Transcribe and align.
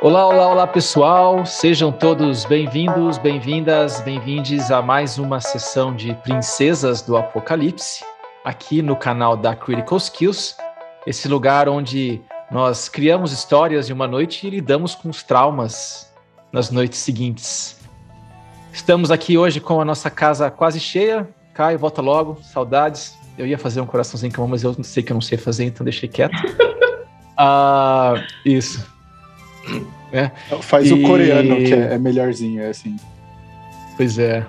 Olá, 0.00 0.28
olá, 0.28 0.46
olá 0.52 0.66
pessoal, 0.68 1.44
sejam 1.44 1.90
todos 1.90 2.44
bem-vindos, 2.44 3.18
bem-vindas, 3.18 4.00
bem-vindes 4.02 4.70
a 4.70 4.80
mais 4.80 5.18
uma 5.18 5.40
sessão 5.40 5.92
de 5.92 6.14
Princesas 6.22 7.02
do 7.02 7.16
Apocalipse, 7.16 8.04
aqui 8.44 8.80
no 8.80 8.94
canal 8.94 9.36
da 9.36 9.56
Critical 9.56 9.98
Skills, 9.98 10.56
esse 11.04 11.26
lugar 11.26 11.68
onde 11.68 12.22
nós 12.48 12.88
criamos 12.88 13.32
histórias 13.32 13.88
de 13.88 13.92
uma 13.92 14.06
noite 14.06 14.46
e 14.46 14.50
lidamos 14.50 14.94
com 14.94 15.08
os 15.08 15.24
traumas 15.24 16.14
nas 16.52 16.70
noites 16.70 17.00
seguintes. 17.00 17.80
Estamos 18.72 19.10
aqui 19.10 19.36
hoje 19.36 19.58
com 19.58 19.80
a 19.80 19.84
nossa 19.84 20.08
casa 20.08 20.48
quase 20.48 20.78
cheia. 20.78 21.28
Caio, 21.52 21.76
volta 21.76 22.00
logo, 22.00 22.38
saudades. 22.40 23.18
Eu 23.36 23.48
ia 23.48 23.58
fazer 23.58 23.80
um 23.80 23.86
coraçãozinho 23.86 24.32
com 24.32 24.46
mas 24.46 24.62
eu 24.62 24.76
sei 24.84 25.02
que 25.02 25.10
eu 25.10 25.14
não 25.14 25.20
sei 25.20 25.36
fazer, 25.36 25.64
então 25.64 25.82
deixei 25.82 26.08
quieto. 26.08 26.36
ah, 27.36 28.14
isso. 28.44 28.96
É. 30.12 30.30
Faz 30.62 30.88
e... 30.88 30.92
o 30.92 31.02
coreano, 31.02 31.56
que 31.56 31.74
é, 31.74 31.94
é, 31.94 31.98
melhorzinho, 31.98 32.62
é 32.62 32.68
assim. 32.68 32.96
Pois 33.96 34.18
é. 34.18 34.46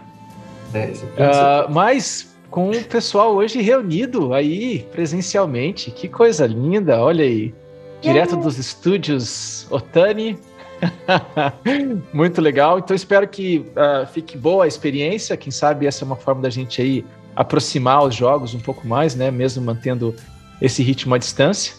é 0.74 0.86
uh, 0.88 1.72
mas 1.72 2.36
com 2.50 2.70
o 2.72 2.84
pessoal 2.84 3.36
hoje 3.36 3.62
reunido 3.62 4.34
aí 4.34 4.88
presencialmente, 4.92 5.92
que 5.92 6.08
coisa 6.08 6.46
linda, 6.48 7.02
olha 7.02 7.24
aí. 7.24 7.54
Direto 8.02 8.38
dos 8.38 8.58
estúdios 8.58 9.68
Otani. 9.70 10.38
Muito 12.14 12.40
legal. 12.40 12.80
Então 12.80 12.96
espero 12.96 13.28
que 13.28 13.60
uh, 13.60 14.08
fique 14.08 14.38
boa 14.38 14.64
a 14.64 14.68
experiência. 14.68 15.36
Quem 15.36 15.52
sabe 15.52 15.86
essa 15.86 16.04
é 16.04 16.06
uma 16.06 16.16
forma 16.16 16.42
da 16.42 16.50
gente 16.50 16.82
aí 16.82 17.06
aproximar 17.36 18.04
os 18.06 18.16
jogos 18.16 18.54
um 18.54 18.60
pouco 18.60 18.88
mais, 18.88 19.16
né? 19.16 19.30
Mesmo 19.30 19.64
mantendo 19.64 20.16
esse 20.62 20.82
ritmo 20.82 21.14
à 21.14 21.18
distância. 21.18 21.74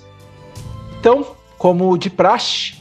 Então, 0.99 1.35
como 1.57 1.97
de 1.97 2.11
praxe, 2.11 2.80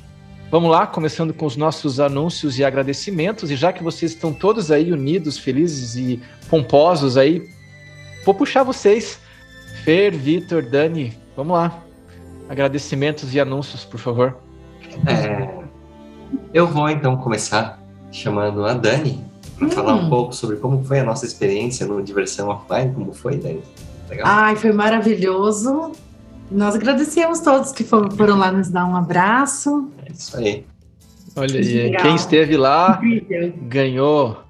Vamos 0.52 0.72
lá, 0.72 0.88
começando 0.88 1.32
com 1.32 1.46
os 1.46 1.56
nossos 1.56 2.00
anúncios 2.00 2.58
e 2.58 2.66
agradecimentos. 2.66 3.52
E 3.52 3.56
já 3.56 3.72
que 3.72 3.84
vocês 3.84 4.14
estão 4.14 4.34
todos 4.34 4.72
aí 4.72 4.92
unidos, 4.92 5.38
felizes 5.38 5.96
e 5.96 6.20
pomposos 6.50 7.18
aí, 7.18 7.48
vou 8.26 8.34
puxar 8.34 8.64
vocês. 8.64 9.20
Fer, 9.84 10.12
Vitor, 10.12 10.64
Dani, 10.64 11.16
vamos 11.38 11.54
lá. 11.54 11.80
Agradecimentos 12.50 13.32
e 13.36 13.40
anúncios, 13.40 13.86
por 13.86 14.00
favor. 14.00 14.38
É, 15.06 15.54
eu 16.52 16.66
vou 16.66 16.90
então 16.90 17.16
começar 17.18 17.80
chamando 18.12 18.66
a 18.66 18.74
Dani 18.74 19.24
para 19.56 19.68
hum. 19.68 19.72
falar 19.72 19.94
um 19.94 20.10
pouco 20.10 20.34
sobre 20.34 20.56
como 20.56 20.84
foi 20.84 21.00
a 21.00 21.04
nossa 21.04 21.28
experiência 21.28 21.86
no 21.86 22.02
Diversão 22.02 22.50
Offline. 22.50 22.92
Como 22.92 23.14
foi, 23.14 23.38
Dani? 23.38 23.62
Legal? 24.10 24.26
Ai, 24.28 24.56
foi 24.56 24.72
maravilhoso. 24.72 25.92
Nós 26.50 26.74
agradecemos 26.74 27.40
todos 27.42 27.72
que 27.72 27.84
foram 27.84 28.40
lá 28.40 28.52
nos 28.52 28.70
dar 28.70 28.86
um 28.86 28.96
abraço. 28.96 29.92
Isso 30.20 30.38
aí. 30.38 30.66
Olha 31.36 31.60
aí, 31.60 31.96
quem 31.96 32.16
esteve 32.16 32.58
lá 32.58 33.00
ganhou 33.62 34.44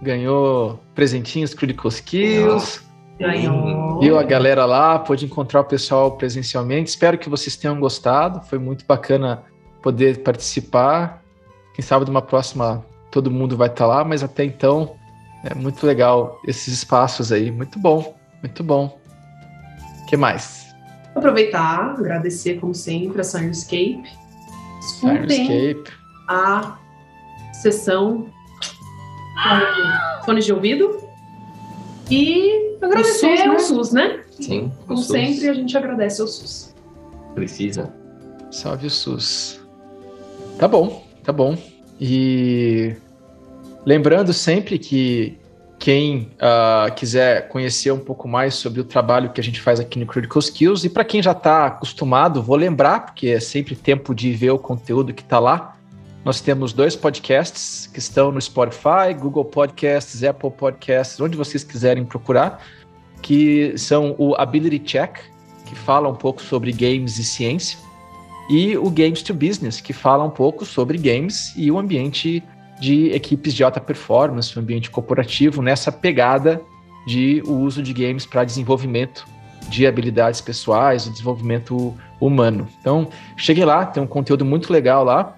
ganhou 0.00 0.80
presentinhos 0.94 1.52
Critical 1.54 1.88
Skills. 1.88 2.82
Ganhou. 3.18 4.00
Viu 4.00 4.18
a 4.18 4.22
galera 4.22 4.64
lá, 4.64 4.98
pôde 4.98 5.26
encontrar 5.26 5.60
o 5.60 5.64
pessoal 5.64 6.12
presencialmente. 6.12 6.90
Espero 6.90 7.18
que 7.18 7.28
vocês 7.28 7.54
tenham 7.54 7.78
gostado. 7.78 8.40
Foi 8.48 8.58
muito 8.58 8.84
bacana 8.84 9.44
poder 9.80 10.22
participar. 10.22 11.22
Quem 11.74 11.84
sabe 11.84 12.04
de 12.04 12.10
uma 12.10 12.22
próxima 12.22 12.84
todo 13.10 13.30
mundo 13.30 13.56
vai 13.56 13.68
estar 13.68 13.86
lá, 13.86 14.02
mas 14.02 14.24
até 14.24 14.44
então 14.44 14.96
é 15.44 15.54
muito 15.54 15.86
legal 15.86 16.40
esses 16.48 16.72
espaços 16.72 17.30
aí. 17.30 17.50
Muito 17.50 17.78
bom, 17.78 18.16
muito 18.42 18.64
bom. 18.64 18.98
O 20.02 20.06
que 20.06 20.16
mais? 20.16 20.74
Aproveitar, 21.14 21.94
agradecer, 21.98 22.58
como 22.58 22.74
sempre, 22.74 23.20
a 23.20 23.24
Sirenscape. 23.24 24.21
Sirenscape. 24.82 25.90
A 26.28 26.78
sessão 27.52 28.26
fones 30.24 30.44
de 30.44 30.52
ouvido. 30.52 30.98
E 32.10 32.76
agradecer 32.82 33.48
ao 33.48 33.58
SUS, 33.58 33.92
né? 33.92 34.22
Sim. 34.30 34.72
Como 34.86 34.98
SUS. 34.98 35.08
sempre, 35.08 35.48
a 35.48 35.54
gente 35.54 35.76
agradece 35.76 36.20
ao 36.20 36.26
SUS. 36.26 36.74
Precisa. 37.34 37.92
Salve 38.50 38.86
o 38.86 38.90
SUS. 38.90 39.60
Tá 40.58 40.68
bom, 40.68 41.04
tá 41.22 41.32
bom. 41.32 41.56
E 42.00 42.94
lembrando 43.86 44.32
sempre 44.32 44.78
que 44.78 45.38
quem 45.82 46.30
uh, 46.34 46.94
quiser 46.94 47.48
conhecer 47.48 47.90
um 47.90 47.98
pouco 47.98 48.28
mais 48.28 48.54
sobre 48.54 48.80
o 48.80 48.84
trabalho 48.84 49.32
que 49.32 49.40
a 49.40 49.42
gente 49.42 49.60
faz 49.60 49.80
aqui 49.80 49.98
no 49.98 50.06
Critical 50.06 50.38
Skills, 50.38 50.84
e 50.84 50.88
para 50.88 51.02
quem 51.02 51.20
já 51.20 51.32
está 51.32 51.66
acostumado, 51.66 52.40
vou 52.40 52.54
lembrar, 52.54 53.06
porque 53.06 53.30
é 53.30 53.40
sempre 53.40 53.74
tempo 53.74 54.14
de 54.14 54.32
ver 54.32 54.52
o 54.52 54.58
conteúdo 54.60 55.12
que 55.12 55.22
está 55.22 55.40
lá. 55.40 55.76
Nós 56.24 56.40
temos 56.40 56.72
dois 56.72 56.94
podcasts 56.94 57.90
que 57.92 57.98
estão 57.98 58.30
no 58.30 58.40
Spotify, 58.40 59.12
Google 59.18 59.44
Podcasts, 59.44 60.22
Apple 60.22 60.52
Podcasts, 60.52 61.20
onde 61.20 61.36
vocês 61.36 61.64
quiserem 61.64 62.04
procurar, 62.04 62.62
que 63.20 63.76
são 63.76 64.14
o 64.18 64.36
Ability 64.36 64.78
Check, 64.78 65.18
que 65.66 65.74
fala 65.74 66.08
um 66.08 66.14
pouco 66.14 66.40
sobre 66.40 66.70
games 66.70 67.18
e 67.18 67.24
ciência, 67.24 67.76
e 68.48 68.76
o 68.76 68.88
Games 68.88 69.20
to 69.20 69.34
Business, 69.34 69.80
que 69.80 69.92
fala 69.92 70.22
um 70.22 70.30
pouco 70.30 70.64
sobre 70.64 70.96
games 70.96 71.52
e 71.56 71.72
o 71.72 71.78
ambiente 71.78 72.40
de 72.82 73.12
equipes 73.12 73.54
de 73.54 73.62
alta 73.62 73.80
performance, 73.80 74.58
um 74.58 74.60
ambiente 74.60 74.90
corporativo, 74.90 75.62
nessa 75.62 75.92
pegada 75.92 76.60
de 77.06 77.40
o 77.46 77.52
uso 77.52 77.80
de 77.80 77.92
games 77.92 78.26
para 78.26 78.42
desenvolvimento 78.42 79.24
de 79.68 79.86
habilidades 79.86 80.40
pessoais, 80.40 81.08
desenvolvimento 81.08 81.96
humano. 82.20 82.66
Então, 82.80 83.08
chegue 83.36 83.64
lá, 83.64 83.86
tem 83.86 84.02
um 84.02 84.06
conteúdo 84.06 84.44
muito 84.44 84.72
legal 84.72 85.04
lá. 85.04 85.36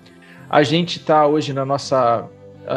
A 0.48 0.62
gente 0.62 0.98
está 0.98 1.26
hoje 1.26 1.52
na 1.52 1.66
nossa 1.66 2.26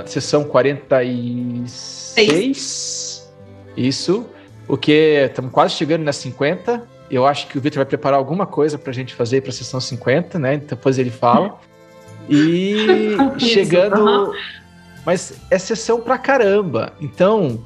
sessão 0.06 0.44
46. 0.44 1.72
Seis. 1.72 3.34
Isso. 3.78 4.26
O 4.68 4.76
que 4.76 5.28
estamos 5.30 5.54
quase 5.54 5.76
chegando 5.76 6.04
na 6.04 6.12
50. 6.12 6.86
Eu 7.10 7.26
acho 7.26 7.48
que 7.48 7.58
o 7.58 7.62
Victor 7.62 7.78
vai 7.78 7.86
preparar 7.86 8.20
alguma 8.20 8.46
coisa 8.46 8.78
para 8.78 8.92
a 8.92 8.94
gente 8.94 9.16
fazer 9.16 9.40
para 9.40 9.52
a 9.52 9.54
sessão 9.54 9.80
50, 9.80 10.38
né? 10.38 10.58
Depois 10.58 11.00
ele 11.00 11.10
fala. 11.10 11.58
E 12.30 13.16
chegando. 13.40 14.34
Mas 15.06 15.34
é 15.50 15.58
sessão 15.58 16.02
pra 16.02 16.18
caramba. 16.18 16.94
Então, 17.00 17.64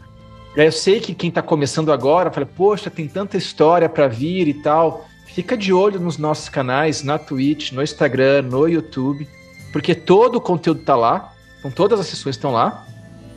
eu 0.55 0.71
sei 0.71 0.99
que 0.99 1.15
quem 1.15 1.31
tá 1.31 1.41
começando 1.41 1.91
agora 1.91 2.29
fala, 2.31 2.45
poxa, 2.45 2.89
tem 2.89 3.07
tanta 3.07 3.37
história 3.37 3.89
para 3.89 4.07
vir 4.07 4.47
e 4.47 4.53
tal. 4.53 5.05
Fica 5.25 5.55
de 5.57 5.71
olho 5.71 5.99
nos 5.99 6.17
nossos 6.17 6.49
canais, 6.49 7.03
na 7.03 7.17
Twitch, 7.17 7.71
no 7.71 7.81
Instagram, 7.81 8.43
no 8.43 8.67
YouTube, 8.67 9.27
porque 9.71 9.95
todo 9.95 10.35
o 10.35 10.41
conteúdo 10.41 10.83
tá 10.83 10.95
lá. 10.95 11.33
Então, 11.59 11.71
todas 11.71 11.99
as 11.99 12.07
sessões 12.07 12.35
estão 12.35 12.51
lá. 12.51 12.85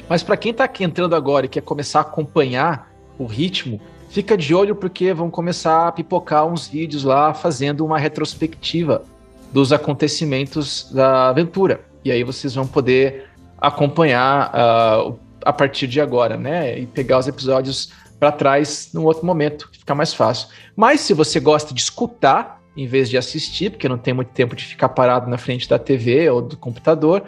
Mas 0.08 0.22
para 0.22 0.36
quem 0.36 0.52
tá 0.52 0.64
aqui 0.64 0.84
entrando 0.84 1.14
agora 1.14 1.46
e 1.46 1.48
quer 1.48 1.62
começar 1.62 2.00
a 2.00 2.02
acompanhar 2.02 2.90
o 3.18 3.26
ritmo, 3.26 3.80
fica 4.10 4.36
de 4.36 4.54
olho 4.54 4.74
porque 4.74 5.14
vão 5.14 5.30
começar 5.30 5.88
a 5.88 5.92
pipocar 5.92 6.44
uns 6.46 6.66
vídeos 6.66 7.04
lá 7.04 7.32
fazendo 7.32 7.84
uma 7.84 7.98
retrospectiva 7.98 9.04
dos 9.54 9.72
acontecimentos 9.72 10.90
da 10.92 11.28
aventura. 11.28 11.80
E 12.04 12.10
aí 12.10 12.24
vocês 12.24 12.56
vão 12.56 12.66
poder 12.66 13.26
acompanhar 13.56 14.50
uh, 14.50 15.16
a 15.44 15.52
partir 15.52 15.86
de 15.86 16.00
agora, 16.00 16.36
né? 16.36 16.76
E 16.76 16.86
pegar 16.86 17.20
os 17.20 17.28
episódios 17.28 17.92
para 18.18 18.32
trás 18.32 18.90
num 18.92 19.04
outro 19.04 19.24
momento, 19.24 19.70
que 19.70 19.78
fica 19.78 19.94
mais 19.94 20.12
fácil. 20.12 20.48
Mas 20.74 21.02
se 21.02 21.14
você 21.14 21.38
gosta 21.38 21.72
de 21.72 21.80
escutar 21.80 22.60
em 22.76 22.88
vez 22.88 23.08
de 23.08 23.16
assistir, 23.16 23.70
porque 23.70 23.88
não 23.88 23.96
tem 23.96 24.12
muito 24.12 24.32
tempo 24.32 24.56
de 24.56 24.64
ficar 24.64 24.88
parado 24.88 25.30
na 25.30 25.38
frente 25.38 25.68
da 25.68 25.78
TV 25.78 26.28
ou 26.28 26.42
do 26.42 26.56
computador, 26.56 27.22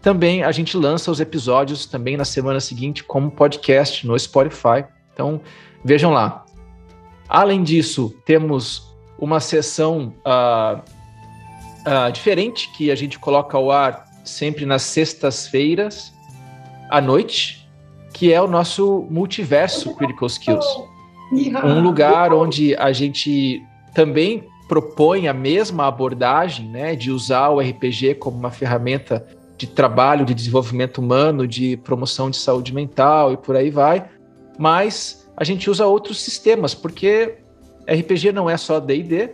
também 0.00 0.42
a 0.42 0.52
gente 0.52 0.78
lança 0.78 1.10
os 1.10 1.20
episódios 1.20 1.84
também 1.84 2.16
na 2.16 2.24
semana 2.24 2.58
seguinte 2.58 3.04
como 3.04 3.30
podcast 3.30 4.06
no 4.06 4.18
Spotify. 4.18 4.82
Então 5.12 5.42
vejam 5.84 6.10
lá. 6.10 6.46
Além 7.28 7.62
disso, 7.62 8.16
temos 8.24 8.96
uma 9.18 9.40
sessão 9.40 10.14
uh, 10.24 10.95
uh, 11.86 12.10
diferente 12.12 12.70
que 12.72 12.90
a 12.90 12.94
gente 12.94 13.18
coloca 13.18 13.56
ao 13.56 13.70
ar 13.70 14.04
sempre 14.24 14.66
nas 14.66 14.82
sextas-feiras 14.82 16.12
à 16.90 17.00
noite, 17.00 17.68
que 18.12 18.32
é 18.32 18.40
o 18.42 18.48
nosso 18.48 19.06
multiverso 19.10 19.94
Critical 19.94 20.26
Skills. 20.26 20.66
Um 21.32 21.80
lugar 21.80 22.32
onde 22.32 22.76
a 22.76 22.92
gente 22.92 23.60
também 23.92 24.44
propõe 24.68 25.26
a 25.26 25.34
mesma 25.34 25.88
abordagem, 25.88 26.68
né, 26.68 26.94
de 26.94 27.10
usar 27.10 27.48
o 27.48 27.58
RPG 27.58 28.14
como 28.14 28.38
uma 28.38 28.52
ferramenta 28.52 29.26
de 29.58 29.66
trabalho, 29.66 30.24
de 30.24 30.32
desenvolvimento 30.32 30.98
humano, 30.98 31.44
de 31.44 31.76
promoção 31.78 32.30
de 32.30 32.36
saúde 32.36 32.72
mental 32.72 33.32
e 33.32 33.36
por 33.36 33.56
aí 33.56 33.70
vai, 33.70 34.08
mas 34.56 35.28
a 35.36 35.42
gente 35.42 35.68
usa 35.68 35.84
outros 35.84 36.20
sistemas, 36.20 36.74
porque 36.74 37.38
RPG 37.88 38.30
não 38.30 38.48
é 38.48 38.56
só 38.56 38.78
D&D, 38.78 39.30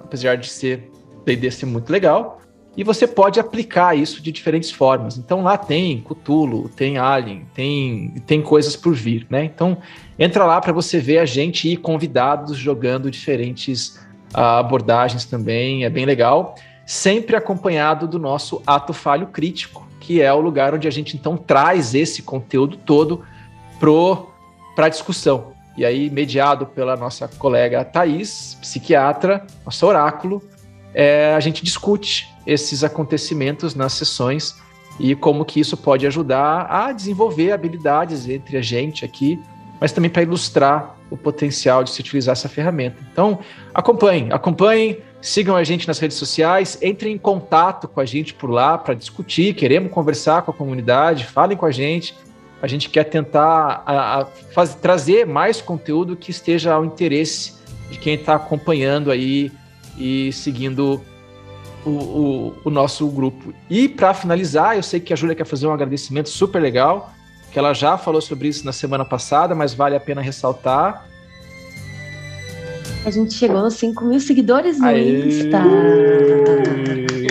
apesar 0.00 0.36
de 0.36 0.50
ser 0.50 0.91
D&D 1.24 1.50
ser 1.50 1.66
muito 1.66 1.90
legal, 1.90 2.40
e 2.76 2.82
você 2.82 3.06
pode 3.06 3.38
aplicar 3.38 3.96
isso 3.96 4.22
de 4.22 4.32
diferentes 4.32 4.70
formas. 4.70 5.18
Então 5.18 5.42
lá 5.42 5.58
tem 5.58 6.00
Cthulhu, 6.00 6.70
tem 6.70 6.96
Alien, 6.96 7.46
tem, 7.54 8.14
tem 8.26 8.40
coisas 8.40 8.74
por 8.74 8.94
vir, 8.94 9.26
né? 9.28 9.44
Então 9.44 9.76
entra 10.18 10.44
lá 10.46 10.60
para 10.60 10.72
você 10.72 10.98
ver 10.98 11.18
a 11.18 11.26
gente 11.26 11.68
e 11.68 11.76
convidados 11.76 12.56
jogando 12.56 13.10
diferentes 13.10 13.96
uh, 14.34 14.60
abordagens 14.60 15.26
também, 15.26 15.84
é 15.84 15.90
bem 15.90 16.06
legal. 16.06 16.54
sempre 16.86 17.36
acompanhado 17.36 18.08
do 18.08 18.18
nosso 18.18 18.62
ato 18.66 18.92
falho 18.92 19.26
crítico, 19.26 19.86
que 20.00 20.20
é 20.20 20.32
o 20.32 20.40
lugar 20.40 20.74
onde 20.74 20.88
a 20.88 20.90
gente 20.90 21.16
então 21.16 21.36
traz 21.36 21.94
esse 21.94 22.22
conteúdo 22.22 22.76
todo 22.76 23.22
para 24.74 24.88
discussão. 24.88 25.52
E 25.76 25.84
aí, 25.84 26.10
mediado 26.10 26.66
pela 26.66 26.96
nossa 26.96 27.26
colega 27.28 27.84
Thais, 27.84 28.58
psiquiatra, 28.60 29.46
nosso 29.64 29.86
oráculo, 29.86 30.42
é, 30.94 31.34
a 31.34 31.40
gente 31.40 31.64
discute 31.64 32.28
esses 32.46 32.84
acontecimentos 32.84 33.74
nas 33.74 33.92
sessões 33.94 34.56
e 34.98 35.14
como 35.14 35.44
que 35.44 35.60
isso 35.60 35.76
pode 35.76 36.06
ajudar 36.06 36.66
a 36.70 36.92
desenvolver 36.92 37.52
habilidades 37.52 38.28
entre 38.28 38.56
a 38.56 38.62
gente 38.62 39.04
aqui, 39.04 39.40
mas 39.80 39.92
também 39.92 40.10
para 40.10 40.22
ilustrar 40.22 40.96
o 41.10 41.16
potencial 41.16 41.82
de 41.84 41.90
se 41.90 42.00
utilizar 42.00 42.32
essa 42.32 42.48
ferramenta. 42.48 42.96
Então, 43.12 43.38
acompanhem, 43.74 44.32
acompanhem, 44.32 44.98
sigam 45.20 45.56
a 45.56 45.64
gente 45.64 45.86
nas 45.86 45.98
redes 45.98 46.16
sociais, 46.16 46.78
entrem 46.82 47.14
em 47.14 47.18
contato 47.18 47.88
com 47.88 48.00
a 48.00 48.04
gente 48.04 48.34
por 48.34 48.50
lá 48.50 48.78
para 48.78 48.94
discutir, 48.94 49.54
queremos 49.54 49.90
conversar 49.90 50.42
com 50.42 50.50
a 50.50 50.54
comunidade, 50.54 51.24
falem 51.26 51.56
com 51.56 51.66
a 51.66 51.70
gente. 51.70 52.14
A 52.60 52.66
gente 52.66 52.88
quer 52.88 53.04
tentar 53.04 53.82
a, 53.84 54.20
a 54.20 54.66
trazer 54.80 55.26
mais 55.26 55.60
conteúdo 55.60 56.16
que 56.16 56.30
esteja 56.30 56.72
ao 56.72 56.84
interesse 56.84 57.54
de 57.90 57.98
quem 57.98 58.14
está 58.14 58.36
acompanhando 58.36 59.10
aí 59.10 59.50
e 59.98 60.32
seguindo 60.32 61.00
o, 61.84 61.90
o, 61.90 62.54
o 62.64 62.70
nosso 62.70 63.06
grupo. 63.08 63.52
E 63.68 63.88
para 63.88 64.14
finalizar, 64.14 64.76
eu 64.76 64.82
sei 64.82 65.00
que 65.00 65.12
a 65.12 65.16
Júlia 65.16 65.34
quer 65.34 65.44
fazer 65.46 65.66
um 65.66 65.72
agradecimento 65.72 66.28
super 66.28 66.60
legal, 66.60 67.12
que 67.52 67.58
ela 67.58 67.72
já 67.74 67.98
falou 67.98 68.20
sobre 68.20 68.48
isso 68.48 68.64
na 68.64 68.72
semana 68.72 69.04
passada, 69.04 69.54
mas 69.54 69.74
vale 69.74 69.96
a 69.96 70.00
pena 70.00 70.20
ressaltar. 70.20 71.06
A 73.04 73.10
gente 73.10 73.34
chegou 73.34 73.60
nos 73.60 73.74
5 73.74 74.04
mil 74.04 74.20
seguidores 74.20 74.78
no 74.78 74.86
Aê! 74.86 75.26
Insta. 75.26 75.58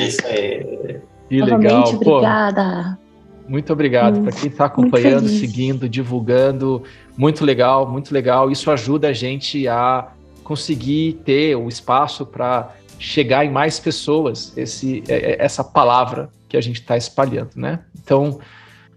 Isso 0.02 0.28
aí. 0.28 1.00
Que 1.30 1.40
Novamente, 1.40 1.72
legal. 1.72 2.00
Pô, 2.00 2.12
obrigada. 2.18 3.00
muito 3.48 3.72
obrigado 3.72 4.18
Hum, 4.19 4.24
para 4.24 4.31
quem 4.34 4.50
está 4.50 4.66
acompanhando, 4.66 5.30
seguindo, 5.30 5.88
divulgando. 5.88 6.84
Muito 7.18 7.46
legal, 7.46 7.90
muito 7.90 8.14
legal. 8.14 8.52
Isso 8.52 8.69
ajuda 8.69 9.07
a 9.07 9.14
gente 9.14 9.66
a 9.66 10.10
conseguir 10.51 11.13
ter 11.24 11.56
o 11.56 11.69
espaço 11.69 12.25
para 12.25 12.75
chegar 13.00 13.45
em 13.45 13.50
mais 13.50 13.80
pessoas, 13.80 14.51
esse, 14.57 15.01
é- 15.07 15.31
é- 15.31 15.45
essa 15.45 15.63
palavra 15.63 16.30
que 16.50 16.57
a 16.57 16.62
gente 16.62 16.81
está 16.81 16.98
espalhando, 16.98 17.51
né? 17.56 17.80
Então, 17.98 18.38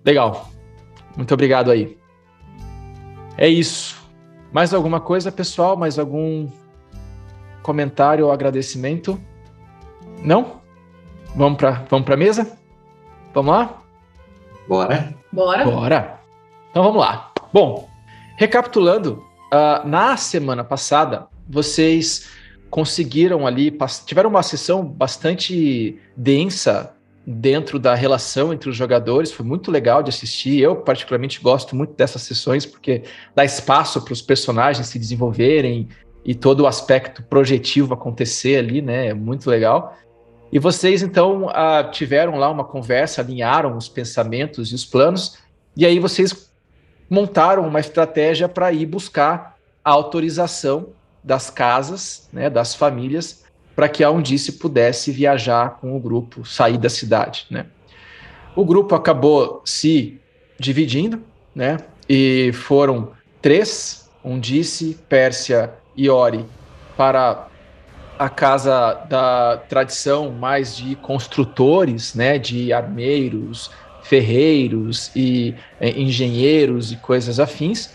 legal. 0.04 0.48
Muito 1.16 1.32
obrigado 1.32 1.70
aí. 1.70 1.96
É 3.38 3.46
isso. 3.46 4.02
Mais 4.52 4.74
alguma 4.74 4.98
coisa, 5.00 5.30
pessoal? 5.30 5.76
Mais 5.76 5.96
algum 5.96 6.48
comentário 7.62 8.26
ou 8.26 8.32
agradecimento? 8.32 9.16
Não? 10.24 10.60
Vamos 11.36 11.56
para 11.56 11.84
vamos 11.88 12.10
a 12.10 12.16
mesa? 12.16 12.58
Vamos 13.32 13.54
lá? 13.54 13.82
Bora? 14.66 15.14
Bora? 15.32 15.64
Bora! 15.64 16.20
Então 16.70 16.82
vamos 16.82 17.00
lá. 17.00 17.30
Bom, 17.52 17.88
recapitulando, 18.36 19.24
ah, 19.52 19.82
na 19.84 20.16
semana 20.16 20.64
passada, 20.64 21.28
vocês 21.48 22.28
conseguiram 22.70 23.46
ali, 23.46 23.76
tiveram 24.04 24.30
uma 24.30 24.42
sessão 24.42 24.84
bastante 24.84 25.98
densa 26.16 26.94
dentro 27.26 27.78
da 27.78 27.94
relação 27.94 28.52
entre 28.52 28.68
os 28.68 28.76
jogadores, 28.76 29.32
foi 29.32 29.46
muito 29.46 29.70
legal 29.70 30.02
de 30.02 30.10
assistir. 30.10 30.60
Eu, 30.60 30.76
particularmente, 30.76 31.40
gosto 31.40 31.74
muito 31.74 31.94
dessas 31.94 32.22
sessões, 32.22 32.66
porque 32.66 33.04
dá 33.34 33.44
espaço 33.44 34.02
para 34.02 34.12
os 34.12 34.20
personagens 34.20 34.88
se 34.88 34.98
desenvolverem 34.98 35.88
e 36.24 36.34
todo 36.34 36.60
o 36.60 36.66
aspecto 36.66 37.22
projetivo 37.22 37.94
acontecer 37.94 38.56
ali, 38.56 38.82
né? 38.82 39.08
É 39.08 39.14
muito 39.14 39.48
legal. 39.48 39.96
E 40.52 40.58
vocês, 40.58 41.02
então, 41.02 41.48
ah, 41.50 41.84
tiveram 41.84 42.36
lá 42.36 42.50
uma 42.50 42.64
conversa, 42.64 43.20
alinharam 43.20 43.76
os 43.76 43.88
pensamentos 43.88 44.70
e 44.70 44.74
os 44.74 44.84
planos, 44.84 45.38
e 45.76 45.84
aí 45.84 45.98
vocês 45.98 46.50
montaram 47.08 47.66
uma 47.66 47.80
estratégia 47.80 48.48
para 48.48 48.72
ir 48.72 48.86
buscar 48.86 49.56
a 49.84 49.90
autorização 49.90 50.88
das 51.24 51.48
casas, 51.48 52.28
né, 52.30 52.50
das 52.50 52.74
famílias, 52.74 53.44
para 53.74 53.88
que 53.88 54.04
a 54.04 54.10
Undice 54.10 54.52
pudesse 54.52 55.10
viajar 55.10 55.78
com 55.80 55.96
o 55.96 55.98
grupo, 55.98 56.44
sair 56.44 56.76
da 56.78 56.90
cidade. 56.90 57.46
Né? 57.50 57.66
O 58.54 58.64
grupo 58.64 58.94
acabou 58.94 59.62
se 59.64 60.20
dividindo, 60.58 61.20
né, 61.54 61.78
e 62.08 62.52
foram 62.52 63.12
três, 63.40 64.08
Undice, 64.22 64.98
Pérsia 65.08 65.72
e 65.96 66.08
Ori, 66.08 66.44
para 66.96 67.48
a 68.18 68.28
casa 68.28 68.94
da 69.08 69.56
tradição 69.68 70.30
mais 70.30 70.76
de 70.76 70.94
construtores, 70.96 72.14
né, 72.14 72.38
de 72.38 72.72
armeiros, 72.72 73.70
ferreiros 74.02 75.10
e 75.16 75.54
eh, 75.80 75.98
engenheiros 75.98 76.92
e 76.92 76.96
coisas 76.96 77.40
afins, 77.40 77.90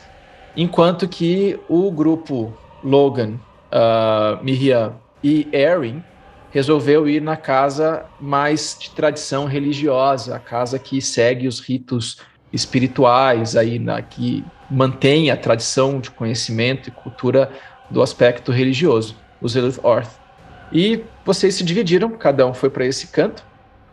enquanto 0.58 1.08
que 1.08 1.58
o 1.70 1.90
grupo 1.92 2.54
Logan, 2.84 3.40
uh, 3.72 4.44
Miriam 4.44 4.96
e 5.24 5.48
Erin 5.52 6.04
resolveu 6.52 7.08
ir 7.08 7.22
na 7.22 7.38
casa 7.38 8.06
mais 8.20 8.76
de 8.80 8.90
tradição 8.92 9.46
religiosa, 9.46 10.36
a 10.36 10.40
casa 10.40 10.80
que 10.80 11.02
segue 11.02 11.48
os 11.48 11.60
ritos 11.60 12.18
espirituais 12.52 13.56
aí 13.56 13.78
na 13.78 14.02
que 14.02 14.44
mantém 14.70 15.30
a 15.30 15.38
tradição 15.38 16.00
de 16.00 16.10
conhecimento 16.10 16.90
e 16.90 16.92
cultura 16.92 17.52
do 17.90 18.02
aspecto 18.02 18.52
religioso, 18.52 19.16
os 19.42 19.56
Elith 19.56 19.80
Orth. 19.84 20.10
E 20.72 21.04
vocês 21.26 21.56
se 21.56 21.64
dividiram, 21.64 22.10
cada 22.12 22.46
um 22.46 22.54
foi 22.54 22.70
para 22.70 22.86
esse 22.86 23.08
canto. 23.08 23.44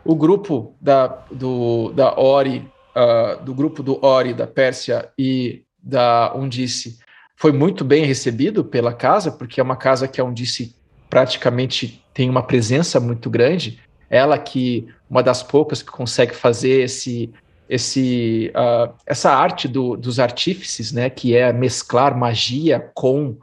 O 0.03 0.15
grupo 0.15 0.75
da, 0.79 1.07
do, 1.31 1.91
da 1.93 2.19
Ori, 2.19 2.67
uh, 2.95 3.43
do 3.43 3.53
grupo 3.53 3.83
do 3.83 4.03
Ori, 4.03 4.33
da 4.33 4.47
Pérsia 4.47 5.09
e 5.17 5.63
da 5.81 6.33
Undice 6.35 6.99
foi 7.37 7.51
muito 7.51 7.85
bem 7.85 8.03
recebido 8.03 8.65
pela 8.65 8.91
casa, 8.91 9.31
porque 9.31 9.61
é 9.61 9.63
uma 9.63 9.75
casa 9.75 10.07
que 10.07 10.19
a 10.19 10.23
Undice 10.25 10.75
praticamente 11.07 12.03
tem 12.11 12.27
uma 12.29 12.41
presença 12.41 12.99
muito 12.99 13.29
grande. 13.29 13.79
Ela 14.09 14.39
que 14.39 14.87
uma 15.07 15.21
das 15.21 15.43
poucas 15.43 15.83
que 15.83 15.91
consegue 15.91 16.33
fazer 16.33 16.81
esse, 16.81 17.31
esse, 17.69 18.51
uh, 18.55 18.91
essa 19.05 19.31
arte 19.31 19.67
do, 19.67 19.95
dos 19.95 20.19
artífices, 20.19 20.91
né, 20.91 21.11
que 21.11 21.35
é 21.35 21.53
mesclar 21.53 22.17
magia 22.17 22.91
com 22.95 23.37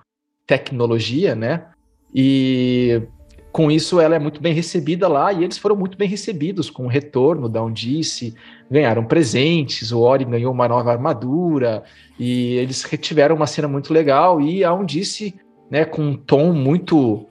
tecnologia, 0.45 1.37
né? 1.37 1.65
E 2.13 3.01
com 3.55 3.71
isso 3.71 4.01
ela 4.01 4.17
é 4.17 4.19
muito 4.19 4.41
bem 4.41 4.53
recebida 4.53 5.07
lá 5.07 5.33
e 5.33 5.45
eles 5.45 5.57
foram 5.57 5.77
muito 5.77 5.97
bem 5.97 6.09
recebidos 6.09 6.69
com 6.69 6.87
o 6.87 6.89
retorno 6.89 7.49
da 7.49 7.63
Undice, 7.63 8.35
ganharam 8.69 9.05
presentes, 9.05 9.93
o 9.93 10.01
Ori 10.01 10.25
ganhou 10.25 10.53
uma 10.53 10.67
nova 10.67 10.91
armadura 10.91 11.85
e 12.19 12.57
eles 12.57 12.85
tiveram 13.01 13.37
uma 13.37 13.47
cena 13.47 13.69
muito 13.69 13.93
legal 13.93 14.41
e 14.41 14.65
a 14.65 14.75
Undice, 14.75 15.37
né, 15.71 15.85
com 15.85 16.03
um 16.03 16.17
tom 16.17 16.53
muito 16.53 17.29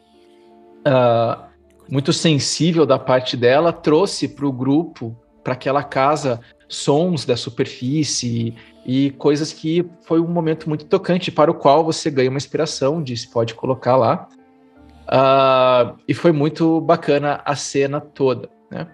uh, 0.87 1.43
muito 1.89 2.13
sensível 2.13 2.85
da 2.85 2.97
parte 2.97 3.35
dela, 3.35 3.73
trouxe 3.73 4.29
para 4.29 4.47
o 4.47 4.51
grupo, 4.53 5.13
para 5.43 5.51
aquela 5.51 5.83
casa, 5.83 6.39
sons 6.69 7.25
da 7.25 7.35
superfície 7.35 8.55
e 8.85 9.11
coisas 9.11 9.51
que 9.51 9.85
foi 10.03 10.21
um 10.21 10.29
momento 10.29 10.69
muito 10.69 10.85
tocante 10.85 11.29
para 11.29 11.51
o 11.51 11.53
qual 11.53 11.83
você 11.83 12.09
ganha 12.09 12.29
uma 12.29 12.37
inspiração, 12.37 13.03
disse, 13.03 13.29
pode 13.29 13.53
colocar 13.53 13.97
lá. 13.97 14.29
Uh, 15.03 15.97
e 16.07 16.13
foi 16.13 16.31
muito 16.31 16.79
bacana 16.81 17.41
a 17.45 17.55
cena 17.55 17.99
toda. 17.99 18.49
Né? 18.71 18.87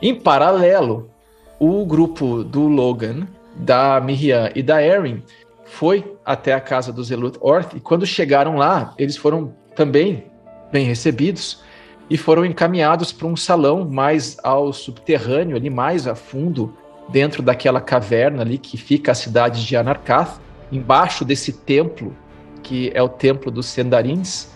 Em 0.00 0.14
paralelo, 0.14 1.10
o 1.58 1.84
grupo 1.84 2.42
do 2.42 2.66
Logan, 2.68 3.26
da 3.54 4.00
Miriam 4.00 4.50
e 4.54 4.62
da 4.62 4.82
Erin 4.82 5.22
foi 5.64 6.16
até 6.24 6.52
a 6.52 6.60
casa 6.60 6.92
dos 6.92 7.10
Eluth 7.10 7.38
Orth 7.40 7.74
e 7.74 7.80
quando 7.80 8.06
chegaram 8.06 8.56
lá, 8.56 8.94
eles 8.98 9.16
foram 9.16 9.54
também 9.74 10.24
bem 10.70 10.86
recebidos 10.86 11.62
e 12.08 12.16
foram 12.16 12.44
encaminhados 12.44 13.12
para 13.12 13.26
um 13.26 13.36
salão 13.36 13.84
mais 13.84 14.36
ao 14.42 14.72
subterrâneo, 14.72 15.56
ali 15.56 15.70
mais 15.70 16.06
a 16.06 16.14
fundo, 16.14 16.76
dentro 17.08 17.42
daquela 17.42 17.80
caverna 17.80 18.42
ali 18.42 18.58
que 18.58 18.76
fica 18.76 19.12
a 19.12 19.14
cidade 19.14 19.66
de 19.66 19.76
Anarkath, 19.76 20.40
embaixo 20.70 21.24
desse 21.24 21.52
templo, 21.52 22.14
que 22.62 22.90
é 22.94 23.02
o 23.02 23.08
templo 23.08 23.50
dos 23.50 23.66
Sendarins. 23.66 24.50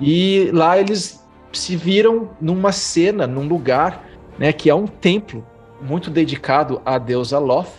E 0.00 0.50
lá 0.52 0.78
eles 0.78 1.24
se 1.52 1.76
viram 1.76 2.30
numa 2.40 2.72
cena, 2.72 3.26
num 3.26 3.46
lugar, 3.46 4.04
né, 4.38 4.52
que 4.52 4.68
é 4.68 4.74
um 4.74 4.86
templo 4.86 5.46
muito 5.80 6.10
dedicado 6.10 6.80
à 6.84 6.98
deusa 6.98 7.38
Loth, 7.38 7.72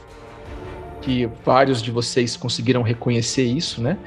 que 1.01 1.29
vários 1.45 1.81
de 1.81 1.91
vocês 1.91 2.36
conseguiram 2.36 2.81
reconhecer 2.81 3.43
isso, 3.43 3.81
né? 3.81 3.97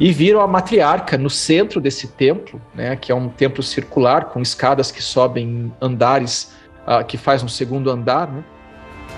E 0.00 0.12
viram 0.12 0.40
a 0.40 0.46
matriarca 0.46 1.18
no 1.18 1.28
centro 1.28 1.80
desse 1.80 2.08
templo, 2.08 2.60
né, 2.74 2.96
que 2.96 3.12
é 3.12 3.14
um 3.14 3.28
templo 3.28 3.62
circular 3.62 4.26
com 4.26 4.40
escadas 4.40 4.90
que 4.90 5.02
sobem 5.02 5.72
andares, 5.80 6.52
uh, 6.86 7.04
que 7.04 7.16
faz 7.16 7.42
um 7.42 7.48
segundo 7.48 7.90
andar, 7.90 8.30
né? 8.32 8.42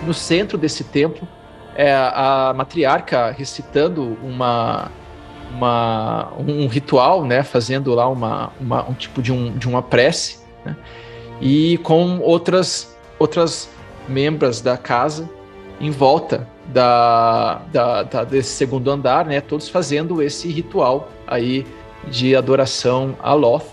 No 0.04 0.14
centro 0.14 0.56
desse 0.58 0.84
templo 0.84 1.26
é 1.74 1.92
a 1.92 2.52
matriarca 2.56 3.30
recitando 3.30 4.18
uma 4.22 4.90
uma, 5.50 6.32
um 6.38 6.66
ritual, 6.66 7.24
né, 7.24 7.42
fazendo 7.42 7.94
lá 7.94 8.08
uma, 8.08 8.52
uma, 8.60 8.88
um 8.88 8.94
tipo 8.94 9.20
de, 9.20 9.32
um, 9.32 9.56
de 9.56 9.68
uma 9.68 9.82
prece, 9.82 10.38
né? 10.64 10.76
e 11.40 11.78
com 11.78 12.18
outras 12.20 12.96
outras 13.18 13.68
membros 14.08 14.60
da 14.60 14.76
casa 14.76 15.28
em 15.80 15.90
volta 15.90 16.48
da, 16.66 17.62
da, 17.72 18.02
da, 18.02 18.24
desse 18.24 18.50
segundo 18.50 18.90
andar, 18.90 19.24
né? 19.26 19.40
Todos 19.40 19.68
fazendo 19.68 20.22
esse 20.22 20.48
ritual 20.48 21.08
aí 21.26 21.66
de 22.08 22.34
adoração 22.36 23.14
a 23.22 23.32
Loth. 23.32 23.66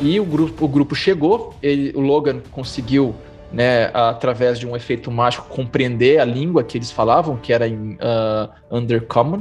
E 0.00 0.18
o 0.18 0.24
grupo, 0.24 0.64
o 0.64 0.68
grupo 0.68 0.94
chegou, 0.94 1.54
ele, 1.62 1.92
o 1.94 2.00
Logan 2.00 2.40
conseguiu, 2.50 3.14
né, 3.52 3.90
através 3.94 4.58
de 4.58 4.66
um 4.66 4.74
efeito 4.74 5.08
mágico, 5.10 5.46
compreender 5.48 6.18
a 6.18 6.24
língua 6.24 6.64
que 6.64 6.76
eles 6.76 6.90
falavam, 6.90 7.36
que 7.36 7.52
era 7.52 7.68
em 7.68 7.92
uh, 7.94 8.50
Undercommon, 8.70 9.40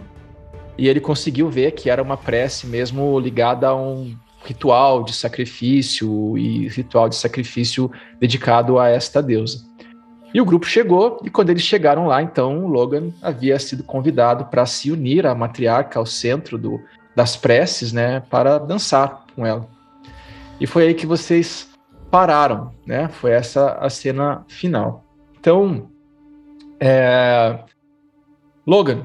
e 0.78 0.88
ele 0.88 1.00
conseguiu 1.00 1.50
ver 1.50 1.72
que 1.72 1.90
era 1.90 2.02
uma 2.02 2.18
prece 2.18 2.66
mesmo 2.68 3.20
ligada 3.20 3.68
a 3.68 3.76
um 3.76 4.16
ritual 4.44 5.04
de 5.04 5.14
sacrifício 5.14 6.38
e 6.38 6.68
ritual 6.68 7.08
de 7.08 7.16
sacrifício 7.16 7.92
dedicado 8.20 8.80
a 8.80 8.90
esta 8.90 9.22
deusa. 9.22 9.64
E 10.34 10.42
o 10.42 10.46
grupo 10.46 10.66
chegou, 10.66 11.22
e 11.24 11.30
quando 11.30 11.52
eles 11.52 11.62
chegaram 11.62 12.08
lá, 12.08 12.22
então, 12.22 12.66
Logan 12.66 13.12
havia 13.22 13.58
sido 13.60 13.84
convidado 13.84 14.46
para 14.46 14.66
se 14.66 14.92
unir 14.92 15.28
à 15.28 15.36
matriarca, 15.36 16.00
ao 16.00 16.08
centro 16.08 16.58
do, 16.58 16.82
das 17.16 17.38
preces, 17.38 17.94
né, 17.94 18.20
para 18.32 18.58
dançar 18.58 19.26
com 19.36 19.46
ela. 19.46 19.68
E 20.60 20.66
foi 20.66 20.88
aí 20.88 20.94
que 20.96 21.06
vocês 21.06 21.70
pararam, 22.10 22.72
né? 22.86 23.08
Foi 23.10 23.32
essa 23.32 23.74
a 23.74 23.90
cena 23.90 24.44
final. 24.48 25.04
Então, 25.40 25.90
é... 26.80 27.60
Logan, 28.66 29.04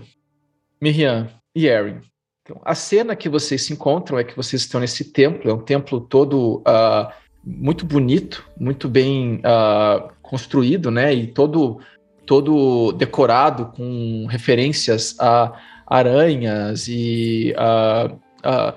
Miriam 0.81 1.29
e 1.55 1.67
Erin. 1.67 2.01
Então, 2.43 2.61
a 2.65 2.75
cena 2.75 3.15
que 3.15 3.29
vocês 3.29 3.63
se 3.63 3.73
encontram 3.73 4.19
é 4.19 4.25
que 4.25 4.37
vocês 4.37 4.63
estão 4.63 4.81
nesse 4.81 5.13
templo, 5.13 5.51
é 5.51 5.55
um 5.55 5.61
templo 5.61 6.01
todo 6.01 6.59
uh, 6.59 7.13
muito 7.45 7.85
bonito, 7.85 8.49
muito 8.59 8.89
bem 8.89 9.37
uh, 9.37 10.11
construído, 10.23 10.91
né? 10.91 11.13
E 11.13 11.27
todo 11.27 11.81
todo 12.25 12.93
decorado 12.93 13.73
com 13.75 14.27
referências 14.27 15.17
a 15.19 15.59
aranhas 15.87 16.87
e 16.87 17.55
a, 17.57 18.75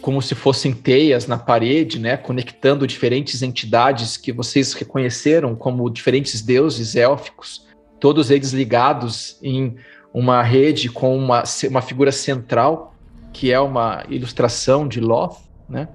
como 0.00 0.20
se 0.20 0.34
fossem 0.34 0.72
teias 0.72 1.26
na 1.26 1.38
parede, 1.38 1.98
né? 1.98 2.16
Conectando 2.16 2.86
diferentes 2.86 3.42
entidades 3.42 4.16
que 4.16 4.32
vocês 4.32 4.72
reconheceram 4.72 5.54
como 5.54 5.90
diferentes 5.90 6.42
deuses 6.42 6.94
élficos, 6.94 7.66
todos 7.98 8.30
eles 8.30 8.52
ligados 8.52 9.38
em 9.42 9.76
rede 10.42 10.88
com 10.88 11.16
uma, 11.16 11.42
uma 11.68 11.82
figura 11.82 12.10
central 12.10 12.94
que 13.32 13.52
é 13.52 13.60
uma 13.60 14.02
ilustração 14.08 14.88
de 14.88 14.98
Loth, 14.98 15.36
né? 15.68 15.88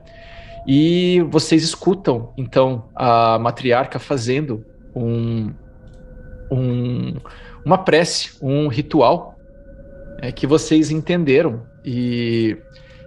E 0.68 1.22
vocês 1.32 1.64
escutam, 1.64 2.32
então, 2.38 2.88
a 2.96 3.40
matriarca 3.40 3.98
fazendo 3.98 4.64
um, 4.96 5.52
um, 6.52 7.16
uma 7.66 7.80
prece, 7.80 8.38
um 8.44 8.68
ritual 8.68 9.36
é, 10.22 10.32
que 10.32 10.46
vocês 10.46 10.92
entenderam. 10.92 11.64
E 11.84 12.56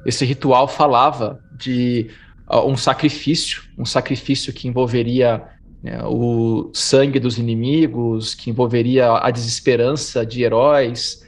esse 0.04 0.25
ritual 0.25 0.66
falava 0.66 1.38
de 1.56 2.11
uh, 2.50 2.66
um 2.68 2.76
sacrifício, 2.76 3.62
um 3.78 3.85
sacrifício 3.85 4.52
que 4.52 4.66
envolveria 4.66 5.44
né, 5.85 6.03
o 6.07 6.71
sangue 6.73 7.21
dos 7.21 7.37
inimigos, 7.37 8.35
que 8.35 8.49
envolveria 8.49 9.19
a 9.19 9.31
desesperança 9.31 10.25
de 10.25 10.43
heróis, 10.43 11.23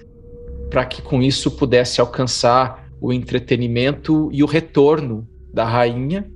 para 0.71 0.87
que 0.87 1.03
com 1.03 1.23
isso 1.23 1.51
pudesse 1.51 2.01
alcançar 2.01 2.89
o 2.99 3.13
entretenimento 3.13 4.31
e 4.33 4.43
o 4.43 4.47
retorno 4.47 5.29
da 5.53 5.65
rainha 5.65 6.27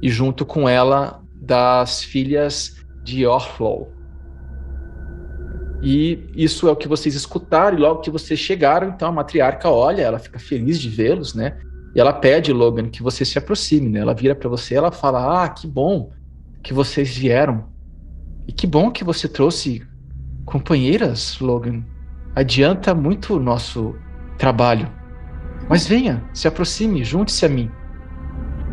e 0.00 0.08
junto 0.08 0.46
com 0.46 0.68
ela 0.68 1.24
das 1.34 2.04
filhas 2.04 2.76
de 3.02 3.26
Orflow. 3.26 3.92
E 5.82 6.28
isso 6.36 6.68
é 6.68 6.70
o 6.70 6.76
que 6.76 6.86
vocês 6.86 7.16
escutaram, 7.16 7.76
e 7.76 7.80
logo 7.80 8.00
que 8.00 8.10
vocês 8.10 8.38
chegaram, 8.38 8.90
então 8.90 9.08
a 9.08 9.12
matriarca 9.12 9.68
olha, 9.68 10.02
ela 10.02 10.20
fica 10.20 10.38
feliz 10.38 10.78
de 10.78 10.88
vê-los, 10.88 11.34
né? 11.34 11.58
E 11.96 12.00
ela 12.00 12.12
pede, 12.12 12.52
Logan, 12.52 12.88
que 12.88 13.02
você 13.02 13.24
se 13.24 13.38
aproxime, 13.38 13.88
né? 13.88 14.00
Ela 14.00 14.14
vira 14.14 14.34
para 14.34 14.48
você, 14.48 14.76
ela 14.76 14.92
fala: 14.92 15.42
"Ah, 15.42 15.48
que 15.48 15.66
bom 15.66 16.10
que 16.62 16.72
vocês 16.72 17.16
vieram. 17.16 17.64
E 18.46 18.52
que 18.52 18.66
bom 18.66 18.90
que 18.90 19.04
você 19.04 19.28
trouxe 19.28 19.82
companheiras, 20.44 21.38
Logan. 21.40 21.84
Adianta 22.34 22.94
muito 22.94 23.36
o 23.36 23.40
nosso 23.40 23.94
trabalho. 24.38 24.90
Mas 25.68 25.86
venha, 25.86 26.24
se 26.32 26.48
aproxime, 26.48 27.04
junte-se 27.04 27.44
a 27.44 27.48
mim." 27.48 27.70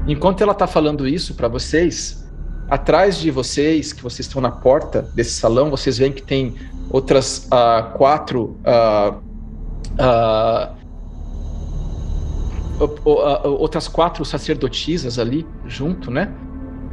Enquanto 0.08 0.42
ela 0.42 0.54
está 0.54 0.66
falando 0.66 1.06
isso 1.06 1.36
para 1.36 1.50
vocês, 1.50 2.26
atrás 2.70 3.18
de 3.18 3.30
vocês, 3.30 3.92
que 3.92 4.02
vocês 4.02 4.26
estão 4.26 4.42
na 4.42 4.52
porta 4.52 5.02
desse 5.02 5.32
salão, 5.32 5.70
vocês 5.70 5.98
veem 5.98 6.14
que 6.14 6.22
tem 6.22 6.56
outras 6.90 7.48
uh, 7.48 7.98
quatro 7.98 8.58
uh, 8.64 9.18
uh, 10.00 10.78
outras 13.60 13.88
quatro 13.88 14.24
sacerdotisas 14.24 15.18
ali 15.20 15.46
junto, 15.66 16.12
né? 16.12 16.34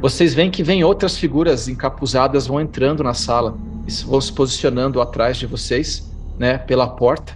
Vocês 0.01 0.33
veem 0.33 0.51
que 0.51 0.63
vem 0.63 0.83
outras 0.83 1.17
figuras 1.17 1.67
encapuzadas 1.67 2.47
vão 2.47 2.59
entrando 2.59 3.03
na 3.03 3.13
sala, 3.13 3.57
vão 4.05 4.21
se 4.21 4.31
posicionando 4.31 5.01
atrás 5.01 5.37
de 5.37 5.45
vocês, 5.45 6.11
né? 6.37 6.57
Pela 6.57 6.87
porta 6.87 7.33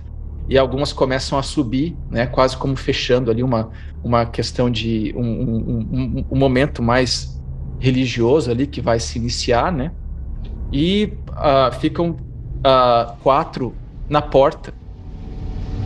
e 0.48 0.58
algumas 0.58 0.92
começam 0.92 1.38
a 1.38 1.44
subir, 1.44 1.96
né? 2.10 2.26
Quase 2.26 2.58
como 2.58 2.76
fechando 2.76 3.32
ali 3.32 3.44
uma 3.44 3.70
uma 4.04 4.26
questão 4.26 4.70
de 4.70 5.14
um, 5.16 5.22
um, 5.22 5.88
um, 5.92 6.26
um 6.32 6.38
momento 6.38 6.82
mais 6.82 7.40
religioso 7.80 8.50
ali 8.52 8.68
que 8.68 8.82
vai 8.82 9.00
se 9.00 9.18
iniciar, 9.18 9.72
né? 9.72 9.92
E 10.72 11.14
uh, 11.30 11.74
ficam 11.80 12.12
uh, 12.12 13.16
quatro 13.22 13.74
na 14.08 14.22
porta. 14.22 14.74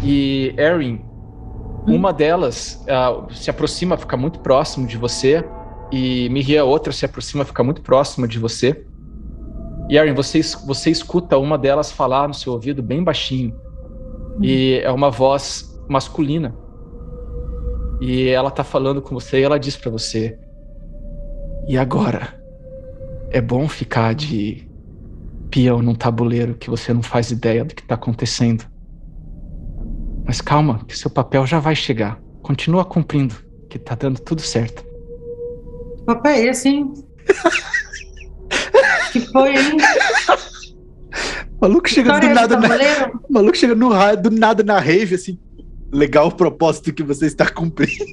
E 0.04 0.54
Erin, 0.58 1.02
hum. 1.88 1.96
uma 1.96 2.12
delas 2.12 2.84
uh, 2.84 3.34
se 3.34 3.50
aproxima, 3.50 3.98
fica 3.98 4.18
muito 4.18 4.40
próximo 4.40 4.86
de 4.86 4.98
você. 4.98 5.44
E 5.94 6.28
Mihia, 6.30 6.66
outra, 6.66 6.92
se 6.92 7.06
aproxima, 7.06 7.46
fica 7.46 7.64
muito 7.64 7.84
próxima 7.84 8.28
de 8.28 8.40
você. 8.40 8.84
E 9.88 9.96
Erin, 9.96 10.16
você, 10.16 10.42
você 10.66 10.90
escuta 10.90 11.38
uma 11.38 11.56
delas 11.56 11.92
falar 11.92 12.28
no 12.28 12.34
seu 12.34 12.52
ouvido 12.54 12.82
bem 12.82 13.04
baixinho. 13.04 13.56
Hum. 14.36 14.44
E 14.44 14.80
é 14.80 14.90
uma 14.90 15.12
voz 15.12 15.80
masculina. 15.88 16.56
E 18.02 18.28
ela 18.28 18.50
tá 18.50 18.64
falando 18.64 19.04
com 19.04 19.14
você 19.14 19.40
e 19.40 19.44
ela 19.44 19.60
diz 19.60 19.78
para 19.78 19.92
você: 19.92 20.36
e 21.68 21.78
agora? 21.78 22.42
É 23.30 23.40
bom 23.40 23.68
ficar 23.68 24.16
de 24.16 24.68
peão 25.52 25.80
num 25.80 25.94
tabuleiro 25.94 26.56
que 26.56 26.72
você 26.72 26.92
não 26.92 27.04
faz 27.04 27.30
ideia 27.30 27.64
do 27.64 27.76
que 27.76 27.84
está 27.84 27.94
acontecendo. 27.94 28.66
Mas 30.26 30.42
calma, 30.42 30.84
que 30.88 30.98
seu 30.98 31.12
papel 31.12 31.46
já 31.46 31.60
vai 31.60 31.76
chegar. 31.76 32.20
Continua 32.42 32.84
cumprindo, 32.84 33.36
que 33.70 33.78
tá 33.78 33.94
dando 33.94 34.20
tudo 34.20 34.42
certo. 34.42 34.93
Que 36.04 36.06
papel 36.06 36.32
é 36.34 36.46
esse, 36.48 36.68
hein? 36.68 36.94
que 39.14 39.22
foi, 39.22 39.56
hein? 39.56 39.78
O 41.58 41.62
maluco 41.62 41.88
chega 41.88 42.20
do 42.20 42.28
nada 42.28 42.60
na... 42.60 42.68
Maluco 43.30 43.56
chega 43.56 43.74
no, 43.74 43.90
do 44.18 44.30
nada 44.30 44.64
na 44.64 44.80
rave, 44.80 45.16
assim. 45.16 45.40
Legal 45.94 46.28
o 46.28 46.36
propósito 46.36 46.92
que 46.92 47.04
você 47.04 47.26
está 47.28 47.50
cumprindo. 47.50 48.04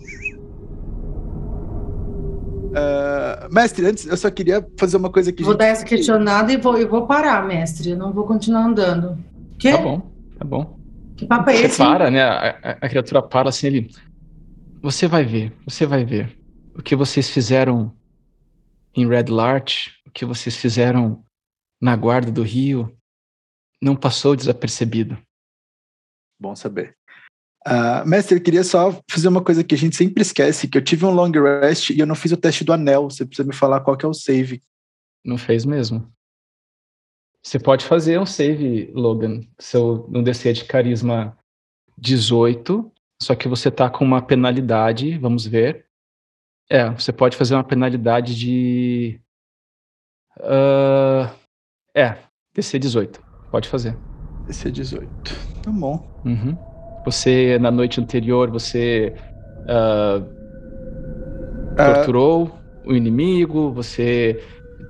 Uh, 2.71 3.51
mestre, 3.53 3.87
antes 3.87 4.07
eu 4.07 4.17
só 4.17 4.31
queria 4.31 4.65
fazer 4.79 4.97
uma 4.97 5.11
coisa 5.11 5.33
que. 5.33 5.43
Vou 5.43 5.55
gente... 5.55 5.59
dar 5.59 5.67
essa 5.67 5.85
questionada 5.85 6.53
e 6.53 6.59
vou, 6.59 6.79
e 6.79 6.85
vou 6.85 7.09
parar, 7.09 7.45
mestre. 7.45 7.91
Eu 7.91 7.99
não 7.99 8.13
vou 8.13 8.25
continuar 8.25 8.67
andando. 8.67 9.19
Quê? 9.59 9.73
Tá 9.73 9.79
bom, 9.79 10.03
tá 10.39 10.45
bom. 10.45 10.79
Que 11.17 11.27
papo 11.27 11.51
é 11.51 11.57
você 11.57 11.67
esse? 11.67 11.79
para, 11.79 12.09
né? 12.09 12.23
A, 12.23 12.51
a, 12.63 12.71
a, 12.83 12.89
criatura 12.89 13.21
para 13.21 13.49
assim, 13.49 13.67
ele. 13.67 13.91
Você 14.81 15.09
vai 15.09 15.25
ver, 15.25 15.53
você 15.67 15.87
vai 15.87 16.05
ver. 16.05 16.40
O 16.75 16.83
que 16.83 16.95
vocês 16.95 17.29
fizeram 17.29 17.97
em 18.95 19.09
Red 19.09 19.25
Larch, 19.25 19.93
o 20.07 20.11
que 20.11 20.25
vocês 20.25 20.57
fizeram 20.57 21.25
na 21.81 21.97
guarda 21.97 22.31
do 22.31 22.43
rio, 22.43 22.97
não 23.81 23.97
passou 23.97 24.37
desapercebido. 24.37 25.19
Bom 26.39 26.55
saber. 26.55 26.97
Uh, 27.67 28.07
mestre, 28.07 28.39
eu 28.39 28.43
queria 28.43 28.65
só 28.65 28.99
fazer 29.11 29.29
uma 29.29 29.43
coisa 29.43 29.63
que 29.63 29.75
a 29.75 29.79
gente 29.79 29.95
sempre 29.95 30.23
esquece, 30.23 30.67
que 30.67 30.79
eu 30.79 30.83
tive 30.83 31.05
um 31.05 31.11
long 31.11 31.31
rest 31.31 31.91
e 31.91 31.99
eu 31.99 32.07
não 32.07 32.15
fiz 32.15 32.33
o 32.33 32.37
teste 32.37 32.65
do 32.65 32.73
anel. 32.73 33.05
Você 33.05 33.25
precisa 33.27 33.47
me 33.47 33.55
falar 33.55 33.81
qual 33.81 33.97
que 33.97 34.05
é 34.05 34.09
o 34.09 34.15
save. 34.15 34.63
Não 35.25 35.37
fez 35.37 35.65
mesmo. 35.65 36.11
Você 37.43 37.59
pode 37.59 37.85
fazer 37.85 38.19
um 38.19 38.27
save, 38.27 38.91
Logan. 38.95 39.41
Seu 39.59 40.07
um 40.13 40.23
DC 40.23 40.53
de 40.53 40.65
carisma 40.65 41.37
18, 41.99 42.91
só 43.23 43.35
que 43.35 43.49
você 43.49 43.71
tá 43.71 43.91
com 43.91 44.05
uma 44.05 44.23
penalidade, 44.23 45.19
vamos 45.19 45.47
ver. 45.47 45.87
É, 46.71 46.89
você 46.89 47.13
pode 47.13 47.37
fazer 47.37 47.55
uma 47.55 47.65
penalidade 47.65 48.39
de. 48.39 49.21
Uh, 50.39 51.29
é, 51.93 52.17
DC 52.55 52.79
18. 52.79 53.21
Pode 53.51 53.69
fazer. 53.69 53.97
DC 54.47 54.71
18. 54.71 55.09
Tá 55.63 55.71
bom. 55.73 56.09
Uhum. 56.25 56.57
Você, 57.05 57.59
na 57.59 57.73
noite 57.73 58.01
anterior, 58.01 58.49
você 58.51 59.13
uh, 59.65 60.25
torturou 61.77 62.57
o 62.85 62.95
inimigo, 62.95 63.73
você 63.73 64.41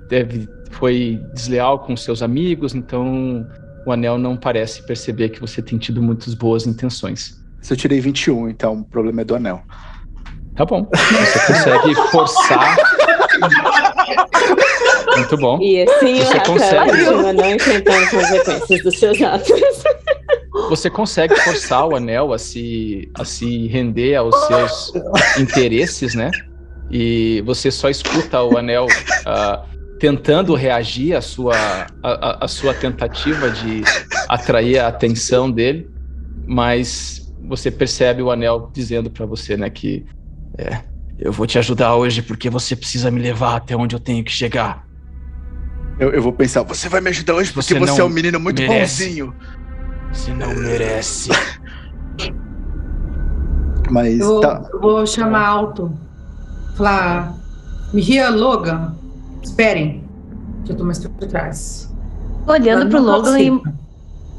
deve, 0.07 0.47
foi 0.69 1.19
desleal 1.33 1.79
com 1.79 1.97
seus 1.97 2.21
amigos, 2.21 2.75
então 2.75 3.47
o 3.85 3.91
anel 3.91 4.19
não 4.19 4.37
parece 4.37 4.85
perceber 4.85 5.29
que 5.29 5.39
você 5.39 5.61
tem 5.61 5.79
tido 5.79 6.01
muitas 6.01 6.35
boas 6.35 6.67
intenções. 6.67 7.41
Se 7.61 7.73
eu 7.73 7.77
tirei 7.77 7.99
21, 7.99 8.49
então 8.49 8.81
o 8.81 8.83
problema 8.83 9.21
é 9.21 9.23
do 9.23 9.35
anel. 9.35 9.63
Tá 10.55 10.65
bom. 10.65 10.87
Você 10.91 11.39
consegue 11.47 11.95
forçar. 12.11 12.75
Muito 15.17 15.37
bom. 15.37 15.59
E 15.61 15.83
assim 15.83 16.15
Você 16.17 16.33
ela 16.33 16.45
consegue. 16.45 16.89
continua 17.05 17.33
não 17.33 17.51
enfrentando 17.55 18.09
consequências 18.09 18.83
dos 18.83 18.99
seus 18.99 19.21
atos. 19.21 19.51
Você 20.69 20.89
consegue 20.89 21.35
forçar 21.41 21.87
o 21.87 21.95
anel 21.95 22.33
a 22.33 22.37
se, 22.37 23.09
a 23.17 23.23
se 23.25 23.67
render 23.67 24.15
aos 24.15 24.35
seus 24.47 24.93
interesses, 25.39 26.13
né? 26.15 26.29
E 26.89 27.41
você 27.45 27.71
só 27.71 27.89
escuta 27.89 28.41
o 28.43 28.57
anel 28.57 28.85
ah, 29.25 29.63
tentando 29.99 30.53
reagir 30.53 31.15
à 31.15 31.21
sua, 31.21 31.55
à, 32.03 32.43
à- 32.45 32.47
sua 32.47 32.73
tentativa 32.73 33.49
de 33.49 33.81
atrair 34.27 34.79
a 34.79 34.87
atenção 34.89 35.49
dele, 35.49 35.89
mas 36.45 37.31
você 37.47 37.71
percebe 37.71 38.21
o 38.21 38.29
anel 38.29 38.69
dizendo 38.73 39.09
pra 39.09 39.25
você, 39.25 39.55
né, 39.55 39.69
que 39.69 40.05
é, 40.57 40.81
eu 41.19 41.31
vou 41.31 41.45
te 41.47 41.57
ajudar 41.59 41.95
hoje 41.95 42.21
porque 42.21 42.49
você 42.49 42.75
precisa 42.75 43.09
me 43.11 43.19
levar 43.21 43.55
até 43.57 43.75
onde 43.75 43.95
eu 43.95 43.99
tenho 43.99 44.23
que 44.23 44.31
chegar. 44.31 44.85
Eu, 45.99 46.11
eu 46.11 46.21
vou 46.21 46.33
pensar, 46.33 46.63
você 46.63 46.89
vai 46.89 46.99
me 47.01 47.09
ajudar 47.09 47.35
hoje 47.35 47.51
porque 47.53 47.73
Você 47.73 47.79
você, 47.79 48.01
é 48.01 48.03
um 48.03 48.09
menino 48.09 48.39
muito 48.39 48.61
merece. 48.61 49.03
bonzinho. 49.05 49.35
Você 50.11 50.33
não 50.33 50.53
merece. 50.55 51.29
Mas 53.89 54.19
Eu 54.19 54.25
vou, 54.27 54.41
tá. 54.41 54.69
eu 54.71 54.79
vou 54.79 55.05
chamar 55.05 55.45
alto. 55.45 55.91
Falar. 56.75 57.35
Mihia 57.93 58.29
Logan, 58.29 58.95
esperem. 59.43 60.03
Que 60.65 60.71
eu 60.71 60.77
tô 60.77 60.83
mais 60.85 60.99
pra 60.99 61.27
trás. 61.27 61.93
Olhando 62.47 62.89
pro 62.89 63.01
Logan 63.01 63.39
e. 63.39 63.61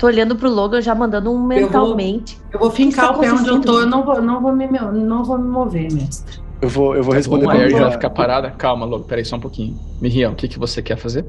tô 0.02 0.08
olhando 0.08 0.34
pro 0.34 0.50
Logan 0.50 0.80
já 0.82 0.96
mandando 0.96 1.30
um 1.30 1.40
mentalmente. 1.46 2.36
Eu 2.52 2.58
vou 2.58 2.72
fincar 2.72 3.04
Isso 3.04 3.14
o 3.14 3.20
pé 3.20 3.32
onde 3.32 3.48
eu 3.48 3.60
tô, 3.60 3.78
eu 3.80 3.86
não 3.86 4.04
vou, 4.04 4.20
não 4.20 4.42
vou, 4.42 4.52
me, 4.52 4.66
não 4.66 5.22
vou 5.22 5.38
me 5.38 5.48
mover, 5.48 5.92
mestre. 5.92 6.40
Eu 6.60 6.68
vou, 6.68 6.96
eu 6.96 7.04
vou 7.04 7.14
responder 7.14 7.46
Bom, 7.46 7.52
pra- 7.52 7.80
vai 7.82 7.90
ficar 7.92 8.10
parada. 8.10 8.50
Calma, 8.50 8.84
logo, 8.84 9.04
peraí 9.04 9.24
só 9.24 9.36
um 9.36 9.40
pouquinho. 9.40 9.78
Miriam, 10.00 10.32
o 10.32 10.34
que, 10.34 10.48
que 10.48 10.58
você 10.58 10.82
quer 10.82 10.96
fazer? 10.96 11.24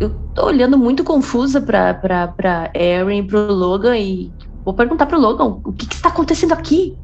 Eu 0.00 0.14
tô 0.34 0.46
olhando 0.46 0.78
muito 0.78 1.04
confusa 1.04 1.60
pra, 1.60 1.92
pra, 1.92 2.28
pra 2.28 2.70
Erin 2.74 3.18
e 3.18 3.22
pro 3.26 3.52
Logan 3.52 3.98
e 3.98 4.32
vou 4.64 4.72
perguntar 4.72 5.04
pro 5.04 5.20
Logan 5.20 5.60
o 5.62 5.72
que 5.74 5.86
que 5.86 5.94
está 5.94 6.08
acontecendo 6.08 6.52
aqui? 6.52 6.96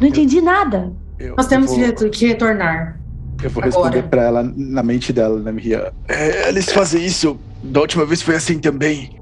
Não 0.00 0.06
entendi 0.06 0.40
nada. 0.40 0.92
Eu, 1.18 1.34
Nós 1.36 1.48
temos 1.48 1.72
eu 1.72 1.92
que 1.92 2.00
vou, 2.02 2.10
que 2.10 2.26
retornar. 2.28 3.00
eu 3.42 3.50
vou 3.50 3.64
responder 3.64 3.98
agora. 3.98 4.08
pra 4.08 4.22
ela 4.22 4.52
na 4.56 4.82
mente 4.84 5.12
dela, 5.12 5.40
né, 5.40 5.50
Mia? 5.50 5.92
É, 6.06 6.48
eles 6.48 6.72
fazem 6.72 7.04
isso. 7.04 7.36
Da 7.64 7.80
última 7.80 8.04
vez 8.06 8.22
foi 8.22 8.36
assim 8.36 8.60
também. 8.60 9.20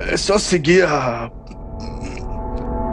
É 0.00 0.16
só 0.16 0.38
seguir 0.38 0.84
a. 0.84 1.30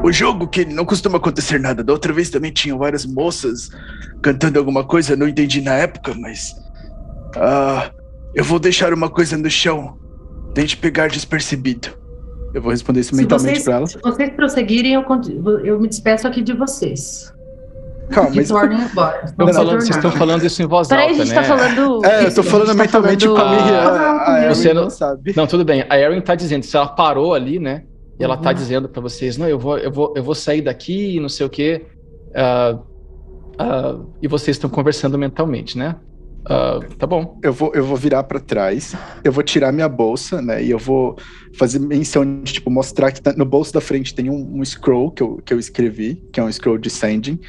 O 0.03 0.12
jogo 0.12 0.48
que 0.48 0.65
não 0.65 0.86
costuma 0.86 1.17
acontecer 1.17 1.60
nada. 1.60 1.83
Da 1.83 1.93
outra 1.93 2.12
vez 2.12 2.29
também 2.29 2.51
tinham 2.51 2.77
várias 2.77 3.05
moças 3.05 3.69
cantando 4.22 4.60
alguma 4.60 4.83
coisa, 4.83 5.15
não 5.15 5.27
entendi 5.27 5.62
na 5.62 5.74
época, 5.74 6.13
mas. 6.13 6.53
Ah, 7.36 7.91
eu 8.33 8.43
vou 8.43 8.60
deixar 8.60 8.93
uma 8.93 9.10
coisa 9.10 9.38
no 9.38 9.50
chão. 9.50 9.98
Tente 10.53 10.77
pegar 10.77 11.07
despercebido. 11.07 11.89
Eu 12.53 12.62
vou 12.62 12.72
responder 12.72 13.00
isso 13.00 13.15
mentalmente 13.15 13.62
vocês, 13.62 13.63
pra 13.63 13.75
ela. 13.75 13.88
se 13.88 13.98
vocês 14.00 14.29
prosseguirem, 14.31 14.93
eu, 14.93 15.03
eu 15.63 15.79
me 15.79 15.88
despeço 15.88 16.27
aqui 16.27 16.41
de 16.41 16.53
vocês. 16.53 17.33
Calma, 18.10 18.31
mas. 18.36 18.50
Vamos 18.50 19.55
falando- 19.55 19.81
vocês 19.81 19.95
estão 19.95 20.12
falando 20.12 20.45
isso 20.45 20.62
em 20.62 20.65
voz 20.65 20.88
Peraí, 20.88 21.05
a 21.05 21.10
alta, 21.12 21.25
gente 21.25 21.36
né? 21.36 21.41
tá 21.41 21.43
falando. 21.48 22.05
É, 22.05 22.25
eu 22.27 22.33
tô 22.33 22.41
a 22.41 22.43
falando 22.43 22.67
tá 22.67 22.74
mentalmente 22.74 23.25
falando- 23.27 23.55
pra 23.57 23.65
mim. 23.65 23.72
Ah, 23.72 23.88
A, 23.88 24.45
a 24.50 24.53
você 24.53 24.67
Erin 24.67 24.75
não- 24.75 24.83
não 24.83 24.89
sabe. 24.89 25.34
Não, 25.36 25.47
tudo 25.47 25.65
bem. 25.65 25.86
A 25.89 25.97
Erin 25.99 26.21
tá 26.21 26.36
dizendo, 26.36 26.63
se 26.63 26.75
ela 26.75 26.88
parou 26.88 27.34
ali, 27.34 27.60
né? 27.60 27.84
E 28.19 28.23
ela 28.23 28.38
tá 28.38 28.49
Uhum. 28.49 28.56
dizendo 28.56 28.88
pra 28.89 29.01
vocês, 29.01 29.38
não, 29.38 29.47
eu 29.47 29.58
vou, 29.58 29.78
eu 29.78 29.91
vou, 29.91 30.13
eu 30.15 30.23
vou 30.23 30.36
sair 30.36 30.62
daqui 30.62 31.15
e 31.15 31.19
não 31.19 31.30
sei 31.30 31.45
o 31.45 31.49
quê. 31.49 31.86
Ah, 32.36 32.78
ah, 33.58 33.95
e 34.21 34.28
vocês 34.28 34.56
estão 34.58 34.69
conversando 34.69 35.17
mentalmente, 35.17 35.78
né? 35.78 35.95
Ah, 36.47 36.80
tá 36.99 37.08
bom. 37.08 37.39
Eu 37.41 37.54
vou, 37.54 37.71
eu 37.73 37.84
vou 37.86 37.95
virar 37.95 38.23
pra 38.23 38.39
trás, 38.39 38.93
eu 39.23 39.32
vou 39.32 39.41
tirar 39.43 39.71
minha 39.71 39.88
bolsa, 39.88 40.41
né? 40.41 40.62
E 40.63 40.69
eu 40.71 40.78
vou 40.78 41.15
fazer 41.58 41.80
menção 41.80 42.23
de, 42.43 42.54
tipo, 42.54 42.69
mostrar 42.69 43.12
que 43.12 43.21
tá- 43.21 43.34
no 43.36 43.45
bolso 43.45 43.73
da 43.73 43.80
frente 43.82 44.13
tem 44.13 44.30
um, 44.30 44.60
um 44.60 44.65
scroll 44.65 45.10
que 45.12 45.23
eu, 45.23 45.39
que 45.43 45.54
eu 45.54 45.58
escrevi, 45.60 46.21
que 46.34 46.39
é 46.39 46.43
um 46.43 46.51
scroll 46.51 46.78
de 46.78 46.89
sending. 46.89 47.39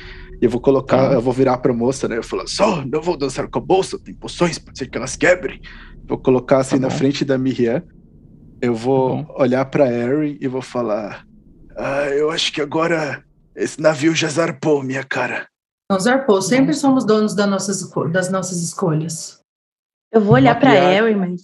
Eu 0.45 0.51
vou 0.51 0.61
colocar, 0.61 1.09
Tá. 1.09 1.15
eu 1.15 1.21
vou 1.23 1.33
virar 1.33 1.57
pra 1.59 1.73
moça, 1.73 2.07
né? 2.07 2.19
Eu 2.19 2.23
falo, 2.23 2.47
só, 2.47 2.85
não 2.85 3.01
vou 3.01 3.17
dançar 3.17 3.49
com 3.49 3.59
a 3.59 3.63
bolsa, 3.63 3.99
tem 3.99 4.15
poções, 4.15 4.59
pode 4.59 4.77
ser 4.79 4.89
que 4.89 4.99
elas 4.99 5.17
quebrem. 5.17 5.61
Vou 6.07 6.19
colocar 6.19 6.59
assim 6.59 6.77
Tá 6.77 6.83
na 6.83 6.89
bom. 6.89 6.95
frente 6.97 7.25
da 7.25 7.39
Miriam. 7.39 7.83
Eu 8.61 8.75
vou 8.75 9.25
Tá 9.25 9.35
olhar 9.43 9.65
pra 9.65 9.91
Erin 9.91 10.37
e 10.41 10.47
vou 10.47 10.61
falar: 10.61 11.25
Ah, 11.77 12.09
eu 12.11 12.31
acho 12.31 12.53
que 12.53 12.61
agora 12.61 13.25
esse 13.57 13.81
navio 13.81 14.15
já 14.15 14.29
zarpou, 14.29 14.83
minha 14.83 15.03
cara. 15.03 15.47
Não, 15.91 15.99
Zarpou, 16.01 16.41
sempre 16.43 16.73
somos 16.75 17.05
donos 17.07 17.35
das 17.35 17.49
nossas, 17.49 17.91
das 18.11 18.31
nossas 18.31 18.63
escolhas. 18.63 19.39
Eu 20.13 20.21
vou 20.21 20.35
olhar 20.35 20.59
pra. 20.59 20.75
Erin, 20.75 21.15
mas 21.17 21.41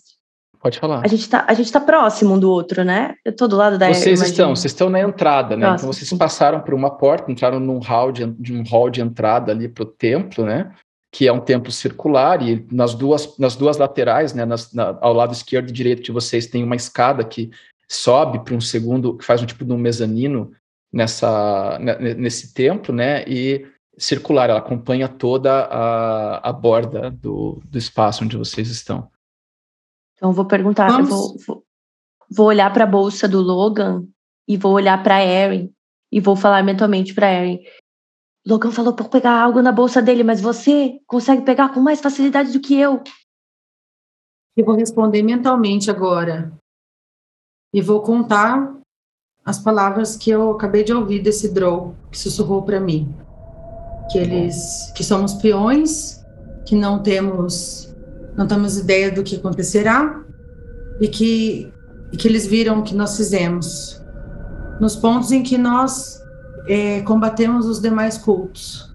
Pode 0.61 0.79
falar. 0.79 1.01
a 1.03 1.09
gente, 1.09 1.27
tá, 1.29 1.45
a 1.49 1.55
gente 1.55 1.73
tá 1.73 1.81
próximo 1.81 2.35
um 2.35 2.39
do 2.39 2.51
outro, 2.51 2.85
né? 2.85 3.15
Eu 3.25 3.35
tô 3.35 3.49
do 3.49 3.57
lado 3.57 3.79
da. 3.79 3.87
Vocês 3.89 4.07
imagino. 4.21 4.27
estão, 4.27 4.57
vocês 4.57 4.73
estão 4.73 4.91
na 4.91 5.01
entrada, 5.01 5.57
né? 5.57 5.67
Nossa, 5.67 5.85
então 5.85 5.93
vocês 5.93 6.13
passaram 6.19 6.61
por 6.61 6.75
uma 6.75 6.91
porta, 6.91 7.33
entraram 7.33 7.59
num 7.59 7.79
hall 7.79 8.13
de, 8.13 8.27
de 8.27 8.53
um 8.53 8.63
hall 8.65 8.91
de 8.91 9.01
entrada 9.01 9.51
ali 9.53 9.69
para 9.69 9.85
o 9.85 9.87
templo, 9.87 10.45
né? 10.45 10.71
Que 11.11 11.27
é 11.27 11.33
um 11.33 11.41
templo 11.41 11.73
circular 11.73 12.43
e 12.43 12.67
nas 12.71 12.95
duas, 12.95 13.39
nas 13.39 13.57
duas 13.57 13.79
laterais, 13.79 14.35
né? 14.35 14.45
Nas- 14.45 14.73
na- 14.75 14.99
ao 15.01 15.15
lado 15.15 15.33
esquerdo 15.33 15.71
e 15.71 15.73
direito 15.73 16.03
de 16.03 16.13
vocês 16.13 16.47
tem 16.47 16.63
uma 16.63 16.77
escada 16.77 17.25
que 17.25 17.51
sobe 17.89 18.41
para 18.45 18.55
um 18.55 18.61
segundo, 18.61 19.17
que 19.17 19.25
faz 19.25 19.43
um 19.43 19.47
tipo 19.47 19.65
de 19.65 19.73
um 19.73 19.79
mezanino 19.79 20.53
nessa 20.93 21.79
ne- 21.81 22.15
nesse 22.15 22.53
templo, 22.53 22.95
né? 22.95 23.25
E 23.27 23.67
circular, 23.97 24.51
ela 24.51 24.59
acompanha 24.59 25.09
toda 25.09 25.51
a, 25.71 26.49
a 26.49 26.53
borda 26.53 27.11
do, 27.11 27.61
do 27.65 27.79
espaço 27.79 28.25
onde 28.25 28.37
vocês 28.37 28.69
estão. 28.71 29.09
Então 30.21 30.35
vou 30.35 30.45
perguntar, 30.45 31.01
vou, 31.03 31.35
vou, 31.47 31.65
vou 32.31 32.47
olhar 32.47 32.71
pra 32.75 32.85
bolsa 32.85 33.27
do 33.27 33.41
Logan 33.41 34.07
e 34.47 34.55
vou 34.55 34.75
olhar 34.75 35.03
pra 35.03 35.25
Erin 35.25 35.73
e 36.13 36.21
vou 36.21 36.37
falar 36.37 36.63
mentalmente 36.63 37.15
pra 37.15 37.33
Erin. 37.33 37.65
Logan 38.47 38.71
falou 38.71 38.95
eu 38.99 39.09
pegar 39.09 39.41
algo 39.41 39.63
na 39.63 39.73
bolsa 39.73 40.03
dele, 40.03 40.23
mas 40.23 40.39
você 40.39 41.01
consegue 41.07 41.43
pegar 41.43 41.73
com 41.73 41.81
mais 41.81 42.03
facilidade 42.03 42.53
do 42.53 42.61
que 42.61 42.79
eu. 42.79 43.03
Eu 44.55 44.67
vou 44.67 44.75
responder 44.75 45.23
mentalmente 45.23 45.91
agora. 45.91 46.53
E 47.73 47.81
vou 47.81 48.03
contar 48.03 48.77
as 49.43 49.59
palavras 49.59 50.19
que 50.19 50.29
eu 50.29 50.51
acabei 50.51 50.85
de 50.85 50.93
ouvir 50.93 51.23
desse 51.23 51.55
Drow 51.55 51.97
que 52.11 52.19
sussurrou 52.19 52.63
para 52.63 52.79
mim. 52.79 53.15
Que 54.13 54.19
eles 54.19 54.93
que 54.95 55.03
somos 55.03 55.33
peões, 55.33 56.21
que 56.67 56.75
não 56.75 57.03
temos 57.03 57.90
não 58.37 58.47
temos 58.47 58.79
ideia 58.79 59.11
do 59.11 59.23
que 59.23 59.37
acontecerá 59.37 60.23
e 61.01 61.09
que 61.09 61.73
e 62.13 62.17
que 62.17 62.27
eles 62.27 62.47
viram 62.47 62.81
o 62.81 62.83
que 62.83 62.95
nós 62.95 63.17
fizemos 63.17 64.03
nos 64.81 64.97
pontos 64.97 65.31
em 65.31 65.43
que 65.43 65.57
nós 65.57 66.21
eh, 66.67 67.03
combatemos 67.03 67.67
os 67.67 67.81
demais 67.81 68.19
cultos. 68.19 68.93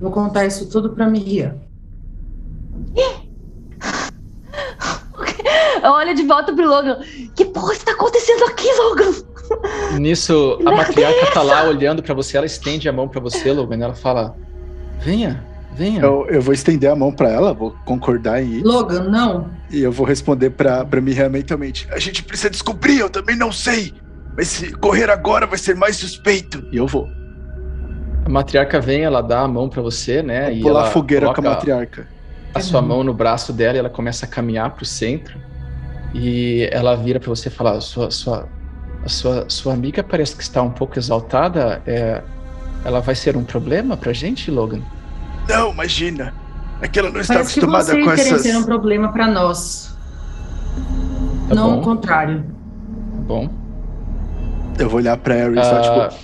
Vou 0.00 0.10
contar 0.10 0.46
isso 0.46 0.68
tudo 0.68 0.90
para 0.90 1.08
Miriam. 1.08 1.56
Olha 5.82 6.14
de 6.14 6.24
volta 6.24 6.52
pro 6.52 6.68
Logan. 6.68 6.98
Que 7.34 7.44
porra 7.44 7.72
está 7.72 7.92
acontecendo 7.92 8.44
aqui, 8.44 8.66
Logan? 8.76 9.12
Nisso, 9.98 10.58
a 10.66 10.72
matriarca 10.72 11.30
tá 11.32 11.42
lá 11.42 11.64
olhando 11.64 12.02
pra 12.02 12.14
você, 12.14 12.36
ela 12.36 12.46
estende 12.46 12.88
a 12.88 12.92
mão 12.92 13.08
pra 13.08 13.20
você, 13.20 13.52
Logan, 13.52 13.76
e 13.78 13.82
ela 13.82 13.94
fala: 13.94 14.36
Venha, 15.00 15.46
venha. 15.78 16.02
Eu, 16.02 16.26
eu 16.28 16.42
vou 16.42 16.52
estender 16.52 16.90
a 16.90 16.96
mão 16.96 17.12
pra 17.12 17.30
ela, 17.30 17.54
vou 17.54 17.70
concordar 17.84 18.42
em 18.42 18.58
ir. 18.58 18.62
Logan, 18.64 19.04
não. 19.04 19.50
E 19.70 19.80
eu 19.80 19.92
vou 19.92 20.04
responder 20.04 20.50
pra, 20.50 20.84
pra 20.84 21.00
Miriam 21.00 21.28
mentalmente. 21.28 21.86
A 21.90 21.98
gente 21.98 22.22
precisa 22.22 22.50
descobrir, 22.50 22.98
eu 22.98 23.08
também 23.08 23.36
não 23.36 23.52
sei. 23.52 23.94
Mas 24.36 24.48
se 24.48 24.72
correr 24.72 25.08
agora 25.08 25.46
vai 25.46 25.58
ser 25.58 25.76
mais 25.76 25.96
suspeito. 25.96 26.66
E 26.72 26.76
eu 26.76 26.86
vou. 26.86 27.08
A 28.24 28.28
matriarca 28.28 28.80
vem, 28.80 29.02
ela 29.02 29.22
dá 29.22 29.40
a 29.40 29.48
mão 29.48 29.68
pra 29.68 29.80
você, 29.80 30.22
né? 30.22 30.46
Vou 30.46 30.52
e 30.52 30.62
pular 30.62 30.80
ela 30.80 30.90
fogueira 30.90 31.32
com 31.32 31.40
a 31.40 31.50
matriarca. 31.50 32.08
a 32.54 32.60
sua 32.60 32.82
mão 32.82 33.04
no 33.04 33.14
braço 33.14 33.52
dela 33.52 33.76
e 33.76 33.78
ela 33.78 33.90
começa 33.90 34.26
a 34.26 34.28
caminhar 34.28 34.70
pro 34.74 34.84
centro. 34.84 35.38
E 36.12 36.68
ela 36.72 36.96
vira 36.96 37.20
pra 37.20 37.28
você 37.28 37.48
e 37.48 37.52
fala: 37.52 37.80
sua, 37.80 38.10
sua, 38.10 38.48
a 39.04 39.08
sua, 39.08 39.44
sua 39.48 39.72
amiga 39.72 40.02
parece 40.02 40.36
que 40.36 40.42
está 40.42 40.60
um 40.62 40.70
pouco 40.70 40.98
exaltada. 40.98 41.82
É, 41.86 42.22
ela 42.84 43.00
vai 43.00 43.14
ser 43.14 43.36
um 43.36 43.44
problema 43.44 43.96
pra 43.96 44.12
gente, 44.12 44.50
Logan? 44.50 44.82
Não, 45.48 45.72
imagina. 45.72 46.32
É 46.80 46.86
que 46.88 46.98
ela 46.98 47.10
não 47.10 47.20
está 47.20 47.34
Parece 47.34 47.54
que 47.54 47.60
acostumada 47.60 47.84
vocês 47.86 48.04
com 48.04 48.10
querem 48.14 48.32
essas. 48.32 48.42
ser 48.42 48.56
um 48.56 48.64
problema 48.64 49.12
para 49.12 49.26
nós, 49.26 49.96
Tá 51.48 51.54
não 51.54 51.74
bom, 51.76 51.80
o 51.80 51.82
contrário. 51.82 52.42
tá 52.42 53.20
bom. 53.22 53.48
Eu 54.78 54.88
vou 54.88 54.98
olhar 55.00 55.16
pra 55.16 55.34
Harry 55.34 55.56
só, 55.56 55.78
Ah, 55.78 56.08
tipo. 56.08 56.14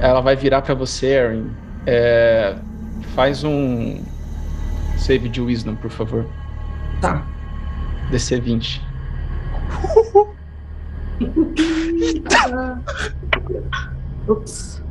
ela 0.00 0.20
vai 0.20 0.36
virar 0.36 0.60
pra 0.62 0.74
você, 0.74 1.06
Erin. 1.06 1.50
É, 1.86 2.56
faz 3.14 3.42
um 3.44 4.02
save 4.98 5.28
de 5.30 5.40
Wisdom, 5.40 5.76
por 5.76 5.90
favor. 5.90 6.26
Tá. 7.00 7.22
DC 8.10 8.38
20. 8.40 8.82
Ups. 14.28 14.82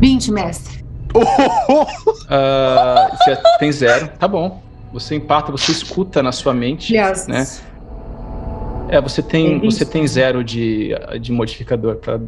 20, 0.00 0.32
mestre. 0.32 0.84
Ah, 2.28 3.08
você 3.16 3.38
tem 3.60 3.70
zero. 3.70 4.08
Tá 4.18 4.26
bom. 4.26 4.60
Você 4.92 5.14
empata, 5.14 5.52
você 5.52 5.70
escuta 5.70 6.22
na 6.22 6.32
sua 6.32 6.52
mente. 6.52 6.96
Aliás, 6.96 7.28
Né? 7.28 7.46
É, 8.88 9.00
você 9.00 9.22
tem, 9.22 9.60
você 9.60 9.84
20. 9.84 9.92
tem 9.92 10.06
zero 10.06 10.42
de, 10.44 10.90
de 11.20 11.30
modificador 11.32 11.96
para 11.96 12.20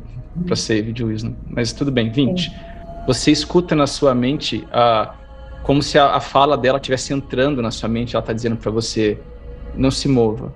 para 0.47 0.57
save 0.57 0.93
de 0.93 1.05
Wisdom. 1.05 1.35
Mas 1.49 1.73
tudo 1.73 1.91
bem, 1.91 2.11
20. 2.11 2.53
Você 3.07 3.31
escuta 3.31 3.75
na 3.75 3.87
sua 3.87 4.15
mente 4.15 4.67
a, 4.73 5.15
como 5.63 5.83
se 5.83 5.99
a, 5.99 6.15
a 6.15 6.21
fala 6.21 6.57
dela 6.57 6.79
estivesse 6.79 7.13
entrando 7.13 7.61
na 7.63 7.71
sua 7.71 7.89
mente. 7.89 8.15
Ela 8.15 8.25
tá 8.25 8.33
dizendo 8.33 8.57
para 8.57 8.71
você: 8.71 9.19
não 9.75 9.91
se 9.91 10.09
mova, 10.09 10.53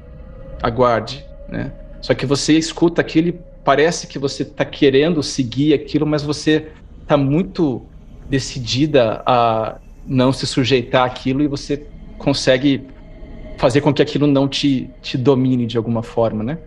aguarde, 0.63 1.25
né? 1.49 1.73
Só 2.01 2.15
que 2.15 2.27
você 2.27 2.57
escuta 2.57 3.01
aquilo 3.01 3.29
e 3.29 3.41
parece 3.65 4.07
que 4.07 4.19
você 4.19 4.45
tá 4.45 4.65
querendo 4.65 5.23
seguir 5.23 5.73
aquilo, 5.73 6.07
mas 6.07 6.23
você 6.23 6.69
tá 7.07 7.17
muito 7.17 7.83
decidida 8.29 9.23
a 9.27 9.77
não 10.07 10.33
se 10.33 10.47
sujeitar 10.47 11.05
àquilo 11.07 11.43
e 11.43 11.47
você 11.49 11.87
consegue 12.19 12.87
fazer 13.59 13.81
com 13.81 13.93
que 13.93 14.03
aquilo 14.03 14.27
não 14.27 14.49
te, 14.49 14.91
te 15.01 15.17
domine 15.17 15.67
de 15.67 15.77
alguma 15.77 16.03
forma, 16.03 16.43
né? 16.43 16.59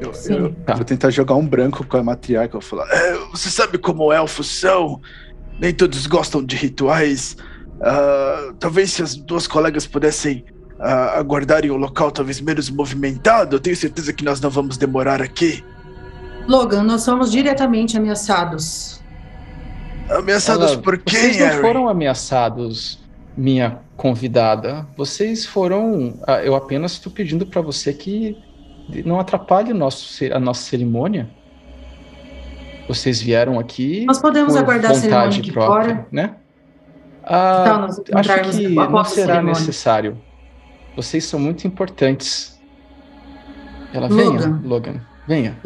Eu, 0.00 0.12
Sim. 0.14 0.34
eu 0.34 0.52
Tá. 0.64 0.74
vou 0.74 0.84
tentar 0.84 1.10
jogar 1.10 1.34
um 1.34 1.46
branco 1.46 1.84
com 1.86 1.96
a 1.96 2.02
matriarca. 2.02 2.56
Eu 2.56 2.60
vou 2.60 2.68
falar: 2.68 2.86
"É, 2.90 3.14
Você 3.30 3.48
sabe 3.50 3.78
como 3.78 4.12
elfos 4.12 4.48
são? 4.48 5.00
Nem 5.60 5.72
todos 5.72 6.06
gostam 6.06 6.42
de 6.42 6.56
rituais. 6.56 7.36
Ah, 7.80 8.52
talvez 8.58 8.92
se 8.92 9.02
as 9.02 9.14
duas 9.14 9.46
colegas 9.46 9.86
pudessem 9.86 10.44
ah, 10.80 11.18
aguardarem 11.18 11.70
o 11.70 11.76
local 11.76 12.10
talvez 12.10 12.40
menos 12.40 12.68
movimentado, 12.70 13.56
eu 13.56 13.60
tenho 13.60 13.76
certeza 13.76 14.12
que 14.12 14.24
nós 14.24 14.40
não 14.40 14.50
vamos 14.50 14.76
demorar 14.76 15.20
aqui. 15.22 15.62
Logan, 16.48 16.82
nós 16.82 17.02
somos 17.02 17.30
diretamente 17.30 17.96
ameaçados. 17.96 19.01
Ameaçados 20.18 20.72
Ela- 20.72 20.82
por 20.82 20.98
quem, 20.98 21.18
Vocês 21.18 21.38
não 21.38 21.46
Harry? 21.46 21.60
foram 21.60 21.88
ameaçados, 21.88 22.98
minha 23.36 23.78
convidada. 23.96 24.86
Vocês 24.96 25.46
foram. 25.46 26.14
ah, 26.26 26.42
Eu 26.42 26.54
apenas 26.54 26.92
estou 26.92 27.12
pedindo 27.12 27.46
para 27.46 27.60
você 27.60 27.92
que 27.92 28.36
não 29.04 29.18
atrapalhe 29.20 29.72
o 29.72 29.74
nosso, 29.74 30.24
a 30.32 30.38
nossa 30.38 30.62
cerimônia. 30.62 31.30
Vocês 32.88 33.20
vieram 33.22 33.58
aqui. 33.58 34.04
Nós 34.06 34.18
podemos 34.20 34.52
por 34.54 34.60
aguardar 34.60 34.90
a 34.90 34.94
cerimônia 34.94 35.24
vontade 35.26 35.40
aqui 35.40 35.52
própria, 35.52 35.94
fora? 35.94 36.06
né? 36.10 36.34
Então, 37.22 37.34
Ah, 37.36 37.78
nós 37.80 37.98
acho 37.98 38.50
que 38.50 38.68
não 38.68 38.98
a 38.98 39.04
será 39.04 39.26
cerimônia. 39.34 39.42
necessário. 39.60 40.18
Vocês 40.96 41.24
são 41.24 41.38
muito 41.38 41.66
importantes. 41.66 42.60
Ela 43.94 44.08
venha, 44.08 44.30
Logan. 44.30 44.60
Logan. 44.64 45.00
Venha. 45.28 45.58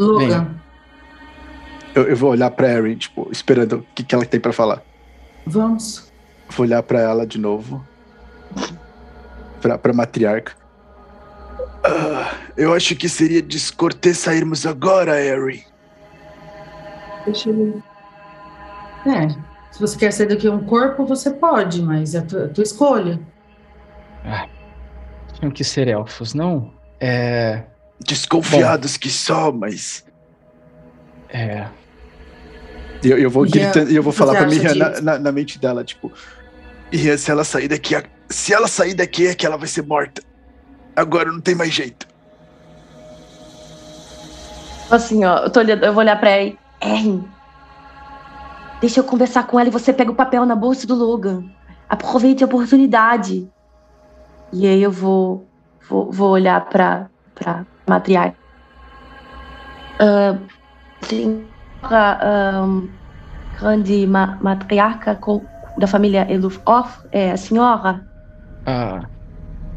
Eu, 1.96 2.02
eu 2.08 2.14
vou 2.14 2.30
olhar 2.30 2.50
pra 2.50 2.68
Harry, 2.68 2.94
tipo, 2.94 3.26
esperando 3.32 3.78
o 3.78 3.86
que, 3.94 4.04
que 4.04 4.14
ela 4.14 4.26
tem 4.26 4.38
pra 4.38 4.52
falar. 4.52 4.82
vamos. 5.46 6.12
Vou 6.50 6.66
olhar 6.66 6.82
pra 6.82 7.00
ela 7.00 7.26
de 7.26 7.38
novo. 7.38 7.82
Pra, 9.62 9.78
pra 9.78 9.94
matriarca. 9.94 10.52
Ah, 11.82 12.34
eu 12.54 12.74
acho 12.74 12.94
que 12.94 13.08
seria 13.08 13.40
descortês 13.40 14.18
sairmos 14.18 14.66
agora, 14.66 15.14
Harry. 15.14 15.64
Deixa 17.24 17.48
eu... 17.48 17.82
É, 19.06 19.28
se 19.72 19.80
você 19.80 19.96
quer 19.96 20.12
ser 20.12 20.26
do 20.26 20.36
que 20.36 20.48
um 20.48 20.64
corpo, 20.66 21.06
você 21.06 21.30
pode, 21.30 21.80
mas 21.82 22.14
é 22.14 22.18
a 22.18 22.22
tua, 22.22 22.44
a 22.44 22.48
tua 22.48 22.62
escolha. 22.62 23.18
Tinham 25.32 25.50
que 25.50 25.64
ser 25.64 25.88
elfos, 25.88 26.34
não? 26.34 26.74
É. 27.00 27.62
Desconfiados 28.00 28.96
que 28.96 29.08
só, 29.08 29.50
mas. 29.50 30.04
É. 31.30 31.66
E 33.06 33.10
Eu, 33.10 33.18
eu 33.18 33.30
vou 33.30 33.46
Já- 33.46 33.52
gritando, 33.52 33.90
e 33.92 33.94
eu 33.94 34.02
vou 34.02 34.12
falar 34.12 34.34
pra 34.34 34.46
Miriam 34.46 34.74
na, 34.74 35.00
na, 35.00 35.18
na 35.20 35.32
mente 35.32 35.60
dela, 35.60 35.84
tipo. 35.84 36.12
Miriam, 36.92 37.16
se 37.16 37.30
ela 37.30 37.44
sair 37.44 37.68
daqui, 37.68 37.94
se 38.28 38.52
ela 38.52 38.66
sair 38.66 38.94
daqui 38.94 39.28
é 39.28 39.34
que 39.34 39.46
ela 39.46 39.56
vai 39.56 39.68
ser 39.68 39.82
morta. 39.82 40.22
Agora 40.96 41.30
não 41.30 41.40
tem 41.40 41.54
mais 41.54 41.72
jeito. 41.72 42.08
Assim, 44.90 45.24
ó, 45.24 45.38
eu, 45.44 45.50
tô 45.50 45.60
olhando, 45.60 45.84
eu 45.84 45.92
vou 45.92 46.02
olhar 46.02 46.18
pra 46.18 46.30
ela 46.30 46.42
e. 46.48 46.58
Erin, 46.82 47.24
deixa 48.80 49.00
eu 49.00 49.04
conversar 49.04 49.46
com 49.46 49.58
ela 49.58 49.68
e 49.68 49.72
você 49.72 49.92
pega 49.92 50.10
o 50.10 50.14
papel 50.14 50.44
na 50.44 50.56
bolsa 50.56 50.84
do 50.86 50.94
Logan. 50.94 51.44
Aproveite 51.88 52.42
a 52.42 52.46
oportunidade. 52.46 53.48
E 54.52 54.66
aí 54.66 54.82
eu 54.82 54.90
vou, 54.90 55.46
vou, 55.88 56.10
vou 56.10 56.30
olhar 56.30 56.60
pra, 56.68 57.08
pra 57.34 57.64
matriarca. 57.88 58.36
Ah, 60.00 60.36
senhora 61.86 62.18
ahn, 62.22 62.88
grande 63.58 64.06
ma- 64.06 64.38
matriarca 64.42 65.18
da 65.78 65.86
família 65.86 66.26
Eluf 66.30 66.60
Off, 66.66 67.06
é 67.12 67.32
a 67.32 67.36
senhora? 67.36 68.04
Ah. 68.66 69.00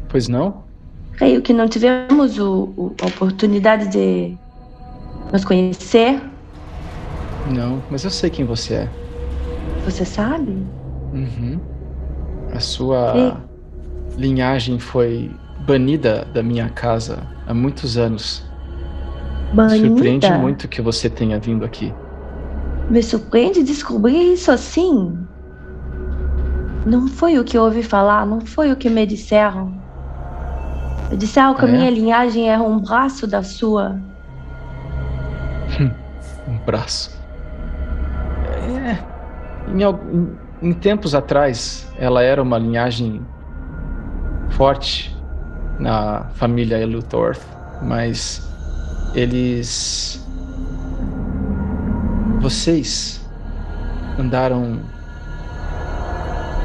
Pois 0.08 0.28
não? 0.28 0.64
Creio 1.16 1.42
que 1.42 1.52
não 1.52 1.68
tivemos 1.68 2.38
o- 2.38 2.72
o- 2.76 2.96
a 3.02 3.06
oportunidade 3.06 3.88
de 3.88 4.36
nos 5.32 5.44
conhecer. 5.44 6.20
Não, 7.54 7.82
mas 7.90 8.04
eu 8.04 8.10
sei 8.10 8.30
quem 8.30 8.44
você 8.44 8.74
é. 8.74 8.88
Você 9.84 10.04
sabe? 10.04 10.52
Uhum. 11.12 11.60
A 12.54 12.60
sua 12.60 13.40
E- 14.16 14.20
linhagem 14.20 14.78
foi 14.78 15.30
banida 15.66 16.24
da 16.32 16.42
minha 16.42 16.68
casa 16.70 17.18
há 17.46 17.54
muitos 17.54 17.96
anos. 17.96 18.49
Banida. 19.52 19.88
Surpreende 19.88 20.30
muito 20.32 20.68
que 20.68 20.80
você 20.80 21.08
tenha 21.10 21.38
vindo 21.38 21.64
aqui. 21.64 21.92
Me 22.88 23.02
surpreende 23.02 23.62
descobrir 23.62 24.32
isso 24.32 24.50
assim. 24.50 25.16
Não 26.86 27.06
foi 27.08 27.38
o 27.38 27.44
que 27.44 27.56
eu 27.56 27.62
ouvi 27.62 27.82
falar, 27.82 28.26
não 28.26 28.40
foi 28.40 28.72
o 28.72 28.76
que 28.76 28.88
me 28.88 29.06
disseram. 29.06 29.72
Me 31.10 31.16
disseram 31.16 31.54
que 31.54 31.62
Ah, 31.62 31.64
a 31.64 31.68
é? 31.68 31.72
minha 31.72 31.90
linhagem 31.90 32.48
era 32.50 32.62
um 32.62 32.78
braço 32.80 33.26
da 33.26 33.42
sua. 33.42 34.00
Um 36.48 36.58
braço. 36.66 37.10
É. 38.56 38.98
Em, 39.72 39.82
em- 39.82 40.38
em 40.62 40.72
tempos 40.74 41.14
atrás, 41.14 41.86
ela 41.98 42.22
era 42.22 42.42
uma 42.42 42.58
linhagem 42.58 43.20
forte 44.50 45.16
na 45.78 46.24
família 46.34 46.78
Eluthorth, 46.78 47.40
mas 47.82 48.49
eles. 49.14 50.24
Vocês 52.40 53.20
andaram 54.18 54.80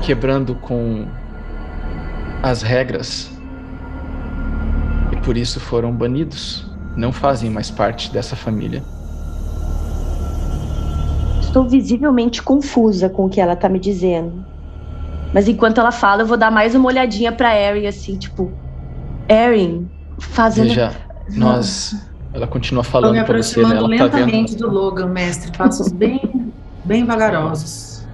quebrando 0.02 0.56
com 0.56 1.06
as 2.42 2.62
regras 2.62 3.32
e 5.12 5.16
por 5.18 5.36
isso 5.36 5.60
foram 5.60 5.92
banidos. 5.92 6.70
Não 6.96 7.12
fazem 7.12 7.50
mais 7.50 7.70
parte 7.70 8.12
dessa 8.12 8.36
família. 8.36 8.82
Estou 11.42 11.68
visivelmente 11.68 12.42
confusa 12.42 13.10
com 13.10 13.26
o 13.26 13.30
que 13.30 13.42
ela 13.42 13.56
tá 13.56 13.68
me 13.68 13.80
dizendo. 13.80 14.46
Mas 15.34 15.48
enquanto 15.50 15.80
ela 15.80 15.92
fala, 15.92 16.22
eu 16.22 16.26
vou 16.26 16.38
dar 16.38 16.52
mais 16.52 16.76
uma 16.76 16.88
olhadinha 16.88 17.32
pra 17.32 17.60
Erin, 17.60 17.88
assim, 17.88 18.18
tipo. 18.18 18.52
Erin, 19.28 19.90
fazendo. 20.18 20.70
Veja, 20.70 20.96
nós. 21.30 21.96
Ela 22.36 22.48
continua 22.48 22.84
falando 22.84 23.14
me 23.16 23.24
pra 23.24 23.38
você, 23.42 23.64
né? 23.64 23.78
Ela 23.78 23.82
tá 23.98 24.08
vendo. 24.08 24.14
lentamente 24.14 24.56
do 24.58 24.70
Logan, 24.70 25.08
mestre. 25.08 25.52
Passos 25.58 25.90
bem, 25.92 26.52
bem 26.84 27.06
vagarosos. 27.06 28.06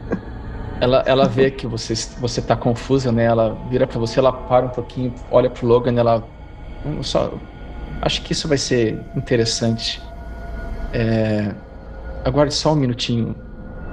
Ela, 0.79 1.03
ela 1.07 1.27
vê 1.27 1.49
que 1.49 1.65
você, 1.65 1.93
você 2.19 2.41
tá 2.41 2.55
confusa, 2.55 3.12
né? 3.12 3.23
Ela 3.25 3.57
vira 3.69 3.88
pra 3.88 3.99
você, 3.99 4.19
ela 4.19 4.31
para 4.31 4.65
um 4.67 4.69
pouquinho, 4.69 5.13
olha 5.31 5.49
pro 5.49 5.65
Logan, 5.67 5.93
ela. 5.99 6.23
"Hum, 6.86 7.01
Só, 7.01 7.34
acho 8.01 8.21
que 8.21 8.31
isso 8.34 8.47
vai 8.47 8.57
ser 8.57 8.99
interessante. 9.15 10.01
É, 10.93 11.51
aguarde 12.23 12.53
só 12.53 12.73
um 12.73 12.75
minutinho, 12.75 13.36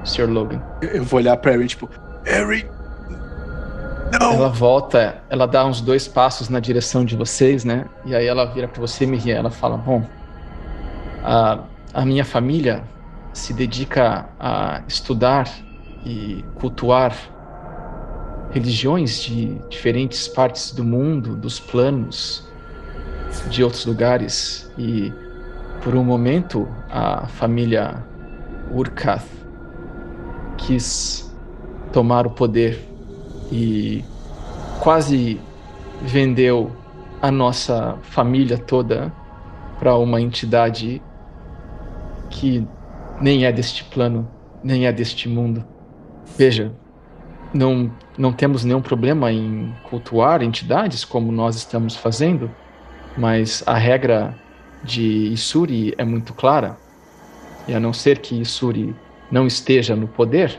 Sr. 0.04 0.28
Logan. 0.28 0.60
Eu, 0.82 0.88
eu 0.90 1.04
vou 1.04 1.20
olhar 1.20 1.36
pra 1.38 1.52
Harry, 1.52 1.66
tipo, 1.68 1.88
Harry. 2.24 2.68
Não! 4.18 4.32
Ela 4.32 4.48
volta, 4.48 5.22
ela 5.28 5.46
dá 5.46 5.64
uns 5.66 5.80
dois 5.82 6.08
passos 6.08 6.48
na 6.48 6.60
direção 6.60 7.04
de 7.04 7.14
vocês, 7.16 7.64
né? 7.64 7.84
E 8.06 8.14
aí 8.14 8.26
ela 8.26 8.46
vira 8.46 8.66
pra 8.66 8.80
você, 8.80 9.04
Miriam, 9.06 9.36
ela 9.36 9.50
fala: 9.50 9.76
Bom, 9.76 10.02
a, 11.22 11.64
a 11.94 12.04
minha 12.04 12.24
família 12.24 12.82
se 13.32 13.52
dedica 13.52 14.28
a 14.38 14.82
estudar 14.86 15.48
e 16.04 16.44
cultuar 16.54 17.14
religiões 18.50 19.22
de 19.22 19.54
diferentes 19.68 20.26
partes 20.26 20.72
do 20.72 20.82
mundo, 20.82 21.36
dos 21.36 21.60
planos, 21.60 22.48
de 23.50 23.62
outros 23.62 23.84
lugares. 23.84 24.70
E 24.78 25.12
por 25.82 25.94
um 25.94 26.02
momento 26.02 26.68
a 26.90 27.26
família 27.26 28.04
Urkath 28.70 29.26
quis 30.56 31.34
tomar 31.92 32.26
o 32.26 32.30
poder 32.30 32.84
e 33.50 34.04
quase 34.80 35.40
vendeu 36.02 36.70
a 37.20 37.30
nossa 37.30 37.96
família 38.02 38.58
toda 38.58 39.12
para 39.78 39.96
uma 39.96 40.20
entidade 40.20 41.02
que 42.30 42.66
nem 43.20 43.44
é 43.44 43.52
deste 43.52 43.84
plano, 43.84 44.28
nem 44.62 44.86
é 44.86 44.92
deste 44.92 45.28
mundo. 45.28 45.64
Veja, 46.36 46.72
não, 47.52 47.90
não 48.16 48.32
temos 48.32 48.64
nenhum 48.64 48.82
problema 48.82 49.32
em 49.32 49.74
cultuar 49.84 50.42
entidades 50.42 51.04
como 51.04 51.32
nós 51.32 51.56
estamos 51.56 51.96
fazendo, 51.96 52.50
mas 53.16 53.62
a 53.66 53.74
regra 53.74 54.34
de 54.84 55.32
Isuri 55.32 55.94
é 55.98 56.04
muito 56.04 56.32
clara. 56.34 56.76
E 57.66 57.74
a 57.74 57.80
não 57.80 57.92
ser 57.92 58.18
que 58.18 58.40
Isuri 58.40 58.94
não 59.30 59.46
esteja 59.46 59.94
no 59.96 60.08
poder, 60.08 60.58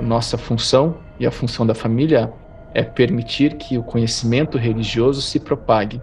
nossa 0.00 0.36
função 0.36 0.98
e 1.18 1.26
a 1.26 1.30
função 1.30 1.66
da 1.66 1.74
família 1.74 2.32
é 2.74 2.82
permitir 2.82 3.54
que 3.54 3.78
o 3.78 3.82
conhecimento 3.82 4.58
religioso 4.58 5.22
se 5.22 5.40
propague, 5.40 6.00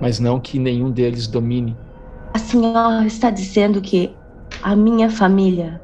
mas 0.00 0.20
não 0.20 0.38
que 0.38 0.58
nenhum 0.58 0.90
deles 0.90 1.26
domine. 1.26 1.76
A 2.32 2.38
senhora 2.38 3.04
está 3.06 3.30
dizendo 3.30 3.80
que 3.80 4.14
a 4.62 4.74
minha 4.74 5.10
família 5.10 5.80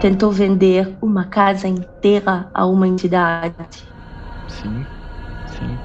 tentou 0.00 0.30
vender 0.30 0.96
uma 1.00 1.24
casa 1.24 1.66
inteira 1.66 2.48
a 2.52 2.66
uma 2.66 2.86
entidade. 2.86 3.54
Sim, 4.48 4.84
sim. 5.46 5.78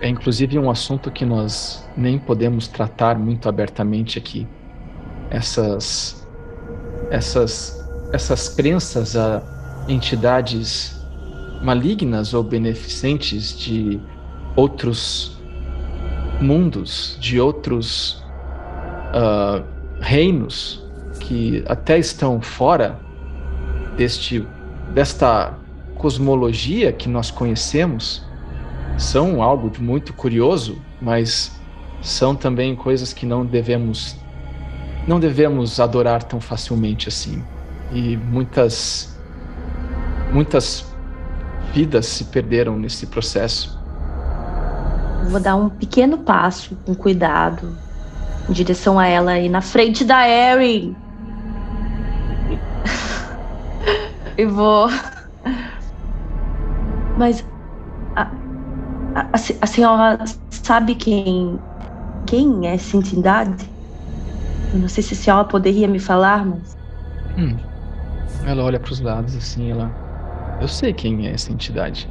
É 0.00 0.08
inclusive 0.08 0.58
um 0.58 0.70
assunto 0.70 1.10
que 1.10 1.24
nós 1.24 1.88
nem 1.96 2.18
podemos 2.18 2.68
tratar 2.68 3.18
muito 3.18 3.48
abertamente 3.48 4.18
aqui. 4.18 4.46
Essas 5.30 6.26
essas 7.10 7.84
essas 8.12 8.48
crenças 8.48 9.16
a 9.16 9.42
entidades 9.88 11.04
malignas 11.62 12.32
ou 12.32 12.42
beneficentes 12.42 13.58
de 13.58 14.00
outros 14.54 15.42
mundos, 16.40 17.16
de 17.20 17.40
outros 17.40 18.22
uh, 19.12 19.64
reinos 20.00 20.83
que 21.26 21.64
até 21.66 21.98
estão 21.98 22.40
fora 22.40 22.98
deste 23.96 24.46
desta 24.92 25.54
cosmologia 25.96 26.92
que 26.92 27.08
nós 27.08 27.30
conhecemos 27.30 28.22
são 28.98 29.42
algo 29.42 29.70
de 29.70 29.82
muito 29.82 30.12
curioso, 30.12 30.78
mas 31.00 31.50
são 32.02 32.36
também 32.36 32.76
coisas 32.76 33.12
que 33.12 33.24
não 33.24 33.44
devemos 33.44 34.16
não 35.08 35.18
devemos 35.18 35.80
adorar 35.80 36.22
tão 36.22 36.40
facilmente 36.40 37.08
assim. 37.08 37.42
E 37.92 38.16
muitas 38.16 39.18
muitas 40.32 40.86
vidas 41.72 42.06
se 42.06 42.24
perderam 42.24 42.78
nesse 42.78 43.06
processo. 43.06 43.78
Vou 45.30 45.40
dar 45.40 45.56
um 45.56 45.70
pequeno 45.70 46.18
passo 46.18 46.76
com 46.84 46.94
cuidado 46.94 47.76
em 48.48 48.52
direção 48.52 48.98
a 48.98 49.06
ela 49.06 49.38
e 49.38 49.48
na 49.48 49.62
frente 49.62 50.04
da 50.04 50.28
Erin. 50.28 50.94
E 54.36 54.46
vou. 54.46 54.88
Mas 57.18 57.44
a, 58.16 58.22
a, 59.14 59.30
a, 59.32 59.66
senhora 59.66 60.24
sabe 60.50 60.94
quem 60.94 61.58
quem 62.26 62.66
é 62.66 62.74
essa 62.74 62.96
entidade? 62.96 63.70
Eu 64.72 64.80
não 64.80 64.88
sei 64.88 65.02
se 65.02 65.14
a 65.14 65.16
senhora 65.16 65.44
poderia 65.44 65.86
me 65.86 65.98
falar, 65.98 66.44
mas. 66.44 66.76
Hum. 67.38 67.56
Ela 68.46 68.62
olha 68.62 68.80
para 68.80 68.92
os 68.92 69.00
lados 69.00 69.36
assim, 69.36 69.70
ela 69.70 69.90
eu 70.60 70.68
sei 70.68 70.92
quem 70.92 71.26
é 71.26 71.32
essa 71.32 71.52
entidade. 71.52 72.08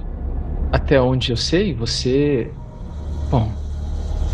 Até 0.71 0.99
onde 0.99 1.31
eu 1.31 1.37
sei, 1.37 1.73
você. 1.73 2.51
Bom, 3.29 3.51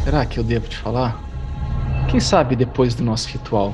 será 0.04 0.25
que 0.25 0.39
eu 0.39 0.43
devo 0.43 0.67
te 0.67 0.78
falar? 0.78 1.19
Quem 2.10 2.19
sabe 2.19 2.56
depois 2.56 2.95
do 2.95 3.04
nosso 3.04 3.30
ritual? 3.30 3.73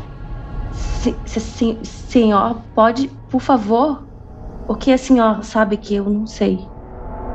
Se, 0.73 1.15
se, 1.25 1.79
senhor, 1.83 2.61
pode, 2.73 3.09
por 3.35 3.41
favor? 3.41 4.07
O 4.65 4.75
que 4.75 4.93
a 4.93 4.97
senhora 4.97 5.43
sabe 5.43 5.75
que 5.75 5.95
eu 5.95 6.09
não 6.09 6.25
sei? 6.25 6.57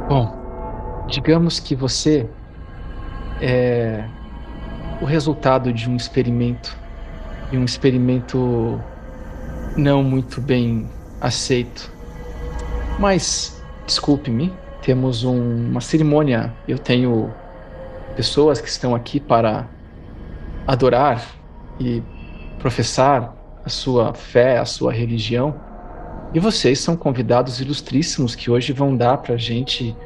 Bom, 0.08 0.34
digamos 1.06 1.60
que 1.60 1.76
você 1.76 2.26
é 3.38 4.02
o 5.02 5.04
resultado 5.04 5.70
de 5.70 5.90
um 5.90 5.96
experimento 5.96 6.74
e 7.52 7.58
um 7.58 7.66
experimento 7.66 8.80
não 9.76 10.02
muito 10.02 10.40
bem 10.40 10.88
aceito 11.20 11.92
mas, 12.98 13.62
desculpe-me, 13.86 14.52
temos 14.82 15.24
um, 15.24 15.70
uma 15.70 15.80
cerimônia. 15.80 16.52
Eu 16.68 16.78
tenho 16.78 17.32
pessoas 18.16 18.60
que 18.60 18.68
estão 18.68 18.94
aqui 18.94 19.18
para 19.18 19.68
adorar 20.66 21.22
e 21.78 22.02
professar 22.58 23.34
a 23.64 23.68
sua 23.70 24.12
fé, 24.12 24.58
a 24.58 24.66
sua 24.66 24.92
religião. 24.92 25.69
E 26.32 26.38
vocês 26.38 26.78
são 26.78 26.96
convidados 26.96 27.60
ilustríssimos 27.60 28.34
que 28.34 28.50
hoje 28.50 28.72
vão 28.72 28.96
dar 28.96 29.18
para 29.18 29.34
a 29.34 29.38
gente 29.38 29.96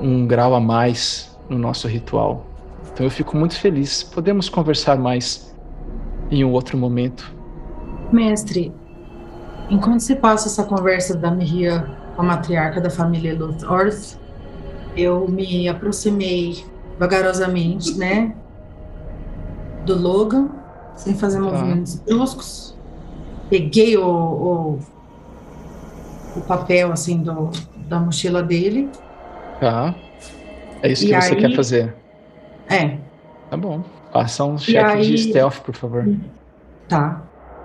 um 0.00 0.26
grau 0.26 0.54
a 0.54 0.60
mais 0.60 1.36
no 1.48 1.58
nosso 1.58 1.86
ritual. 1.88 2.46
Então 2.92 3.04
eu 3.04 3.10
fico 3.10 3.36
muito 3.36 3.58
feliz. 3.58 4.02
Podemos 4.02 4.48
conversar 4.48 4.96
mais 4.96 5.54
em 6.30 6.44
um 6.44 6.52
outro 6.52 6.78
momento. 6.78 7.34
Mestre, 8.10 8.72
Enquanto 9.68 10.00
se 10.00 10.14
passa 10.14 10.48
essa 10.48 10.62
conversa 10.62 11.16
da 11.16 11.30
Miriam 11.30 11.88
com 12.14 12.22
a 12.22 12.24
matriarca 12.24 12.80
da 12.80 12.88
família 12.88 13.36
Luthorth, 13.36 14.16
eu 14.96 15.26
me 15.28 15.68
aproximei 15.68 16.64
vagarosamente, 16.98 17.98
né, 17.98 18.34
do 19.84 19.98
Logan, 20.00 20.48
sem 20.94 21.14
fazer 21.14 21.38
tá. 21.38 21.44
movimentos 21.44 21.96
bruscos. 21.96 22.76
Peguei 23.50 23.96
o, 23.96 24.06
o, 24.06 24.78
o, 26.36 26.40
papel, 26.42 26.92
assim, 26.92 27.22
do, 27.22 27.50
da 27.88 27.98
mochila 27.98 28.42
dele. 28.42 28.88
Tá. 29.60 29.94
É 30.82 30.92
isso 30.92 31.06
que 31.06 31.14
você 31.14 31.34
aí, 31.34 31.40
quer 31.40 31.54
fazer? 31.54 31.94
É. 32.68 32.98
Tá 33.50 33.56
bom. 33.56 33.82
Faça 34.12 34.44
um 34.44 34.56
aí, 34.84 35.02
de 35.02 35.18
stealth, 35.18 35.60
por 35.60 35.74
favor. 35.74 36.08
Tá. 36.88 37.22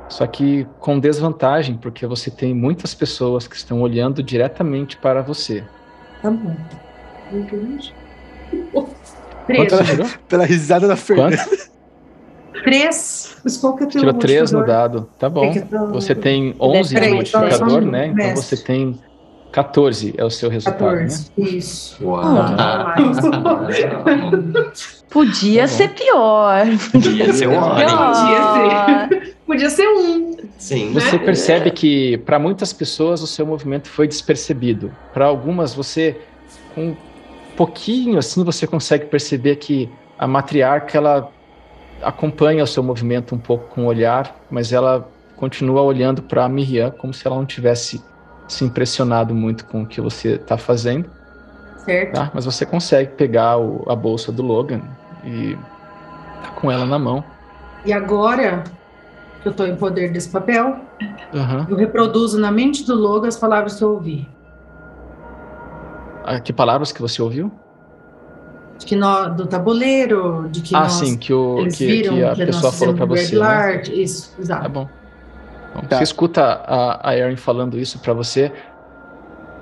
Só 0.09 0.27
que 0.27 0.67
com 0.79 0.99
desvantagem, 0.99 1.77
porque 1.77 2.05
você 2.05 2.29
tem 2.29 2.53
muitas 2.53 2.93
pessoas 2.93 3.47
que 3.47 3.55
estão 3.55 3.81
olhando 3.81 4.21
diretamente 4.21 4.97
para 4.97 5.21
você. 5.21 5.63
Tá 6.21 6.29
bom. 6.29 6.55
Três. 9.47 9.69
Pela 10.27 10.45
risada 10.45 10.87
da 10.87 10.95
Fernanda. 10.95 11.37
Três. 12.63 13.37
Qual 13.59 13.75
que 13.75 13.87
Tirou 13.87 14.13
três 14.13 14.51
no 14.51 14.65
dado. 14.65 15.09
Tá 15.17 15.29
bom. 15.29 15.51
Você 15.93 16.13
tem 16.13 16.55
11 16.59 16.95
de 16.95 17.09
modificador, 17.09 17.81
né? 17.81 18.07
Então 18.07 18.35
você 18.35 18.57
tem 18.57 18.99
14 19.51 20.13
é 20.17 20.23
o 20.23 20.29
seu 20.29 20.49
resultado, 20.49 20.79
14, 20.79 21.31
né? 21.37 21.49
Isso. 21.49 22.05
Uau. 22.05 22.23
Ah. 22.23 22.95
Podia 25.09 25.63
tá 25.63 25.67
ser 25.67 25.89
pior. 25.89 26.65
Podia 26.91 27.33
ser 27.33 27.49
um 27.49 27.59
Podia 27.59 27.89
ser. 28.53 29.35
Podia 29.45 29.69
ser 29.69 29.87
um. 29.89 30.37
Sim. 30.57 30.93
Você 30.93 31.17
né? 31.17 31.25
percebe 31.25 31.71
que 31.71 32.17
para 32.19 32.39
muitas 32.39 32.71
pessoas 32.71 33.21
o 33.21 33.27
seu 33.27 33.45
movimento 33.45 33.89
foi 33.89 34.07
despercebido. 34.07 34.91
Para 35.13 35.25
algumas 35.25 35.73
você 35.73 36.17
com 36.73 36.91
um 36.91 36.95
pouquinho 37.57 38.17
assim 38.17 38.45
você 38.45 38.65
consegue 38.65 39.07
perceber 39.07 39.57
que 39.57 39.89
a 40.17 40.25
matriarca 40.25 40.97
ela 40.97 41.29
acompanha 42.01 42.63
o 42.63 42.67
seu 42.67 42.83
movimento 42.83 43.35
um 43.35 43.37
pouco 43.37 43.67
com 43.69 43.83
o 43.83 43.85
olhar, 43.85 44.35
mas 44.49 44.71
ela 44.73 45.07
continua 45.35 45.81
olhando 45.81 46.21
para 46.21 46.45
a 46.45 46.49
Miriam 46.49 46.91
como 46.91 47.13
se 47.13 47.25
ela 47.25 47.35
não 47.35 47.45
tivesse 47.45 48.03
se 48.47 48.65
impressionado 48.65 49.33
muito 49.33 49.65
com 49.65 49.83
o 49.83 49.85
que 49.85 50.01
você 50.01 50.33
está 50.33 50.57
fazendo. 50.57 51.09
Certo. 51.77 52.13
Tá? 52.13 52.31
Mas 52.33 52.45
você 52.45 52.65
consegue 52.65 53.11
pegar 53.13 53.57
o, 53.57 53.83
a 53.89 53.95
bolsa 53.95 54.31
do 54.31 54.43
Logan 54.43 54.81
e 55.23 55.57
tá 56.43 56.51
com 56.51 56.71
ela 56.71 56.85
na 56.85 56.99
mão. 56.99 57.23
E 57.85 57.91
agora 57.91 58.63
que 59.41 59.47
eu 59.47 59.51
estou 59.51 59.65
em 59.65 59.75
poder 59.75 60.11
desse 60.11 60.29
papel, 60.29 60.77
uhum. 61.33 61.65
eu 61.69 61.75
reproduzo 61.75 62.39
na 62.39 62.51
mente 62.51 62.85
do 62.85 62.93
Logan 62.93 63.27
as 63.27 63.37
palavras 63.37 63.75
que 63.75 63.83
eu 63.83 63.91
ouvi. 63.91 64.27
Ah, 66.23 66.39
que 66.39 66.53
palavras 66.53 66.91
que 66.91 67.01
você 67.01 67.21
ouviu? 67.21 67.51
De 68.81 68.87
que 68.87 68.95
no, 68.95 69.29
do 69.29 69.45
tabuleiro, 69.45 70.49
de 70.49 70.59
que 70.59 70.75
ah, 70.75 70.81
nós, 70.81 70.93
sim, 70.93 71.15
que, 71.15 71.31
o, 71.31 71.67
que, 71.67 71.85
viram, 71.85 72.15
que 72.15 72.23
a 72.23 72.33
que 72.33 72.45
pessoa 72.47 72.71
falou 72.71 72.95
para 72.95 73.05
você. 73.05 73.37
Né? 73.37 73.83
Isso, 73.93 74.33
exato. 74.39 74.63
Tá 74.63 74.69
bom. 74.69 74.89
Então, 75.69 75.81
tá. 75.83 75.97
Você 75.97 76.03
escuta 76.03 76.41
a, 76.65 77.11
a 77.11 77.15
Erin 77.15 77.35
falando 77.35 77.77
isso 77.77 77.99
para 77.99 78.11
você. 78.11 78.51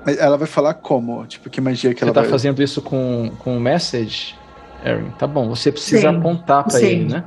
Mas 0.06 0.18
ela 0.18 0.38
vai 0.38 0.46
falar 0.46 0.72
como? 0.72 1.26
Tipo, 1.26 1.50
que 1.50 1.60
magia 1.60 1.92
que 1.92 1.98
você 1.98 2.04
ela 2.06 2.14
tá 2.14 2.22
vai... 2.22 2.30
fazendo 2.30 2.62
isso 2.62 2.80
com, 2.80 3.30
com 3.40 3.58
o 3.58 3.60
message, 3.60 4.34
Erin? 4.82 5.10
Tá 5.18 5.26
bom, 5.26 5.50
você 5.50 5.70
precisa 5.70 6.10
sim, 6.10 6.16
apontar 6.16 6.64
para 6.64 6.80
ele, 6.80 7.04
né? 7.04 7.24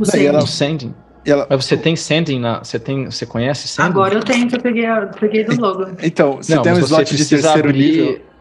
O 0.00 0.04
sending. 0.04 0.26
Ela... 0.26 0.46
sending. 0.46 0.94
Ela... 1.24 1.46
Mas 1.48 1.64
você 1.64 1.76
tem 1.76 1.94
sending 1.94 2.40
na. 2.40 2.64
Você 2.64 2.80
tem. 2.80 3.04
Você 3.04 3.24
conhece 3.24 3.68
sending? 3.68 3.90
Agora 3.90 4.14
eu 4.14 4.24
tenho 4.24 4.48
que 4.48 4.56
eu 4.56 4.60
peguei, 4.60 4.86
eu 4.86 5.06
peguei 5.20 5.44
do 5.44 5.60
logo. 5.60 5.86
Então, 6.02 6.38
você 6.38 6.56
Não, 6.56 6.62
tem 6.62 6.72
um 6.72 6.80
slot 6.80 7.16
de 7.16 7.28
terceiro 7.28 7.68
abrir. 7.68 7.78
nível. 7.78 8.33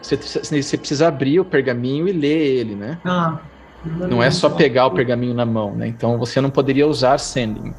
Você, 0.00 0.16
precisa- 0.16 0.44
você 0.62 0.76
precisa 0.78 1.08
abrir 1.08 1.40
o 1.40 1.44
pergaminho 1.44 2.06
e 2.08 2.12
ler 2.12 2.38
ele, 2.58 2.74
né? 2.74 2.98
Ah, 3.04 3.38
Não 3.84 4.22
é 4.22 4.30
só 4.30 4.50
pegar 4.50 4.86
o 4.86 4.90
pergaminho 4.90 5.34
na 5.34 5.46
mão, 5.46 5.74
né? 5.74 5.86
Então 5.86 6.18
você 6.18 6.40
não 6.40 6.50
poderia 6.50 6.86
usar 6.86 7.16
sending. 7.18 7.72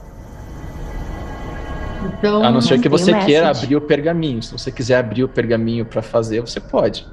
Então, 2.17 2.43
A 2.43 2.49
não 2.51 2.62
ser 2.62 2.79
que 2.79 2.88
você 2.88 3.12
queira 3.25 3.47
message. 3.47 3.65
abrir 3.65 3.75
o 3.75 3.82
pergaminho. 3.82 4.41
Se 4.41 4.51
você 4.53 4.71
quiser 4.71 4.97
abrir 4.97 5.23
o 5.23 5.27
pergaminho 5.27 5.86
pra 5.86 6.01
fazer, 6.01 6.39
você 6.41 6.60
pode. 6.60 7.05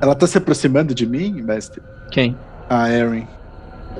Ela 0.00 0.14
tá 0.14 0.26
se 0.26 0.36
aproximando 0.36 0.92
de 0.94 1.06
mim, 1.06 1.40
mestre? 1.42 1.80
Quem? 2.10 2.36
A 2.68 2.90
Erin. 2.90 3.26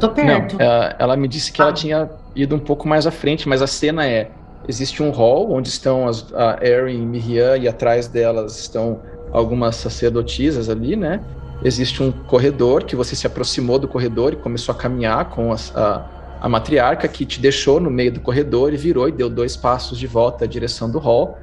tô 0.00 0.08
perto. 0.08 0.56
Não, 0.56 0.60
ela, 0.64 0.96
ela 0.98 1.16
me 1.16 1.28
disse 1.28 1.52
que 1.52 1.60
ela 1.60 1.70
Ah. 1.70 1.74
tinha 1.74 2.10
ido 2.34 2.56
um 2.56 2.58
pouco 2.58 2.88
mais 2.88 3.06
à 3.06 3.10
frente, 3.12 3.48
mas 3.48 3.62
a 3.62 3.66
cena 3.68 4.04
é: 4.06 4.30
existe 4.66 5.00
um 5.02 5.10
hall 5.10 5.52
onde 5.52 5.68
estão 5.68 6.08
as, 6.08 6.26
a 6.34 6.58
Erin 6.60 7.02
e 7.02 7.06
Miriam 7.06 7.56
e 7.56 7.68
atrás 7.68 8.08
delas 8.08 8.58
estão 8.58 9.00
algumas 9.32 9.76
sacerdotisas 9.76 10.68
ali, 10.68 10.94
né? 10.96 11.20
Existe 11.64 12.02
um 12.02 12.10
corredor 12.12 12.84
que 12.84 12.94
você 12.96 13.14
se 13.16 13.26
aproximou 13.26 13.78
do 13.78 13.86
corredor 13.88 14.32
e 14.32 14.36
começou 14.36 14.74
a 14.74 14.78
caminhar 14.78 15.26
com 15.30 15.52
as- 15.52 15.74
a, 15.76 16.04
a 16.40 16.48
matriarca 16.48 17.06
que 17.08 17.24
te 17.24 17.40
deixou 17.40 17.80
no 17.80 17.90
meio 17.90 18.12
do 18.12 18.20
corredor 18.20 18.72
e 18.72 18.76
virou 18.76 19.08
e 19.08 19.12
deu 19.12 19.30
dois 19.30 19.56
passos 19.56 19.98
de 19.98 20.06
volta 20.06 20.44
à 20.44 20.48
direção 20.48 20.90
do 20.90 20.98
hall. 20.98 21.38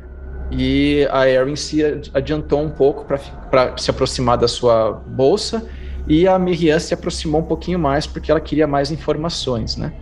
E 0.52 1.08
a 1.12 1.28
Erin 1.30 1.56
se 1.56 1.84
ad- 1.84 2.12
adiantou 2.13 2.62
um 2.62 2.69
pouco 2.69 3.06
para 3.06 3.78
se 3.78 3.89
aproximar 3.89 4.38
da 4.38 4.47
sua 4.47 4.91
bolsa 5.08 5.65
e 6.08 6.28
a 6.28 6.38
Miriam 6.39 6.80
se 6.80 6.93
aproximou 6.93 7.41
um 7.41 7.45
pouquinho 7.45 7.80
mais 7.80 8.06
porque 8.08 8.30
ela 8.32 8.39
queria 8.41 8.67
mais 8.67 8.91
informações, 8.91 9.78
né? 9.78 9.93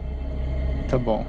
Tá 0.90 0.98
bom. 0.98 1.26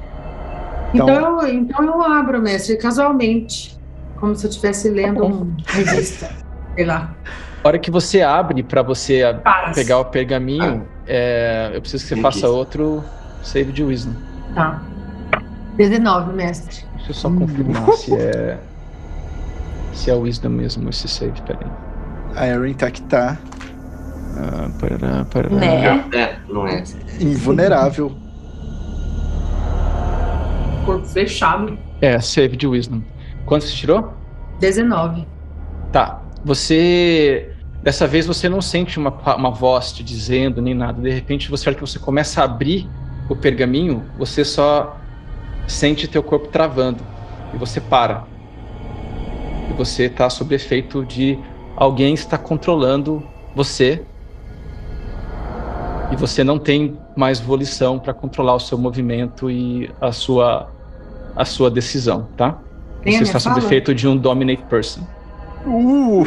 Então, 0.94 1.09
Então- 1.11 1.42
eu, 1.42 1.49
então 1.55 1.85
eu 1.85 2.01
abro, 2.03 2.40
mestre, 2.40 2.77
casualmente. 2.77 3.77
Como 4.18 4.35
se 4.35 4.47
eu 4.47 4.51
estivesse 4.51 4.88
lendo 4.88 5.21
Tá 5.21 5.27
uma 5.27 5.57
revista. 5.66 6.31
Sei 6.79 6.87
lá. 6.87 7.11
A 7.64 7.67
hora 7.67 7.77
que 7.77 7.91
você 7.91 8.23
abre 8.23 8.62
para 8.62 8.83
você 8.83 9.23
Caras. 9.43 9.75
pegar 9.75 9.99
o 9.99 10.05
pergaminho, 10.05 10.87
é, 11.09 11.73
eu 11.75 11.81
preciso 11.81 12.05
que 12.05 12.09
você 12.11 12.14
Entendi. 12.14 12.35
faça 12.41 12.49
outro 12.49 13.03
save 13.43 13.73
de 13.73 13.83
wisdom. 13.83 14.12
Tá. 14.55 14.81
19, 15.77 16.33
mestre. 16.35 16.85
Deixa 16.95 17.11
eu 17.11 17.14
só 17.14 17.29
confirmar 17.29 17.83
se 17.99 18.14
é 18.14 18.59
se 19.93 20.09
é 20.09 20.14
wisdom 20.14 20.51
mesmo 20.51 20.88
esse 20.88 21.09
save, 21.09 21.43
peraí. 21.43 21.67
A 22.37 22.47
Erin 22.47 22.75
tá 22.75 22.88
que 22.93 23.03
tá 23.03 23.37
Ah, 24.37 24.69
parará, 24.81 25.25
parará. 25.25 25.57
Né? 25.57 26.05
É, 26.14 26.37
não 26.49 26.64
é. 26.64 26.85
invulnerável. 27.19 28.17
Corpo 30.87 31.05
fechado. 31.07 31.77
É, 32.01 32.21
save 32.21 32.57
de 32.57 32.69
wisdom. 32.69 33.03
Quanto 33.47 33.64
você 33.64 33.73
tirou? 33.75 34.14
19. 34.61 35.27
Tá. 35.91 36.23
Você. 36.44 37.53
Dessa 37.83 38.07
vez 38.07 38.27
você 38.27 38.48
não 38.48 38.61
sente 38.61 38.98
uma, 38.98 39.11
uma 39.37 39.51
voz 39.51 39.92
te 39.92 40.03
dizendo 40.03 40.61
nem 40.61 40.74
nada. 40.74 41.01
De 41.01 41.11
repente, 41.11 41.48
você 41.48 41.68
olha 41.68 41.77
que 41.77 41.81
você 41.81 41.98
começa 41.98 42.40
a 42.40 42.44
abrir 42.44 42.88
o 43.29 43.37
pergaminho, 43.37 44.05
você 44.18 44.44
só 44.44 44.96
sente 45.66 46.09
teu 46.09 46.22
corpo 46.22 46.48
travando. 46.48 47.03
E 47.55 47.57
você 47.57 47.81
para. 47.81 48.24
E 49.70 49.72
você 49.74 50.05
está 50.05 50.29
sob 50.29 50.55
efeito 50.55 51.05
de 51.05 51.38
alguém 51.77 52.14
está 52.14 52.37
controlando 52.37 53.22
você. 53.55 54.03
E 56.11 56.16
você 56.16 56.42
não 56.42 56.59
tem 56.59 56.98
mais 57.16 57.38
volição 57.38 57.98
para 57.98 58.14
controlar 58.14 58.55
o 58.55 58.61
seu 58.61 58.79
movimento 58.79 59.51
e 59.51 59.90
a 60.01 60.11
sua, 60.11 60.70
a 61.37 61.44
sua 61.44 61.70
decisão, 61.70 62.29
tá? 62.37 62.59
Você 63.05 63.22
está 63.22 63.38
sob 63.38 63.59
efeito 63.59 63.94
de 63.94 64.09
um 64.09 64.16
dominate 64.16 64.62
person. 64.64 65.03
Uh! 65.69 66.25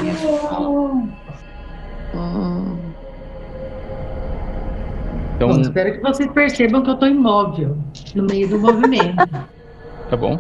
Então, 5.36 5.50
Bom, 5.50 5.62
espero 5.62 5.94
que 5.94 6.00
vocês 6.02 6.32
percebam 6.32 6.84
que 6.84 6.90
eu 6.92 6.96
tô 6.96 7.08
imóvel 7.08 7.76
no 8.14 8.24
meio 8.24 8.48
do 8.48 8.60
movimento. 8.60 9.16
Tá 10.10 10.18
bom. 10.18 10.38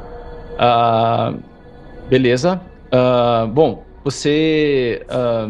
Ah, 0.60 1.34
beleza. 2.10 2.60
Ah, 2.92 3.48
bom, 3.50 3.86
você, 4.04 5.02
ah, 5.10 5.50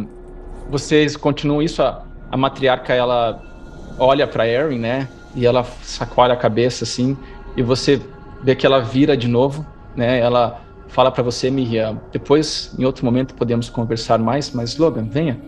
vocês 0.70 1.18
continuam 1.18 1.60
isso. 1.60 1.82
A, 1.82 2.04
a 2.32 2.38
matriarca 2.38 2.94
ela 2.94 3.42
olha 3.98 4.28
para 4.28 4.48
Erin, 4.48 4.78
né? 4.78 5.08
E 5.36 5.46
ela 5.46 5.64
sacola 5.64 6.34
a 6.34 6.38
cabeça 6.38 6.84
assim. 6.84 7.18
E 7.58 7.64
você 7.64 8.00
vê 8.44 8.56
que 8.56 8.64
ela 8.64 8.80
vira 8.80 9.18
de 9.18 9.28
novo, 9.28 9.66
né? 9.96 10.20
Ela 10.20 10.62
fala 10.92 11.12
para 11.12 11.24
você, 11.24 11.50
Miriam. 11.50 12.00
Depois, 12.12 12.74
em 12.78 12.86
outro 12.86 13.04
momento, 13.06 13.34
podemos 13.34 13.70
conversar 13.70 14.20
mais. 14.20 14.52
Mas 14.52 14.78
Logan, 14.78 15.08
venha. 15.10 15.40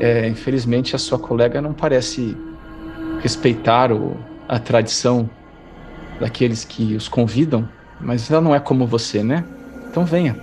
É, 0.00 0.28
infelizmente, 0.28 0.94
a 0.94 0.98
sua 0.98 1.18
colega 1.18 1.60
não 1.60 1.72
parece 1.72 2.36
respeitar 3.20 3.92
o, 3.92 4.16
a 4.48 4.58
tradição 4.58 5.28
daqueles 6.20 6.64
que 6.64 6.94
os 6.94 7.08
convidam, 7.08 7.68
mas 8.00 8.30
ela 8.30 8.40
não 8.40 8.54
é 8.54 8.60
como 8.60 8.86
você, 8.86 9.22
né? 9.22 9.44
Então 9.90 10.04
venha. 10.04 10.36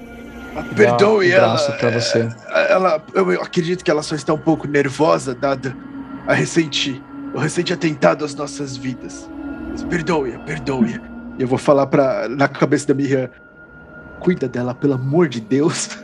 Perdoe 0.76 1.30
Dá 1.32 1.36
um 1.36 1.58
ela. 1.58 1.72
pra 1.74 1.90
você. 1.92 2.28
Ela, 2.70 3.04
eu 3.14 3.42
acredito 3.42 3.84
que 3.84 3.92
ela 3.92 4.02
só 4.02 4.16
está 4.16 4.34
um 4.34 4.38
pouco 4.38 4.68
nervosa, 4.68 5.36
dada 5.36 5.76
a 6.28 6.34
recente, 6.34 7.02
o 7.34 7.40
recente 7.40 7.72
atentado 7.72 8.26
às 8.26 8.36
nossas 8.36 8.76
vidas. 8.76 9.30
Mas 9.70 9.84
Perdoe-a, 9.84 10.40
perdoe-a. 10.40 11.02
Eu 11.38 11.48
vou 11.48 11.58
falar 11.58 11.88
pra, 11.88 12.28
na 12.28 12.48
cabeça 12.48 12.88
da 12.88 12.94
Miriam: 12.94 13.30
cuida 14.20 14.48
dela, 14.48 14.74
pelo 14.74 14.94
amor 14.94 15.28
de 15.28 15.40
Deus. 15.40 15.98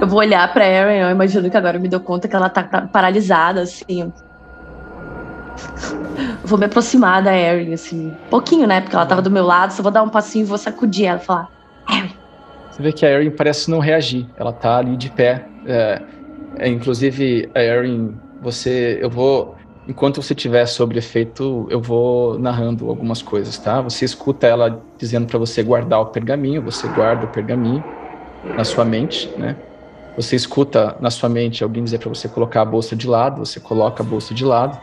Eu 0.00 0.08
vou 0.08 0.18
olhar 0.18 0.50
pra 0.52 0.66
Erin, 0.66 1.00
eu 1.00 1.10
imagino 1.10 1.50
que 1.50 1.56
agora 1.56 1.76
eu 1.76 1.80
me 1.80 1.88
dou 1.88 2.00
conta 2.00 2.26
que 2.26 2.34
ela 2.34 2.48
tá, 2.48 2.62
tá 2.62 2.82
paralisada, 2.86 3.60
assim. 3.60 4.10
Vou 6.42 6.58
me 6.58 6.64
aproximar 6.64 7.22
da 7.22 7.36
Erin, 7.36 7.74
assim. 7.74 8.12
Pouquinho, 8.30 8.66
né? 8.66 8.80
Porque 8.80 8.96
ela 8.96 9.04
tava 9.04 9.20
do 9.20 9.30
meu 9.30 9.44
lado, 9.44 9.72
só 9.72 9.82
vou 9.82 9.92
dar 9.92 10.02
um 10.02 10.08
passinho 10.08 10.44
e 10.44 10.46
vou 10.46 10.56
sacudir 10.56 11.06
ela 11.06 11.20
e 11.20 11.24
falar. 11.24 11.48
Erin, 11.90 12.10
Você 12.70 12.82
vê 12.82 12.92
que 12.92 13.04
a 13.04 13.10
Erin 13.10 13.30
parece 13.30 13.70
não 13.70 13.78
reagir. 13.78 14.26
Ela 14.36 14.52
tá 14.52 14.78
ali 14.78 14.96
de 14.96 15.10
pé. 15.10 15.46
É, 15.66 16.02
é, 16.58 16.68
inclusive, 16.68 17.50
a 17.54 17.62
Erin, 17.62 18.18
você. 18.40 18.98
Eu 19.02 19.10
vou. 19.10 19.54
Enquanto 19.86 20.22
você 20.22 20.34
estiver 20.34 20.66
sob 20.66 20.96
efeito, 20.98 21.66
eu 21.70 21.80
vou 21.80 22.38
narrando 22.38 22.88
algumas 22.88 23.22
coisas, 23.22 23.58
tá? 23.58 23.80
Você 23.82 24.04
escuta 24.04 24.46
ela 24.46 24.86
dizendo 24.98 25.26
para 25.26 25.38
você 25.38 25.62
guardar 25.62 26.00
o 26.00 26.12
pergaminho, 26.12 26.62
você 26.62 26.88
guarda 26.88 27.26
o 27.26 27.28
pergaminho 27.30 27.84
na 28.56 28.64
sua 28.64 28.84
mente, 28.84 29.32
né? 29.38 29.62
Você 30.16 30.36
escuta 30.36 30.98
na 31.00 31.10
sua 31.10 31.28
mente 31.28 31.64
alguém 31.64 31.84
dizer 31.84 31.98
para 31.98 32.08
você 32.10 32.28
colocar 32.28 32.62
a 32.62 32.64
bolsa 32.64 32.96
de 32.96 33.06
lado, 33.08 33.40
você 33.44 33.60
coloca 33.60 34.02
a 34.02 34.06
bolsa 34.06 34.34
de 34.34 34.44
lado, 34.44 34.80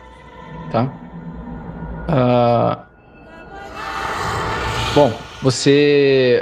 tá? 0.70 1.00
Ah, 2.06 2.90
bom, 4.94 5.36
você. 5.40 6.40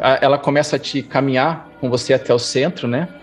ah, 0.00 0.18
ela 0.22 0.38
começa 0.38 0.76
a 0.76 0.78
te 0.78 1.02
caminhar 1.02 1.74
com 1.80 1.88
você 1.90 2.12
até 2.14 2.32
o 2.34 2.38
centro, 2.38 2.88
né? 2.88 3.19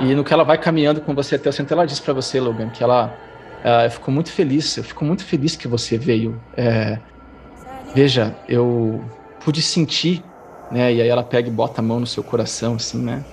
E 0.00 0.14
no 0.14 0.24
que 0.24 0.32
ela 0.32 0.44
vai 0.44 0.58
caminhando 0.58 1.00
com 1.00 1.14
você 1.14 1.36
até 1.36 1.48
o 1.48 1.52
centro, 1.52 1.74
ela 1.74 1.86
diz 1.86 2.00
pra 2.00 2.12
você, 2.12 2.40
Logan, 2.40 2.68
que 2.68 2.82
ela 2.82 3.16
ah, 3.64 3.88
ficou 3.88 4.12
muito 4.12 4.30
feliz. 4.30 4.76
Eu 4.76 4.84
fico 4.84 5.06
muito 5.06 5.24
feliz 5.24 5.56
que 5.56 5.66
você 5.66 5.96
veio. 5.96 6.38
É, 6.54 6.98
veja, 7.94 8.36
eu 8.46 9.02
pude 9.42 9.62
sentir, 9.62 10.22
né? 10.70 10.92
E 10.92 11.00
aí 11.00 11.08
ela 11.08 11.24
pega 11.24 11.48
e 11.48 11.50
bota 11.50 11.80
a 11.80 11.84
mão 11.84 11.98
no 11.98 12.06
seu 12.06 12.22
coração, 12.22 12.74
assim, 12.74 12.98
né? 13.02 13.24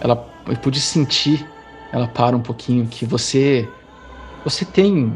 Ela, 0.00 0.24
eu 0.46 0.56
pude 0.56 0.80
sentir. 0.80 1.44
Ela 1.92 2.06
para 2.06 2.36
um 2.36 2.40
pouquinho 2.40 2.86
que 2.86 3.04
você, 3.04 3.68
você 4.44 4.64
tem, 4.64 5.12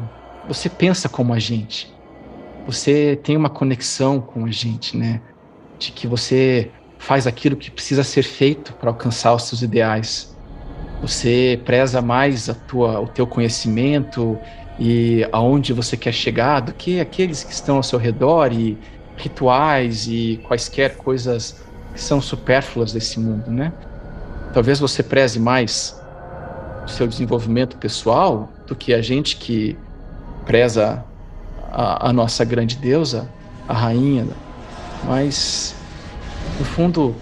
você 0.48 0.68
pensa 0.68 1.08
como 1.08 1.32
a 1.32 1.38
gente. 1.38 1.94
Você 2.66 3.18
tem 3.22 3.36
uma 3.36 3.48
conexão 3.48 4.20
com 4.20 4.44
a 4.44 4.50
gente, 4.50 4.96
né? 4.96 5.22
De 5.78 5.92
que 5.92 6.08
você 6.08 6.70
faz 6.98 7.26
aquilo 7.26 7.56
que 7.56 7.70
precisa 7.70 8.02
ser 8.02 8.24
feito 8.24 8.72
para 8.74 8.90
alcançar 8.90 9.32
os 9.32 9.44
seus 9.44 9.62
ideais. 9.62 10.35
Você 11.06 11.60
preza 11.64 12.02
mais 12.02 12.48
a 12.48 12.54
tua, 12.54 12.98
o 12.98 13.06
teu 13.06 13.28
conhecimento 13.28 14.36
e 14.76 15.24
aonde 15.30 15.72
você 15.72 15.96
quer 15.96 16.10
chegar 16.10 16.58
do 16.58 16.72
que 16.72 16.98
aqueles 16.98 17.44
que 17.44 17.52
estão 17.52 17.76
ao 17.76 17.82
seu 17.84 17.96
redor 17.96 18.52
e 18.52 18.76
rituais 19.16 20.08
e 20.08 20.40
quaisquer 20.48 20.96
coisas 20.96 21.62
que 21.94 22.00
são 22.00 22.20
supérfluas 22.20 22.92
desse 22.92 23.20
mundo, 23.20 23.52
né? 23.52 23.72
Talvez 24.52 24.80
você 24.80 25.00
preze 25.00 25.38
mais 25.38 25.96
o 26.84 26.88
seu 26.88 27.06
desenvolvimento 27.06 27.76
pessoal 27.76 28.52
do 28.66 28.74
que 28.74 28.92
a 28.92 29.00
gente 29.00 29.36
que 29.36 29.78
preza 30.44 31.04
a, 31.70 32.08
a 32.08 32.12
nossa 32.12 32.44
grande 32.44 32.76
deusa, 32.78 33.28
a 33.68 33.74
rainha, 33.74 34.26
mas 35.04 35.72
no 36.58 36.64
fundo, 36.64 37.14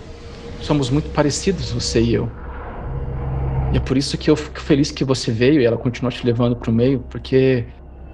somos 0.62 0.88
muito 0.88 1.10
parecidos, 1.10 1.70
você 1.70 2.00
e 2.00 2.14
eu. 2.14 2.43
E 3.74 3.76
é 3.76 3.80
por 3.80 3.96
isso 3.98 4.16
que 4.16 4.30
eu 4.30 4.36
fico 4.36 4.60
feliz 4.60 4.92
que 4.92 5.02
você 5.02 5.32
veio 5.32 5.60
e 5.60 5.64
ela 5.64 5.76
continua 5.76 6.08
te 6.08 6.24
levando 6.24 6.54
para 6.54 6.70
o 6.70 6.72
meio, 6.72 7.00
porque 7.10 7.66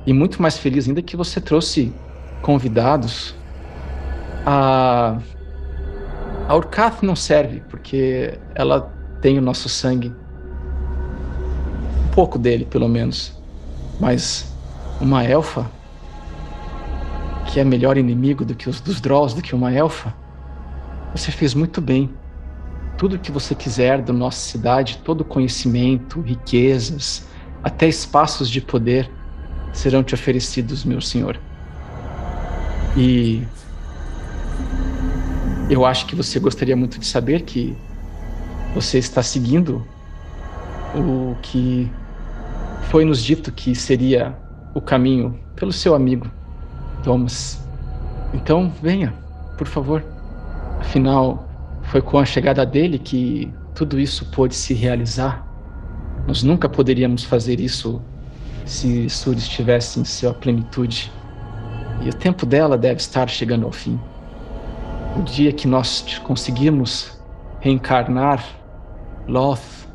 E 0.06 0.12
muito 0.14 0.40
mais 0.40 0.56
feliz 0.56 0.88
ainda 0.88 1.02
que 1.02 1.14
você 1.14 1.38
trouxe 1.38 1.92
convidados. 2.40 3.34
A, 4.46 5.18
a 6.48 6.56
Urkath 6.56 7.02
não 7.02 7.14
serve, 7.14 7.62
porque 7.68 8.38
ela 8.54 8.90
tem 9.20 9.38
o 9.38 9.42
nosso 9.42 9.68
sangue. 9.68 10.11
Um 12.06 12.08
pouco 12.14 12.38
dele, 12.38 12.64
pelo 12.64 12.88
menos. 12.88 13.38
Mas 14.00 14.50
uma 14.98 15.22
elfa, 15.22 15.70
que 17.52 17.61
é 17.61 17.64
melhor 17.64 17.98
inimigo 17.98 18.46
do 18.46 18.54
que 18.54 18.66
os 18.70 18.80
dos 18.80 18.98
Drolls, 18.98 19.36
do 19.36 19.42
que 19.42 19.54
uma 19.54 19.70
elfa, 19.70 20.14
você 21.14 21.30
fez 21.30 21.52
muito 21.52 21.82
bem. 21.82 22.08
Tudo 23.01 23.18
que 23.18 23.32
você 23.32 23.55
quiser 23.55 24.03
da 24.03 24.12
nossa 24.12 24.38
cidade, 24.38 24.98
todo 25.03 25.24
conhecimento, 25.24 26.20
riquezas, 26.20 27.26
até 27.64 27.88
espaços 27.88 28.51
de 28.51 28.61
poder 28.61 29.11
serão 29.72 30.05
te 30.05 30.14
oferecidos, 30.14 30.84
meu 30.84 31.01
senhor. 31.01 31.40
E 32.94 33.42
eu 35.70 35.86
acho 35.86 36.05
que 36.05 36.14
você 36.14 36.38
gostaria 36.38 36.76
muito 36.76 36.98
de 36.98 37.07
saber 37.07 37.40
que 37.40 37.74
você 38.74 38.98
está 38.98 39.22
seguindo 39.22 39.82
o 40.94 41.34
que 41.40 41.90
foi 42.90 43.07
nos 43.07 43.24
dito 43.24 43.51
que 43.51 43.74
seria 43.74 44.36
o 44.74 44.80
caminho 44.82 45.40
pelo 45.57 45.72
seu 45.72 45.94
amigo 45.94 46.30
Thomas. 47.03 47.59
Então, 48.34 48.70
venha, 48.82 49.14
por 49.57 49.66
favor. 49.66 50.05
Afinal, 50.78 51.49
foi 51.91 52.01
com 52.01 52.18
a 52.20 52.24
chegada 52.24 52.64
dele 52.64 53.01
que 53.01 53.53
tudo 53.74 53.99
isso 53.99 54.24
pôde 54.26 54.55
se 54.55 54.72
realizar. 54.72 55.45
Nós 56.24 56.45
nunca 56.45 56.68
poderíamos 56.68 57.24
fazer 57.24 57.59
isso 57.59 58.01
se 58.64 59.11
Suri 59.11 59.38
estivesse 59.38 59.99
em 59.99 60.05
sua 60.05 60.32
plenitude. 60.32 61.11
E 62.01 62.09
o 62.09 62.12
tempo 62.12 62.47
dela 62.47 62.78
deve 62.78 63.01
estar 63.01 63.28
chegando 63.28 63.66
ao 63.66 63.72
fim. 63.72 63.99
O 65.16 65.22
dia 65.22 65.53
que 65.53 65.66
nós 65.66 66.20
conseguirmos 66.22 67.20
reencarnar 67.59 68.45
Loth, 69.26 69.88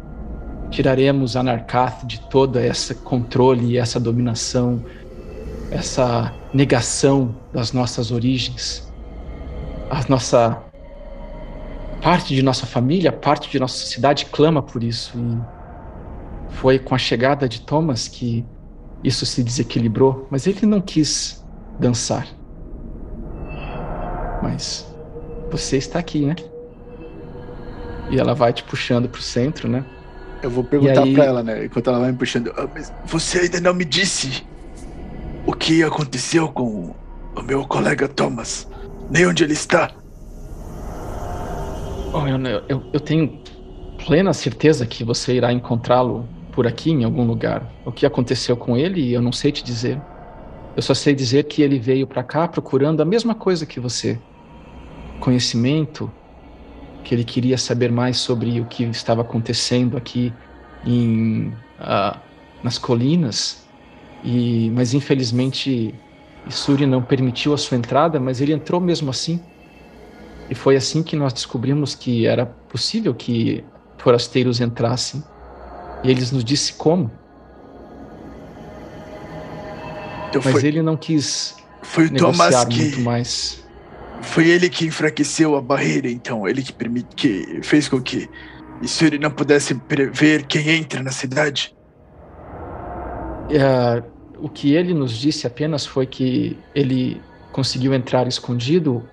tiraremos 0.69 1.37
Anarkath 1.37 2.05
de 2.05 2.19
toda 2.29 2.61
essa 2.61 2.93
controle 2.93 3.77
essa 3.77 4.01
dominação, 4.01 4.83
essa 5.71 6.33
negação 6.53 7.33
das 7.53 7.71
nossas 7.71 8.11
origens. 8.11 8.85
A 9.89 10.03
nossa 10.09 10.61
parte 12.05 12.35
de 12.35 12.43
nossa 12.43 12.67
família, 12.67 13.11
parte 13.11 13.49
de 13.49 13.59
nossa 13.59 13.79
sociedade 13.79 14.27
clama 14.27 14.61
por 14.61 14.83
isso. 14.83 15.17
E 15.17 16.53
foi 16.53 16.77
com 16.77 16.93
a 16.93 16.99
chegada 16.99 17.49
de 17.49 17.61
Thomas 17.61 18.07
que 18.07 18.45
isso 19.03 19.25
se 19.25 19.41
desequilibrou, 19.41 20.27
mas 20.29 20.45
ele 20.45 20.67
não 20.67 20.79
quis 20.79 21.43
dançar. 21.79 22.27
Mas 24.43 24.85
você 25.49 25.77
está 25.77 25.97
aqui, 25.97 26.27
né? 26.27 26.35
E 28.11 28.19
ela 28.19 28.35
vai 28.35 28.53
te 28.53 28.63
puxando 28.63 29.09
pro 29.09 29.23
centro, 29.23 29.67
né? 29.67 29.83
Eu 30.43 30.51
vou 30.51 30.63
perguntar 30.63 31.01
aí... 31.01 31.13
pra 31.15 31.25
ela, 31.25 31.41
né? 31.41 31.65
Enquanto 31.65 31.89
ela 31.89 32.01
vai 32.01 32.11
me 32.11 32.17
puxando. 32.19 32.53
Ah, 32.55 32.67
mas 32.71 32.93
você 33.03 33.39
ainda 33.39 33.59
não 33.59 33.73
me 33.73 33.83
disse 33.83 34.45
o 35.43 35.53
que 35.53 35.81
aconteceu 35.81 36.49
com 36.49 36.93
o 37.35 37.41
meu 37.41 37.65
colega 37.65 38.07
Thomas. 38.07 38.67
Nem 39.09 39.25
onde 39.25 39.43
ele 39.43 39.53
está. 39.53 40.04
Eu, 42.13 42.65
eu, 42.69 42.89
eu 42.93 42.99
tenho 42.99 43.43
plena 43.97 44.33
certeza 44.33 44.85
que 44.87 45.03
você 45.03 45.35
irá 45.35 45.51
encontrá-lo 45.51 46.35
por 46.51 46.67
aqui 46.67 46.91
em 46.91 47.03
algum 47.03 47.25
lugar. 47.25 47.75
O 47.85 47.91
que 47.91 48.05
aconteceu 48.05 48.57
com 48.57 48.77
ele, 48.77 49.11
eu 49.13 49.21
não 49.21 49.31
sei 49.31 49.51
te 49.51 49.63
dizer. 49.63 50.07
Eu 50.75 50.81
só 50.81 50.93
sei 50.93 51.15
dizer 51.15 51.45
que 51.45 51.61
ele 51.61 51.79
veio 51.79 52.07
para 52.07 52.23
cá 52.23 52.47
procurando 52.47 53.01
a 53.01 53.05
mesma 53.05 53.35
coisa 53.35 53.65
que 53.65 53.79
você. 53.79 54.25
Conhecimento, 55.19 56.11
que 57.03 57.13
ele 57.15 57.25
queria 57.25 57.57
saber 57.57 57.91
mais 57.91 58.17
sobre 58.17 58.59
o 58.61 58.67
que 58.67 58.83
estava 58.85 59.21
acontecendo 59.21 59.97
aqui 59.97 60.33
em, 60.83 61.49
uh, 61.79 62.21
nas 62.63 62.77
colinas. 62.77 63.71
E, 64.21 64.71
mas 64.71 64.93
infelizmente 64.93 66.03
Isuri 66.45 66.85
não 66.85 67.03
permitiu 67.03 67.53
a 67.53 67.57
sua 67.57 67.77
entrada, 67.77 68.19
mas 68.19 68.41
ele 68.41 68.53
entrou 68.53 68.81
mesmo 68.81 69.09
assim. 69.11 69.49
E 70.49 70.55
foi 70.55 70.75
assim 70.75 71.01
que 71.01 71.15
nós 71.15 71.33
descobrimos 71.33 71.95
que 71.95 72.25
era 72.25 72.45
possível 72.45 73.13
que 73.13 73.63
forasteiros 73.97 74.61
entrassem. 74.61 75.23
E 76.03 76.11
eles 76.11 76.31
nos 76.31 76.43
disse 76.43 76.73
como. 76.73 77.11
Então 80.29 80.41
Mas 80.43 80.53
foi, 80.53 80.67
ele 80.67 80.81
não 80.81 80.95
quis 80.95 81.55
foi 81.81 82.07
o 82.07 82.11
negociar 82.11 82.65
Thomas 82.65 82.77
muito 82.77 83.01
mais. 83.01 83.65
Foi 84.21 84.47
ele 84.49 84.69
que 84.69 84.85
enfraqueceu 84.85 85.55
a 85.55 85.61
barreira, 85.61 86.09
então. 86.09 86.47
Ele 86.47 86.61
que, 86.61 86.73
permite, 86.73 87.15
que 87.15 87.59
fez 87.63 87.87
com 87.87 88.01
que 88.01 88.29
isso 88.81 89.05
ele 89.05 89.17
não 89.17 89.31
pudesse 89.31 89.73
prever 89.73 90.45
quem 90.45 90.69
entra 90.69 91.01
na 91.01 91.11
cidade. 91.11 91.75
É, 93.49 94.03
o 94.39 94.49
que 94.49 94.73
ele 94.73 94.93
nos 94.93 95.17
disse 95.17 95.47
apenas 95.47 95.85
foi 95.85 96.05
que 96.05 96.57
ele 96.73 97.21
conseguiu 97.51 97.93
entrar 97.93 98.27
escondido 98.27 99.07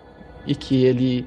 e 0.47 0.55
que 0.55 0.85
ele 0.85 1.27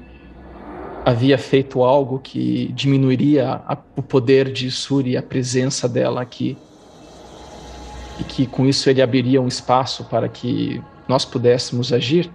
havia 1.04 1.38
feito 1.38 1.84
algo 1.84 2.18
que 2.18 2.72
diminuiria 2.72 3.62
a, 3.66 3.78
o 3.94 4.02
poder 4.02 4.50
de 4.50 4.70
Suri, 4.70 5.16
a 5.16 5.22
presença 5.22 5.88
dela 5.88 6.20
aqui. 6.20 6.58
E 8.18 8.24
que 8.24 8.46
com 8.46 8.66
isso 8.66 8.90
ele 8.90 9.00
abriria 9.00 9.40
um 9.40 9.46
espaço 9.46 10.04
para 10.04 10.28
que 10.28 10.82
nós 11.06 11.24
pudéssemos 11.24 11.92
agir 11.92 12.30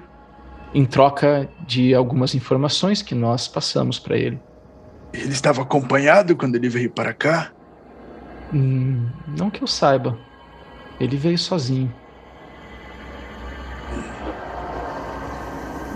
em 0.74 0.86
troca 0.86 1.50
de 1.68 1.94
algumas 1.94 2.34
informações 2.34 3.02
que 3.02 3.14
nós 3.14 3.48
passamos 3.48 4.00
para 4.00 4.16
ele. 4.16 4.40
Ele 5.14 5.34
estava 5.34 5.64
acompanhado 5.64 6.36
quando 6.36 6.56
ele 6.56 6.70
veio 6.70 6.90
para 6.90 7.14
cá? 7.14 7.52
Hum, 8.54 9.06
não 9.38 9.50
que 9.50 9.62
eu 9.62 9.68
saiba. 9.68 10.18
Ele 10.98 11.18
veio 11.18 11.38
sozinho. 11.38 11.94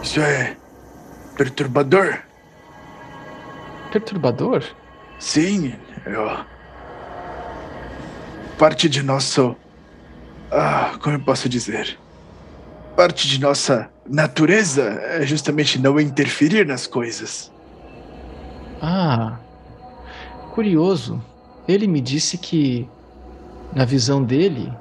Isso 0.04 0.20
é 0.20 0.58
perturbador 1.36 2.20
perturbador? 3.96 4.62
Sim, 5.18 5.74
eu... 6.06 6.30
parte 8.58 8.90
de 8.90 9.02
nosso. 9.02 9.56
Ah, 10.52 10.98
como 11.02 11.16
eu 11.16 11.22
posso 11.22 11.48
dizer? 11.48 11.98
Parte 12.98 13.26
de 13.26 13.40
nossa 13.40 13.90
natureza 14.06 14.84
é 14.84 15.26
justamente 15.26 15.80
não 15.80 15.98
interferir 15.98 16.66
nas 16.66 16.86
coisas. 16.86 17.52
Ah, 18.82 19.40
curioso. 20.54 21.24
Ele 21.66 21.88
me 21.88 22.02
disse 22.02 22.38
que, 22.38 22.88
na 23.74 23.86
visão 23.86 24.22
dele, 24.22 24.72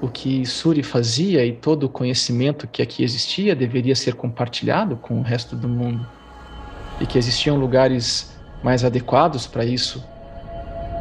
o 0.00 0.08
que 0.08 0.46
Suri 0.46 0.82
fazia 0.82 1.44
e 1.44 1.52
todo 1.52 1.84
o 1.84 1.88
conhecimento 1.88 2.68
que 2.68 2.82
aqui 2.82 3.02
existia 3.02 3.54
deveria 3.54 3.96
ser 3.96 4.14
compartilhado 4.14 4.96
com 4.96 5.18
o 5.18 5.22
resto 5.22 5.56
do 5.56 5.68
mundo 5.68 6.06
e 7.00 7.06
que 7.06 7.18
existiam 7.18 7.56
lugares 7.56 8.32
mais 8.62 8.84
adequados 8.84 9.46
para 9.46 9.64
isso 9.64 10.04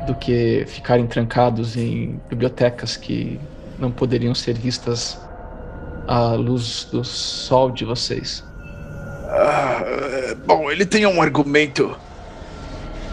do 0.05 0.15
que 0.15 0.63
ficarem 0.67 1.05
trancados 1.05 1.75
em 1.75 2.19
bibliotecas 2.29 2.95
que 2.95 3.39
não 3.77 3.91
poderiam 3.91 4.33
ser 4.33 4.53
vistas 4.53 5.19
à 6.07 6.33
luz 6.33 6.87
do 6.91 7.03
sol 7.03 7.69
de 7.71 7.83
vocês. 7.83 8.43
Ah, 9.29 9.83
bom, 10.45 10.71
ele 10.71 10.85
tem 10.85 11.05
um 11.05 11.21
argumento 11.21 11.95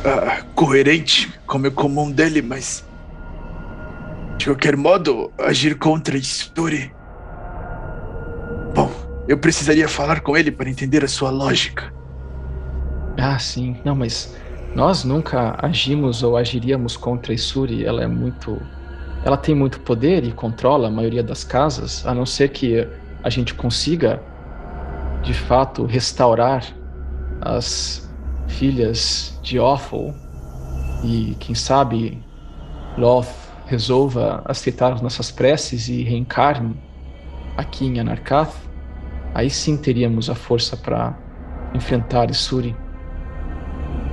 ah, 0.04 0.42
coerente, 0.54 1.32
como 1.46 1.66
é 1.66 1.70
comum 1.70 2.10
dele, 2.10 2.40
mas 2.40 2.84
de 4.44 4.50
qualquer 4.50 4.76
modo, 4.76 5.32
agir 5.38 5.78
contra 5.78 6.18
Isturi. 6.18 6.94
Bom, 8.74 8.90
eu 9.26 9.38
precisaria 9.38 9.88
falar 9.88 10.20
com 10.20 10.36
ele 10.36 10.52
para 10.52 10.68
entender 10.68 11.02
a 11.02 11.08
sua 11.08 11.30
lógica. 11.30 11.90
Ah, 13.16 13.38
sim. 13.38 13.74
Não, 13.86 13.94
mas 13.94 14.36
nós 14.74 15.02
nunca 15.02 15.56
agimos 15.62 16.22
ou 16.22 16.36
agiríamos 16.36 16.94
contra 16.94 17.32
Isuri. 17.32 17.86
Ela 17.86 18.02
é 18.02 18.06
muito. 18.06 18.60
Ela 19.24 19.38
tem 19.38 19.54
muito 19.54 19.80
poder 19.80 20.24
e 20.24 20.32
controla 20.32 20.88
a 20.88 20.90
maioria 20.90 21.22
das 21.22 21.42
casas, 21.42 22.06
a 22.06 22.12
não 22.12 22.26
ser 22.26 22.50
que 22.50 22.86
a 23.22 23.30
gente 23.30 23.54
consiga, 23.54 24.22
de 25.22 25.32
fato, 25.32 25.86
restaurar 25.86 26.66
as 27.40 28.06
filhas 28.46 29.40
de 29.42 29.58
Offal 29.58 30.14
e, 31.02 31.34
quem 31.40 31.54
sabe, 31.54 32.22
Loth 32.98 33.43
resolva 33.66 34.42
aceitar 34.44 34.92
as 34.92 35.00
nossas 35.00 35.30
preces 35.30 35.88
e 35.88 36.02
reencarne 36.02 36.76
aqui 37.56 37.86
em 37.86 37.98
Anarkath, 38.00 38.54
aí 39.34 39.48
sim 39.50 39.76
teríamos 39.76 40.28
a 40.28 40.34
força 40.34 40.76
para 40.76 41.14
enfrentar 41.74 42.30
Isuri. 42.30 42.76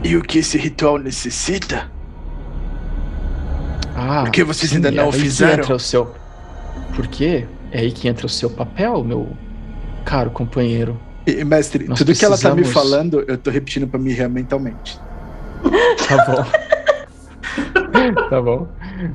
E 0.04 0.16
o 0.16 0.22
que 0.22 0.40
esse 0.40 0.58
ritual 0.58 0.98
necessita? 0.98 1.90
Ah, 3.96 4.22
Porque 4.24 4.44
vocês 4.44 4.70
sim, 4.70 4.78
ainda 4.78 4.90
não 4.92 5.04
é 5.04 5.08
o 5.08 5.12
fizeram? 5.12 5.64
Entra 5.64 5.76
o 5.76 5.80
seu, 5.80 6.14
Porque 6.96 7.46
é 7.72 7.80
aí 7.80 7.92
que 7.92 8.08
entra 8.08 8.26
o 8.26 8.30
seu 8.30 8.50
papel, 8.50 9.04
meu 9.04 9.30
caro 10.06 10.32
companheiro. 10.32 11.00
E, 11.28 11.44
mestre, 11.44 11.88
Nós 11.88 12.00
tudo 12.00 12.14
que 12.16 12.26
ela 12.26 12.38
tá 12.38 12.50
me 12.50 12.56
precisamos- 12.62 12.90
falando, 12.92 13.24
eu 13.28 13.38
tô 13.38 13.52
repetindo 13.52 13.88
pra 13.88 14.00
Miriam 14.00 14.30
mentalmente. 14.30 15.00
Tá 16.08 16.26
bom. 16.26 16.46
tá 18.30 18.42
bom. 18.42 18.68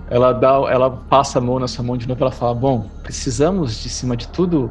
Ela 0.08 0.32
dá, 0.32 0.54
ela 0.70 0.90
passa 0.90 1.38
a 1.38 1.42
mão 1.42 1.58
na 1.58 1.68
sua 1.68 1.84
mão 1.84 1.96
de 1.96 2.08
novo, 2.08 2.22
ela 2.22 2.32
fala: 2.32 2.54
"Bom, 2.54 2.88
precisamos 3.02 3.82
de 3.82 3.88
cima 3.88 4.16
de 4.16 4.28
tudo 4.28 4.70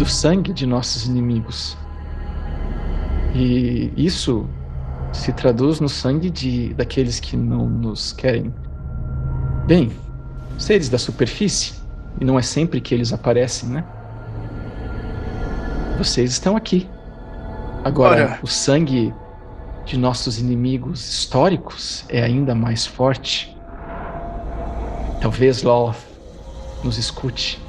do 0.00 0.06
sangue 0.06 0.50
de 0.54 0.64
nossos 0.64 1.04
inimigos. 1.04 1.76
E 3.34 3.92
isso 3.94 4.48
se 5.12 5.30
traduz 5.30 5.78
no 5.78 5.90
sangue 5.90 6.30
de 6.30 6.72
daqueles 6.72 7.20
que 7.20 7.36
não 7.36 7.68
nos 7.68 8.10
querem 8.10 8.54
bem, 9.66 9.92
seres 10.56 10.88
da 10.88 10.96
superfície, 10.96 11.74
e 12.18 12.24
não 12.24 12.38
é 12.38 12.42
sempre 12.42 12.80
que 12.80 12.94
eles 12.94 13.12
aparecem, 13.12 13.68
né? 13.68 13.84
Vocês 15.98 16.30
estão 16.30 16.56
aqui. 16.56 16.88
Agora, 17.84 18.24
Ora. 18.24 18.38
o 18.42 18.46
sangue 18.46 19.12
de 19.90 19.98
nossos 19.98 20.38
inimigos 20.38 21.00
históricos 21.00 22.04
é 22.08 22.22
ainda 22.22 22.54
mais 22.54 22.86
forte. 22.86 23.52
Talvez 25.20 25.64
Loth 25.64 25.96
nos 26.84 26.96
escute. 26.96 27.60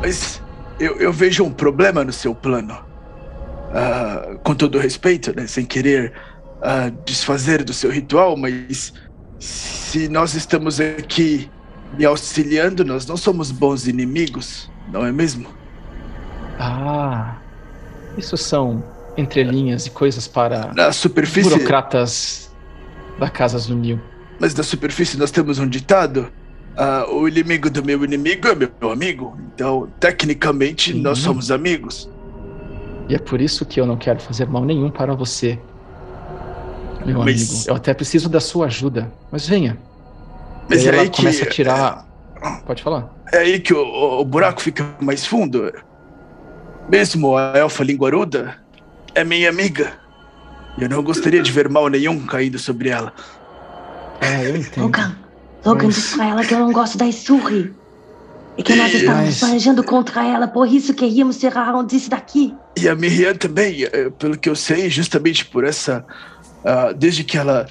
Mas 0.00 0.42
eu, 0.80 0.96
eu 0.98 1.12
vejo 1.12 1.44
um 1.44 1.52
problema 1.52 2.02
no 2.02 2.12
seu 2.12 2.34
plano. 2.34 2.76
Ah, 3.72 4.36
com 4.42 4.56
todo 4.56 4.76
respeito, 4.76 5.32
né? 5.36 5.46
Sem 5.46 5.64
querer 5.64 6.12
ah, 6.60 6.90
desfazer 7.04 7.62
do 7.62 7.72
seu 7.72 7.88
ritual, 7.88 8.36
mas 8.36 8.92
se 9.38 10.08
nós 10.08 10.34
estamos 10.34 10.80
aqui 10.80 11.48
me 11.96 12.04
auxiliando, 12.04 12.84
nós 12.84 13.06
não 13.06 13.16
somos 13.16 13.52
bons 13.52 13.86
inimigos, 13.86 14.68
não 14.90 15.06
é 15.06 15.12
mesmo? 15.12 15.46
Ah, 16.58 17.36
isso 18.18 18.36
são 18.36 18.82
entrelinhas 19.16 19.86
e 19.86 19.90
coisas 19.90 20.26
para 20.26 20.72
Na 20.74 20.92
superfície. 20.92 21.48
burocratas 21.50 22.50
da 23.18 23.28
Casa 23.28 23.58
Zunil. 23.58 24.00
Mas 24.40 24.54
na 24.54 24.62
superfície 24.62 25.16
nós 25.18 25.30
temos 25.30 25.58
um 25.58 25.66
ditado. 25.68 26.30
ah, 26.76 27.04
o 27.10 27.28
inimigo 27.28 27.68
do 27.68 27.84
meu 27.84 28.02
inimigo 28.02 28.48
é 28.48 28.54
meu 28.54 28.90
amigo. 28.90 29.36
Então, 29.54 29.88
tecnicamente, 30.00 30.92
Sim. 30.94 31.00
nós 31.02 31.18
somos 31.18 31.50
amigos. 31.50 32.08
E 33.08 33.14
é 33.14 33.18
por 33.18 33.40
isso 33.42 33.66
que 33.66 33.78
eu 33.78 33.84
não 33.84 33.96
quero 33.98 34.18
fazer 34.20 34.46
mal 34.48 34.64
nenhum 34.64 34.90
para 34.90 35.14
você, 35.14 35.58
meu 37.04 37.18
Mas- 37.18 37.50
amigo. 37.50 37.64
Eu 37.68 37.74
até 37.76 37.92
preciso 37.92 38.28
da 38.28 38.40
sua 38.40 38.66
ajuda. 38.66 39.12
Mas 39.30 39.46
venha. 39.46 39.76
Mas 40.68 40.82
E 40.82 40.86
é 40.86 40.90
aí 40.90 40.94
ela 40.94 41.02
aí 41.02 41.10
que. 41.10 41.16
começa 41.18 41.44
a 41.44 41.50
tirar. 41.50 42.06
Pode 42.66 42.82
falar. 42.82 43.12
É 43.30 43.38
aí 43.38 43.60
que 43.60 43.74
o- 43.74 44.20
o 44.20 44.24
buraco 44.24 44.62
fica 44.62 44.86
mais 45.00 45.26
fundo. 45.26 45.70
Mesmo 46.88 47.36
a 47.36 47.52
elfa 47.58 47.84
linguaruda 47.84 48.56
é 49.14 49.24
minha 49.24 49.48
amiga. 49.48 49.92
E 50.78 50.82
eu 50.84 50.88
não 50.88 51.02
gostaria 51.02 51.42
de 51.42 51.50
ver 51.52 51.68
mal 51.68 51.88
nenhum 51.88 52.24
caindo 52.26 52.58
sobre 52.58 52.88
ela. 52.88 53.12
É, 54.20 54.48
eu 54.48 54.56
entendo. 54.56 54.84
Logan, 54.84 55.16
Logan, 55.64 55.86
Mas- 55.86 55.94
diz 55.96 56.14
pra 56.14 56.26
ela 56.28 56.44
que 56.44 56.54
eu 56.54 56.58
não 56.60 56.72
gosto 56.72 56.96
da 56.96 57.06
Isurri. 57.06 57.74
E 58.56 58.62
que 58.62 58.74
nós 58.74 58.92
Mas- 58.92 59.02
estamos 59.02 59.38
planejando 59.40 59.82
contra 59.82 60.24
ela, 60.26 60.46
por 60.46 60.68
isso 60.68 60.92
queríamos 60.92 61.38
tirar 61.38 61.74
um 61.74 61.84
desse 61.84 62.10
daqui. 62.10 62.54
E 62.78 62.86
a 62.88 62.94
Miriam 62.94 63.34
também, 63.34 63.84
eh, 63.84 64.10
pelo 64.18 64.36
que 64.36 64.48
eu 64.48 64.54
sei, 64.56 64.88
justamente 64.90 65.44
por 65.46 65.64
essa. 65.64 66.04
ah, 66.64 66.92
desde 66.92 67.24
que 67.24 67.36
ela 67.36 67.66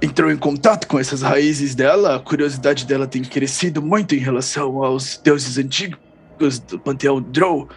entrou 0.00 0.30
em 0.30 0.36
contato 0.36 0.86
com 0.86 0.96
essas 0.98 1.22
raízes 1.22 1.74
dela, 1.74 2.14
a 2.14 2.18
curiosidade 2.20 2.86
dela 2.86 3.04
tem 3.04 3.22
crescido 3.24 3.82
muito 3.82 4.14
em 4.14 4.18
relação 4.18 4.84
aos 4.84 5.18
deuses 5.24 5.58
antigos 5.58 6.60
do 6.68 6.78
panteão 6.78 7.20
Drow. 7.20 7.68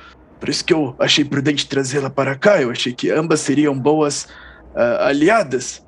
Por 0.41 0.49
isso 0.49 0.65
que 0.65 0.73
eu 0.73 0.95
achei 0.97 1.23
prudente 1.23 1.67
trazê-la 1.67 2.09
para 2.09 2.35
cá. 2.35 2.59
Eu 2.59 2.71
achei 2.71 2.91
que 2.91 3.11
ambas 3.11 3.41
seriam 3.41 3.77
boas 3.77 4.27
ah, 4.75 5.05
aliadas. 5.09 5.85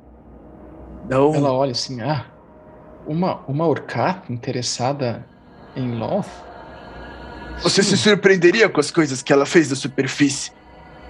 Não. 1.10 1.34
Ela 1.34 1.52
olha 1.52 1.72
assim, 1.72 2.00
ah, 2.02 2.28
uma, 3.08 3.42
uma 3.48 3.66
Orcat 3.66 4.32
interessada 4.32 5.26
em 5.76 5.98
Loth? 5.98 6.28
Você 7.64 7.82
se 7.82 7.98
Sim. 7.98 8.04
surpreenderia 8.12 8.70
com 8.70 8.80
as 8.80 8.92
coisas 8.92 9.24
que 9.24 9.34
ela 9.34 9.46
fez 9.46 9.70
da 9.70 9.76
superfície. 9.76 10.52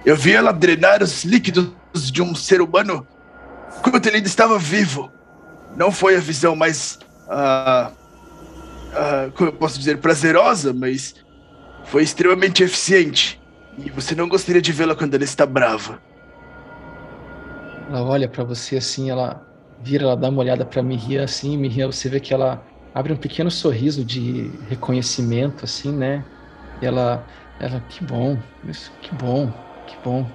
Eu 0.06 0.16
vi 0.16 0.32
ela 0.32 0.50
drenar 0.50 1.02
os 1.02 1.22
líquidos 1.22 1.70
de 2.10 2.22
um 2.22 2.34
ser 2.34 2.62
humano 2.62 3.06
enquanto 3.78 4.06
ele 4.06 4.16
ainda 4.16 4.28
estava 4.28 4.58
vivo. 4.58 5.12
Não 5.76 5.92
foi 5.92 6.16
a 6.16 6.20
visão 6.20 6.56
mais. 6.56 6.98
ah, 7.28 7.92
ah, 8.94 9.28
como 9.34 9.50
eu 9.50 9.52
posso 9.52 9.78
dizer? 9.78 9.98
Prazerosa, 9.98 10.72
mas 10.72 11.14
foi 11.84 12.02
extremamente 12.02 12.62
eficiente. 12.62 13.40
E 13.78 13.90
você 13.90 14.14
não 14.14 14.28
gostaria 14.28 14.62
de 14.62 14.72
vê-la 14.72 14.94
quando 14.94 15.14
ela 15.14 15.24
está 15.24 15.44
brava. 15.44 16.00
Ela 17.88 18.02
olha 18.02 18.28
pra 18.28 18.44
você 18.44 18.76
assim, 18.76 19.10
ela 19.10 19.46
vira, 19.82 20.04
ela 20.04 20.16
dá 20.16 20.28
uma 20.28 20.40
olhada 20.40 20.64
pra 20.64 20.82
Miriam 20.82 21.24
assim, 21.24 21.56
Miriam, 21.56 21.90
você 21.90 22.08
vê 22.08 22.18
que 22.20 22.32
ela 22.32 22.64
abre 22.94 23.12
um 23.12 23.16
pequeno 23.16 23.50
sorriso 23.50 24.04
de 24.04 24.50
reconhecimento 24.68 25.64
assim, 25.64 25.92
né? 25.92 26.24
E 26.80 26.86
ela, 26.86 27.26
ela, 27.60 27.80
que 27.88 28.02
bom, 28.04 28.38
isso, 28.66 28.90
que 29.02 29.14
bom, 29.14 29.52
que 29.86 29.96
bom. 30.02 30.26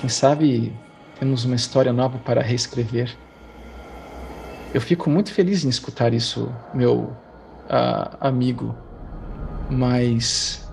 Quem 0.00 0.08
sabe 0.08 0.74
temos 1.18 1.44
uma 1.44 1.54
história 1.54 1.92
nova 1.92 2.18
para 2.18 2.42
reescrever. 2.42 3.16
Eu 4.74 4.80
fico 4.80 5.08
muito 5.08 5.32
feliz 5.32 5.64
em 5.64 5.68
escutar 5.68 6.12
isso, 6.12 6.52
meu 6.74 7.16
ah, 7.68 8.16
amigo, 8.20 8.76
mas 9.70 10.68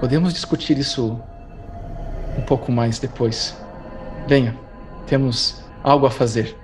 podemos 0.00 0.32
discutir 0.32 0.78
isso 0.78 1.20
um 2.38 2.42
pouco 2.42 2.70
mais 2.70 2.98
depois. 2.98 3.56
Venha, 4.26 4.56
temos 5.06 5.62
algo 5.82 6.06
a 6.06 6.10
fazer. 6.10 6.56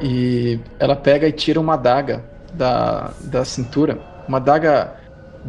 E 0.00 0.60
ela 0.78 0.94
pega 0.94 1.26
e 1.26 1.32
tira 1.32 1.60
uma 1.60 1.74
adaga 1.74 2.24
da, 2.52 3.12
da 3.24 3.44
cintura, 3.44 3.98
uma 4.28 4.38
adaga 4.38 4.94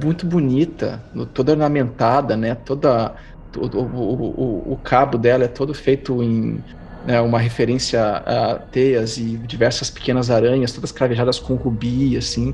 muito 0.02 0.26
bonita, 0.26 1.02
toda 1.34 1.52
ornamentada, 1.52 2.36
né? 2.36 2.56
Toda 2.56 3.14
o, 3.56 3.66
o, 3.66 4.74
o 4.74 4.80
cabo 4.84 5.18
dela 5.18 5.44
é 5.44 5.48
todo 5.48 5.74
feito 5.74 6.22
em 6.24 6.64
né, 7.06 7.20
uma 7.22 7.40
referência 7.40 8.02
a 8.02 8.56
teias 8.56 9.18
e 9.18 9.38
diversas 9.38 9.90
pequenas 9.90 10.30
aranhas, 10.30 10.72
todas 10.72 10.92
cravejadas 10.92 11.40
com 11.40 11.56
rubi, 11.56 12.18
assim. 12.18 12.54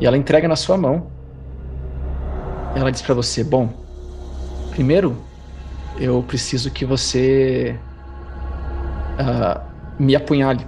E 0.00 0.06
ela 0.06 0.16
entrega 0.16 0.48
na 0.48 0.56
sua 0.56 0.76
mão. 0.76 1.10
Ela 2.74 2.90
diz 2.90 3.02
pra 3.02 3.14
você: 3.14 3.44
Bom, 3.44 3.72
primeiro 4.70 5.16
eu 5.98 6.22
preciso 6.22 6.70
que 6.70 6.84
você 6.84 7.78
ah, 9.18 9.62
me 9.98 10.16
apunhale. 10.16 10.66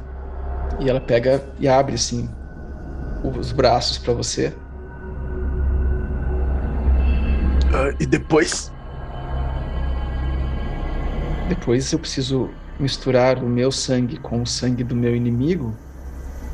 E 0.78 0.88
ela 0.88 1.00
pega 1.00 1.44
e 1.58 1.66
abre 1.66 1.94
assim 1.94 2.28
os 3.24 3.50
braços 3.52 3.98
pra 3.98 4.12
você. 4.12 4.54
Ah, 7.72 7.94
e 7.98 8.06
depois. 8.06 8.72
Depois 11.48 11.92
eu 11.92 11.98
preciso 11.98 12.50
misturar 12.78 13.42
o 13.42 13.48
meu 13.48 13.72
sangue 13.72 14.16
com 14.18 14.42
o 14.42 14.46
sangue 14.46 14.84
do 14.84 14.94
meu 14.94 15.14
inimigo 15.16 15.74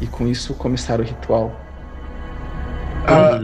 e 0.00 0.06
com 0.06 0.26
isso 0.26 0.54
começar 0.54 1.00
o 1.00 1.02
ritual. 1.02 1.61
Ah, 3.06 3.38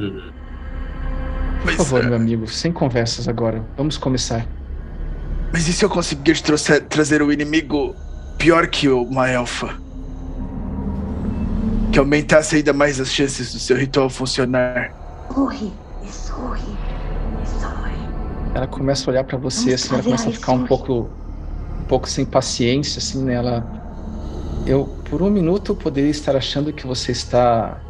Por 1.62 1.72
favor, 1.72 2.02
ah, 2.02 2.06
meu 2.06 2.16
amigo, 2.16 2.46
sem 2.48 2.72
conversas 2.72 3.28
agora. 3.28 3.64
Vamos 3.76 3.96
começar. 3.98 4.46
mas 5.52 5.66
e 5.68 5.72
se 5.72 5.84
eu 5.84 5.88
conseguir 5.90 6.40
trouxer- 6.42 6.86
trazer 6.88 7.22
o 7.22 7.32
inimigo 7.32 7.94
pior 8.38 8.68
que 8.68 8.88
uma 8.88 9.28
elfa? 9.28 9.74
Que 11.92 11.98
aumentasse 11.98 12.56
ainda 12.56 12.72
mais 12.72 13.00
as 13.00 13.12
chances 13.12 13.52
do 13.52 13.58
seu 13.58 13.76
ritual 13.76 14.10
funcionar. 14.10 14.94
Isurri, 15.30 15.72
Isurri, 16.02 16.78
Isurri. 17.42 17.98
Ela 18.54 18.66
começa 18.66 19.08
a 19.08 19.12
olhar 19.12 19.24
pra 19.24 19.36
você 19.38 19.70
Vamos 19.70 19.74
assim, 19.74 19.94
ela 19.94 20.02
começa 20.02 20.28
a 20.28 20.32
ficar 20.32 20.52
um 20.52 20.66
pouco 20.66 21.10
um 21.80 21.84
pouco 21.84 22.08
sem 22.08 22.24
paciência 22.26 22.98
assim, 22.98 23.24
né? 23.24 23.34
Ela 23.34 23.66
eu 24.66 24.84
por 25.08 25.22
um 25.22 25.30
minuto 25.30 25.74
poderia 25.74 26.10
estar 26.10 26.36
achando 26.36 26.72
que 26.72 26.86
você 26.86 27.12
está 27.12 27.80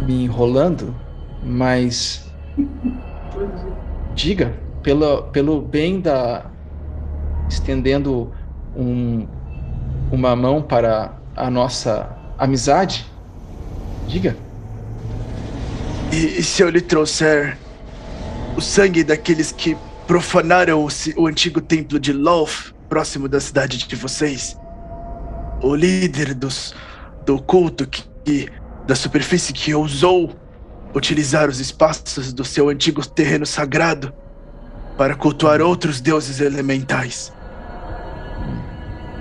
me 0.00 0.24
enrolando, 0.24 0.94
mas 1.42 2.24
diga, 4.14 4.54
pelo, 4.82 5.24
pelo 5.24 5.60
bem 5.60 6.00
da. 6.00 6.46
estendendo 7.48 8.32
um, 8.76 9.26
uma 10.10 10.34
mão 10.34 10.62
para 10.62 11.16
a 11.36 11.50
nossa 11.50 12.16
amizade, 12.38 13.06
diga. 14.06 14.36
E, 16.12 16.38
e 16.38 16.42
se 16.42 16.62
eu 16.62 16.70
lhe 16.70 16.80
trouxer 16.80 17.58
o 18.56 18.60
sangue 18.60 19.04
daqueles 19.04 19.52
que 19.52 19.76
profanaram 20.06 20.84
o, 20.84 20.88
o 21.20 21.26
antigo 21.26 21.60
templo 21.60 22.00
de 22.00 22.12
Loth, 22.12 22.74
próximo 22.88 23.28
da 23.28 23.40
cidade 23.40 23.78
de 23.78 23.94
vocês? 23.94 24.56
O 25.62 25.74
líder 25.74 26.34
dos, 26.34 26.74
do 27.26 27.40
culto 27.42 27.86
que 27.86 28.48
da 28.88 28.94
superfície 28.94 29.52
que 29.52 29.74
ousou 29.74 30.34
utilizar 30.94 31.50
os 31.50 31.60
espaços 31.60 32.32
do 32.32 32.42
seu 32.42 32.70
antigo 32.70 33.06
terreno 33.06 33.44
sagrado 33.44 34.14
para 34.96 35.14
cultuar 35.14 35.60
outros 35.60 36.00
deuses 36.00 36.40
elementais. 36.40 37.30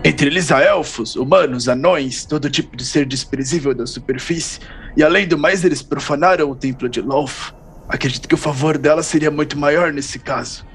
Entre 0.06 0.28
eles 0.28 0.54
há 0.54 0.62
elfos, 0.62 1.18
humanos, 1.18 1.68
anões, 1.68 2.24
todo 2.24 2.50
tipo 2.50 2.78
de 2.78 2.86
ser 2.86 3.06
desprezível 3.06 3.76
da 3.76 3.86
superfície. 3.86 4.62
E 4.96 5.04
além 5.04 5.28
do 5.28 5.38
mais, 5.38 5.66
eles 5.66 5.82
profanaram 5.82 6.50
o 6.50 6.56
templo 6.56 6.88
de 6.88 7.02
Loth. 7.02 7.54
Acredito 7.90 8.26
que 8.26 8.36
o 8.36 8.38
favor 8.38 8.78
dela 8.78 9.04
seria 9.04 9.30
muito 9.30 9.58
maior 9.58 9.92
nesse 9.92 10.18
caso. 10.18 10.66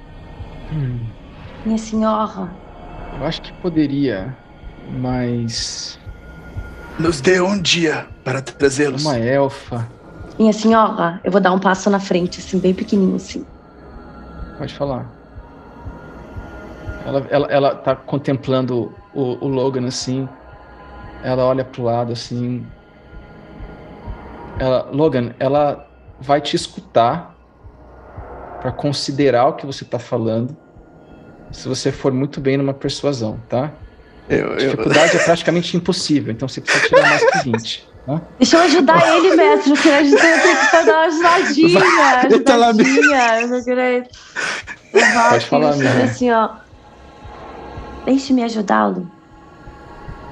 Hum. 0.70 1.00
Minha 1.64 1.78
senhora. 1.78 2.54
Eu 3.18 3.24
acho 3.24 3.40
que 3.40 3.54
poderia, 3.54 4.36
mas. 5.00 5.98
Nos 6.98 7.20
dê 7.20 7.40
um 7.40 7.60
dia 7.60 8.06
para 8.24 8.40
trazê-los. 8.42 9.04
Uma 9.04 9.18
elfa. 9.18 9.88
Minha 10.38 10.52
senhora, 10.52 11.20
eu 11.24 11.30
vou 11.30 11.40
dar 11.40 11.52
um 11.52 11.58
passo 11.58 11.90
na 11.90 12.00
frente, 12.00 12.40
assim, 12.40 12.58
bem 12.58 12.74
pequenininho, 12.74 13.16
assim. 13.16 13.44
Pode 14.58 14.74
falar. 14.74 15.06
Ela, 17.04 17.26
ela, 17.30 17.46
ela 17.48 17.74
tá 17.74 17.96
contemplando 17.96 18.94
o, 19.14 19.44
o 19.44 19.48
Logan 19.48 19.86
assim. 19.86 20.28
Ela 21.22 21.44
olha 21.44 21.64
pro 21.64 21.82
lado 21.82 22.12
assim. 22.12 22.64
Ela, 24.58 24.88
Logan, 24.92 25.34
ela 25.38 25.88
vai 26.20 26.40
te 26.40 26.54
escutar 26.54 27.34
para 28.60 28.70
considerar 28.70 29.46
o 29.48 29.54
que 29.54 29.66
você 29.66 29.84
tá 29.84 29.98
falando. 29.98 30.56
Se 31.50 31.68
você 31.68 31.90
for 31.90 32.12
muito 32.12 32.40
bem 32.40 32.56
numa 32.56 32.72
persuasão, 32.72 33.40
tá? 33.48 33.72
Eu, 34.34 34.52
a 34.52 34.56
dificuldade 34.56 35.14
eu... 35.14 35.20
é 35.20 35.24
praticamente 35.24 35.76
impossível, 35.76 36.32
então 36.32 36.48
você 36.48 36.60
precisa 36.60 36.86
tirar 36.86 37.08
mais 37.08 37.30
que 37.30 37.38
20. 37.50 37.88
Tá? 38.06 38.20
Deixa 38.38 38.56
eu 38.56 38.62
ajudar 38.62 39.16
ele, 39.16 39.36
mestre. 39.36 39.70
Eu 39.70 39.76
eu 39.76 40.18
tenho 40.18 40.56
que 40.56 40.70
dar 40.72 40.82
uma 40.82 41.04
ajudadinha. 41.06 41.80
Ajudadinha. 42.20 43.40
Eu 43.40 43.64
queria... 43.64 44.08
Pode 45.30 45.46
falar, 45.46 45.76
minha. 45.76 46.04
Assim, 46.04 46.30
ó. 46.30 46.50
Deixe-me 48.04 48.42
ajudá-lo. 48.42 49.10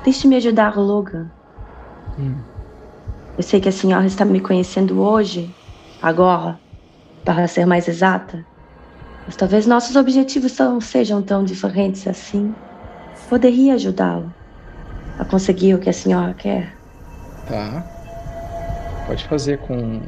Deixe-me 0.05 0.37
ajudar 0.37 0.77
o 0.77 0.83
Logan. 0.83 1.31
Hum. 2.19 2.35
Eu 3.37 3.43
sei 3.43 3.61
que 3.61 3.69
a 3.69 3.73
senhora 3.73 4.07
está 4.07 4.25
me 4.25 4.41
conhecendo 4.41 5.01
hoje, 5.01 5.55
agora, 6.03 6.59
para 7.25 7.47
ser 7.47 7.65
mais 7.65 7.87
exata. 7.87 8.45
Mas 9.25 9.37
talvez 9.37 9.67
nossos 9.67 9.95
objetivos 9.97 10.59
não 10.59 10.81
sejam 10.81 11.23
tão 11.23 11.45
diferentes 11.45 12.07
assim. 12.07 12.55
Poderia 13.31 13.75
ajudá-lo 13.75 14.35
a 15.17 15.25
conseguir 15.25 15.73
o 15.75 15.79
que 15.79 15.89
a 15.89 15.93
senhora 15.93 16.35
quer. 16.35 16.75
Tá. 17.47 17.87
Pode 19.07 19.25
fazer 19.29 19.59
com, 19.59 20.01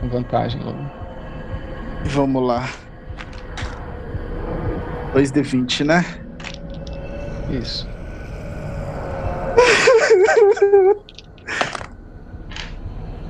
com 0.00 0.08
vantagem, 0.08 0.60
Logan. 0.60 0.90
Vamos 2.06 2.42
lá. 2.42 2.68
2d20, 5.14 5.84
né? 5.84 6.04
Isso. 7.48 7.88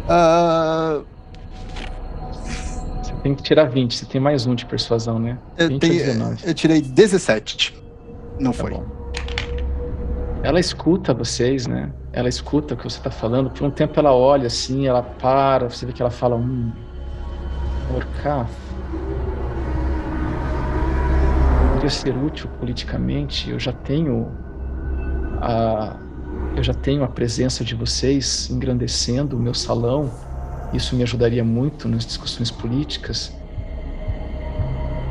uh... 0.08 1.04
Você 3.02 3.12
tem 3.22 3.34
que 3.34 3.42
tirar 3.42 3.64
20, 3.64 3.94
você 3.94 4.06
tem 4.06 4.20
mais 4.20 4.46
um 4.46 4.54
de 4.54 4.64
persuasão, 4.64 5.18
né? 5.18 5.38
Eu, 5.56 5.78
tenho, 5.78 6.36
eu 6.44 6.54
tirei 6.54 6.80
17. 6.80 7.74
Não 8.38 8.52
tá 8.52 8.58
foi. 8.58 8.70
Bom. 8.70 9.03
Ela 10.44 10.60
escuta 10.60 11.14
vocês, 11.14 11.66
né? 11.66 11.90
Ela 12.12 12.28
escuta 12.28 12.74
o 12.74 12.76
que 12.76 12.84
você 12.84 13.00
tá 13.00 13.10
falando. 13.10 13.48
Por 13.48 13.64
um 13.64 13.70
tempo 13.70 13.98
ela 13.98 14.14
olha 14.14 14.46
assim, 14.46 14.86
ela 14.86 15.02
para, 15.02 15.70
você 15.70 15.86
vê 15.86 15.92
que 15.94 16.02
ela 16.02 16.10
fala, 16.10 16.36
hum, 16.36 16.70
Orcaf. 17.96 18.52
Poderia 21.68 21.88
ser 21.88 22.14
útil 22.14 22.50
politicamente. 22.60 23.50
Eu 23.50 23.58
já 23.58 23.72
tenho 23.72 24.30
a, 25.40 25.96
eu 26.54 26.62
já 26.62 26.74
tenho 26.74 27.02
a 27.04 27.08
presença 27.08 27.64
de 27.64 27.74
vocês 27.74 28.50
engrandecendo 28.50 29.38
o 29.38 29.40
meu 29.40 29.54
salão. 29.54 30.10
Isso 30.74 30.94
me 30.94 31.02
ajudaria 31.02 31.42
muito 31.42 31.88
nas 31.88 32.04
discussões 32.04 32.50
políticas. 32.50 33.34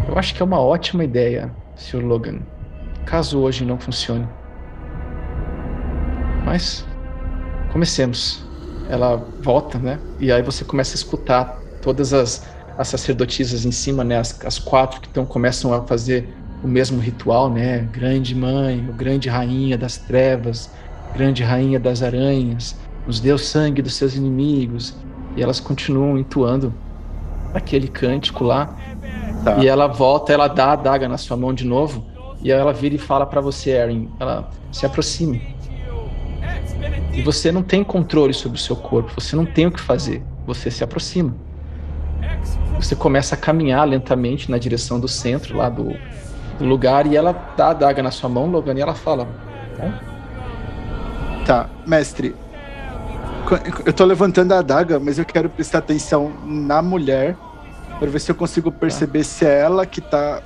Eu 0.07 0.15
acho 0.15 0.35
que 0.35 0.43
é 0.43 0.45
uma 0.45 0.59
ótima 0.59 1.03
ideia, 1.03 1.51
Sr. 1.75 2.05
Logan, 2.05 2.41
caso 3.03 3.39
hoje 3.39 3.65
não 3.65 3.79
funcione. 3.79 4.27
Mas 6.45 6.85
comecemos. 7.71 8.43
Ela 8.89 9.15
volta, 9.41 9.77
né? 9.79 9.99
E 10.19 10.31
aí 10.31 10.41
você 10.41 10.63
começa 10.63 10.93
a 10.93 10.97
escutar 10.97 11.59
todas 11.81 12.13
as, 12.13 12.45
as 12.77 12.87
sacerdotisas 12.87 13.65
em 13.65 13.71
cima, 13.71 14.03
né? 14.03 14.17
As, 14.17 14.39
as 14.45 14.59
quatro 14.59 15.01
que 15.01 15.07
então 15.09 15.25
começam 15.25 15.73
a 15.73 15.81
fazer 15.83 16.27
o 16.63 16.67
mesmo 16.67 16.99
ritual, 16.99 17.49
né? 17.49 17.87
Grande 17.91 18.35
mãe, 18.35 18.87
o 18.89 18.93
grande 18.93 19.29
rainha 19.29 19.77
das 19.77 19.97
trevas, 19.97 20.69
grande 21.13 21.43
rainha 21.43 21.79
das 21.79 22.01
aranhas, 22.01 22.75
nos 23.05 23.23
o 23.23 23.37
sangue 23.37 23.81
dos 23.81 23.95
seus 23.95 24.15
inimigos. 24.15 24.95
E 25.35 25.41
elas 25.41 25.59
continuam 25.59 26.17
entoando 26.17 26.73
aquele 27.53 27.87
cântico 27.87 28.43
lá. 28.43 28.75
Tá. 29.43 29.57
E 29.57 29.67
ela 29.67 29.87
volta, 29.87 30.31
ela 30.31 30.47
dá 30.47 30.71
a 30.73 30.75
daga 30.75 31.07
na 31.07 31.17
sua 31.17 31.35
mão 31.35 31.53
de 31.53 31.65
novo. 31.65 32.05
E 32.41 32.51
ela 32.51 32.73
vira 32.73 32.95
e 32.95 32.97
fala 32.97 33.25
para 33.25 33.41
você, 33.41 33.71
Erin, 33.71 34.09
ela 34.19 34.49
se 34.71 34.85
aproxime. 34.85 35.52
E 37.13 37.21
você 37.21 37.51
não 37.51 37.61
tem 37.61 37.83
controle 37.83 38.33
sobre 38.33 38.57
o 38.57 38.61
seu 38.61 38.75
corpo, 38.75 39.11
você 39.15 39.35
não 39.35 39.45
tem 39.45 39.67
o 39.67 39.71
que 39.71 39.79
fazer. 39.79 40.23
Você 40.45 40.71
se 40.71 40.83
aproxima. 40.83 41.33
Você 42.75 42.95
começa 42.95 43.35
a 43.35 43.37
caminhar 43.37 43.87
lentamente 43.87 44.49
na 44.49 44.57
direção 44.57 44.99
do 44.99 45.07
centro 45.07 45.55
lá 45.55 45.69
do, 45.69 45.95
do 46.57 46.65
lugar 46.65 47.05
e 47.05 47.15
ela 47.15 47.31
dá 47.55 47.69
a 47.69 47.73
daga 47.73 48.01
na 48.01 48.11
sua 48.11 48.29
mão, 48.29 48.49
Logan, 48.49 48.73
e 48.73 48.81
ela 48.81 48.95
fala: 48.95 49.27
Tá, 51.45 51.69
mestre. 51.85 52.35
Eu 53.85 53.93
tô 53.93 54.05
levantando 54.05 54.53
a 54.53 54.59
adaga, 54.59 54.99
mas 54.99 55.19
eu 55.19 55.25
quero 55.25 55.49
prestar 55.49 55.79
atenção 55.79 56.33
na 56.45 56.81
mulher 56.81 57.35
para 57.99 58.09
ver 58.09 58.19
se 58.19 58.31
eu 58.31 58.35
consigo 58.35 58.71
perceber 58.71 59.19
tá. 59.19 59.25
se 59.25 59.45
é 59.45 59.59
ela 59.59 59.85
que 59.85 60.01
tá 60.01 60.41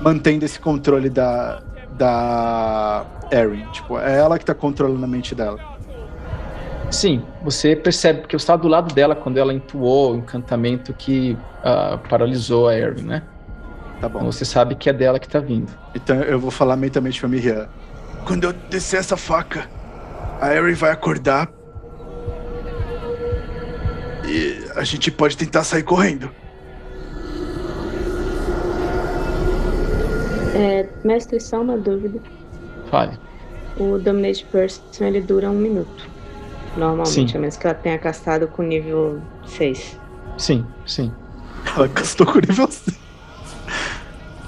mantendo 0.00 0.44
esse 0.44 0.58
controle 0.58 1.10
da 1.10 1.60
da 1.92 3.04
Erin, 3.30 3.66
tipo, 3.72 3.98
é 3.98 4.18
ela 4.18 4.38
que 4.38 4.44
tá 4.44 4.54
controlando 4.54 5.04
a 5.04 5.08
mente 5.08 5.34
dela. 5.34 5.58
Sim, 6.90 7.22
você 7.42 7.76
percebe 7.76 8.26
que 8.26 8.34
eu 8.34 8.38
estava 8.38 8.60
do 8.60 8.68
lado 8.68 8.92
dela 8.92 9.14
quando 9.14 9.38
ela 9.38 9.54
entoou 9.54 10.14
o 10.14 10.16
encantamento 10.16 10.92
que 10.92 11.38
uh, 11.60 11.96
paralisou 12.08 12.68
a 12.68 12.76
Erin, 12.76 13.02
né? 13.02 13.22
Tá 14.00 14.08
bom. 14.08 14.18
Então 14.18 14.32
você 14.32 14.44
sabe 14.44 14.74
que 14.74 14.90
é 14.90 14.92
dela 14.92 15.18
que 15.20 15.28
tá 15.28 15.38
vindo. 15.38 15.70
Então 15.94 16.16
eu 16.16 16.40
vou 16.40 16.50
falar 16.50 16.76
mentalmente 16.76 17.20
pra 17.20 17.28
Miriam. 17.28 17.68
Quando 18.26 18.44
eu 18.44 18.52
descer 18.52 18.98
essa 18.98 19.16
faca, 19.16 19.68
a 20.40 20.52
Erin 20.52 20.74
vai 20.74 20.90
acordar. 20.90 21.48
E 24.26 24.64
a 24.74 24.82
gente 24.82 25.10
pode 25.12 25.36
tentar 25.36 25.62
sair 25.62 25.84
correndo. 25.84 26.30
É, 30.54 30.88
mestre, 31.04 31.38
só 31.40 31.60
uma 31.60 31.78
dúvida. 31.78 32.20
Fale. 32.90 33.16
O 33.78 33.96
Dominate 33.98 34.44
Person 34.46 35.04
ele 35.04 35.20
dura 35.20 35.48
um 35.48 35.54
minuto. 35.54 36.19
Normalmente, 36.76 37.32
sim. 37.32 37.36
a 37.36 37.40
menos 37.40 37.56
que 37.56 37.66
ela 37.66 37.74
tenha 37.74 37.98
castado 37.98 38.48
com 38.48 38.62
nível 38.62 39.20
6. 39.44 39.98
Sim, 40.38 40.64
sim. 40.86 41.12
Ela 41.76 41.88
castou 41.88 42.26
com 42.26 42.38
nível 42.38 42.70
6. 42.70 42.98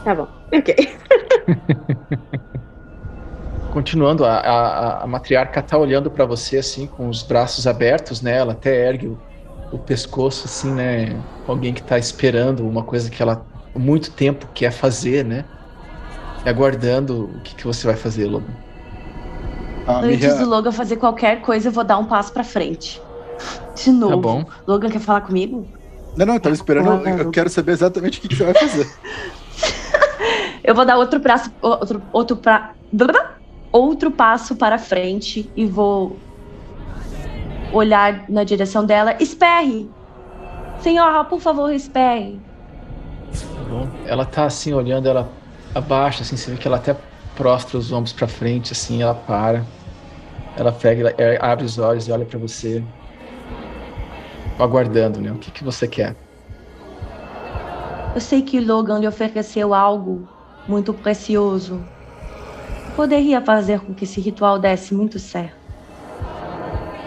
Tá 0.04 0.14
bom, 0.14 0.28
ok. 0.52 0.74
continuando, 3.72 4.24
a, 4.26 4.38
a, 4.38 5.04
a 5.04 5.06
matriarca 5.06 5.62
tá 5.62 5.78
olhando 5.78 6.10
para 6.10 6.26
você 6.26 6.58
assim, 6.58 6.86
com 6.86 7.08
os 7.08 7.22
braços 7.22 7.66
abertos, 7.66 8.20
né? 8.20 8.36
Ela 8.36 8.52
até 8.52 8.86
ergue 8.86 9.08
o, 9.08 9.18
o 9.70 9.78
pescoço, 9.78 10.46
assim, 10.46 10.70
né? 10.74 11.24
Alguém 11.46 11.72
que 11.72 11.82
tá 11.82 11.98
esperando 11.98 12.68
uma 12.68 12.84
coisa 12.84 13.10
que 13.10 13.22
ela 13.22 13.46
há 13.74 13.78
muito 13.78 14.14
tempo 14.14 14.46
quer 14.52 14.70
fazer, 14.72 15.24
né? 15.24 15.46
E 16.44 16.48
aguardando 16.50 17.38
o 17.38 17.40
que, 17.40 17.54
que 17.54 17.64
você 17.64 17.86
vai 17.86 17.96
fazer, 17.96 18.26
Logan. 18.26 18.54
Ah, 19.86 20.00
Antes 20.00 20.20
minha... 20.20 20.34
do 20.34 20.48
Logan 20.48 20.72
fazer 20.72 20.96
qualquer 20.96 21.40
coisa, 21.40 21.68
eu 21.68 21.72
vou 21.72 21.84
dar 21.84 21.98
um 21.98 22.04
passo 22.04 22.32
para 22.32 22.44
frente. 22.44 23.00
De 23.74 23.90
novo. 23.90 24.10
Tá 24.10 24.16
bom. 24.16 24.44
Logan 24.66 24.90
quer 24.90 25.00
falar 25.00 25.22
comigo? 25.22 25.66
Não, 26.16 26.26
não, 26.26 26.34
eu 26.34 26.40
tava 26.40 26.54
esperando. 26.54 27.06
eu, 27.08 27.18
eu 27.18 27.30
quero 27.30 27.48
saber 27.48 27.72
exatamente 27.72 28.18
o 28.18 28.22
que, 28.22 28.28
que 28.28 28.36
você 28.36 28.44
vai 28.44 28.54
fazer. 28.54 28.90
eu 30.62 30.74
vou 30.74 30.84
dar 30.84 30.96
outro 30.96 31.18
braço. 31.18 31.50
Outro, 31.60 32.02
outro 32.12 32.36
pra 32.36 32.74
outro 33.72 34.10
passo 34.10 34.54
para 34.54 34.78
frente 34.78 35.50
e 35.56 35.64
vou 35.64 36.18
olhar 37.72 38.24
na 38.28 38.44
direção 38.44 38.84
dela. 38.84 39.16
Esperre! 39.18 39.90
Senhora, 40.80 41.24
por 41.24 41.40
favor, 41.40 41.72
esperre. 41.72 42.38
Tá 43.32 43.64
bom. 43.70 43.88
Ela 44.04 44.26
tá 44.26 44.44
assim 44.44 44.74
olhando, 44.74 45.08
ela 45.08 45.30
abaixa, 45.74 46.22
assim, 46.22 46.36
você 46.36 46.50
vê 46.50 46.56
que 46.58 46.68
ela 46.68 46.76
até 46.76 46.94
prostra 47.34 47.78
os 47.78 47.92
ombros 47.92 48.12
para 48.12 48.28
frente, 48.28 48.72
assim, 48.72 49.02
ela 49.02 49.14
para. 49.14 49.64
Ela 50.56 50.72
pega, 50.72 51.14
ela 51.16 51.38
abre 51.40 51.64
os 51.64 51.78
olhos 51.78 52.06
e 52.06 52.12
olha 52.12 52.24
para 52.24 52.38
você. 52.38 52.82
aguardando, 54.58 55.20
né? 55.20 55.32
O 55.32 55.38
que, 55.38 55.50
que 55.50 55.64
você 55.64 55.88
quer? 55.88 56.14
Eu 58.14 58.20
sei 58.20 58.42
que 58.42 58.60
Logan 58.60 58.98
lhe 58.98 59.08
ofereceu 59.08 59.72
algo 59.72 60.28
muito 60.68 60.92
precioso. 60.92 61.82
Poderia 62.94 63.40
fazer 63.40 63.80
com 63.80 63.94
que 63.94 64.04
esse 64.04 64.20
ritual 64.20 64.58
desse 64.58 64.94
muito 64.94 65.18
certo. 65.18 65.62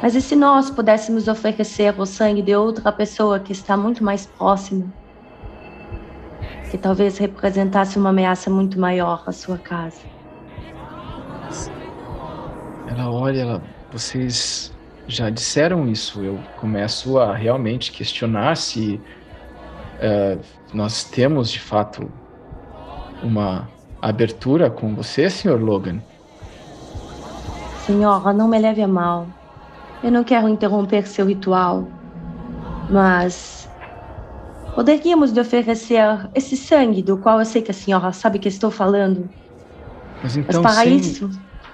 Mas 0.02 0.16
e 0.16 0.22
se 0.22 0.36
nós 0.36 0.70
pudéssemos 0.70 1.28
oferecer 1.28 2.00
o 2.00 2.06
sangue 2.06 2.42
de 2.42 2.56
outra 2.56 2.92
pessoa 2.92 3.40
que 3.40 3.52
está 3.52 3.78
muito 3.78 4.04
mais 4.04 4.26
próxima? 4.26 4.92
Que 6.70 6.78
talvez 6.78 7.18
representasse 7.18 7.98
uma 7.98 8.10
ameaça 8.10 8.50
muito 8.50 8.80
maior 8.80 9.24
à 9.26 9.32
sua 9.32 9.58
casa. 9.58 10.15
Ela 12.88 13.12
olha, 13.12 13.42
ela, 13.42 13.62
vocês 13.92 14.74
já 15.08 15.30
disseram 15.30 15.88
isso. 15.88 16.24
Eu 16.24 16.40
começo 16.58 17.18
a 17.20 17.36
realmente 17.36 17.92
questionar 17.92 18.56
se 18.58 19.00
uh, 20.00 20.40
nós 20.74 21.04
temos 21.04 21.52
de 21.52 21.60
fato 21.60 22.12
uma 23.24 23.70
abertura 24.02 24.70
com 24.70 24.94
você, 24.96 25.30
Sr. 25.30 25.62
Logan. 25.62 26.02
Senhora, 27.86 28.34
não 28.34 28.48
me 28.48 28.60
leve 28.60 28.82
a 28.82 28.88
mal. 28.88 29.28
Eu 30.04 30.12
não 30.12 30.24
quero 30.24 30.48
interromper 30.48 31.08
seu 31.08 31.26
ritual, 31.26 31.88
mas 32.90 33.70
poderíamos 34.76 35.32
lhe 35.32 35.40
oferecer 35.40 36.30
esse 36.36 36.58
sangue 36.58 37.02
do 37.02 37.18
qual 37.18 37.40
eu 37.40 37.46
sei 37.46 37.62
que 37.62 37.72
a 37.72 37.74
senhora 37.74 38.12
sabe 38.12 38.40
que 38.40 38.48
estou 38.48 38.70
falando. 38.70 39.30
Mas, 40.22 40.38
então, 40.38 40.62
mas 40.62 40.74
para 40.74 40.84
sem, 40.84 40.98
isso, 40.98 41.30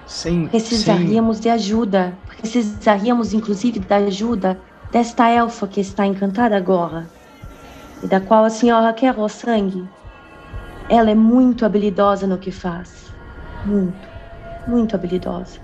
sem, 0.06 0.46
precisaríamos 0.48 1.36
sem... 1.36 1.42
de 1.42 1.48
ajuda. 1.50 2.16
Precisaríamos, 2.38 3.32
inclusive, 3.32 3.78
da 3.80 3.96
ajuda 3.96 4.58
desta 4.90 5.28
elfa 5.28 5.66
que 5.66 5.80
está 5.80 6.06
encantada 6.06 6.56
agora 6.56 7.08
e 8.02 8.06
da 8.06 8.20
qual 8.20 8.44
a 8.44 8.50
senhora 8.50 8.92
quer 8.92 9.18
o 9.18 9.28
sangue. 9.28 9.88
Ela 10.88 11.10
é 11.10 11.14
muito 11.14 11.64
habilidosa 11.64 12.26
no 12.26 12.36
que 12.36 12.50
faz. 12.50 13.12
Muito, 13.64 14.08
muito 14.66 14.94
habilidosa. 14.94 15.60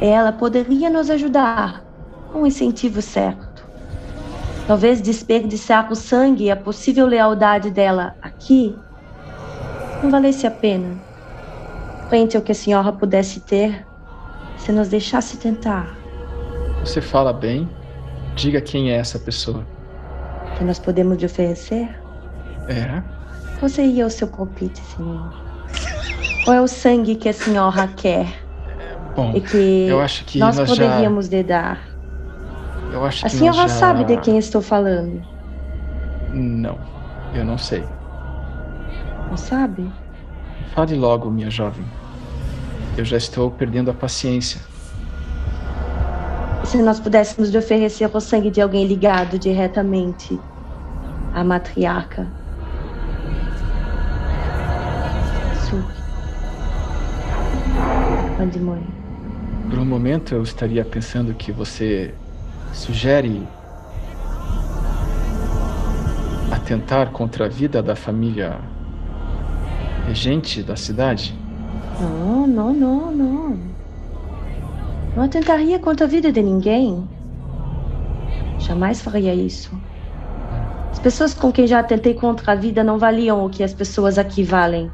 Ela 0.00 0.32
poderia 0.32 0.90
nos 0.90 1.10
ajudar 1.10 1.82
com 2.30 2.42
um 2.42 2.46
incentivo 2.46 3.00
certo. 3.00 3.66
Talvez 4.66 5.00
desperdiçar 5.00 5.90
o 5.90 5.96
sangue 5.96 6.44
e 6.44 6.50
a 6.50 6.56
possível 6.56 7.06
lealdade 7.06 7.70
dela 7.70 8.14
aqui 8.22 8.76
não 10.02 10.10
valesse 10.10 10.46
a 10.46 10.50
pena. 10.50 11.11
Frente 12.12 12.36
ao 12.36 12.42
que 12.42 12.52
a 12.52 12.54
senhora 12.54 12.92
pudesse 12.92 13.40
ter, 13.40 13.86
se 14.58 14.70
nos 14.70 14.88
deixasse 14.88 15.38
tentar. 15.38 15.96
Você 16.80 17.00
fala 17.00 17.32
bem. 17.32 17.66
Diga 18.36 18.60
quem 18.60 18.90
é 18.90 18.96
essa 18.96 19.18
pessoa 19.18 19.66
que 20.58 20.62
nós 20.62 20.78
podemos 20.78 21.16
lhe 21.16 21.24
oferecer? 21.24 21.88
É. 22.68 23.02
Qual 23.58 23.66
seria 23.66 24.04
o 24.04 24.10
seu 24.10 24.28
palpite, 24.28 24.78
senhor? 24.94 25.32
Ou 26.46 26.52
é 26.52 26.60
o 26.60 26.68
sangue 26.68 27.14
que 27.14 27.30
a 27.30 27.32
senhora 27.32 27.88
quer? 27.96 28.26
Bom, 29.16 29.32
e 29.34 29.40
que 29.40 29.86
eu 29.88 29.98
acho 29.98 30.26
que 30.26 30.38
nós, 30.38 30.58
nós 30.58 30.68
poderíamos 30.68 31.28
já... 31.28 31.36
lhe 31.38 31.42
dar. 31.42 31.80
Eu 32.92 33.06
acho 33.06 33.24
a 33.24 33.30
que 33.30 33.36
senhora 33.36 33.56
já... 33.56 33.68
sabe 33.68 34.04
de 34.04 34.18
quem 34.18 34.36
estou 34.36 34.60
falando? 34.60 35.22
Não, 36.30 36.78
eu 37.32 37.42
não 37.42 37.56
sei. 37.56 37.82
Não 39.30 39.36
sabe? 39.38 39.90
Fale 40.74 40.94
logo, 40.94 41.30
minha 41.30 41.48
jovem. 41.48 42.01
Eu 42.96 43.04
já 43.04 43.16
estou 43.16 43.50
perdendo 43.50 43.90
a 43.90 43.94
paciência 43.94 44.60
se 46.72 46.80
nós 46.80 46.98
pudéssemos 46.98 47.50
lhe 47.50 47.58
oferecer 47.58 48.08
o 48.10 48.18
sangue 48.18 48.50
de 48.50 48.58
alguém 48.58 48.86
ligado 48.86 49.38
diretamente 49.38 50.40
à 51.34 51.44
matriarca. 51.44 52.26
Suri. 55.68 55.84
Pandemônio. 58.38 58.86
Por 59.68 59.78
um 59.78 59.84
momento 59.84 60.34
eu 60.34 60.42
estaria 60.42 60.82
pensando 60.82 61.34
que 61.34 61.52
você 61.52 62.14
sugere 62.72 63.46
atentar 66.50 67.10
contra 67.10 67.44
a 67.44 67.48
vida 67.48 67.82
da 67.82 67.94
família 67.94 68.58
regente 70.06 70.62
da 70.62 70.74
cidade? 70.74 71.41
Não, 72.02 72.46
não, 72.48 72.72
não, 72.72 73.12
não. 73.12 73.58
Não 75.14 75.22
atentaria 75.22 75.78
contra 75.78 76.04
a 76.04 76.08
vida 76.08 76.32
de 76.32 76.42
ninguém. 76.42 77.08
Jamais 78.58 79.00
faria 79.00 79.32
isso. 79.32 79.70
As 80.90 80.98
pessoas 80.98 81.32
com 81.32 81.52
quem 81.52 81.66
já 81.66 81.78
atentei 81.78 82.14
contra 82.14 82.52
a 82.52 82.54
vida 82.56 82.82
não 82.82 82.98
valiam 82.98 83.44
o 83.44 83.48
que 83.48 83.62
as 83.62 83.72
pessoas 83.72 84.18
aqui 84.18 84.42
valem. 84.42 84.90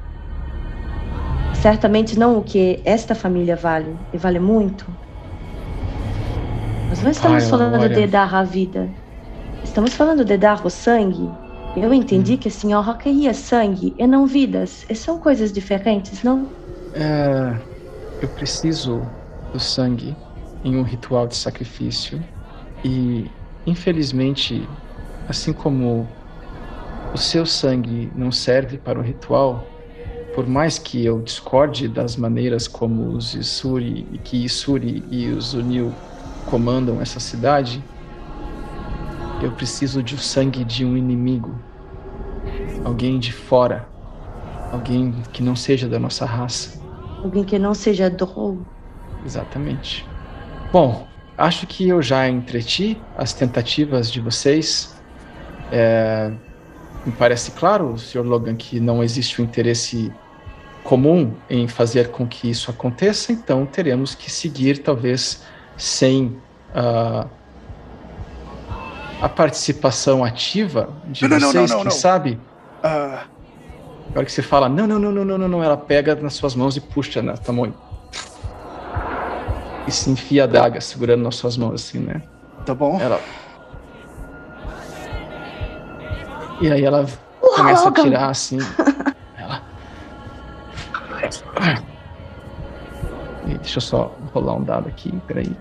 Certamente 1.54 2.18
não 2.18 2.38
o 2.38 2.42
que 2.42 2.80
esta 2.84 3.14
família 3.14 3.56
vale. 3.56 3.96
E 4.12 4.18
vale 4.18 4.38
muito. 4.38 4.86
Nós 6.90 7.02
não 7.02 7.10
estamos 7.10 7.44
Ai, 7.44 7.50
falando 7.50 7.72
Laura. 7.72 7.88
de 7.88 8.06
dar 8.06 8.34
a 8.34 8.42
vida. 8.42 8.88
Estamos 9.64 9.94
falando 9.94 10.24
de 10.26 10.36
dar 10.36 10.64
o 10.64 10.68
sangue. 10.70 11.30
Eu 11.74 11.92
entendi 11.94 12.36
que 12.36 12.48
a 12.48 12.50
senhora 12.50 12.94
queria 12.94 13.32
sangue 13.32 13.94
e 13.98 14.06
não 14.06 14.26
vidas. 14.26 14.84
E 14.90 14.94
são 14.94 15.18
coisas 15.18 15.52
diferentes, 15.52 16.22
não? 16.22 16.46
É, 17.00 17.56
eu 18.20 18.28
preciso 18.30 19.06
do 19.52 19.60
sangue 19.60 20.16
em 20.64 20.76
um 20.76 20.82
ritual 20.82 21.28
de 21.28 21.36
sacrifício 21.36 22.20
e, 22.84 23.30
infelizmente, 23.64 24.68
assim 25.28 25.52
como 25.52 26.08
o 27.14 27.16
seu 27.16 27.46
sangue 27.46 28.10
não 28.16 28.32
serve 28.32 28.78
para 28.78 28.98
o 28.98 29.02
ritual, 29.02 29.64
por 30.34 30.44
mais 30.48 30.76
que 30.76 31.04
eu 31.04 31.22
discorde 31.22 31.86
das 31.86 32.16
maneiras 32.16 32.66
como 32.66 33.10
os 33.10 33.32
Isuri, 33.32 34.20
que 34.24 34.44
Isuri 34.44 35.04
e 35.08 35.28
os 35.28 35.54
Unil 35.54 35.94
comandam 36.46 37.00
essa 37.00 37.20
cidade, 37.20 37.80
eu 39.40 39.52
preciso 39.52 40.02
de 40.02 40.18
sangue 40.18 40.64
de 40.64 40.84
um 40.84 40.96
inimigo, 40.96 41.54
alguém 42.84 43.20
de 43.20 43.32
fora, 43.32 43.88
alguém 44.72 45.12
que 45.32 45.44
não 45.44 45.54
seja 45.54 45.88
da 45.88 46.00
nossa 46.00 46.26
raça. 46.26 46.77
Alguém 47.22 47.44
que 47.44 47.58
não 47.58 47.74
seja 47.74 48.08
Drow. 48.08 48.58
Exatamente. 49.24 50.06
Bom, 50.72 51.06
acho 51.36 51.66
que 51.66 51.88
eu 51.88 52.00
já 52.00 52.28
entreti 52.28 53.00
as 53.16 53.32
tentativas 53.32 54.10
de 54.10 54.20
vocês. 54.20 54.96
É, 55.72 56.30
me 57.04 57.12
parece 57.12 57.50
claro, 57.52 57.96
Sr. 57.98 58.22
Logan, 58.22 58.54
que 58.54 58.80
não 58.80 59.02
existe 59.02 59.40
um 59.40 59.44
interesse 59.44 60.12
comum 60.84 61.34
em 61.50 61.68
fazer 61.68 62.08
com 62.10 62.26
que 62.26 62.48
isso 62.48 62.70
aconteça, 62.70 63.32
então 63.32 63.66
teremos 63.66 64.14
que 64.14 64.30
seguir, 64.30 64.78
talvez, 64.78 65.42
sem 65.76 66.38
uh, 66.74 67.28
a 69.20 69.28
participação 69.28 70.24
ativa 70.24 70.88
de 71.06 71.28
Não, 71.28 71.38
vocês, 71.38 71.54
não, 71.54 71.62
não, 71.62 71.76
quem 71.76 71.84
não. 71.84 71.90
sabe? 71.90 72.40
Ah, 72.82 73.24
Na 74.10 74.16
hora 74.16 74.24
que 74.24 74.32
você 74.32 74.42
fala, 74.42 74.68
não, 74.68 74.86
não, 74.86 74.98
não, 74.98 75.12
não, 75.12 75.24
não, 75.24 75.38
não, 75.38 75.48
não, 75.48 75.64
ela 75.64 75.76
pega 75.76 76.14
nas 76.14 76.34
suas 76.34 76.54
mãos 76.54 76.76
e 76.76 76.80
puxa 76.80 77.22
na 77.22 77.36
tua 77.36 77.54
mão. 77.54 77.74
E 79.86 79.90
se 79.90 80.10
enfia 80.10 80.44
a 80.44 80.46
daga 80.46 80.80
segurando 80.80 81.22
nas 81.22 81.36
suas 81.36 81.56
mãos, 81.56 81.74
assim, 81.74 81.98
né? 81.98 82.22
tá 82.64 82.74
bom. 82.74 83.00
Ela. 83.00 83.20
E 86.60 86.70
aí 86.70 86.84
ela 86.84 87.06
começa 87.40 87.88
a 87.88 87.92
tirar 87.92 88.28
assim. 88.28 88.58
Ela. 89.36 89.62
E 93.46 93.54
deixa 93.54 93.78
eu 93.78 93.82
só 93.82 94.14
rolar 94.34 94.54
um 94.54 94.64
dado 94.64 94.88
aqui, 94.88 95.10
peraí. 95.26 95.56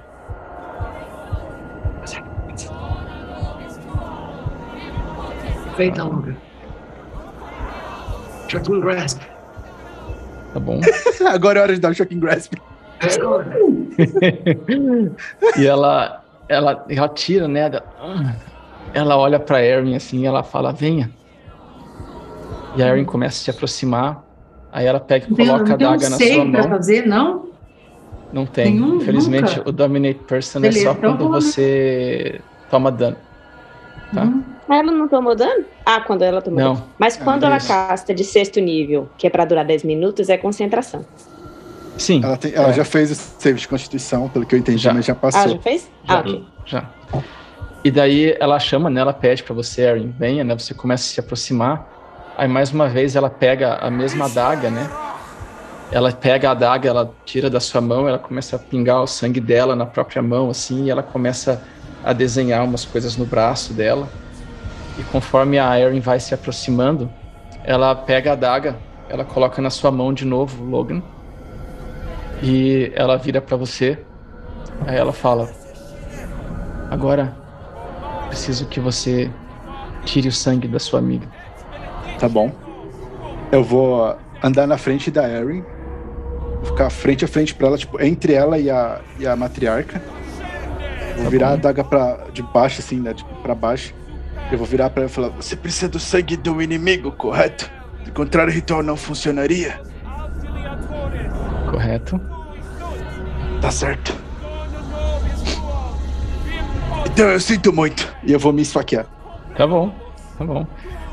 Feita, 5.77 6.03
Luga. 6.03 6.35
Shocking 8.47 8.79
Grasp. 8.79 9.21
Tá 10.53 10.59
bom? 10.59 10.79
Agora 11.27 11.59
é 11.59 11.61
hora 11.63 11.73
de 11.75 11.79
dar 11.81 11.91
o 11.91 11.93
Shocking 11.93 12.19
Grasp. 12.19 12.53
É 12.99 13.07
e 15.61 15.65
ela, 15.67 16.23
ela, 16.49 16.85
ela 16.89 17.09
tira, 17.09 17.47
né? 17.47 17.69
Ela 18.93 19.17
olha 19.17 19.39
pra 19.39 19.63
Erin 19.63 19.95
assim, 19.95 20.25
ela 20.25 20.43
fala, 20.43 20.71
venha. 20.71 21.09
E 22.75 22.81
a 22.83 22.87
Erin 22.87 23.05
começa 23.05 23.37
a 23.37 23.43
se 23.43 23.49
aproximar. 23.51 24.23
Aí 24.71 24.85
ela 24.85 24.99
pega 24.99 25.25
e 25.25 25.29
Não 25.29 25.37
tem, 25.37 25.47
coloca 25.47 25.63
a 25.65 25.69
não 25.69 25.77
tem 25.77 25.87
um 25.87 25.91
daga 25.91 26.09
na 26.09 26.17
sua 26.17 26.25
save 26.27 26.51
pra 26.51 26.61
mão. 26.61 26.69
fazer, 26.69 27.07
não? 27.07 27.47
Não 28.33 28.45
tem. 28.45 28.71
Nenhum? 28.73 28.95
Infelizmente, 28.97 29.57
Nunca? 29.57 29.69
o 29.69 29.71
Dominate 29.71 30.19
Person 30.27 30.59
Beleza, 30.61 30.79
é 30.79 30.83
só 30.83 30.91
então 30.91 31.11
quando 31.17 31.29
vou- 31.31 31.41
você 31.41 32.41
toma 32.69 32.91
dano. 32.91 33.15
Tá? 34.13 34.23
Uhum. 34.23 34.36
Mas 34.67 34.79
ela 34.81 34.91
não 34.91 35.07
tomou 35.07 35.35
dano? 35.35 35.63
Ah, 35.85 36.01
quando 36.01 36.23
ela 36.23 36.41
tomou 36.41 36.59
Não. 36.59 36.73
dano. 36.75 36.85
Mas 36.97 37.15
quando 37.15 37.43
Ah, 37.45 37.47
ela 37.47 37.59
casta 37.59 38.13
de 38.13 38.23
sexto 38.23 38.59
nível, 38.59 39.09
que 39.17 39.25
é 39.25 39.29
pra 39.29 39.45
durar 39.45 39.63
10 39.65 39.83
minutos, 39.83 40.27
é 40.29 40.37
concentração. 40.37 41.05
Sim. 41.97 42.21
Ela, 42.23 42.37
tem- 42.37 42.53
ela 42.53 42.69
É. 42.69 42.73
já 42.73 42.83
fez 42.85 43.09
o 43.11 43.15
save 43.15 43.59
de 43.59 43.67
constituição, 43.67 44.27
pelo 44.29 44.45
que 44.45 44.53
eu 44.53 44.59
entendi, 44.59 44.77
Já. 44.83 44.93
mas 44.93 45.05
já 45.05 45.13
Ah, 45.13 45.15
passou. 45.15 45.49
já 45.53 45.59
fez? 45.59 45.89
Já. 46.03 46.15
Ah, 46.15 46.19
ok. 46.19 46.45
Já. 46.65 46.83
E 47.83 47.89
daí 47.89 48.35
ela 48.39 48.59
chama, 48.59 48.89
né? 48.89 48.99
Ela 49.01 49.13
pede 49.13 49.41
para 49.43 49.53
você, 49.55 49.83
Erin, 49.83 50.13
venha, 50.19 50.43
né? 50.43 50.53
Você 50.57 50.73
começa 50.73 51.03
a 51.03 51.07
se 51.07 51.19
aproximar. 51.19 51.87
Aí 52.37 52.47
mais 52.47 52.71
uma 52.71 52.87
vez 52.87 53.15
ela 53.15 53.29
pega 53.29 53.75
a 53.75 53.89
mesma 53.89 54.25
adaga, 54.25 54.69
né? 54.69 54.87
Ela 55.91 56.11
pega 56.11 56.49
a 56.49 56.51
adaga, 56.51 56.89
ela 56.89 57.11
tira 57.25 57.49
da 57.49 57.61
sua 57.61 57.79
mão, 57.79 58.07
ela 58.07 58.19
começa 58.19 58.57
a 58.57 58.59
pingar 58.59 59.01
o 59.01 59.07
sangue 59.07 59.39
dela 59.39 59.73
na 59.75 59.85
própria 59.85 60.21
mão, 60.21 60.49
assim, 60.49 60.83
e 60.85 60.89
ela 60.89 61.01
começa 61.01 61.63
a 62.03 62.11
desenhar 62.11 62.63
umas 62.65 62.83
coisas 62.83 63.15
no 63.15 63.25
braço 63.25 63.73
dela. 63.73 64.07
E 64.99 65.03
conforme 65.11 65.59
a 65.59 65.79
Erin 65.79 65.99
vai 65.99 66.19
se 66.19 66.33
aproximando, 66.33 67.09
ela 67.63 67.93
pega 67.95 68.31
a 68.31 68.33
adaga, 68.33 68.75
ela 69.09 69.23
coloca 69.23 69.61
na 69.61 69.69
sua 69.69 69.91
mão 69.91 70.13
de 70.13 70.25
novo, 70.25 70.63
Logan. 70.63 71.01
E 72.41 72.91
ela 72.95 73.17
vira 73.17 73.41
para 73.41 73.57
você. 73.57 73.99
Aí 74.85 74.95
ela 74.95 75.13
fala: 75.13 75.49
Agora 76.89 77.35
preciso 78.27 78.65
que 78.67 78.79
você 78.79 79.31
tire 80.05 80.27
o 80.27 80.31
sangue 80.31 80.67
da 80.67 80.79
sua 80.79 80.99
amiga. 80.99 81.27
Tá 82.19 82.29
bom. 82.29 82.51
Eu 83.51 83.63
vou 83.63 84.15
andar 84.43 84.67
na 84.67 84.77
frente 84.77 85.09
da 85.09 85.27
Erin. 85.27 85.63
Ficar 86.63 86.89
frente 86.89 87.23
a 87.23 87.27
frente 87.27 87.53
para 87.55 87.67
ela, 87.67 87.77
tipo, 87.77 88.01
entre 88.01 88.33
ela 88.33 88.57
e 88.57 88.69
a, 88.69 88.99
e 89.19 89.27
a 89.27 89.35
matriarca. 89.35 90.01
Vou 91.15 91.25
tá 91.25 91.29
virar 91.29 91.47
bom. 91.47 91.51
a 91.51 91.55
adaga 91.55 91.83
pra, 91.83 92.25
de 92.33 92.41
baixo, 92.41 92.81
assim, 92.81 92.99
né? 92.99 93.13
Tipo, 93.13 93.33
pra 93.41 93.55
baixo. 93.55 93.93
Eu 94.51 94.57
vou 94.57 94.67
virar 94.67 94.89
para 94.89 95.03
ela 95.03 95.11
e 95.11 95.13
falar: 95.13 95.29
Você 95.29 95.55
precisa 95.55 95.89
do 95.89 95.99
sangue 95.99 96.37
do 96.37 96.61
inimigo, 96.61 97.11
correto? 97.11 97.69
Do 98.05 98.11
contrário, 98.11 98.51
o 98.51 98.55
ritual 98.55 98.81
não 98.81 98.95
funcionaria. 98.95 99.79
Correto. 101.69 102.19
Tá 103.61 103.71
certo. 103.71 104.15
Então 107.05 107.29
eu 107.29 107.39
sinto 107.39 107.73
muito. 107.73 108.15
E 108.23 108.31
eu 108.31 108.39
vou 108.39 108.53
me 108.53 108.61
esfaquear. 108.61 109.05
Tá 109.57 109.65
bom, 109.67 109.93
tá 110.37 110.45
bom. 110.45 110.65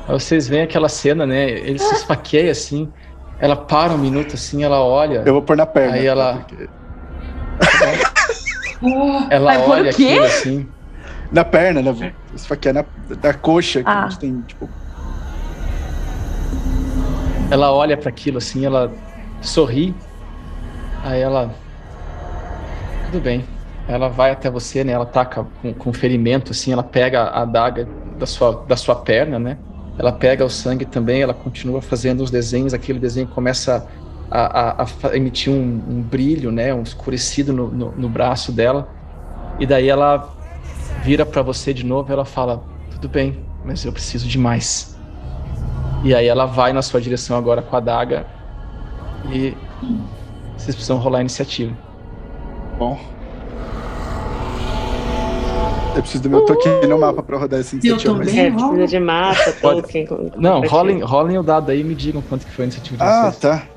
Vocês 0.07 0.47
veem 0.47 0.63
aquela 0.63 0.89
cena, 0.89 1.27
né? 1.27 1.51
Ele 1.51 1.79
se 1.79 1.95
esfaqueia 1.95 2.53
assim. 2.53 2.93
Ela 3.41 3.57
para 3.57 3.93
um 3.93 3.99
minuto 3.99 4.35
assim, 4.35 4.63
ela 4.63 4.81
olha. 4.81 5.23
Eu 5.25 5.33
vou 5.33 5.43
pôr 5.43 5.57
na 5.57 5.67
perna. 5.67 5.95
Aí 5.95 6.07
ela. 6.07 6.45
Porque... 6.47 6.69
ela 9.31 9.57
Vai 9.57 9.67
olha 9.67 9.91
aquilo 9.91 10.25
assim. 10.25 10.69
Na 11.31 11.45
perna, 11.45 11.83
né? 11.83 12.13
Esfaquear 12.35 12.75
na, 12.75 12.85
na 13.23 13.35
coxa, 13.35 13.83
que 13.83 13.89
ah. 13.89 14.05
a 14.05 14.09
gente 14.09 14.19
tem, 14.19 14.41
tipo. 14.43 14.69
Ela 17.51 17.73
olha 17.73 17.97
para 17.97 18.09
aquilo 18.09 18.39
assim, 18.39 18.65
ela 18.65 18.93
sorri. 19.41 19.95
Aí 21.03 21.21
ela. 21.21 21.55
Tudo 23.11 23.23
bem. 23.23 23.45
Ela 23.87 24.09
vai 24.09 24.31
até 24.31 24.51
você, 24.51 24.83
né? 24.83 24.93
Ela 24.93 25.07
taca 25.07 25.47
com, 25.61 25.75
com 25.75 25.93
ferimento, 25.93 26.53
assim, 26.53 26.73
ela 26.73 26.83
pega 26.83 27.23
a 27.23 27.43
adaga 27.43 27.87
da 28.19 28.27
sua, 28.27 28.65
da 28.67 28.77
sua 28.77 28.97
perna, 28.97 29.39
né? 29.39 29.59
Ela 29.99 30.11
pega 30.11 30.45
o 30.45 30.51
sangue 30.51 30.85
também, 30.85 31.23
ela 31.23 31.35
continua 31.35 31.81
fazendo 31.81 32.23
os 32.23 32.31
desenhos, 32.31 32.75
aquele 32.75 32.99
desenho 32.99 33.29
começa 33.29 33.87
a, 34.31 34.83
a, 34.83 34.85
a 34.85 35.17
emitir 35.17 35.53
um, 35.53 35.83
um, 35.89 36.03
brilho, 36.03 36.51
né? 36.51 36.75
Um 36.75 36.83
escurecido 36.83 37.53
no, 37.53 37.69
no, 37.69 37.93
no 37.93 38.09
braço 38.09 38.51
dela. 38.51 38.89
E 39.61 39.67
daí 39.67 39.89
ela 39.89 40.35
vira 41.05 41.27
para 41.27 41.43
você 41.43 41.75
de 41.75 41.85
novo, 41.85 42.11
ela 42.11 42.25
fala: 42.25 42.65
"Tudo 42.91 43.09
bem, 43.09 43.39
mas 43.65 43.85
eu 43.85 43.93
preciso 43.93 44.27
de 44.27 44.39
mais". 44.39 44.99
E 46.03 46.15
aí 46.15 46.27
ela 46.27 46.47
vai 46.47 46.73
na 46.73 46.83
sua 46.83 47.01
direção 47.01 47.37
agora 47.37 47.63
com 47.63 47.77
a 47.77 47.79
adaga 47.79 48.27
e 49.31 49.55
vocês 50.57 50.75
precisam 50.75 50.97
rolar 50.97 51.19
a 51.19 51.21
iniciativa. 51.21 51.77
Bom. 52.79 52.99
Eu 55.95 56.03
preciso 56.03 56.25
do 56.25 56.31
meu 56.31 56.41
uh! 56.41 56.47
token 56.47 56.89
no 56.89 56.99
mapa 56.99 57.23
pra 57.23 57.39
rodar 57.39 57.61
essa 57.61 57.77
iniciativa. 57.77 58.13
Eu 58.13 58.19
também, 58.19 58.51
mas... 58.51 58.63
É, 58.63 58.67
precisa 58.67 58.87
de 58.87 59.01
mapa, 59.01 59.53
token. 59.61 60.09
Não, 60.37 60.61
rolem, 60.63 61.01
rolem 61.01 61.39
o 61.39 61.43
dado 61.43 61.71
aí 61.71 61.81
e 61.81 61.85
me 61.85 61.95
digam 61.95 62.21
quanto 62.21 62.45
que 62.45 62.53
foi 62.53 62.65
a 62.65 62.67
iniciativa 62.67 62.97
de 62.97 63.03
ah, 63.03 63.31
vocês. 63.31 63.45
Ah, 63.45 63.59
tá. 63.59 63.69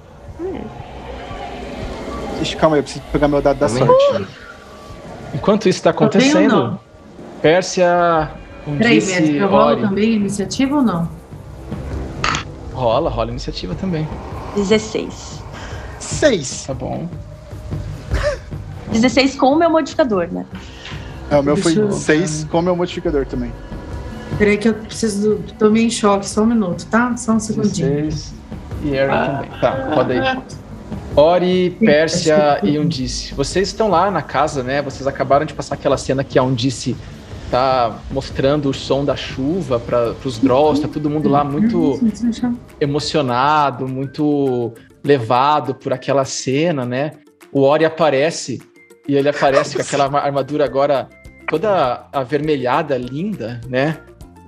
É. 0.43 0.87
Ixi, 2.41 2.55
calma 2.55 2.75
aí, 2.75 2.79
eu 2.79 2.83
preciso 2.83 3.03
pegar 3.11 3.27
meu 3.27 3.41
dado 3.41 3.57
da 3.57 3.69
sorte. 3.69 4.27
Enquanto 5.33 5.69
isso 5.69 5.81
tá 5.83 5.91
acontecendo, 5.91 6.79
Pérsia. 7.41 8.31
Um 8.67 8.77
Peraí, 8.77 8.95
mestre, 8.95 9.37
eu 9.37 9.47
rolo 9.47 9.81
também 9.81 10.13
iniciativa 10.13 10.75
ou 10.75 10.81
não? 10.81 11.09
Rola, 12.73 13.09
rola 13.09 13.31
iniciativa 13.31 13.73
também. 13.75 14.07
16. 14.55 15.43
6. 15.99 16.63
Tá 16.67 16.73
bom. 16.73 17.07
16 18.91 19.35
com 19.35 19.47
o 19.47 19.55
meu 19.55 19.69
modificador, 19.69 20.27
né? 20.31 20.45
É, 21.29 21.37
o 21.37 21.43
meu 21.43 21.55
Deixa 21.55 21.87
foi 21.87 21.91
6 21.91 22.45
com 22.45 22.59
o 22.59 22.61
meu 22.61 22.75
modificador 22.75 23.25
também. 23.25 23.51
Peraí 24.37 24.57
que 24.57 24.69
eu 24.69 24.73
preciso 24.73 25.35
do... 25.35 25.53
Tô 25.53 25.69
meio 25.69 25.87
em 25.87 25.89
choque, 25.89 26.27
só 26.27 26.43
um 26.43 26.45
minuto, 26.45 26.85
tá? 26.87 27.15
Só 27.17 27.33
um 27.33 27.39
segundinho. 27.39 28.03
16 28.03 28.33
e 28.83 28.97
Aaron 28.97 29.13
ah. 29.13 29.25
também. 29.27 29.59
Tá, 29.59 29.95
roda 29.95 30.13
aí. 30.13 30.43
Ori, 31.15 31.77
Pérsia 31.79 32.59
e 32.61 32.77
Undice. 32.77 33.33
Vocês 33.33 33.69
estão 33.69 33.89
lá 33.89 34.11
na 34.11 34.21
casa, 34.21 34.61
né? 34.61 34.81
Vocês 34.81 35.07
acabaram 35.07 35.45
de 35.45 35.53
passar 35.53 35.75
aquela 35.75 35.97
cena 35.97 36.23
que 36.23 36.37
a 36.37 36.43
Undice 36.43 36.95
tá 37.49 37.99
mostrando 38.11 38.69
o 38.69 38.73
som 38.73 39.03
da 39.03 39.15
chuva 39.15 39.79
para 39.79 40.13
os 40.23 40.37
Drolls, 40.37 40.81
tá 40.81 40.87
todo 40.87 41.09
mundo 41.09 41.29
lá 41.29 41.43
muito 41.43 41.99
emocionado, 42.79 43.87
muito 43.87 44.73
levado 45.03 45.73
por 45.75 45.93
aquela 45.93 46.25
cena, 46.25 46.85
né? 46.85 47.11
O 47.51 47.61
Ori 47.61 47.85
aparece 47.85 48.61
e 49.07 49.15
ele 49.15 49.29
aparece 49.29 49.75
com 49.75 49.81
aquela 49.81 50.05
armadura 50.19 50.65
agora 50.65 51.07
toda 51.47 52.07
avermelhada, 52.11 52.97
linda, 52.97 53.61
né? 53.67 53.97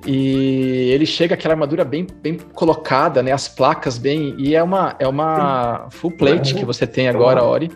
E 0.05 0.91
ele 0.93 1.05
chega 1.05 1.33
aquela 1.33 1.53
armadura 1.53 1.83
bem, 1.83 2.07
bem 2.21 2.37
colocada, 2.53 3.21
né? 3.21 3.31
As 3.31 3.47
placas 3.47 3.97
bem. 3.97 4.35
E 4.37 4.55
é 4.55 4.63
uma, 4.63 4.95
é 4.99 5.07
uma 5.07 5.87
full 5.91 6.11
plate 6.11 6.55
que 6.55 6.63
você 6.63 6.87
tem 6.87 7.09
agora, 7.09 7.43
Ori. 7.43 7.69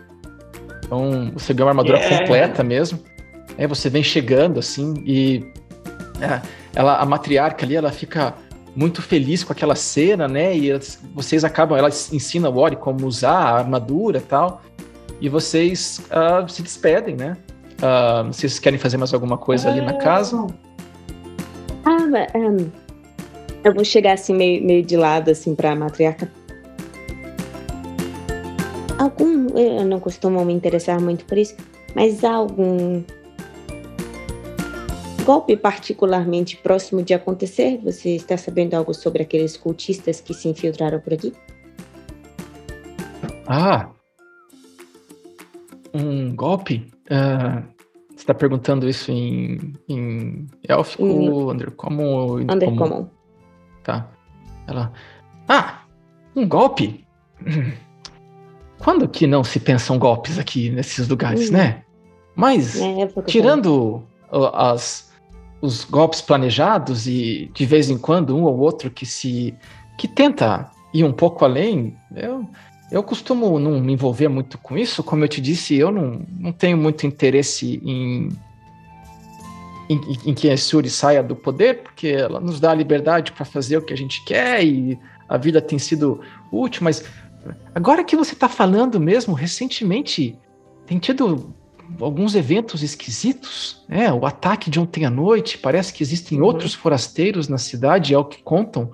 Então 0.85 1.31
você 1.33 1.53
ganha 1.53 1.65
uma 1.65 1.71
armadura 1.71 1.97
yeah. 1.97 2.19
completa 2.19 2.63
mesmo. 2.63 2.99
Aí 3.57 3.67
você 3.67 3.89
vem 3.89 4.03
chegando 4.03 4.59
assim 4.59 4.93
e 5.05 5.45
é, 6.21 6.41
ela, 6.75 6.97
a 6.97 7.05
matriarca 7.05 7.65
ali, 7.65 7.75
ela 7.75 7.91
fica 7.91 8.33
muito 8.75 9.01
feliz 9.01 9.43
com 9.43 9.53
aquela 9.53 9.75
cena, 9.75 10.27
né? 10.27 10.55
E 10.55 10.71
vocês 11.13 11.43
acabam, 11.43 11.77
ela 11.77 11.89
ensina 11.89 12.49
o 12.49 12.57
Ori 12.57 12.75
como 12.75 13.05
usar 13.05 13.37
a 13.37 13.57
armadura 13.59 14.17
e 14.17 14.21
tal. 14.21 14.61
E 15.21 15.29
vocês 15.29 16.01
uh, 16.09 16.49
se 16.49 16.63
despedem, 16.63 17.15
né? 17.15 17.37
Uh, 17.77 18.27
vocês 18.27 18.59
querem 18.59 18.79
fazer 18.79 18.97
mais 18.97 19.13
alguma 19.13 19.37
coisa 19.37 19.69
ali 19.69 19.81
na 19.81 19.93
casa? 19.93 20.47
Ah, 21.85 22.37
um, 22.37 22.69
eu 23.63 23.73
vou 23.73 23.85
chegar 23.85 24.13
assim 24.13 24.33
meio, 24.33 24.63
meio 24.63 24.83
de 24.83 24.97
lado 24.97 25.29
assim 25.29 25.53
para 25.53 25.71
a 25.71 25.75
matriarca. 25.75 26.31
Algum, 28.97 29.47
eu 29.57 29.85
não 29.85 29.99
costumo 29.99 30.43
me 30.45 30.53
interessar 30.53 30.99
muito 30.99 31.25
por 31.25 31.37
isso, 31.37 31.55
mas 31.93 32.23
algum 32.23 33.03
golpe 35.23 35.57
particularmente 35.57 36.57
próximo 36.57 37.01
de 37.01 37.13
acontecer? 37.13 37.79
Você 37.83 38.15
está 38.15 38.37
sabendo 38.37 38.75
algo 38.75 38.93
sobre 38.93 39.23
aqueles 39.23 39.57
cultistas 39.57 40.21
que 40.21 40.33
se 40.33 40.47
infiltraram 40.47 40.99
por 40.99 41.13
aqui? 41.13 41.33
Ah, 43.47 43.89
um 45.93 46.35
golpe? 46.35 46.91
Uh, 47.05 47.63
você 48.09 48.17
está 48.17 48.33
perguntando 48.33 48.89
isso 48.89 49.11
em, 49.11 49.73
em 49.87 50.47
élfico, 50.67 51.03
hum. 51.03 51.51
undercommon 51.51 52.03
ou 52.03 52.37
Undercommon. 52.39 53.09
Tá. 53.83 54.09
Ela. 54.67 54.91
Ah! 55.47 55.81
Um 56.35 56.47
golpe? 56.47 57.05
Quando 58.79 59.07
que 59.07 59.27
não 59.27 59.43
se 59.43 59.59
pensam 59.59 59.99
golpes 59.99 60.39
aqui 60.39 60.69
nesses 60.69 61.07
lugares, 61.07 61.49
hum. 61.49 61.53
né? 61.53 61.83
Mas, 62.35 62.81
é, 62.81 63.07
tirando 63.27 64.03
as, 64.53 65.12
os 65.63 65.85
golpes 65.85 66.19
planejados 66.19 67.07
e 67.07 67.49
de 67.53 67.65
vez 67.65 67.89
em 67.89 67.97
quando 67.97 68.35
um 68.35 68.43
ou 68.43 68.59
outro 68.59 68.91
que 68.91 69.05
se 69.05 69.55
que 69.97 70.09
tenta 70.09 70.69
ir 70.93 71.05
um 71.05 71.13
pouco 71.13 71.45
além, 71.45 71.95
eu, 72.13 72.45
eu 72.91 73.01
costumo 73.01 73.57
não 73.57 73.79
me 73.79 73.93
envolver 73.93 74.27
muito 74.27 74.57
com 74.57 74.77
isso. 74.77 75.01
Como 75.01 75.23
eu 75.23 75.27
te 75.29 75.39
disse, 75.39 75.73
eu 75.77 75.89
não, 75.89 76.21
não 76.37 76.51
tenho 76.51 76.75
muito 76.75 77.07
interesse 77.07 77.81
em, 77.81 78.27
em, 79.89 80.01
em 80.25 80.33
que 80.33 80.49
a 80.49 80.57
Suri 80.57 80.89
saia 80.89 81.23
do 81.23 81.33
poder, 81.33 81.81
porque 81.81 82.09
ela 82.09 82.41
nos 82.41 82.59
dá 82.59 82.71
a 82.71 82.75
liberdade 82.75 83.31
para 83.31 83.45
fazer 83.45 83.77
o 83.77 83.81
que 83.81 83.93
a 83.93 83.97
gente 83.97 84.21
quer 84.25 84.65
e 84.65 84.99
a 85.29 85.37
vida 85.37 85.61
tem 85.61 85.79
sido 85.79 86.19
útil, 86.51 86.83
mas 86.83 87.05
agora 87.73 88.03
que 88.03 88.17
você 88.17 88.33
está 88.33 88.49
falando 88.49 88.99
mesmo, 88.99 89.33
recentemente 89.33 90.37
tem 90.85 90.99
tido 90.99 91.55
alguns 91.99 92.35
eventos 92.35 92.83
esquisitos, 92.83 93.83
né? 93.87 94.11
O 94.11 94.25
ataque 94.25 94.69
de 94.69 94.79
ontem 94.79 95.05
à 95.05 95.09
noite, 95.09 95.57
parece 95.57 95.93
que 95.93 96.03
existem 96.03 96.39
uhum. 96.39 96.45
outros 96.45 96.73
forasteiros 96.73 97.47
na 97.47 97.57
cidade, 97.57 98.13
é 98.13 98.17
o 98.17 98.25
que 98.25 98.41
contam, 98.41 98.91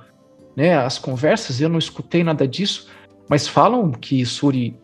né? 0.55 0.77
As 0.77 0.97
conversas, 0.97 1.61
eu 1.61 1.69
não 1.69 1.79
escutei 1.79 2.23
nada 2.23 2.47
disso, 2.47 2.87
mas 3.29 3.47
falam 3.47 3.91
que 3.91 4.25
Suri 4.25 4.75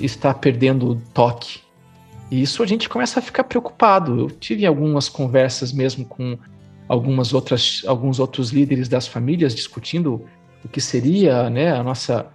está 0.00 0.32
perdendo 0.32 0.90
o 0.90 0.96
toque. 1.12 1.60
E 2.30 2.42
isso 2.42 2.62
a 2.62 2.66
gente 2.66 2.88
começa 2.88 3.18
a 3.18 3.22
ficar 3.22 3.44
preocupado. 3.44 4.18
Eu 4.18 4.30
tive 4.30 4.64
algumas 4.64 5.08
conversas 5.08 5.72
mesmo 5.72 6.04
com 6.04 6.38
algumas 6.86 7.34
outras, 7.34 7.82
alguns 7.86 8.20
outros 8.20 8.50
líderes 8.50 8.88
das 8.88 9.06
famílias 9.06 9.54
discutindo 9.54 10.24
o 10.64 10.68
que 10.68 10.80
seria, 10.80 11.48
né, 11.48 11.72
a 11.72 11.82
nossa 11.82 12.30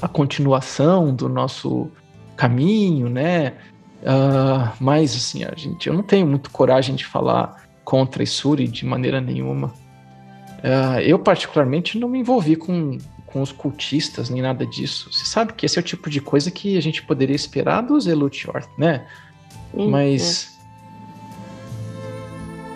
a 0.00 0.08
continuação 0.08 1.14
do 1.14 1.28
nosso 1.28 1.90
caminho, 2.36 3.08
né? 3.08 3.54
Uh, 4.02 4.72
mas 4.80 5.14
assim, 5.14 5.44
a 5.44 5.54
gente, 5.54 5.86
eu 5.86 5.94
não 5.94 6.02
tenho 6.02 6.26
muito 6.26 6.50
coragem 6.50 6.94
de 6.94 7.04
falar 7.04 7.68
contra 7.84 8.22
Isuri 8.22 8.66
de 8.66 8.84
maneira 8.86 9.20
nenhuma. 9.20 9.68
Uh, 10.58 11.00
eu 11.02 11.18
particularmente 11.18 11.98
não 11.98 12.08
me 12.08 12.18
envolvi 12.18 12.56
com, 12.56 12.98
com 13.26 13.42
os 13.42 13.52
cultistas 13.52 14.30
nem 14.30 14.42
nada 14.42 14.66
disso. 14.66 15.10
Você 15.12 15.24
sabe 15.26 15.52
que 15.52 15.66
esse 15.66 15.78
é 15.78 15.80
o 15.80 15.84
tipo 15.84 16.08
de 16.08 16.20
coisa 16.20 16.50
que 16.50 16.76
a 16.76 16.82
gente 16.82 17.02
poderia 17.02 17.36
esperar 17.36 17.82
dos 17.82 18.06
Elutior, 18.06 18.66
né? 18.78 19.06
Hum, 19.74 19.88
mas 19.88 20.58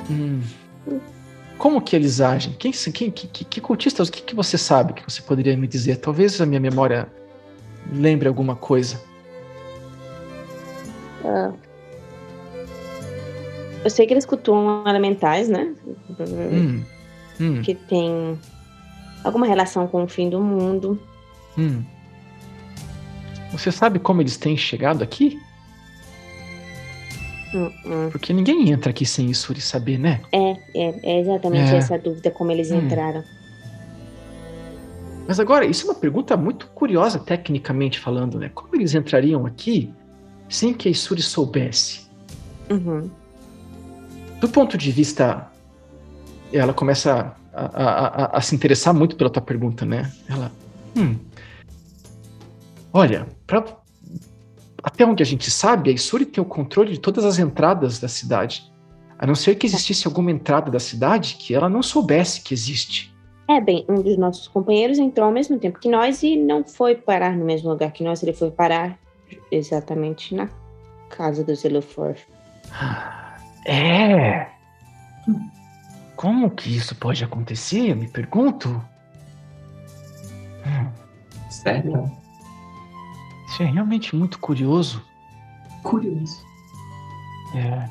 é. 0.09 0.12
hum, 0.12 0.41
como 1.59 1.81
que 1.81 1.97
eles 1.97 2.20
agem? 2.20 2.53
Quem, 2.59 2.72
quem 2.72 3.11
que, 3.11 3.27
que, 3.27 3.45
que 3.45 3.61
cultistas? 3.61 4.09
O 4.09 4.12
que, 4.12 4.22
que 4.22 4.35
você 4.35 4.59
sabe 4.59 4.93
que 4.93 5.03
você 5.03 5.22
poderia 5.22 5.57
me 5.57 5.66
dizer? 5.66 5.97
Talvez 5.97 6.41
a 6.41 6.47
minha 6.47 6.61
memória 6.61 7.09
lembre 7.93 8.29
alguma 8.29 8.57
coisa. 8.57 9.01
Ah. 11.25 11.53
Eu 13.85 13.91
sei 13.91 14.07
que 14.07 14.14
eles 14.14 14.25
cultuam 14.25 14.85
elementais, 14.87 15.49
né? 15.49 15.75
Hum, 16.18 16.83
hum. 17.41 17.62
Que 17.62 17.75
tem 17.75 18.39
alguma 19.22 19.47
relação 19.47 19.87
com 19.87 20.05
o 20.05 20.09
fim 20.09 20.31
do 20.31 20.41
mundo. 20.41 20.99
Hum. 21.59 21.83
Você 23.53 23.70
sabe 23.70 23.99
como 23.99 24.22
eles 24.22 24.37
têm 24.37 24.57
chegado 24.57 25.03
aqui? 25.03 25.39
Hum. 27.55 28.09
Porque 28.11 28.33
ninguém 28.33 28.70
entra 28.70 28.91
aqui 28.91 29.05
sem 29.05 29.31
Isuri 29.31 29.61
saber, 29.61 29.99
né? 29.99 30.20
É, 30.33 30.51
é, 30.75 31.01
é 31.03 31.20
exatamente 31.20 31.72
é. 31.72 31.77
essa 31.77 31.99
dúvida, 31.99 32.31
como 32.31 32.51
eles 32.51 32.70
hum. 32.70 32.79
entraram. 32.79 33.22
Mas 35.27 35.41
agora, 35.41 35.64
isso 35.64 35.87
é 35.87 35.91
uma 35.91 35.99
pergunta 35.99 36.37
muito 36.37 36.66
curiosa, 36.68 37.18
tecnicamente 37.18 37.99
falando, 37.99 38.39
né? 38.39 38.51
Como 38.55 38.75
eles 38.75 38.95
entrariam 38.95 39.47
aqui 39.47 39.93
sem 40.55 40.72
que 40.72 40.88
a 40.88 40.90
Isuri 40.90 41.22
soubesse? 41.22 42.09
Uhum. 42.70 43.11
Do 44.40 44.48
ponto 44.48 44.78
de 44.78 44.90
vista. 44.90 45.50
Ela 46.52 46.72
começa 46.72 47.34
a, 47.52 47.64
a, 47.64 48.07
a, 48.07 48.38
a, 48.38 48.40
se 48.40 48.55
interessar 48.55 48.94
muito 48.94 49.16
pela 49.16 49.28
tua 49.28 49.42
pergunta, 49.42 49.84
né? 49.84 50.12
Ela. 50.28 50.52
Hum. 50.96 51.16
Olha, 52.92 53.26
pra, 53.44 53.64
até 54.80 55.05
onde 55.05 55.22
a 55.22 55.26
gente 55.26 55.50
sabe, 55.50 55.90
a 55.90 55.92
Isuri 55.92 56.24
tem 56.24 56.40
o 56.40 56.46
controle 56.46 56.92
de 56.92 57.00
todas 57.00 57.24
as 57.24 57.40
entradas 57.40 57.98
da 57.98 58.07
cidade. 58.07 58.72
A 59.18 59.26
não 59.26 59.34
ser 59.34 59.57
que 59.57 59.66
existisse 59.66 60.07
alguma 60.07 60.30
entrada 60.30 60.70
da 60.70 60.78
cidade 60.78 61.36
que 61.40 61.55
ela 61.55 61.68
não 61.68 61.82
soubesse 61.82 62.40
que 62.40 62.55
existe. 62.55 63.12
É, 63.48 63.61
bem, 63.61 63.84
um 63.88 64.00
dos 64.00 64.16
nossos 64.16 64.46
companheiros 64.46 64.98
entrou 64.98 65.26
ao 65.26 65.32
mesmo 65.32 65.59
tempo 65.59 65.80
que 65.80 65.88
nós 65.88 66.22
e 66.22 66.36
não 66.36 66.64
foi 66.64 66.94
parar 66.94 67.36
no 67.36 67.44
mesmo 67.44 67.70
lugar 67.70 67.90
que 67.92 68.05
nós, 68.05 68.22
ele 68.22 68.32
foi 68.32 68.50
parar 68.50 68.96
exatamente 69.51 70.35
na 70.35 70.49
casa 71.11 71.45
do 71.45 71.55
Zelofor. 71.55 72.16
É. 73.66 74.49
Como 76.16 76.51
que 76.51 76.76
isso 76.76 76.95
pode 76.97 77.24
acontecer? 77.24 77.91
Eu 77.91 77.97
me 77.97 78.09
pergunto. 78.09 78.68
Hum. 80.66 80.91
Sério? 81.51 82.11
Isso 83.49 83.62
é 83.62 83.66
realmente 83.66 84.16
muito 84.16 84.39
curioso. 84.39 85.03
Curioso. 85.82 86.45
É. 87.55 87.89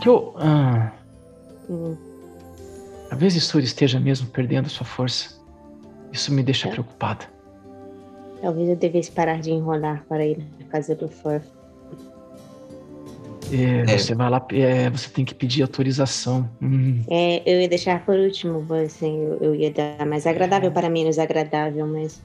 Que 0.00 0.08
eu. 0.08 0.34
Ah, 0.38 0.92
hum. 1.68 1.96
Talvez 3.08 3.36
Isuri 3.36 3.64
esteja 3.64 3.98
mesmo 4.00 4.28
perdendo 4.28 4.68
sua 4.68 4.84
força. 4.84 5.40
Isso 6.12 6.32
me 6.32 6.42
deixa 6.42 6.68
é. 6.68 6.70
preocupada. 6.72 7.35
Talvez 8.40 8.68
eu 8.68 8.76
devesse 8.76 9.10
parar 9.10 9.40
de 9.40 9.50
enrolar 9.50 10.04
para 10.08 10.24
ir 10.24 10.38
na 10.58 10.66
casa 10.66 10.94
do 10.94 11.08
Furf. 11.08 11.46
É, 13.52 13.92
é. 13.92 13.98
Você 13.98 14.14
vai 14.14 14.28
lá, 14.28 14.44
é, 14.50 14.90
você 14.90 15.08
tem 15.08 15.24
que 15.24 15.34
pedir 15.34 15.62
autorização. 15.62 16.48
Hum. 16.60 17.02
É, 17.08 17.42
eu 17.46 17.60
ia 17.60 17.68
deixar 17.68 18.04
por 18.04 18.18
último, 18.18 18.66
assim, 18.74 19.18
eu, 19.18 19.38
eu 19.40 19.54
ia 19.54 19.70
dar 19.70 20.04
mais 20.04 20.26
agradável 20.26 20.70
para 20.72 20.90
menos 20.90 21.18
agradável, 21.18 21.86
mas. 21.86 22.20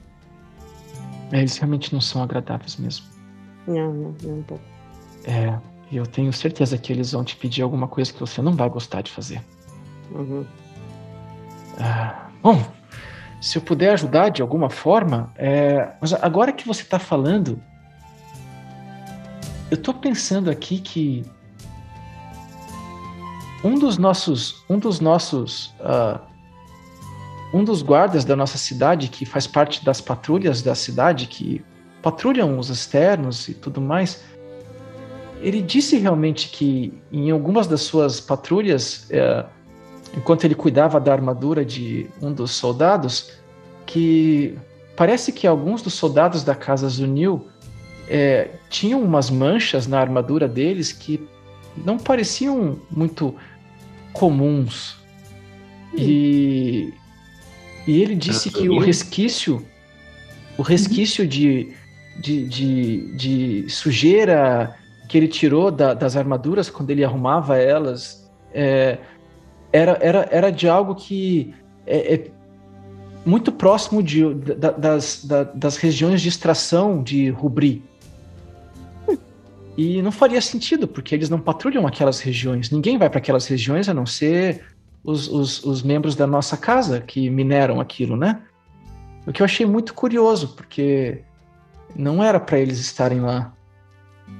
É, 1.30 1.38
eles 1.38 1.56
realmente 1.56 1.92
não 1.92 2.00
são 2.00 2.22
agradáveis 2.22 2.76
mesmo. 2.76 3.06
Não, 3.66 3.92
não, 3.92 4.14
não 4.22 4.38
um 4.38 4.42
pouco. 4.42 4.64
É, 5.24 5.56
eu 5.92 6.04
tenho 6.06 6.32
certeza 6.32 6.76
que 6.76 6.92
eles 6.92 7.12
vão 7.12 7.24
te 7.24 7.36
pedir 7.36 7.62
alguma 7.62 7.86
coisa 7.86 8.12
que 8.12 8.18
você 8.18 8.42
não 8.42 8.52
vai 8.52 8.68
gostar 8.68 9.02
de 9.02 9.10
fazer. 9.10 9.40
Uhum. 10.10 10.44
Ah, 11.78 12.28
bom, 12.42 12.60
se 13.42 13.58
eu 13.58 13.62
puder 13.62 13.92
ajudar 13.94 14.28
de 14.28 14.40
alguma 14.40 14.70
forma, 14.70 15.32
é, 15.34 15.94
mas 16.00 16.14
agora 16.14 16.52
que 16.52 16.64
você 16.64 16.82
está 16.82 17.00
falando, 17.00 17.60
eu 19.68 19.74
estou 19.74 19.92
pensando 19.92 20.48
aqui 20.48 20.78
que 20.78 21.24
um 23.64 23.76
dos 23.76 23.98
nossos, 23.98 24.64
um 24.70 24.78
dos 24.78 25.00
nossos, 25.00 25.74
uh, 25.80 26.20
um 27.52 27.64
dos 27.64 27.82
guardas 27.82 28.24
da 28.24 28.36
nossa 28.36 28.56
cidade 28.56 29.08
que 29.08 29.26
faz 29.26 29.44
parte 29.44 29.84
das 29.84 30.00
patrulhas 30.00 30.62
da 30.62 30.76
cidade 30.76 31.26
que 31.26 31.64
patrulham 32.00 32.60
os 32.60 32.70
externos 32.70 33.48
e 33.48 33.54
tudo 33.54 33.80
mais, 33.80 34.22
ele 35.40 35.60
disse 35.60 35.98
realmente 35.98 36.48
que 36.48 36.96
em 37.10 37.32
algumas 37.32 37.66
das 37.66 37.80
suas 37.80 38.20
patrulhas 38.20 39.10
uh, 39.10 39.48
enquanto 40.16 40.44
ele 40.44 40.54
cuidava 40.54 41.00
da 41.00 41.12
armadura 41.12 41.64
de 41.64 42.06
um 42.20 42.32
dos 42.32 42.52
soldados, 42.52 43.32
que 43.86 44.56
parece 44.96 45.32
que 45.32 45.46
alguns 45.46 45.82
dos 45.82 45.94
soldados 45.94 46.44
da 46.44 46.54
casa 46.54 46.88
Zunil 46.88 47.46
é, 48.08 48.50
tinham 48.68 49.02
umas 49.02 49.30
manchas 49.30 49.86
na 49.86 49.98
armadura 49.98 50.46
deles 50.46 50.92
que 50.92 51.26
não 51.76 51.98
pareciam 51.98 52.78
muito 52.90 53.34
comuns. 54.12 54.96
E, 55.94 56.92
e 57.86 58.00
ele 58.02 58.14
disse 58.14 58.50
que 58.50 58.68
o 58.68 58.78
resquício, 58.78 59.64
o 60.56 60.62
resquício 60.62 61.26
de, 61.26 61.74
de, 62.18 62.46
de, 62.46 63.16
de 63.16 63.64
sujeira 63.68 64.76
que 65.08 65.18
ele 65.18 65.28
tirou 65.28 65.70
da, 65.70 65.92
das 65.92 66.16
armaduras 66.16 66.70
quando 66.70 66.90
ele 66.90 67.04
arrumava 67.04 67.58
elas 67.58 68.30
é, 68.54 68.98
era, 69.72 69.98
era, 70.00 70.28
era 70.30 70.50
de 70.50 70.68
algo 70.68 70.94
que 70.94 71.54
é, 71.86 72.14
é 72.14 72.30
muito 73.24 73.50
próximo 73.52 74.02
de, 74.02 74.34
da, 74.34 74.70
das, 74.70 75.24
da, 75.24 75.44
das 75.44 75.76
regiões 75.76 76.20
de 76.20 76.28
extração 76.28 77.02
de 77.02 77.30
Rubri. 77.30 77.82
E 79.76 80.02
não 80.02 80.12
faria 80.12 80.40
sentido, 80.40 80.86
porque 80.86 81.14
eles 81.14 81.30
não 81.30 81.40
patrulham 81.40 81.86
aquelas 81.86 82.20
regiões. 82.20 82.70
Ninguém 82.70 82.98
vai 82.98 83.08
para 83.08 83.18
aquelas 83.18 83.46
regiões 83.46 83.88
a 83.88 83.94
não 83.94 84.04
ser 84.04 84.62
os, 85.02 85.28
os, 85.28 85.64
os, 85.64 85.82
membros 85.82 86.14
da 86.14 86.26
nossa 86.26 86.58
casa 86.58 87.00
que 87.00 87.30
mineram 87.30 87.80
aquilo, 87.80 88.14
né? 88.14 88.42
O 89.26 89.32
que 89.32 89.40
eu 89.40 89.46
achei 89.46 89.64
muito 89.64 89.94
curioso, 89.94 90.48
porque 90.48 91.22
não 91.96 92.22
era 92.22 92.38
para 92.38 92.58
eles 92.58 92.80
estarem 92.80 93.20
lá. 93.20 93.54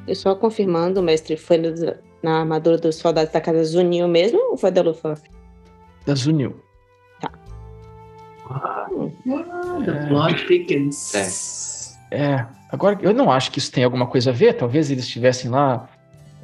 E 0.07 0.15
só 0.15 0.35
confirmando, 0.35 1.03
mestre, 1.03 1.37
foi 1.37 1.57
na 2.23 2.41
armadura 2.41 2.79
dos 2.79 2.97
soldados 2.97 3.33
da 3.33 3.41
casa 3.41 3.65
Zunil 3.65 4.09
mesmo 4.09 4.39
ou 4.51 4.57
foi 4.57 4.71
da 4.71 4.83
Luftwaffe? 4.83 5.29
Da 6.07 6.15
Zunil. 6.15 6.55
Tá. 7.21 7.31
Ah, 8.51 8.87
the 9.85 10.07
plot 10.09 10.47
thickens. 10.47 11.97
É. 12.11 12.25
é. 12.25 12.47
Agora, 12.71 12.99
eu 13.03 13.13
não 13.13 13.31
acho 13.31 13.51
que 13.51 13.59
isso 13.59 13.71
tem 13.71 13.85
alguma 13.85 14.07
coisa 14.07 14.31
a 14.31 14.33
ver. 14.33 14.55
Talvez 14.55 14.91
eles 14.91 15.05
estivessem 15.05 15.51
lá. 15.51 15.89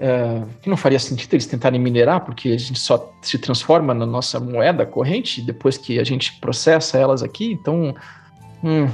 É, 0.01 0.43
que 0.63 0.71
não 0.71 0.77
faria 0.77 0.99
sentido 0.99 1.35
eles 1.35 1.47
tentarem 1.47 1.81
minerar, 1.81 2.25
porque 2.25 2.51
a 2.51 2.57
gente 2.57 2.79
só 2.79 3.13
se 3.21 3.37
transforma 3.37 3.93
na 3.93 4.07
nossa 4.07 4.39
moeda 4.39 4.87
corrente 4.87 5.43
depois 5.43 5.77
que 5.77 5.99
a 5.99 6.05
gente 6.05 6.39
processa 6.41 6.99
elas 6.99 7.23
aqui. 7.23 7.53
Então. 7.53 7.95
Hum, 8.63 8.89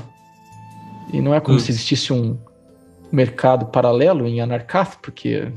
e 1.13 1.21
não 1.21 1.35
é 1.35 1.41
como 1.41 1.57
hum. 1.57 1.61
se 1.61 1.71
existisse 1.71 2.13
um, 2.13 2.39
mercado 3.15 3.67
paralelo 3.67 4.27
em 4.27 4.41
Anarkath, 4.41 4.99
porque 5.01 5.53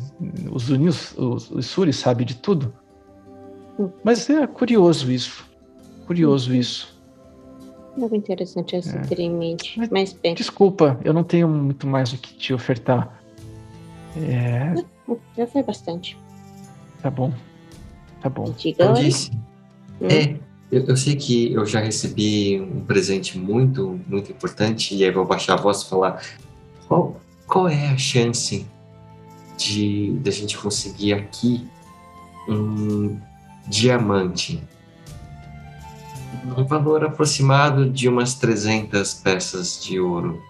os 0.51 0.69
Unis, 0.69 1.13
os, 1.17 1.49
os 1.51 1.65
Suri 1.65 1.91
sabe 1.91 2.23
de 2.23 2.35
tudo. 2.35 2.73
Mas 4.03 4.29
é 4.29 4.45
curioso 4.47 5.11
isso. 5.11 5.45
Curioso 6.05 6.53
isso. 6.53 6.97
Muito 7.95 8.15
interessante 8.15 8.75
essa 8.75 8.97
é. 8.97 9.01
ter 9.01 9.19
em 9.19 9.31
mente. 9.31 9.77
Mas, 9.77 9.89
Mas 9.89 10.13
bem. 10.13 10.35
Desculpa, 10.35 10.99
eu 11.03 11.13
não 11.13 11.23
tenho 11.23 11.47
muito 11.47 11.87
mais 11.87 12.13
o 12.13 12.17
que 12.17 12.33
te 12.33 12.53
ofertar. 12.53 13.21
É... 14.15 14.73
Já 15.35 15.47
foi 15.47 15.63
bastante. 15.63 16.17
Tá 17.01 17.09
bom. 17.09 17.33
Tá 18.21 18.29
bom. 18.29 18.53
Eu 18.77 18.93
disse. 18.93 19.31
Hum. 20.01 20.07
É, 20.07 20.35
eu, 20.71 20.85
eu, 20.85 20.97
sei 20.97 21.15
que 21.15 21.53
eu 21.53 21.65
já 21.65 21.79
recebi 21.79 22.59
um 22.59 22.81
presente 22.81 23.37
muito, 23.37 23.99
muito 24.07 24.31
importante, 24.31 24.95
e 24.95 25.03
aí 25.03 25.11
vou 25.11 25.25
baixar 25.25 25.53
a 25.53 25.57
voz 25.57 25.81
e 25.81 25.89
falar 25.89 26.21
qual, 26.87 27.19
qual 27.47 27.69
é 27.69 27.87
a 27.87 27.97
chance 27.97 28.67
de, 29.57 30.13
de 30.19 30.29
a 30.29 30.33
gente 30.33 30.57
conseguir 30.57 31.13
aqui 31.13 31.67
um 32.47 33.19
diamante. 33.67 34.63
Um 36.57 36.63
valor 36.63 37.03
aproximado 37.03 37.89
de 37.89 38.07
umas 38.07 38.35
300 38.35 39.15
peças 39.15 39.83
de 39.83 39.99
ouro. 39.99 40.41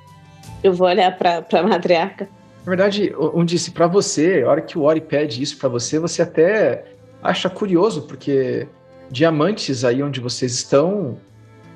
Eu 0.63 0.73
vou 0.73 0.87
olhar 0.87 1.15
pra, 1.17 1.41
pra 1.41 1.63
matriarca. 1.63 2.27
Na 2.65 2.69
verdade, 2.69 3.13
um 3.33 3.45
disse 3.45 3.71
para 3.71 3.87
você, 3.87 4.43
a 4.45 4.49
hora 4.49 4.61
que 4.61 4.77
o 4.77 4.81
Ori 4.81 4.99
pede 4.99 5.41
isso 5.41 5.57
para 5.57 5.69
você, 5.69 5.99
você 5.99 6.21
até 6.21 6.83
acha 7.23 7.49
curioso, 7.49 8.01
porque 8.01 8.67
diamantes 9.09 9.85
aí 9.85 10.03
onde 10.03 10.19
vocês 10.19 10.53
estão 10.53 11.17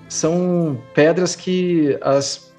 são 0.10 0.78
pedras 0.94 1.36
que 1.38 1.98
as 2.02 2.51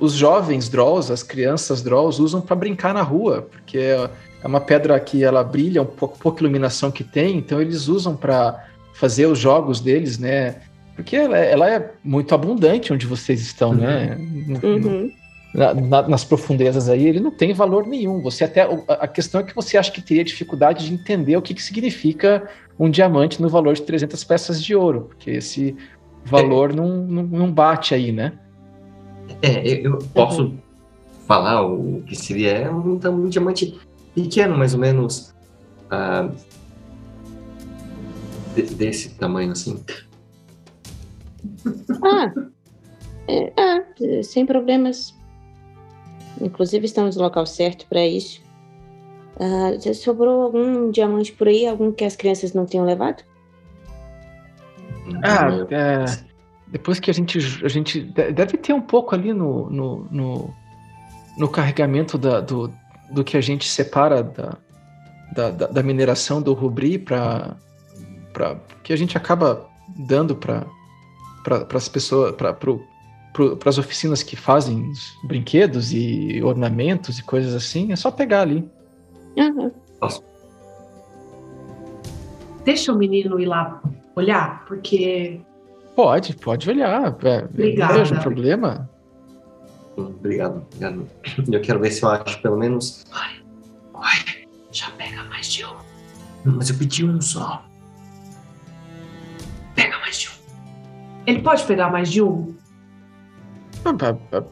os 0.00 0.12
jovens 0.12 0.68
Drolls, 0.68 1.12
as 1.12 1.22
crianças 1.22 1.82
Drolls 1.82 2.22
usam 2.22 2.40
para 2.40 2.56
brincar 2.56 2.94
na 2.94 3.02
rua, 3.02 3.48
porque 3.50 3.78
é, 3.78 4.10
é 4.42 4.46
uma 4.46 4.60
pedra 4.60 4.98
que 4.98 5.22
ela 5.22 5.42
brilha, 5.44 5.82
um 5.82 5.86
pouco 5.86 6.18
pouca 6.18 6.42
iluminação 6.42 6.90
que 6.90 7.04
tem, 7.04 7.36
então 7.36 7.60
eles 7.60 7.88
usam 7.88 8.16
para 8.16 8.66
fazer 8.94 9.26
os 9.26 9.38
jogos 9.38 9.80
deles, 9.80 10.18
né? 10.18 10.56
Porque 10.94 11.16
ela, 11.16 11.38
ela, 11.38 11.70
é 11.70 11.90
muito 12.04 12.34
abundante 12.34 12.92
onde 12.92 13.06
vocês 13.06 13.40
estão, 13.40 13.72
né? 13.72 14.16
Uhum. 14.62 15.10
Na, 15.54 15.74
na, 15.74 16.08
nas 16.08 16.24
profundezas 16.24 16.88
aí, 16.88 17.08
ele 17.08 17.18
não 17.18 17.30
tem 17.30 17.52
valor 17.52 17.86
nenhum. 17.86 18.20
Você 18.22 18.44
até 18.44 18.68
a 18.88 19.08
questão 19.08 19.40
é 19.40 19.44
que 19.44 19.54
você 19.54 19.76
acha 19.76 19.90
que 19.90 20.02
teria 20.02 20.22
dificuldade 20.22 20.86
de 20.86 20.94
entender 20.94 21.36
o 21.36 21.42
que, 21.42 21.54
que 21.54 21.62
significa 21.62 22.48
um 22.78 22.90
diamante 22.90 23.40
no 23.40 23.48
valor 23.48 23.74
de 23.74 23.82
300 23.82 24.22
peças 24.24 24.62
de 24.62 24.74
ouro, 24.74 25.06
porque 25.08 25.30
esse 25.30 25.74
valor 26.24 26.70
é. 26.70 26.74
não, 26.74 26.88
não, 26.88 27.22
não, 27.22 27.52
bate 27.52 27.94
aí, 27.94 28.12
né? 28.12 28.32
É, 29.42 29.86
eu, 29.86 29.98
posso 30.14 30.42
uhum. 30.42 30.58
falar 31.26 31.62
o 31.62 32.02
que 32.06 32.16
seria 32.16 32.50
é 32.50 32.70
um, 32.70 32.98
um, 33.04 33.28
diamante 33.28 33.78
pequeno, 34.14 34.56
mais 34.56 34.74
ou 34.74 34.80
menos 34.80 35.34
uh, 35.86 36.34
de, 38.54 38.62
desse 38.74 39.14
tamanho 39.14 39.52
assim. 39.52 39.82
Ah, 42.02 42.32
é, 43.28 43.52
ah, 43.56 43.82
sem 44.22 44.44
problemas. 44.44 45.14
Inclusive 46.40 46.86
estamos 46.86 47.16
no 47.16 47.22
local 47.22 47.46
certo 47.46 47.86
para 47.86 48.06
isso. 48.06 48.42
Uh, 49.36 49.94
sobrou 49.94 50.42
algum 50.42 50.90
diamante 50.90 51.32
por 51.32 51.48
aí? 51.48 51.66
Algum 51.66 51.92
que 51.92 52.04
as 52.04 52.16
crianças 52.16 52.52
não 52.52 52.66
tenham 52.66 52.84
levado? 52.84 53.22
Ah, 55.22 55.48
é, 55.70 56.29
depois 56.70 57.00
que 57.00 57.10
a 57.10 57.14
gente, 57.14 57.38
a 57.64 57.68
gente 57.68 58.00
deve 58.00 58.56
ter 58.56 58.72
um 58.72 58.80
pouco 58.80 59.14
ali 59.14 59.32
no, 59.32 59.68
no, 59.70 60.08
no, 60.10 60.54
no 61.36 61.48
carregamento 61.48 62.16
da, 62.16 62.40
do, 62.40 62.72
do 63.10 63.24
que 63.24 63.36
a 63.36 63.40
gente 63.40 63.68
separa 63.68 64.22
da, 64.22 64.56
da, 65.34 65.50
da, 65.50 65.66
da 65.66 65.82
mineração 65.82 66.40
do 66.40 66.52
rubri 66.52 66.98
para 66.98 67.56
que 68.84 68.92
a 68.92 68.96
gente 68.96 69.16
acaba 69.16 69.68
dando 70.06 70.36
para 70.36 70.66
as 71.74 71.88
pessoas, 71.88 72.34
para 72.36 72.56
as 73.66 73.78
oficinas 73.78 74.22
que 74.22 74.36
fazem 74.36 74.92
brinquedos 75.24 75.92
e 75.92 76.40
ornamentos 76.42 77.18
e 77.18 77.24
coisas 77.24 77.54
assim, 77.54 77.92
é 77.92 77.96
só 77.96 78.10
pegar 78.10 78.42
ali. 78.42 78.68
Uhum. 79.36 79.70
Deixa 82.64 82.92
o 82.92 82.96
menino 82.96 83.40
ir 83.40 83.46
lá 83.46 83.82
olhar, 84.14 84.64
porque. 84.66 85.40
Pode, 85.94 86.34
pode 86.36 86.70
olhar. 86.70 87.16
É, 87.22 87.44
Obrigada. 87.44 87.92
Não 87.92 87.98
vejo 88.00 88.20
problema. 88.20 88.90
Obrigado, 89.96 90.66
obrigado. 90.66 91.08
Eu 91.50 91.60
quero 91.60 91.80
ver 91.80 91.90
se 91.90 92.02
eu 92.02 92.08
acho 92.08 92.40
pelo 92.40 92.56
menos. 92.56 93.04
Ai, 93.12 93.40
ai, 93.94 94.46
já 94.70 94.90
pega 94.92 95.22
mais 95.24 95.52
de 95.52 95.64
um. 95.64 95.76
Mas 96.44 96.70
eu 96.70 96.76
pedi 96.76 97.04
um 97.04 97.20
só. 97.20 97.64
Pega 99.74 99.98
mais 99.98 100.18
de 100.18 100.28
um. 100.28 100.32
Ele 101.26 101.42
pode 101.42 101.64
pegar 101.64 101.90
mais 101.90 102.10
de 102.10 102.22
um? 102.22 102.54
Ah, 103.84 104.42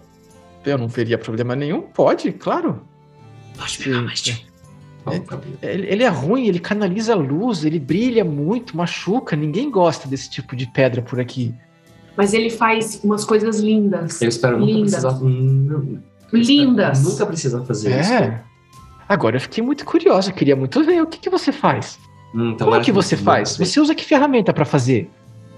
eu 0.65 0.79
não 0.79 0.89
veria 0.89 1.17
problema 1.17 1.57
nenhum. 1.57 1.83
Pode, 1.83 2.33
claro. 2.33 2.87
Pode 3.57 3.79
pegar 3.79 4.03
mais 4.03 4.21
de 4.21 4.33
um. 4.33 4.48
É, 5.63 5.75
ele 5.75 6.03
é 6.03 6.09
ruim, 6.09 6.47
ele 6.47 6.59
canaliza 6.59 7.15
luz, 7.15 7.65
ele 7.65 7.79
brilha 7.79 8.25
muito, 8.25 8.77
machuca. 8.77 9.35
Ninguém 9.35 9.71
gosta 9.71 10.09
desse 10.09 10.31
tipo 10.31 10.55
de 10.55 10.67
pedra 10.67 11.03
por 11.03 11.21
aqui. 11.21 11.55
Mas 12.17 12.35
ele 12.35 12.51
faz 12.51 13.01
umas 13.05 13.25
coisas 13.25 13.61
lindas. 13.61 14.21
Eu 14.21 14.29
espero 14.29 14.59
nunca 14.59 14.73
lindas. 14.73 15.05
precisar. 16.31 16.55
lindas. 16.55 17.05
Nunca 17.05 17.27
precisa 17.27 17.65
fazer 17.65 17.93
é. 17.93 18.01
isso. 18.01 18.49
Agora 19.09 19.37
eu 19.37 19.41
fiquei 19.41 19.63
muito 19.63 19.85
curiosa, 19.85 20.33
queria 20.33 20.55
muito 20.55 20.85
ver 20.85 21.01
o 21.01 21.07
que, 21.07 21.19
que 21.19 21.31
você 21.31 21.51
faz. 21.51 21.99
Hum, 22.35 22.51
então 22.51 22.67
Como 22.67 22.79
é 22.79 22.85
que 22.85 22.93
você 22.93 23.17
faz? 23.17 23.57
Você 23.57 23.81
usa 23.81 23.95
que 23.95 24.05
ferramenta 24.05 24.53
para 24.53 24.65
fazer? 24.65 25.09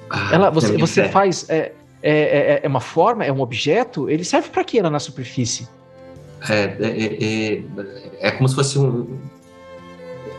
Ah, 0.08 0.30
Ela, 0.32 0.50
você 0.50 0.76
você 0.76 1.08
faz. 1.08 1.48
É, 1.48 1.72
é, 2.02 2.12
é, 2.12 2.60
é, 2.62 2.68
uma 2.68 2.80
forma? 2.80 3.24
É 3.24 3.32
um 3.32 3.40
objeto? 3.40 4.08
Ele 4.08 4.24
serve 4.24 4.48
para 4.50 4.64
quê 4.64 4.80
lá 4.80 4.88
na 4.88 4.98
superfície? 4.98 5.68
É, 6.48 6.76
é, 6.80 7.54
é, 7.58 7.62
é, 8.20 8.30
como 8.30 8.48
se 8.48 8.54
fosse 8.54 8.78
um, 8.78 9.18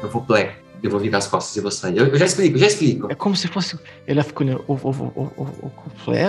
eu 0.02 0.10
vou 0.10 0.22
play. 0.22 0.52
Eu 0.84 0.90
vou 0.90 1.00
virar 1.00 1.20
as 1.20 1.28
costas 1.28 1.56
e 1.56 1.62
vou 1.62 1.70
sair. 1.70 1.98
Eu, 1.98 2.08
eu 2.08 2.18
já 2.18 2.26
explico, 2.26 2.58
já 2.58 2.68
explico. 2.68 3.12
É 3.12 3.16
como 3.16 3.36
se 3.36 3.48
fosse. 3.48 3.78
Ela 4.08 4.24
ficou 4.24 4.46
olhando. 4.46 4.64
O, 4.68 4.74
o, 4.74 4.90
o, 4.90 5.22
o, 5.38 5.72
o, 6.08 6.14
é, 6.14 6.28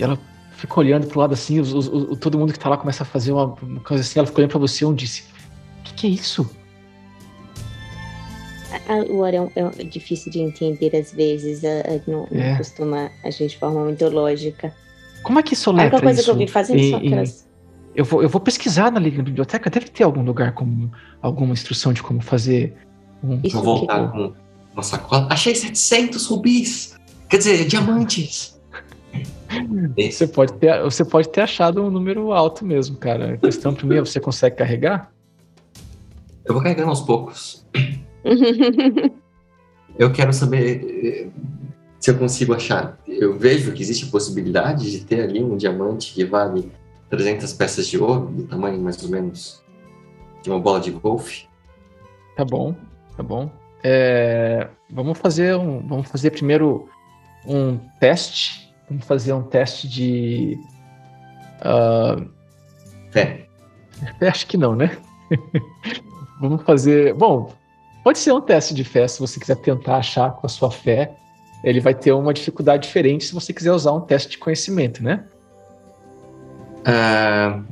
ela 0.00 0.18
ficou 0.52 0.84
olhando 0.84 1.06
pro 1.06 1.20
lado 1.20 1.32
assim, 1.32 1.58
os, 1.58 1.72
os, 1.72 1.88
os, 1.88 2.18
todo 2.18 2.38
mundo 2.38 2.52
que 2.52 2.58
tá 2.58 2.68
lá 2.68 2.76
começa 2.76 3.04
a 3.04 3.06
fazer 3.06 3.32
uma, 3.32 3.54
uma 3.62 3.80
coisa 3.80 4.02
assim. 4.02 4.18
Ela 4.18 4.26
ficou 4.26 4.40
olhando 4.40 4.50
pra 4.50 4.60
você 4.60 4.84
e 4.84 4.94
disse: 4.94 5.24
O 5.80 5.84
que, 5.84 5.94
que 5.94 6.06
é 6.06 6.10
isso? 6.10 6.48
O 9.08 9.18
Orion 9.18 9.48
é 9.56 9.84
difícil 9.84 10.30
de 10.30 10.40
entender 10.40 10.94
às 10.94 11.12
vezes, 11.12 11.62
não, 12.06 12.28
é. 12.30 12.50
não 12.50 12.56
costuma 12.58 13.10
agir 13.24 13.48
de 13.48 13.56
forma 13.56 13.84
muito 13.84 14.06
lógica. 14.08 14.74
Como 15.22 15.38
é 15.38 15.42
que 15.42 15.54
isso 15.54 15.70
letra 15.72 15.84
A 15.84 16.00
única 16.00 16.02
coisa 16.02 16.20
isso? 16.20 16.30
que 16.30 16.30
eu 16.30 16.38
vi 16.38 16.46
fazendo 16.46 16.90
são 16.90 16.98
aquelas 16.98 17.47
eu 17.98 18.04
vou, 18.04 18.22
eu 18.22 18.28
vou 18.28 18.40
pesquisar 18.40 18.92
na, 18.92 19.00
biblioteca, 19.00 19.68
deve 19.68 19.88
ter 19.88 20.04
algum 20.04 20.22
lugar 20.22 20.52
com 20.52 20.88
alguma 21.20 21.52
instrução 21.52 21.92
de 21.92 22.00
como 22.00 22.22
fazer 22.22 22.72
um. 23.24 23.40
Vou 23.50 23.62
voltar 23.64 24.12
com 24.12 24.32
uma 24.72 24.84
sacola. 24.84 25.26
Achei 25.28 25.52
700 25.52 26.24
rubis! 26.26 26.96
Quer 27.28 27.38
dizer, 27.38 27.66
diamantes! 27.66 28.56
Você 29.98 30.28
pode, 30.28 30.52
ter, 30.52 30.80
você 30.82 31.04
pode 31.04 31.30
ter 31.30 31.40
achado 31.40 31.82
um 31.82 31.90
número 31.90 32.32
alto 32.32 32.66
mesmo, 32.66 32.98
cara. 32.98 33.32
A 33.32 33.36
questão 33.38 33.74
primeiro, 33.74 34.04
você 34.04 34.20
consegue 34.20 34.56
carregar? 34.56 35.10
Eu 36.44 36.52
vou 36.52 36.62
carregando 36.62 36.90
aos 36.90 37.00
poucos. 37.00 37.66
eu 39.98 40.12
quero 40.12 40.34
saber 40.34 40.84
eh, 40.84 41.28
se 41.98 42.10
eu 42.10 42.18
consigo 42.18 42.52
achar. 42.52 42.98
Eu 43.06 43.38
vejo 43.38 43.72
que 43.72 43.82
existe 43.82 44.04
a 44.04 44.10
possibilidade 44.10 44.90
de 44.90 45.00
ter 45.00 45.22
ali 45.22 45.42
um 45.42 45.56
diamante 45.56 46.12
que 46.12 46.26
vale 46.26 46.70
300 47.10 47.52
peças 47.54 47.86
de 47.86 47.98
ouro, 47.98 48.26
do 48.26 48.42
tamanho 48.44 48.80
mais 48.80 49.02
ou 49.02 49.10
menos 49.10 49.62
de 50.42 50.50
uma 50.50 50.60
bola 50.60 50.80
de 50.80 50.90
golfe. 50.90 51.46
Tá 52.36 52.44
bom, 52.44 52.74
tá 53.16 53.22
bom. 53.22 53.50
É, 53.82 54.68
vamos 54.90 55.18
fazer 55.18 55.56
um, 55.56 55.86
vamos 55.86 56.08
fazer 56.08 56.30
primeiro 56.30 56.88
um 57.46 57.78
teste. 58.00 58.72
Vamos 58.88 59.04
fazer 59.04 59.32
um 59.32 59.42
teste 59.42 59.88
de 59.88 60.58
uh, 61.60 62.28
fé. 63.10 63.46
Acho 64.20 64.46
que 64.46 64.56
não, 64.56 64.74
né? 64.74 64.96
vamos 66.40 66.62
fazer. 66.62 67.14
Bom, 67.14 67.52
pode 68.02 68.18
ser 68.18 68.32
um 68.32 68.40
teste 68.40 68.74
de 68.74 68.84
fé 68.84 69.06
se 69.06 69.20
você 69.20 69.38
quiser 69.38 69.56
tentar 69.56 69.96
achar 69.96 70.32
com 70.32 70.46
a 70.46 70.48
sua 70.50 70.70
fé. 70.70 71.14
Ele 71.64 71.80
vai 71.80 71.94
ter 71.94 72.12
uma 72.12 72.32
dificuldade 72.32 72.86
diferente 72.86 73.24
se 73.24 73.34
você 73.34 73.52
quiser 73.52 73.72
usar 73.72 73.92
um 73.92 74.00
teste 74.00 74.30
de 74.30 74.38
conhecimento, 74.38 75.02
né? 75.02 75.24
Uh, 76.80 77.64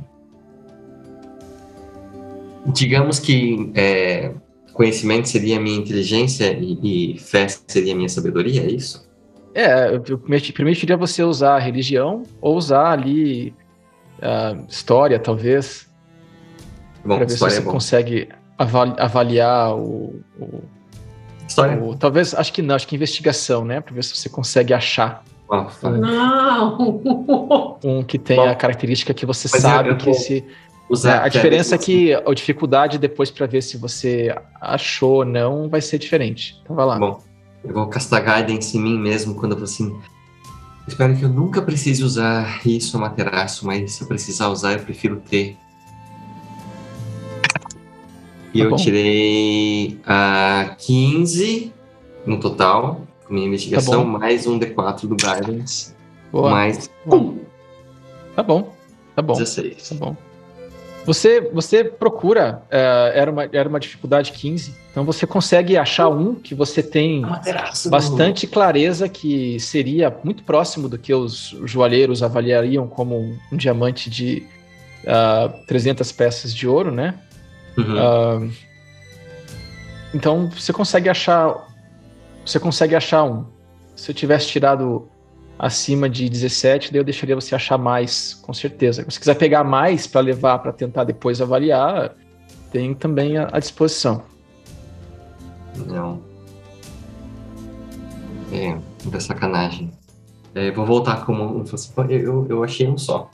digamos 2.67 3.19
que 3.19 3.71
é, 3.75 4.31
conhecimento 4.73 5.27
seria 5.27 5.57
a 5.57 5.59
minha 5.59 5.77
inteligência 5.77 6.51
e, 6.53 7.13
e, 7.13 7.19
fé 7.19 7.47
seria 7.47 7.93
a 7.93 7.95
minha 7.95 8.09
sabedoria, 8.09 8.61
é 8.61 8.71
isso? 8.71 9.07
É, 9.55 9.95
eu 9.95 10.19
permitiria 10.53 10.95
você 10.95 11.23
usar 11.23 11.55
a 11.55 11.59
religião 11.59 12.23
ou 12.39 12.55
usar 12.55 12.91
ali 12.91 13.55
uh, 14.19 14.65
história, 14.69 15.17
talvez. 15.17 15.89
Para 17.01 17.25
ver 17.25 17.29
se 17.31 17.39
você 17.39 17.59
é 17.59 17.61
consegue 17.61 18.29
avaliar 18.57 19.75
o, 19.75 20.21
o, 20.39 20.61
História? 21.47 21.81
O, 21.81 21.95
talvez, 21.95 22.33
acho 22.33 22.51
que 22.51 22.61
não, 22.61 22.75
acho 22.75 22.87
que 22.87 22.95
investigação, 22.95 23.63
né? 23.63 23.79
Para 23.79 23.95
ver 23.95 24.03
se 24.03 24.15
você 24.15 24.27
consegue 24.27 24.73
achar 24.73 25.23
não! 25.99 27.79
Um 27.83 28.03
que 28.03 28.19
tem 28.19 28.37
Bom, 28.37 28.49
a 28.49 28.55
característica 28.55 29.13
que 29.13 29.25
você 29.25 29.47
sabe 29.47 29.95
que 29.95 30.13
se. 30.13 30.45
Usar 30.89 31.23
a 31.23 31.27
diferença 31.27 31.75
é 31.75 31.77
que 31.77 32.13
a 32.13 32.33
dificuldade 32.33 32.97
depois 32.97 33.29
para 33.29 33.45
ver 33.45 33.61
se 33.61 33.77
você 33.77 34.33
achou 34.61 35.15
ou 35.15 35.25
não 35.25 35.67
vai 35.67 35.81
ser 35.81 35.97
diferente. 35.97 36.57
Então 36.63 36.75
vai 36.75 36.85
lá. 36.85 36.97
Bom, 36.97 37.21
eu 37.63 37.73
vou 37.73 37.87
castar 37.87 38.23
guidance 38.23 38.77
em 38.77 38.81
mim 38.81 38.97
mesmo 38.97 39.35
quando 39.35 39.51
eu 39.51 39.57
vou 39.57 39.65
assim. 39.65 39.97
Espero 40.87 41.13
que 41.17 41.23
eu 41.23 41.29
nunca 41.29 41.61
precise 41.61 42.01
usar 42.01 42.61
isso, 42.65 42.97
Materaço, 42.97 43.65
mas 43.65 43.91
se 43.91 44.03
eu 44.03 44.07
precisar 44.07 44.47
usar, 44.47 44.73
eu 44.73 44.79
prefiro 44.79 45.21
ter 45.29 45.57
E 48.53 48.59
Tá 48.59 48.65
eu 48.65 48.69
bom. 48.69 48.75
tirei 48.75 49.99
a 50.05 50.75
15 50.79 51.73
no 52.25 52.39
total, 52.39 53.01
minha 53.29 53.47
investigação, 53.47 54.03
Tá 54.03 54.19
mais 54.19 54.47
um 54.47 54.59
D4 54.59 55.01
do 55.07 55.15
Guidance, 55.15 55.93
Boa. 56.31 56.49
mais 56.49 56.89
Bom. 57.05 57.37
Tá 58.35 58.43
bom. 58.43 58.73
Tá 59.15 59.21
bom. 59.21 59.33
16. 59.33 59.89
Tá 59.89 59.95
bom. 59.95 60.15
Você, 61.05 61.39
você 61.53 61.85
procura, 61.85 62.63
eh, 62.69 63.11
era, 63.15 63.31
uma, 63.31 63.43
era 63.53 63.69
uma 63.69 63.79
dificuldade 63.79 64.33
15, 64.33 64.75
então 64.91 65.05
você 65.05 65.25
consegue 65.25 65.77
achar 65.77 66.09
um 66.09 66.35
que 66.35 66.53
você 66.53 66.83
tem 66.83 67.21
Materaço. 67.21 67.89
bastante 67.89 68.45
clareza 68.45 69.07
que 69.07 69.57
seria 69.57 70.13
muito 70.21 70.43
próximo 70.43 70.89
do 70.89 70.97
que 70.97 71.13
os 71.13 71.55
joalheiros 71.63 72.21
avaliariam 72.21 72.87
como 72.89 73.17
um, 73.17 73.37
um 73.53 73.55
diamante 73.55 74.09
de 74.09 74.45
ah, 75.07 75.49
300 75.65 76.11
peças 76.11 76.53
de 76.53 76.67
ouro, 76.67 76.91
né? 76.91 77.15
Uhum. 77.77 77.97
Ah, 77.97 78.47
então 80.13 80.49
você 80.49 80.73
consegue 80.73 81.07
achar, 81.07 81.66
você 82.47 82.59
consegue 82.59 82.95
achar 82.95 83.23
um. 83.23 83.45
Se 83.95 84.11
eu 84.11 84.15
tivesse 84.15 84.47
tirado 84.47 85.07
acima 85.59 86.07
de 86.09 86.29
17, 86.29 86.91
daí 86.91 86.99
eu 86.99 87.03
deixaria 87.03 87.35
você 87.35 87.55
achar 87.55 87.77
mais, 87.77 88.33
com 88.35 88.53
certeza. 88.53 89.05
Se 89.09 89.19
quiser 89.19 89.35
pegar 89.35 89.63
mais 89.63 90.05
para 90.07 90.21
levar 90.21 90.59
para 90.59 90.71
tentar 90.71 91.03
depois 91.03 91.41
avaliar, 91.41 92.15
tem 92.71 92.93
também 92.93 93.37
à 93.37 93.59
disposição. 93.59 94.23
Não. 95.87 96.21
É, 98.53 98.77
muita 99.03 99.19
sacanagem. 99.19 99.91
É, 100.55 100.71
vou 100.71 100.85
voltar 100.85 101.25
como. 101.25 101.63
Eu, 102.09 102.19
eu, 102.19 102.47
eu 102.49 102.63
achei 102.63 102.87
um 102.87 102.97
só. 102.97 103.29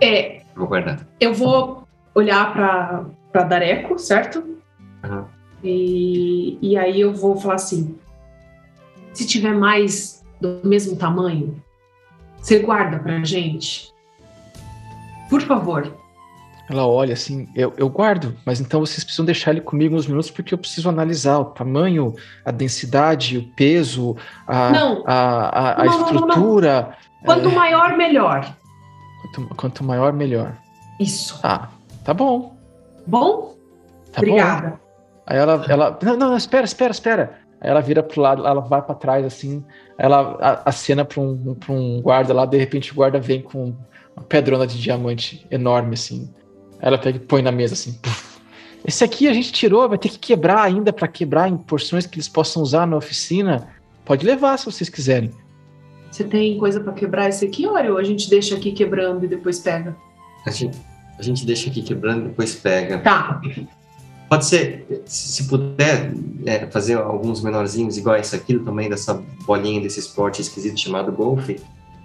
É, 0.00 0.42
Vou 0.56 0.66
guardar. 0.66 1.06
eu 1.20 1.32
vou 1.32 1.86
olhar 2.14 2.52
pra, 2.52 3.06
pra 3.32 3.44
Dareco, 3.44 3.98
certo? 3.98 4.58
Aham. 5.02 5.26
E, 5.64 6.58
e 6.60 6.76
aí 6.76 7.00
eu 7.00 7.14
vou 7.14 7.36
falar 7.36 7.54
assim: 7.54 7.96
se 9.14 9.26
tiver 9.26 9.54
mais 9.54 10.22
do 10.40 10.60
mesmo 10.62 10.96
tamanho, 10.96 11.60
você 12.36 12.58
guarda 12.58 12.98
pra 12.98 13.24
gente? 13.24 13.92
Por 15.30 15.40
favor. 15.40 15.96
Ela 16.70 16.86
olha 16.86 17.12
assim, 17.12 17.46
eu, 17.54 17.74
eu 17.76 17.88
guardo, 17.90 18.34
mas 18.44 18.58
então 18.58 18.80
vocês 18.80 19.04
precisam 19.04 19.24
deixar 19.24 19.50
ele 19.50 19.60
comigo 19.60 19.94
uns 19.94 20.06
minutos 20.06 20.30
porque 20.30 20.54
eu 20.54 20.58
preciso 20.58 20.88
analisar 20.88 21.38
o 21.38 21.44
tamanho, 21.46 22.14
a 22.42 22.50
densidade, 22.50 23.36
o 23.36 23.42
peso, 23.54 24.16
a, 24.46 24.70
Não. 24.70 25.04
a, 25.06 25.12
a, 25.12 25.82
a 25.82 25.84
Não, 25.84 25.92
não, 25.92 25.98
não, 25.98 26.28
estrutura. 26.28 26.96
Quanto 27.24 27.50
maior, 27.50 27.96
melhor. 27.96 28.56
Quanto, 29.20 29.54
quanto 29.56 29.84
maior, 29.84 30.12
melhor. 30.12 30.56
Isso. 30.98 31.38
Ah, 31.42 31.68
tá 32.02 32.14
bom. 32.14 32.56
Bom? 33.06 33.56
Tá 34.12 34.22
bom. 34.22 34.83
Aí 35.26 35.38
ela, 35.38 35.64
ela, 35.68 35.98
não, 36.02 36.16
não, 36.16 36.36
espera, 36.36 36.64
espera, 36.64 36.90
espera. 36.92 37.38
Aí 37.60 37.70
ela 37.70 37.80
vira 37.80 38.02
pro 38.02 38.20
lado, 38.20 38.46
ela 38.46 38.60
vai 38.60 38.82
pra 38.82 38.94
trás 38.94 39.24
assim, 39.24 39.64
ela 39.96 40.36
a- 40.40 40.62
acena 40.68 41.04
pra 41.04 41.20
um, 41.20 41.54
pra 41.54 41.72
um 41.72 42.00
guarda 42.02 42.34
lá, 42.34 42.44
de 42.44 42.58
repente 42.58 42.92
o 42.92 42.94
guarda 42.94 43.18
vem 43.18 43.40
com 43.40 43.74
uma 44.16 44.24
pedrona 44.28 44.66
de 44.66 44.78
diamante 44.80 45.46
enorme 45.50 45.94
assim. 45.94 46.28
Aí 46.80 46.88
ela 46.88 46.98
pega 46.98 47.16
e 47.16 47.20
põe 47.20 47.40
na 47.42 47.50
mesa 47.52 47.72
assim. 47.74 47.92
puf. 47.94 48.34
Esse 48.86 49.02
aqui 49.02 49.26
a 49.28 49.32
gente 49.32 49.50
tirou, 49.50 49.88
vai 49.88 49.96
ter 49.96 50.10
que 50.10 50.18
quebrar 50.18 50.60
ainda 50.62 50.92
pra 50.92 51.08
quebrar 51.08 51.48
em 51.48 51.56
porções 51.56 52.06
que 52.06 52.16
eles 52.16 52.28
possam 52.28 52.62
usar 52.62 52.86
na 52.86 52.96
oficina. 52.96 53.66
Pode 54.04 54.26
levar 54.26 54.58
se 54.58 54.66
vocês 54.66 54.90
quiserem. 54.90 55.30
Você 56.10 56.22
tem 56.22 56.58
coisa 56.58 56.78
pra 56.80 56.92
quebrar 56.92 57.30
esse 57.30 57.46
aqui, 57.46 57.66
Ori? 57.66 57.88
Ou 57.90 57.96
a 57.96 58.04
gente 58.04 58.28
deixa 58.28 58.54
aqui 58.56 58.72
quebrando 58.72 59.24
e 59.24 59.28
depois 59.28 59.58
pega? 59.58 59.96
A 60.46 60.50
gente, 60.50 60.78
a 61.18 61.22
gente 61.22 61.46
deixa 61.46 61.70
aqui 61.70 61.82
quebrando 61.82 62.26
e 62.26 62.28
depois 62.28 62.54
pega. 62.56 62.98
Tá. 62.98 63.40
Pode 64.28 64.46
ser, 64.46 64.86
se 65.04 65.44
puder, 65.48 66.12
é, 66.46 66.66
fazer 66.66 66.94
alguns 66.98 67.42
menorzinhos 67.42 67.96
igual 67.98 68.16
esse 68.16 68.34
aqui, 68.34 68.54
do 68.54 68.64
tamanho 68.64 68.88
dessa 68.90 69.22
bolinha 69.46 69.80
desse 69.80 70.00
esporte 70.00 70.40
esquisito 70.40 70.78
chamado 70.80 71.12
golfe, 71.12 71.60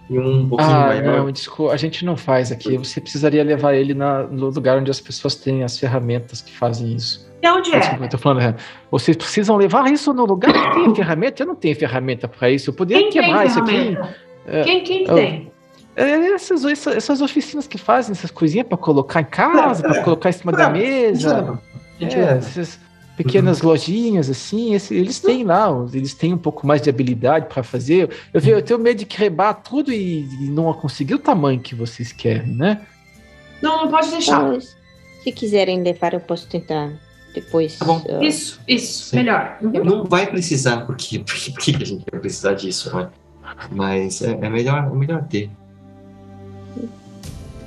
e 0.09 0.17
um 0.19 0.47
pouquinho 0.49 0.69
Ah, 0.69 0.87
maior. 0.87 1.17
não, 1.25 1.31
desculpa, 1.31 1.71
a 1.73 1.77
gente 1.77 2.03
não 2.03 2.17
faz 2.17 2.51
aqui. 2.51 2.77
Você 2.77 2.99
precisaria 2.99 3.43
levar 3.43 3.73
ele 3.75 3.93
na- 3.93 4.23
no 4.23 4.49
lugar 4.49 4.77
onde 4.79 4.89
as 4.91 4.99
pessoas 4.99 5.35
têm 5.35 5.63
as 5.63 5.77
ferramentas 5.77 6.41
que 6.41 6.51
fazem 6.57 6.93
isso. 6.95 7.29
E 7.41 7.47
onde 7.47 7.71
Desculpa, 7.71 8.03
é? 8.03 8.07
eu 8.07 8.09
tô 8.09 8.17
falando. 8.17 8.55
Vocês 8.91 9.15
precisam 9.15 9.55
levar 9.55 9.89
isso 9.91 10.11
no 10.13 10.25
lugar 10.25 10.51
que 10.51 10.75
tem 10.83 10.93
ferramenta. 10.95 11.43
Eu 11.43 11.47
não 11.47 11.55
tenho 11.55 11.75
ferramenta 11.75 12.27
para 12.27 12.49
isso. 12.49 12.69
Eu 12.71 12.73
poderia 12.73 13.03
Quem 13.03 13.11
tem 13.11 13.21
quebrar 13.21 13.45
isso 13.45 13.59
aqui. 13.59 13.71
ferramenta? 13.71 14.15
É, 14.45 14.63
Quem, 14.63 14.83
quem 14.83 15.03
que 15.05 15.11
eu- 15.11 15.15
tem? 15.15 15.51
É, 15.95 16.11
essas, 16.33 16.63
essas, 16.65 17.21
oficinas 17.21 17.67
que 17.67 17.77
fazem 17.77 18.11
essas 18.13 18.31
coisinhas 18.31 18.65
para 18.67 18.77
colocar 18.77 19.21
em 19.21 19.25
casa, 19.25 19.83
para 19.83 20.01
colocar 20.03 20.29
em 20.29 20.33
cima 20.33 20.51
da 20.51 20.67
A 20.67 20.69
mesa. 20.69 21.59
É, 21.99 22.37
essas 22.37 22.79
pequenas 23.17 23.61
lojinhas 23.61 24.29
assim, 24.29 24.73
esse- 24.73 24.95
eles 24.95 25.19
têm 25.19 25.43
lá, 25.43 25.67
eles 25.93 26.13
têm 26.13 26.33
um 26.33 26.37
pouco 26.37 26.65
mais 26.65 26.81
de 26.81 26.89
habilidade 26.89 27.47
para 27.47 27.61
fazer. 27.63 28.09
Eu, 28.33 28.41
eu 28.41 28.61
tenho 28.61 28.79
medo 28.79 28.99
de 28.99 29.05
quebrar 29.05 29.55
tudo 29.55 29.91
e, 29.91 30.21
e 30.41 30.49
não 30.49 30.71
conseguir 30.73 31.15
o 31.15 31.19
tamanho 31.19 31.59
que 31.59 31.75
vocês 31.75 32.11
querem, 32.13 32.53
né? 32.55 32.81
Não, 33.61 33.83
não 33.85 33.91
pode 33.91 34.09
deixar. 34.11 34.41
Mas, 34.41 34.77
se 35.23 35.31
quiserem 35.33 35.83
levar, 35.83 36.13
eu 36.13 36.21
posso 36.21 36.47
tentar 36.47 36.93
depois. 37.35 37.77
Tá 37.77 37.83
bom. 37.85 38.01
ah, 38.09 38.23
Isso, 38.23 38.59
isso. 38.65 39.09
Sim. 39.09 39.17
Melhor. 39.17 39.57
Uhum. 39.61 39.83
Não 39.83 40.05
vai 40.05 40.25
precisar, 40.27 40.85
porque, 40.85 41.19
porque, 41.27 41.51
porque 41.51 41.71
a 41.75 41.85
gente 41.85 42.05
vai 42.09 42.21
precisar 42.21 42.53
disso, 42.53 42.95
né? 42.95 43.09
Mas 43.71 44.21
é, 44.21 44.31
é 44.31 44.49
melhor, 44.49 44.89
é 44.91 44.95
melhor 44.95 45.23
ter. 45.25 45.49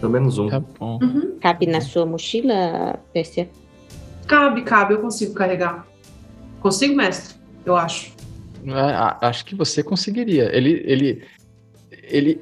Pelo 0.01 0.13
menos 0.13 0.39
um. 0.39 0.49
Tá 0.49 0.61
bom. 0.79 0.99
Uhum. 1.03 1.37
Cabe 1.41 1.67
na 1.67 1.81
sua 1.81 2.05
mochila, 2.07 2.99
Pérsia? 3.13 3.49
Cabe, 4.33 4.63
cabe, 4.63 4.95
eu 4.95 4.99
consigo 5.01 5.35
carregar. 5.35 5.87
Consigo, 6.61 6.97
mestre? 6.97 7.35
Eu 7.67 7.77
acho. 7.77 8.13
Ah, 8.71 9.19
Acho 9.29 9.45
que 9.45 9.55
você 9.55 9.83
conseguiria. 9.83 10.49
Ele, 10.57 10.83
ele, 10.87 11.23
ele, 12.05 12.41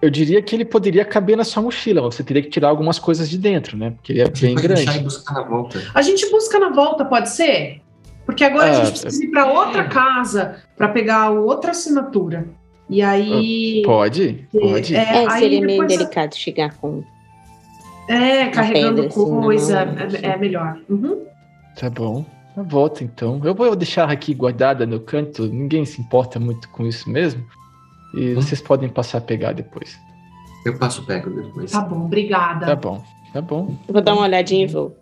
eu 0.00 0.08
diria 0.08 0.40
que 0.40 0.56
ele 0.56 0.64
poderia 0.64 1.04
caber 1.04 1.36
na 1.36 1.44
sua 1.44 1.62
mochila. 1.62 2.00
Você 2.00 2.22
teria 2.24 2.40
que 2.42 2.48
tirar 2.48 2.68
algumas 2.68 2.98
coisas 2.98 3.28
de 3.28 3.36
dentro, 3.36 3.76
né? 3.76 3.90
Porque 3.90 4.12
ele 4.12 4.20
é 4.20 4.22
A 4.22 4.26
gente 4.28 4.40
bem 4.40 4.54
vai 4.54 4.66
deixar 4.68 4.82
e 4.82 4.84
grande. 4.86 5.04
buscar 5.04 5.34
na 5.34 5.42
volta. 5.42 5.82
A 5.94 6.00
gente 6.00 6.30
busca 6.30 6.58
na 6.58 6.70
volta, 6.70 7.04
pode 7.04 7.28
ser? 7.28 7.82
Porque 8.24 8.42
agora 8.42 8.68
a 8.68 8.70
Ah, 8.70 8.84
gente 8.84 9.00
precisa 9.02 9.22
ir 9.24 9.28
para 9.30 9.52
outra 9.52 9.84
casa 9.88 10.62
para 10.76 10.88
pegar 10.88 11.30
outra 11.30 11.72
assinatura. 11.72 12.48
E 12.88 13.02
aí. 13.02 13.82
Pode, 13.84 14.48
pode. 14.50 14.96
É, 14.96 14.98
É, 14.98 15.26
aí 15.28 15.40
seria 15.40 15.60
meio 15.60 15.80
depois- 15.82 15.98
delicado 15.98 16.34
chegar 16.34 16.74
com. 16.76 17.02
É, 18.12 18.48
carregando 18.48 19.02
assim, 19.06 19.30
na 19.34 19.40
coisa. 19.42 19.78
é, 20.22 20.26
é 20.26 20.36
melhor. 20.36 20.78
Uhum. 20.88 21.24
Tá 21.78 21.88
bom. 21.88 22.24
Na 22.56 22.62
volta, 22.64 23.04
então. 23.04 23.40
Eu 23.44 23.54
vou 23.54 23.76
deixar 23.76 24.10
aqui 24.10 24.34
guardada 24.34 24.84
no 24.84 24.98
canto. 25.00 25.46
Ninguém 25.46 25.84
se 25.84 26.00
importa 26.00 26.40
muito 26.40 26.68
com 26.70 26.84
isso 26.86 27.08
mesmo. 27.08 27.42
E 28.14 28.32
Hum. 28.32 28.34
vocês 28.34 28.60
podem 28.60 28.88
passar 28.88 29.18
a 29.18 29.20
pegar 29.20 29.52
depois. 29.52 29.96
Eu 30.66 30.76
passo 30.76 31.06
pego 31.06 31.30
depois. 31.30 31.70
Tá 31.70 31.80
bom, 31.80 32.04
obrigada. 32.06 32.66
Tá 32.66 32.74
bom, 32.76 33.02
tá 33.32 33.40
bom, 33.40 33.76
Vou 33.88 34.02
dar 34.02 34.12
uma 34.14 34.22
olhadinha 34.24 34.64
e 34.64 34.66
vou. 34.66 34.94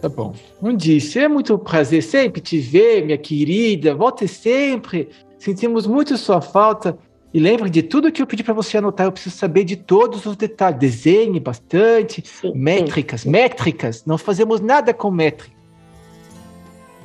tá 0.00 0.08
bom. 0.08 0.32
Um 0.62 0.74
disse, 0.74 1.18
é 1.18 1.28
muito 1.28 1.58
prazer 1.58 2.02
sempre 2.02 2.40
te 2.40 2.58
ver, 2.58 3.04
minha 3.04 3.18
querida. 3.18 3.94
Volte 3.94 4.26
sempre. 4.28 5.08
Sentimos 5.38 5.86
muito 5.86 6.16
sua 6.16 6.40
falta. 6.40 6.96
E 7.32 7.38
lembre 7.38 7.70
de 7.70 7.82
tudo 7.82 8.10
que 8.10 8.20
eu 8.20 8.26
pedi 8.26 8.42
para 8.42 8.52
você 8.54 8.78
anotar. 8.78 9.06
Eu 9.06 9.12
preciso 9.12 9.36
saber 9.36 9.64
de 9.64 9.76
todos 9.76 10.26
os 10.26 10.36
detalhes. 10.36 10.78
Desenhe 10.80 11.38
bastante. 11.38 12.22
Sim, 12.26 12.50
sim, 12.52 12.58
Métricas, 12.58 13.24
métricas. 13.24 14.04
Não 14.04 14.18
fazemos 14.18 14.60
nada 14.60 14.92
com 14.92 15.10
métrica. 15.10 15.54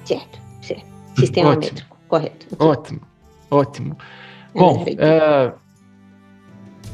certo, 0.03 0.39
certo. 0.61 0.85
Sistema 1.17 1.49
Ótimo. 1.51 1.63
métrico, 1.73 1.97
correto. 2.07 2.47
Ok. 2.57 2.67
Ótimo, 2.67 3.01
ótimo. 3.51 3.97
É, 4.53 4.59
Bom, 4.59 4.85
eh, 4.87 5.53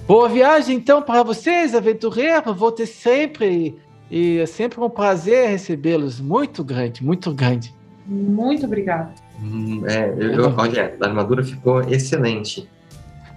boa 0.08 0.28
viagem 0.30 0.76
então 0.78 1.02
para 1.02 1.24
vocês, 1.24 1.74
aventureiros. 1.74 2.56
Volte 2.56 2.86
sempre. 2.86 3.78
E 4.10 4.40
é 4.40 4.46
sempre 4.46 4.80
um 4.82 4.90
prazer 4.90 5.50
recebê-los. 5.50 6.20
Muito 6.20 6.64
grande, 6.66 7.04
muito 7.04 7.34
grande. 7.34 7.74
Muito 8.06 8.66
obrigada. 8.66 9.14
Hum, 9.42 9.84
é, 9.88 10.10
eu, 10.20 10.32
eu- 10.34 10.54
olha, 10.58 10.96
a 11.00 11.06
armadura 11.06 11.44
ficou 11.44 11.82
excelente. 11.84 12.70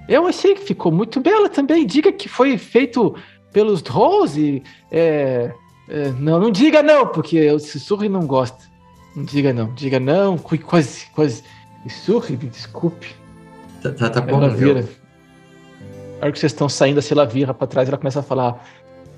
Eu 0.09 0.27
achei 0.27 0.55
que 0.55 0.63
ficou 0.63 0.93
muito 0.93 1.21
bela 1.21 1.49
também. 1.49 1.87
Diga 1.87 2.13
que 2.13 2.29
foi 2.29 2.59
feito 2.59 3.15
pelos 3.53 3.83
Trolls 3.83 4.39
e. 4.39 4.63
é, 4.91 5.53
é, 5.89 6.11
não, 6.19 6.41
não 6.41 6.51
diga 6.51 6.83
não, 6.83 7.07
porque 7.07 7.51
o 7.51 7.59
Sussurre 7.59 8.09
não 8.09 8.27
gosta. 8.27 8.65
Não 9.15 9.25
diga 9.25 9.53
não, 9.53 9.73
diga 9.75 10.01
não, 10.01 10.37
quase, 10.39 11.07
quase. 11.15 11.43
Sussurre, 11.85 12.37
me 12.37 12.49
desculpe. 12.49 13.15
Tá, 13.83 13.93
tá, 13.93 14.11
tá 14.11 14.21
bom, 14.21 14.43
ela 14.43 14.49
vira. 14.49 14.81
Na 14.81 16.27
hora 16.27 16.33
que 16.33 16.39
vocês 16.39 16.53
estão 16.53 16.69
saindo, 16.69 16.99
assim, 16.99 17.13
ela 17.15 17.27
vira 17.27 17.53
pra 17.53 17.67
trás 17.67 17.87
ela 17.87 17.99
começa 17.99 18.21
a 18.21 18.23
falar 18.23 18.67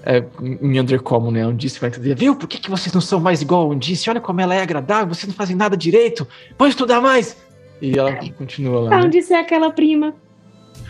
é, 0.04 0.24
em 0.42 0.80
Undercommon, 0.80 1.30
né? 1.30 1.46
Undice 1.46 1.80
vai 1.80 1.88
entender. 1.88 2.16
Viu? 2.16 2.34
Por 2.34 2.48
que, 2.48 2.58
que 2.58 2.68
vocês 2.68 2.92
não 2.92 3.00
são 3.00 3.20
mais 3.20 3.40
igual 3.40 3.62
a 3.62 3.74
Undice? 3.74 4.10
Olha 4.10 4.20
como 4.20 4.40
ela 4.40 4.54
é 4.54 4.62
agradável, 4.62 5.14
vocês 5.14 5.28
não 5.28 5.34
fazem 5.34 5.54
nada 5.54 5.76
direito. 5.76 6.26
Vão 6.58 6.68
estudar 6.68 7.00
mais! 7.00 7.36
E 7.80 7.96
ela 7.98 8.14
continua 8.36 8.80
lá. 8.80 8.88
Pra 8.88 8.98
né? 8.98 9.04
onde 9.06 9.32
é 9.32 9.38
aquela 9.38 9.70
prima? 9.70 10.14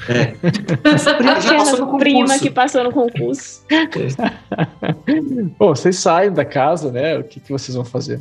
É. 0.09 0.35
Essa 0.95 1.15
prima 1.15 1.41
já 1.41 1.55
passou 1.57 1.79
no 1.79 1.85
Aquela 1.85 1.99
prima 1.99 2.21
concurso. 2.21 2.43
que 2.43 2.51
passou 2.51 2.85
no 2.85 2.93
concurso. 2.93 3.63
Bom, 5.59 5.69
vocês 5.75 5.97
saem 5.99 6.33
da 6.33 6.45
casa, 6.45 6.91
né? 6.93 7.19
O 7.19 7.25
que, 7.25 7.41
que 7.41 7.51
vocês 7.51 7.75
vão 7.75 7.85
fazer? 7.85 8.21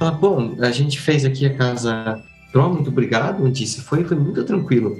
Ah, 0.00 0.10
bom, 0.10 0.54
a 0.60 0.70
gente 0.70 0.98
fez 1.00 1.24
aqui 1.24 1.46
a 1.46 1.54
casa. 1.54 2.22
Tro, 2.52 2.68
muito 2.72 2.88
obrigado, 2.90 3.48
disse. 3.50 3.80
Foi, 3.82 4.04
foi 4.04 4.16
muito 4.16 4.42
tranquilo. 4.44 4.96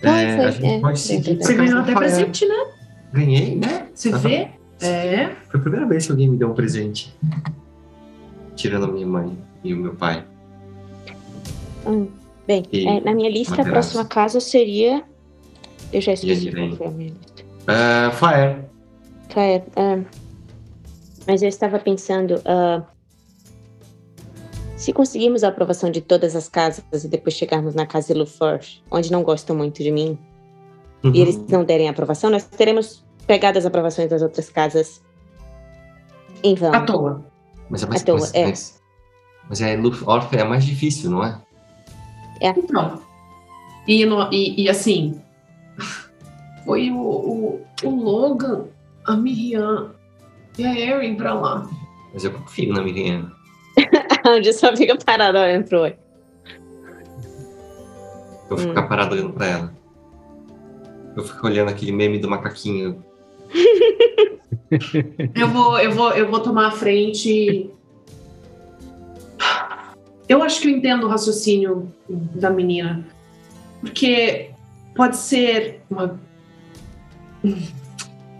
Foi, 0.00 0.08
É, 0.10 0.36
foi, 0.36 0.44
a 0.44 0.50
gente 0.50 0.66
é, 0.66 0.80
pode 0.80 1.00
seguir. 1.00 1.36
Você 1.36 1.54
ganhou 1.54 1.80
até 1.80 1.92
Rafael. 1.92 2.10
presente, 2.10 2.46
né? 2.46 2.66
Ganhei, 3.12 3.56
né? 3.56 3.86
Você 3.94 4.10
Aham. 4.10 4.18
vê? 4.18 4.48
É. 4.80 5.30
Foi 5.50 5.60
a 5.60 5.62
primeira 5.62 5.86
vez 5.86 6.06
que 6.06 6.12
alguém 6.12 6.28
me 6.28 6.36
deu 6.36 6.50
um 6.50 6.54
presente. 6.54 7.14
Tirando 8.56 8.84
a 8.84 8.88
minha 8.88 9.06
mãe 9.06 9.36
e 9.62 9.72
o 9.72 9.76
meu 9.76 9.94
pai. 9.94 10.24
Hum, 11.86 12.08
bem, 12.46 12.62
E 12.72 12.86
é, 12.86 13.00
na 13.00 13.14
minha 13.14 13.30
lista, 13.30 13.60
a 13.60 13.64
próxima 13.64 14.04
casa 14.04 14.40
seria. 14.40 15.02
Eu 15.94 16.00
já 16.00 16.12
esqueci 16.12 16.50
qual 16.50 16.72
foi 16.76 16.86
a 16.86 16.90
minha 16.90 17.10
lista. 17.12 17.44
Ah, 17.68 18.10
Fire. 18.10 18.64
Claire, 19.32 19.64
ah, 19.76 20.00
mas 21.26 21.42
eu 21.42 21.48
estava 21.48 21.78
pensando. 21.78 22.40
ah, 22.44 22.82
se 24.76 24.92
conseguirmos 24.92 25.42
a 25.44 25.48
aprovação 25.48 25.90
de 25.90 26.00
todas 26.02 26.36
as 26.36 26.48
casas 26.48 26.84
e 27.04 27.08
depois 27.08 27.34
chegarmos 27.34 27.74
na 27.74 27.86
casa 27.86 28.12
de 28.12 28.18
Luforge, 28.18 28.82
onde 28.90 29.10
não 29.10 29.22
gostam 29.22 29.56
muito 29.56 29.82
de 29.82 29.90
mim, 29.90 30.18
Uhum. 31.02 31.12
e 31.14 31.20
eles 31.20 31.38
não 31.48 31.64
derem 31.64 31.86
a 31.88 31.90
aprovação, 31.92 32.28
nós 32.30 32.44
teremos 32.44 33.02
pegado 33.26 33.58
as 33.58 33.64
aprovações 33.64 34.10
das 34.10 34.20
outras 34.20 34.50
casas 34.50 35.00
em 36.42 36.54
vão. 36.54 36.74
À 36.74 36.80
toa. 36.80 37.24
Mas 37.70 37.82
é 37.82 37.86
mais 37.86 38.02
à 38.02 38.04
toa, 38.04 38.18
mas, 38.20 38.34
é. 38.34 38.46
mas, 38.46 38.82
mas 39.48 39.60
é 39.62 39.76
Luff 39.76 40.02
Orphan 40.06 40.36
é 40.36 40.44
mais 40.44 40.64
difícil, 40.64 41.10
não 41.10 41.24
é? 41.24 41.40
Então. 42.40 43.00
E, 43.86 44.04
no- 44.04 44.30
e, 44.32 44.62
e 44.64 44.68
assim. 44.68 45.20
Foi 46.64 46.90
o, 46.90 46.96
o, 46.96 47.66
o 47.84 47.90
Logan, 47.90 48.66
a 49.04 49.16
Miriam 49.16 49.92
e 50.58 50.64
a 50.64 50.78
Erin 50.78 51.14
pra 51.16 51.34
lá. 51.34 51.68
Mas 52.12 52.24
eu 52.24 52.32
confio 52.32 52.72
na 52.72 52.82
Miriam. 52.82 53.30
onde 54.26 54.52
só 54.52 54.74
fica 54.76 54.96
parado 54.96 55.38
olhando 55.38 55.68
pro 55.68 55.80
olho. 55.82 55.96
Eu 58.50 58.56
vou 58.56 58.66
Hum. 58.66 58.68
ficar 58.68 58.82
parado 58.84 59.14
olhando 59.14 59.32
pra 59.32 59.46
ela. 59.46 59.74
Eu 61.16 61.24
fico 61.24 61.46
olhando 61.46 61.70
aquele 61.70 61.92
meme 61.92 62.18
do 62.18 62.28
macaquinho. 62.28 63.02
Eu 65.34 65.48
vou, 65.48 65.78
eu 65.78 65.92
vou, 65.92 66.10
eu 66.12 66.28
vou 66.28 66.40
tomar 66.40 66.66
a 66.66 66.70
frente. 66.72 67.70
Eu 70.28 70.42
acho 70.42 70.60
que 70.60 70.66
eu 70.68 70.72
entendo 70.72 71.04
o 71.06 71.08
raciocínio 71.08 71.92
da 72.08 72.50
menina. 72.50 73.06
Porque 73.80 74.50
pode 74.96 75.16
ser 75.16 75.80
uma. 75.88 76.18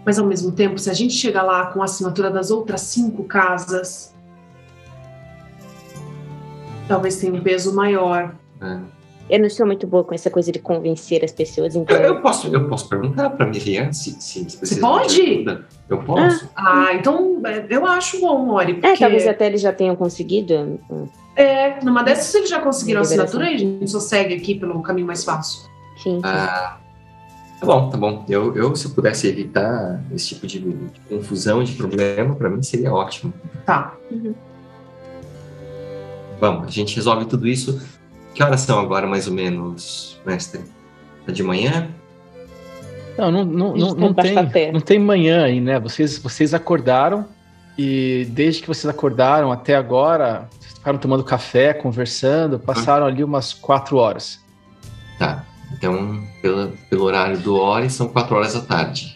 Mas 0.05 0.19
ao 0.19 0.25
mesmo 0.25 0.51
tempo, 0.51 0.77
se 0.77 0.89
a 0.89 0.93
gente 0.93 1.13
chegar 1.13 1.43
lá 1.43 1.67
com 1.67 1.81
a 1.81 1.85
assinatura 1.85 2.29
das 2.29 2.51
outras 2.51 2.81
cinco 2.81 3.23
casas, 3.23 4.13
talvez 6.87 7.17
tenha 7.17 7.33
um 7.33 7.41
peso 7.41 7.73
maior. 7.75 8.35
né? 8.59 8.81
Eu 9.27 9.39
não 9.39 9.49
sou 9.49 9.65
muito 9.65 9.87
boa 9.87 10.03
com 10.03 10.13
essa 10.13 10.29
coisa 10.29 10.51
de 10.51 10.59
convencer 10.59 11.23
as 11.25 11.31
pessoas, 11.31 11.75
então. 11.75 11.97
Eu, 11.97 12.03
eu 12.15 12.21
posso, 12.21 12.47
eu 12.47 12.67
posso 12.69 12.87
perguntar 12.87 13.31
pra 13.31 13.47
Miriam 13.47 13.91
se, 13.91 14.15
se 14.21 14.79
pode? 14.79 15.43
Eu 15.89 15.97
posso? 16.03 16.47
Ah, 16.55 16.93
então 16.93 17.41
é, 17.43 17.65
eu 17.67 17.87
acho 17.87 18.21
bom, 18.21 18.45
Mori. 18.45 18.73
É, 18.73 18.75
Porque 18.75 18.97
talvez 18.99 19.25
até 19.27 19.47
eles 19.47 19.61
já 19.61 19.73
tenham 19.73 19.95
conseguido. 19.95 20.79
é, 21.35 21.83
numa 21.83 22.03
dessas 22.03 22.35
eles 22.35 22.49
já 22.51 22.61
conseguiram 22.61 22.99
a 22.99 23.01
assinatura 23.01 23.49
e 23.49 23.55
a 23.55 23.57
gente 23.57 23.89
só 23.89 23.99
segue 23.99 24.35
aqui 24.35 24.53
pelo 24.59 24.79
caminho 24.83 25.07
mais 25.07 25.23
fácil. 25.23 25.61
Sim, 25.97 26.17
sim. 26.17 26.21
Ah, 26.23 26.77
tá 27.59 27.65
bom, 27.65 27.89
tá 27.89 27.97
bom. 27.97 28.25
Eu, 28.27 28.55
eu, 28.55 28.75
se 28.75 28.85
eu 28.85 28.91
pudesse 28.91 29.27
evitar 29.27 30.03
esse 30.13 30.29
tipo 30.29 30.47
de, 30.47 30.59
de 30.59 30.99
confusão, 31.09 31.63
de 31.63 31.73
problema, 31.73 32.35
pra 32.35 32.49
mim 32.49 32.61
seria 32.63 32.93
ótimo. 32.93 33.33
Tá. 33.65 33.95
Vamos, 36.39 36.67
a 36.67 36.71
gente 36.71 36.95
resolve 36.95 37.25
tudo 37.25 37.47
isso. 37.47 37.81
Que 38.33 38.43
horas 38.43 38.61
são 38.61 38.79
agora, 38.79 39.07
mais 39.07 39.27
ou 39.27 39.33
menos, 39.33 40.19
mestre? 40.25 40.61
É 41.27 41.31
de 41.31 41.41
manhã? 41.41 41.89
Não, 43.17 43.31
não, 43.31 43.45
não, 43.45 43.75
não, 43.75 43.95
não 43.95 44.13
tá 44.13 44.23
tem, 44.45 44.71
não 44.71 44.81
tem 44.81 44.99
manhã 44.99 45.45
aí, 45.45 45.61
né? 45.61 45.79
Vocês, 45.79 46.17
vocês 46.17 46.53
acordaram 46.53 47.25
e 47.77 48.27
desde 48.31 48.61
que 48.61 48.67
vocês 48.67 48.85
acordaram 48.85 49.51
até 49.51 49.75
agora, 49.75 50.49
vocês 50.59 50.73
ficaram 50.73 50.97
tomando 50.97 51.23
café, 51.23 51.73
conversando, 51.73 52.59
passaram 52.59 53.05
ali 53.05 53.23
umas 53.23 53.53
quatro 53.53 53.97
horas. 53.97 54.39
Tá. 55.17 55.45
Então, 55.73 56.23
pela, 56.41 56.73
pelo 56.89 57.03
horário 57.03 57.37
do 57.39 57.55
hora, 57.57 57.89
são 57.89 58.07
quatro 58.07 58.35
horas 58.35 58.53
da 58.53 58.61
tarde. 58.61 59.15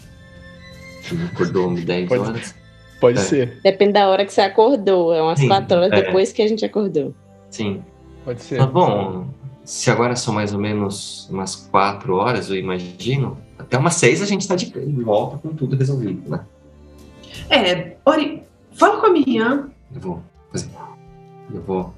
Acordou 1.33 1.73
10 1.73 2.07
Pode- 2.09 2.21
horas. 2.21 2.55
Pode 2.99 3.17
É. 3.17 3.21
ser, 3.21 3.59
Depende 3.63 3.93
da 3.93 4.09
hora 4.09 4.25
que 4.25 4.33
você 4.33 4.41
acordou. 4.41 5.13
É 5.13 5.21
umas 5.21 5.39
Sim, 5.39 5.47
quatro 5.47 5.77
horas 5.77 5.91
é. 5.91 6.01
depois 6.03 6.33
que 6.33 6.41
a 6.41 6.47
gente 6.47 6.65
acordou. 6.65 7.13
Sim. 7.49 7.81
pode 8.25 8.41
ser. 8.43 8.57
Tá 8.57 8.65
bom. 8.67 9.27
Se 9.63 9.89
agora 9.89 10.15
são 10.15 10.33
mais 10.33 10.53
ou 10.53 10.59
menos 10.59 11.27
umas 11.29 11.55
quatro 11.55 12.15
horas, 12.15 12.49
eu 12.49 12.57
imagino, 12.57 13.37
até 13.57 13.77
umas 13.77 13.95
seis 13.95 14.21
a 14.21 14.25
gente 14.25 14.47
tá 14.47 14.55
de 14.55 14.65
de 14.69 15.03
volta 15.03 15.37
com 15.37 15.49
tudo 15.55 15.75
resolvido, 15.75 16.29
né? 16.29 16.41
É, 17.49 17.95
Ori, 18.05 18.43
fala 18.73 18.99
com 18.99 19.07
a 19.07 19.09
Miriam. 19.11 19.69
Eu 19.95 20.01
vou 20.01 20.23
fazer. 20.51 20.69
Eu 21.53 21.61
vou 21.61 21.93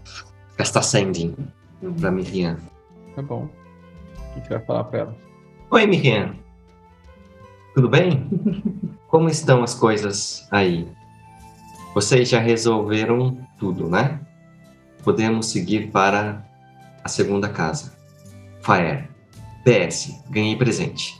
gastar 0.57 0.81
sending 0.83 1.35
pra 1.99 2.11
Miriam. 2.11 2.57
Tá 3.15 3.21
bom. 3.21 3.49
O 4.35 4.41
que 4.41 4.47
você 4.47 4.53
vai 4.55 4.65
falar 4.65 4.83
pra 4.85 4.99
ela? 4.99 5.15
Oi, 5.69 5.85
Miriam. 5.85 6.35
Tudo 7.73 7.89
bem? 7.89 8.29
Como 9.07 9.29
estão 9.29 9.63
as 9.63 9.73
coisas 9.73 10.47
aí? 10.51 10.87
Vocês 11.93 12.29
já 12.29 12.39
resolveram 12.39 13.37
tudo, 13.59 13.89
né? 13.89 14.19
Podemos 15.03 15.47
seguir 15.47 15.91
para 15.91 16.45
a 17.03 17.09
segunda 17.09 17.49
casa. 17.49 17.93
Fire. 18.61 19.09
PS. 19.65 20.23
Ganhei 20.29 20.55
presente. 20.55 21.19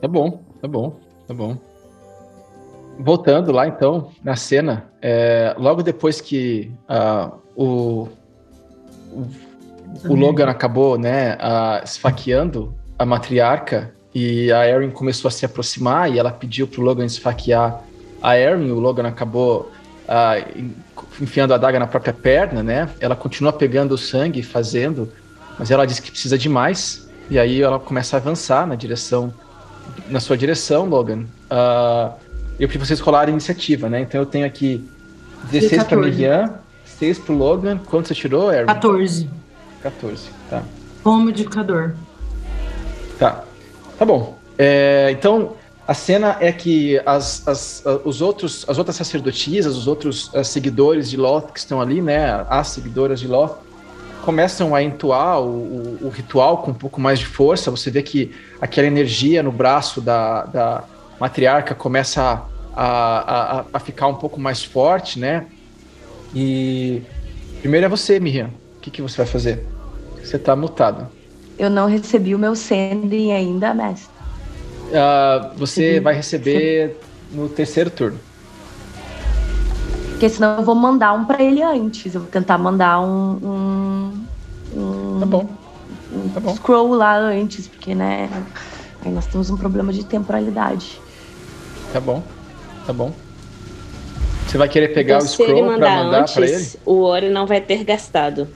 Tá 0.00 0.08
bom, 0.08 0.44
tá 0.60 0.68
bom, 0.68 1.00
tá 1.26 1.34
bom. 1.34 1.71
Voltando 3.02 3.50
lá 3.52 3.66
então, 3.66 4.10
na 4.22 4.36
cena, 4.36 4.86
é, 5.00 5.54
logo 5.58 5.82
depois 5.82 6.20
que 6.20 6.70
ah, 6.88 7.32
o, 7.56 8.08
o, 9.10 9.26
o 10.08 10.14
Logan 10.14 10.48
acabou 10.48 10.96
né, 10.96 11.36
ah, 11.40 11.80
esfaqueando 11.84 12.74
a 12.98 13.04
matriarca 13.04 13.92
e 14.14 14.52
a 14.52 14.68
Erin 14.68 14.90
começou 14.90 15.28
a 15.28 15.32
se 15.32 15.44
aproximar 15.44 16.12
e 16.12 16.18
ela 16.18 16.30
pediu 16.30 16.68
pro 16.68 16.82
Logan 16.82 17.04
esfaquear 17.04 17.82
a 18.22 18.38
Erin, 18.38 18.70
o 18.70 18.78
Logan 18.78 19.08
acabou 19.08 19.72
en- 20.54 20.70
enfiando 21.20 21.52
a 21.52 21.56
adaga 21.56 21.78
na 21.78 21.86
própria 21.86 22.12
perna, 22.12 22.62
né? 22.62 22.88
Ela 23.00 23.16
continua 23.16 23.52
pegando 23.52 23.92
o 23.92 23.98
sangue 23.98 24.40
e 24.40 24.42
fazendo, 24.42 25.10
mas 25.58 25.70
ela 25.70 25.84
diz 25.86 25.98
que 25.98 26.10
precisa 26.10 26.38
de 26.38 26.48
mais 26.48 27.10
e 27.28 27.38
aí 27.38 27.62
ela 27.62 27.80
começa 27.80 28.16
a 28.16 28.20
avançar 28.20 28.66
na 28.66 28.74
direção 28.74 29.32
na 30.08 30.20
sua 30.20 30.36
direção, 30.36 30.86
Logan. 30.86 31.24
Ah, 31.50 32.12
eu 32.62 32.68
pedi 32.68 32.78
pra 32.78 32.86
vocês 32.86 33.00
rolarem 33.00 33.32
iniciativa, 33.32 33.88
né? 33.88 34.00
Então 34.00 34.20
eu 34.20 34.26
tenho 34.26 34.46
aqui 34.46 34.84
16 35.50 35.70
pra 35.84 35.84
14. 35.96 36.10
Miriam, 36.10 36.54
6 36.84 37.18
pro 37.18 37.34
Logan. 37.34 37.78
Quanto 37.78 38.08
você 38.08 38.14
tirou, 38.14 38.48
Aaron? 38.50 38.66
14. 38.66 39.28
14, 39.82 40.22
tá. 40.48 40.62
Como 41.02 41.24
modificador. 41.24 41.92
Tá. 43.18 43.42
Tá 43.98 44.04
bom. 44.04 44.38
É, 44.58 45.10
então, 45.10 45.54
a 45.86 45.94
cena 45.94 46.36
é 46.40 46.52
que 46.52 47.00
as, 47.04 47.46
as, 47.48 47.82
os 48.04 48.20
outros, 48.20 48.64
as 48.68 48.78
outras 48.78 48.96
sacerdotisas, 48.96 49.76
os 49.76 49.86
outros 49.88 50.30
ah, 50.34 50.44
seguidores 50.44 51.10
de 51.10 51.16
Loth 51.16 51.52
que 51.52 51.58
estão 51.58 51.80
ali, 51.80 52.00
né? 52.00 52.44
As 52.48 52.68
seguidoras 52.68 53.18
de 53.18 53.26
Loth, 53.26 53.56
começam 54.24 54.72
a 54.74 54.82
entoar 54.82 55.40
o, 55.40 55.46
o- 55.46 55.98
o 56.02 56.08
ritual 56.08 56.58
com 56.58 56.70
um 56.70 56.74
pouco 56.74 57.00
mais 57.00 57.18
de 57.18 57.26
força. 57.26 57.70
Você 57.72 57.90
vê 57.90 58.02
que 58.02 58.32
aquela 58.60 58.86
energia 58.86 59.42
no 59.42 59.50
braço 59.50 60.00
da, 60.00 60.44
da 60.44 60.84
matriarca 61.18 61.74
começa 61.74 62.42
a, 62.74 63.58
a, 63.60 63.64
a, 63.72 63.78
ficar 63.78 64.06
um 64.06 64.14
pouco 64.14 64.40
mais 64.40 64.64
forte, 64.64 65.18
né? 65.18 65.46
E 66.34 67.02
primeiro 67.60 67.86
é 67.86 67.88
você, 67.88 68.18
Miriam. 68.18 68.50
O 68.76 68.80
que, 68.80 68.90
que 68.90 69.02
você 69.02 69.18
vai 69.18 69.26
fazer? 69.26 69.66
Você 70.22 70.38
tá 70.38 70.56
mutado. 70.56 71.08
Eu 71.58 71.68
não 71.68 71.86
recebi 71.86 72.34
o 72.34 72.38
meu 72.38 72.54
sending 72.54 73.32
ainda, 73.32 73.74
mestre. 73.74 74.10
Ah, 74.94 75.52
você 75.56 76.00
vai 76.00 76.14
receber 76.14 76.96
no 77.30 77.48
terceiro 77.48 77.90
turno. 77.90 78.18
Porque 80.10 80.28
senão 80.28 80.58
eu 80.58 80.64
vou 80.64 80.74
mandar 80.74 81.12
um 81.12 81.24
pra 81.24 81.42
ele 81.42 81.62
antes. 81.62 82.14
Eu 82.14 82.22
vou 82.22 82.30
tentar 82.30 82.56
mandar 82.58 83.00
um. 83.00 83.38
um, 83.42 84.26
um 84.76 85.20
Tá 85.20 85.26
bom. 85.26 85.48
um 86.12 86.28
tá 86.28 86.40
bom. 86.40 86.54
scroll 86.54 86.94
lá 86.94 87.16
antes, 87.16 87.66
porque, 87.66 87.94
né? 87.94 88.30
Aí 89.04 89.10
nós 89.10 89.26
temos 89.26 89.50
um 89.50 89.56
problema 89.56 89.92
de 89.92 90.04
temporalidade. 90.04 91.00
Tá 91.92 92.00
bom. 92.00 92.22
Tá 92.86 92.92
bom. 92.92 93.12
Você 94.46 94.58
vai 94.58 94.68
querer 94.68 94.88
pegar 94.88 95.16
Então, 95.16 95.26
o 95.26 95.30
scroll 95.30 95.64
pra 95.64 95.72
mandar 95.72 96.04
mandar 96.04 96.32
pra 96.32 96.44
ele? 96.46 96.54
antes, 96.56 96.76
o 96.84 97.00
Ori 97.02 97.28
não 97.30 97.46
vai 97.46 97.60
ter 97.60 97.84
gastado. 97.84 98.48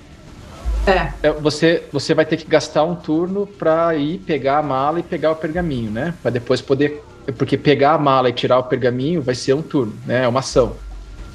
É, 0.87 1.13
É, 1.29 1.33
Você, 1.33 1.83
você 1.93 2.15
vai 2.15 2.25
ter 2.27 2.37
que 2.37 2.47
gastar 2.47 2.85
um 2.85 2.95
turno 2.95 3.47
pra 3.47 3.95
ir 3.97 4.19
pegar 4.19 4.59
a 4.59 4.63
mala 4.63 5.01
e 5.01 5.03
pegar 5.03 5.33
o 5.33 5.37
pergaminho, 5.37 5.91
né? 5.91 6.15
Pra 6.23 6.31
depois 6.31 6.61
poder. 6.61 7.03
Porque 7.39 7.57
pegar 7.57 7.95
a 7.95 7.99
mala 7.99 8.29
e 8.29 8.33
tirar 8.33 8.59
o 8.59 8.65
pergaminho 8.65 9.21
vai 9.21 9.35
ser 9.35 9.55
um 9.55 9.63
turno, 9.63 9.95
né? 10.07 10.25
É 10.25 10.29
uma 10.29 10.41
ação. 10.41 10.75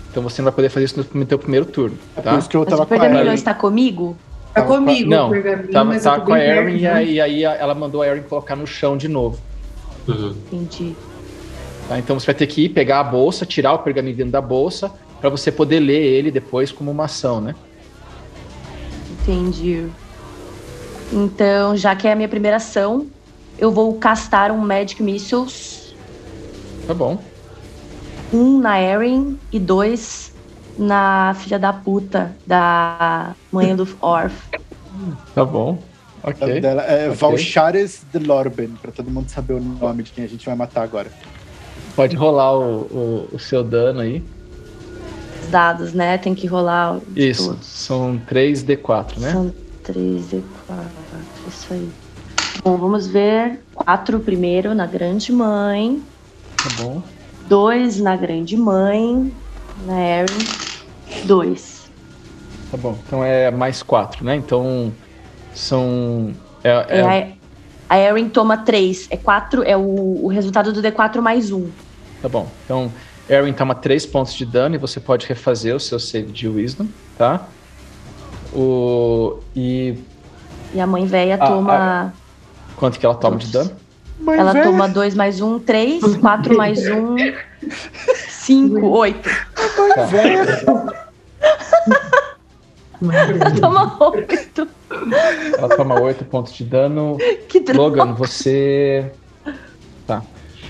Então 0.09 0.21
você 0.23 0.41
não 0.41 0.45
vai 0.45 0.53
poder 0.53 0.69
fazer 0.69 0.85
isso 0.85 1.05
no 1.13 1.25
teu 1.25 1.39
primeiro 1.39 1.65
turno, 1.65 1.97
É 2.15 2.21
tá? 2.21 2.31
por 2.31 2.39
isso 2.39 2.49
que 2.49 2.55
eu 2.55 2.61
Mas 2.61 2.69
tava 2.69 2.83
o 2.83 2.85
com 2.85 2.93
a 2.93 2.97
pergaminho 2.99 3.25
não 3.25 3.33
está 3.33 3.53
comigo? 3.53 4.15
Tá 4.53 4.61
Tava 4.61 4.75
comigo 4.75 5.09
Não, 5.09 5.27
o 5.27 5.31
pergaminho, 5.31 5.71
Tá, 5.71 5.83
mas 5.83 6.03
tá 6.03 6.13
eu 6.15 6.19
tô 6.19 6.25
com 6.27 6.33
a 6.33 6.39
Erin 6.39 6.75
e 6.77 6.81
né? 6.81 6.93
aí, 6.93 7.13
e 7.13 7.21
aí 7.21 7.43
ela 7.43 7.73
mandou 7.73 8.01
a 8.01 8.07
Erin 8.07 8.21
colocar 8.23 8.55
no 8.55 8.67
chão 8.67 8.95
de 8.95 9.07
novo. 9.07 9.39
Uhum. 10.07 10.35
Entendi. 10.51 10.95
Tá? 11.91 11.99
Então 11.99 12.17
você 12.17 12.27
vai 12.27 12.35
ter 12.35 12.47
que 12.47 12.63
ir 12.65 12.69
pegar 12.69 13.01
a 13.01 13.03
bolsa, 13.03 13.45
tirar 13.45 13.73
o 13.73 13.79
pergaminho 13.79 14.15
dentro 14.15 14.31
da 14.31 14.39
bolsa, 14.39 14.89
pra 15.19 15.29
você 15.29 15.51
poder 15.51 15.81
ler 15.81 16.01
ele 16.01 16.31
depois 16.31 16.71
como 16.71 16.89
uma 16.89 17.03
ação, 17.03 17.41
né? 17.41 17.53
Entendi. 19.11 19.87
Então, 21.11 21.75
já 21.75 21.93
que 21.93 22.07
é 22.07 22.13
a 22.13 22.15
minha 22.15 22.29
primeira 22.29 22.55
ação, 22.57 23.07
eu 23.59 23.73
vou 23.73 23.93
castar 23.95 24.51
um 24.51 24.57
Magic 24.57 25.03
Missiles, 25.03 25.93
Tá 26.87 26.93
bom. 26.93 27.21
um 28.31 28.57
na 28.61 28.81
Erin 28.81 29.37
e 29.51 29.59
dois 29.59 30.33
na 30.79 31.35
filha 31.37 31.59
da 31.59 31.73
puta 31.73 32.33
da 32.47 33.35
mãe 33.51 33.75
do 33.75 33.85
Orf. 33.99 34.33
Tá 35.35 35.43
bom. 35.43 35.71
O 36.23 36.27
nome 36.27 36.43
Ok. 36.43 36.61
dela 36.61 36.83
é 36.83 37.07
Ok. 37.07 37.17
Valchares 37.17 38.03
de 38.13 38.19
Lorben, 38.19 38.69
pra 38.81 38.93
todo 38.93 39.11
mundo 39.11 39.27
saber 39.29 39.55
o 39.55 39.59
nome 39.59 40.03
de 40.03 40.11
quem 40.11 40.23
a 40.23 40.27
gente 40.27 40.45
vai 40.45 40.55
matar 40.55 40.83
agora. 40.83 41.11
Pode 42.01 42.15
rolar 42.15 42.57
o, 42.57 42.79
o, 42.81 43.27
o 43.33 43.37
seu 43.37 43.63
dano 43.63 43.99
aí. 43.99 44.23
Os 45.43 45.51
dados, 45.51 45.93
né? 45.93 46.17
Tem 46.17 46.33
que 46.33 46.47
rolar 46.47 46.99
Isso. 47.15 47.49
todos. 47.49 47.67
São 47.67 48.19
3D4, 48.27 49.19
né? 49.19 49.31
São 49.31 49.53
3 49.83 50.33
e 50.33 50.43
4. 50.65 50.85
Isso 51.47 51.71
aí. 51.71 51.89
Bom, 52.63 52.75
vamos 52.75 53.05
ver. 53.05 53.63
Quatro 53.75 54.19
primeiro 54.19 54.73
na 54.73 54.87
grande 54.87 55.31
mãe. 55.31 56.01
Tá 56.57 56.69
bom. 56.81 57.03
Dois 57.47 57.99
na 57.99 58.15
grande 58.15 58.57
mãe. 58.57 59.31
Na 59.85 60.01
Erin. 60.01 60.47
Dois. 61.25 61.87
Tá 62.71 62.77
bom. 62.77 62.97
Então 63.05 63.23
é 63.23 63.51
mais 63.51 63.83
4, 63.83 64.25
né? 64.25 64.35
Então 64.37 64.91
são. 65.53 66.33
É, 66.63 66.69
É, 66.89 66.99
é- 66.99 67.33
a, 67.87 67.99
Erin 67.99 68.27
toma 68.27 68.57
três. 68.57 69.05
É 69.11 69.17
quatro. 69.17 69.61
É 69.61 69.77
o, 69.77 70.25
o 70.25 70.27
resultado 70.29 70.73
do 70.73 70.81
D4 70.81 71.21
mais 71.21 71.51
um. 71.51 71.69
Tá 72.21 72.29
bom. 72.29 72.47
Então, 72.65 72.91
Erin 73.29 73.53
toma 73.53 73.73
3 73.75 74.05
pontos 74.05 74.33
de 74.33 74.45
dano 74.45 74.75
e 74.75 74.77
você 74.77 74.99
pode 74.99 75.25
refazer 75.25 75.75
o 75.75 75.79
seu 75.79 75.99
save 75.99 76.31
de 76.31 76.47
Wisdom, 76.47 76.87
tá? 77.17 77.47
O. 78.53 79.39
E 79.55 79.95
E 80.73 80.79
a 80.79 80.85
mãe 80.87 81.05
velha 81.05 81.37
Ah, 81.39 81.47
toma. 81.47 82.13
quanto 82.75 82.99
que 82.99 83.05
ela 83.05 83.15
toma 83.15 83.37
de 83.37 83.47
dano? 83.47 83.71
ela 84.37 84.63
toma 84.63 84.87
dois 84.87 85.15
mais 85.15 85.41
um, 85.41 85.57
três. 85.59 86.03
Quatro 86.17 86.55
mais 86.55 86.79
um. 86.89 87.15
Cinco, 88.29 88.87
oito. 88.87 89.29
Tá. 89.95 90.07
Ela 93.01 93.51
toma 93.59 93.97
oito. 94.11 94.67
Ela 95.57 95.69
toma 95.75 95.99
8 96.01 96.25
pontos 96.25 96.53
de 96.53 96.63
dano. 96.63 97.17
Que 97.47 97.59
droga. 97.61 98.03
Logan, 98.03 98.13
você. 98.13 99.11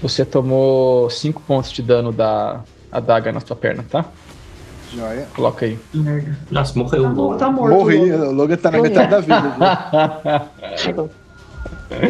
Você 0.02 0.26
tomou 0.26 1.10
5 1.10 1.42
pontos 1.42 1.72
de 1.72 1.82
dano 1.82 2.12
da 2.12 2.62
adaga 2.92 3.32
na 3.32 3.40
sua 3.40 3.56
perna, 3.56 3.86
tá? 3.90 4.06
Joia. 4.94 5.28
Coloca 5.36 5.66
aí. 5.66 5.80
Nossa, 6.50 6.78
morreu 6.78 7.04
tá, 7.04 7.10
Logan. 7.10 7.38
tá 7.38 7.52
morto. 7.52 7.74
Morri, 7.76 8.12
o 8.12 8.32
Logan 8.32 8.58
tá 8.58 8.72
na 8.72 8.78
Morri. 8.80 8.90
metade 8.90 9.10
da 9.10 9.20
vida. 9.22 10.50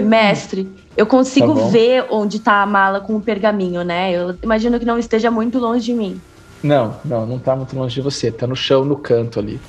Mestre, 0.03 0.72
eu 0.95 1.05
consigo 1.05 1.53
Tá 1.55 1.68
ver 1.68 2.05
onde 2.09 2.39
tá 2.39 2.61
a 2.61 2.65
mala 2.65 2.99
com 3.01 3.15
o 3.15 3.22
pergaminho, 3.22 3.84
né? 3.84 4.11
Eu 4.11 4.35
imagino 4.41 4.80
que 4.80 4.85
não 4.85 4.97
esteja 4.97 5.30
muito 5.30 5.59
longe 5.59 5.85
de 5.85 5.93
mim. 5.93 6.19
não, 6.63 6.95
não, 7.03 7.26
não 7.26 7.39
tá 7.39 7.55
muito 7.55 7.76
longe 7.76 7.95
de 7.95 8.01
você. 8.01 8.31
Tá 8.31 8.47
no 8.47 8.55
chão, 8.55 8.85
no 8.85 8.95
canto 8.95 9.39
ali. 9.39 9.59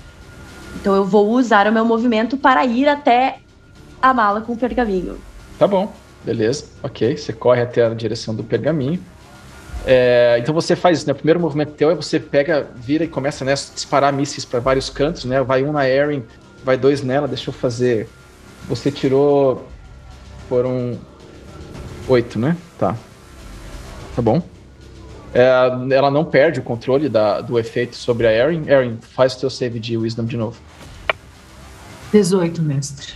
Então 0.76 0.94
eu 0.94 1.04
vou 1.04 1.28
usar 1.30 1.66
o 1.66 1.72
meu 1.72 1.84
movimento 1.84 2.36
para 2.36 2.64
ir 2.64 2.88
até 2.88 3.38
a 4.00 4.14
mala 4.14 4.40
com 4.40 4.52
o 4.52 4.56
pergaminho. 4.56 5.16
Tá 5.58 5.66
bom, 5.66 5.92
beleza. 6.24 6.64
Ok, 6.82 7.16
você 7.16 7.32
corre 7.32 7.62
até 7.62 7.84
a 7.84 7.90
direção 7.94 8.34
do 8.34 8.42
pergaminho. 8.44 9.00
É, 9.84 10.36
então 10.40 10.54
você 10.54 10.76
faz 10.76 10.98
isso, 10.98 11.06
né? 11.06 11.12
O 11.12 11.16
primeiro 11.16 11.40
movimento 11.40 11.72
teu 11.72 11.90
é 11.90 11.94
você 11.94 12.20
pega, 12.20 12.68
vira 12.76 13.02
e 13.04 13.08
começa 13.08 13.44
né, 13.44 13.52
a 13.52 13.54
disparar 13.54 14.12
mísseis 14.12 14.44
para 14.44 14.60
vários 14.60 14.88
cantos, 14.88 15.24
né? 15.24 15.42
Vai 15.42 15.64
um 15.64 15.72
na 15.72 15.88
Erin, 15.88 16.22
vai 16.64 16.76
dois 16.76 17.02
nela. 17.02 17.26
Deixa 17.26 17.50
eu 17.50 17.54
fazer. 17.54 18.08
Você 18.68 18.90
tirou. 18.92 19.66
Foram 20.48 20.98
oito, 22.08 22.38
né? 22.38 22.56
Tá. 22.78 22.94
Tá 24.14 24.22
bom. 24.22 24.42
É, 25.34 25.42
ela 25.94 26.10
não 26.10 26.24
perde 26.26 26.60
o 26.60 26.62
controle 26.62 27.08
da- 27.08 27.40
do 27.40 27.58
efeito 27.58 27.96
sobre 27.96 28.26
a 28.26 28.32
Erin. 28.32 28.68
Erin, 28.68 28.98
faz 29.00 29.34
o 29.34 29.40
teu 29.40 29.50
save 29.50 29.80
de 29.80 29.96
Wisdom 29.96 30.24
de 30.26 30.36
novo. 30.36 30.60
18, 32.12 32.60
mestre. 32.62 33.14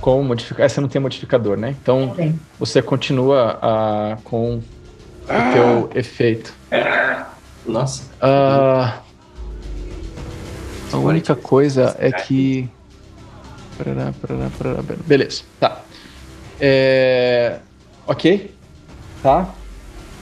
Com 0.00 0.22
modificador. 0.22 0.64
Essa 0.64 0.80
não 0.80 0.88
tem 0.88 1.00
modificador, 1.00 1.56
né? 1.56 1.76
Então 1.82 2.14
você 2.58 2.80
continua 2.80 3.58
ah, 3.60 4.16
com 4.24 4.56
o 4.56 4.62
teu 5.52 5.90
efeito. 5.94 6.54
Nossa. 7.66 8.04
Ah, 8.20 9.00
a 10.92 10.96
única 10.96 11.34
coisa 11.36 11.96
é 11.98 12.10
que. 12.10 12.68
Parará, 13.76 14.12
parará, 14.20 14.50
parará, 14.58 14.82
parará. 14.82 15.02
Beleza, 15.06 15.42
tá. 15.58 15.80
É, 16.60 17.60
Ok, 18.10 18.52
tá. 19.22 19.54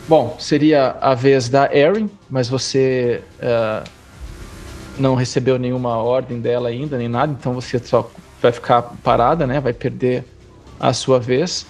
Bom, 0.06 0.36
seria 0.38 0.96
a 1.00 1.14
vez 1.14 1.48
da 1.48 1.74
Erin, 1.74 2.10
mas 2.28 2.46
você 2.46 3.22
ah, 3.40 3.82
não 4.98 5.14
recebeu 5.14 5.58
nenhuma 5.58 5.96
ordem 5.96 6.38
dela 6.38 6.68
ainda, 6.68 6.98
nem 6.98 7.08
nada, 7.08 7.32
então 7.32 7.54
você 7.54 7.78
só 7.78 8.10
vai 8.40 8.52
ficar 8.52 8.82
parada, 9.02 9.46
né? 9.46 9.60
Vai 9.60 9.72
perder 9.72 10.24
a 10.78 10.92
sua 10.92 11.18
vez. 11.18 11.66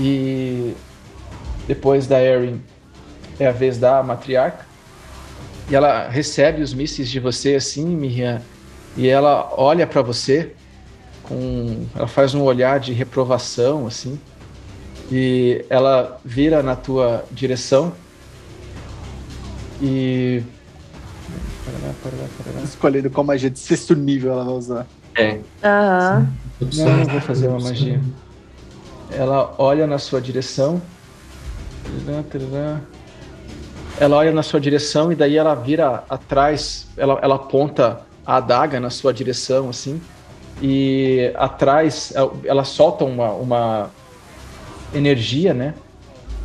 E 0.00 0.74
depois 1.66 2.06
da 2.06 2.22
Erin 2.22 2.60
é 3.38 3.46
a 3.46 3.52
vez 3.52 3.78
da 3.78 4.02
matriarca. 4.02 4.64
E 5.68 5.74
ela 5.74 6.08
recebe 6.08 6.62
os 6.62 6.72
mísseis 6.72 7.08
de 7.08 7.18
você 7.18 7.56
assim, 7.56 7.84
Miriam, 7.84 8.40
e 8.96 9.08
ela 9.08 9.52
olha 9.56 9.86
pra 9.86 10.00
você 10.00 10.52
com 11.24 11.86
ela 11.94 12.06
faz 12.06 12.34
um 12.34 12.42
olhar 12.42 12.78
de 12.78 12.92
reprovação 12.92 13.86
assim. 13.86 14.18
E 15.10 15.64
ela 15.68 16.20
vira 16.24 16.62
na 16.62 16.74
tua 16.76 17.24
direção 17.30 17.92
e. 19.80 20.42
Escolhendo 22.64 23.10
qual 23.10 23.24
magia 23.24 23.50
de 23.50 23.58
sexto 23.58 23.94
nível 23.94 24.32
ela 24.32 24.44
vai 24.44 24.54
usar. 24.54 24.86
É. 25.16 25.38
Aham. 25.62 26.26
Não, 26.60 26.96
não 26.96 27.04
vou 27.06 27.20
fazer 27.20 27.48
uma 27.48 27.58
magia. 27.60 28.00
Ela 29.10 29.54
olha 29.58 29.86
na 29.86 29.98
sua 29.98 30.20
direção. 30.20 30.80
Ela 33.98 34.16
olha 34.16 34.32
na 34.32 34.42
sua 34.42 34.60
direção 34.60 35.10
e 35.10 35.14
daí 35.14 35.36
ela 35.36 35.54
vira 35.54 36.04
atrás. 36.08 36.86
Ela, 36.96 37.18
ela 37.22 37.36
aponta 37.36 38.00
a 38.24 38.36
adaga 38.36 38.78
na 38.80 38.90
sua 38.90 39.12
direção, 39.12 39.68
assim. 39.70 40.00
E 40.60 41.30
atrás 41.36 42.12
ela- 42.14 42.32
ela 42.44 42.64
solta 42.64 43.04
uma, 43.04 43.30
uma 43.32 43.90
energia, 44.94 45.52
né? 45.54 45.74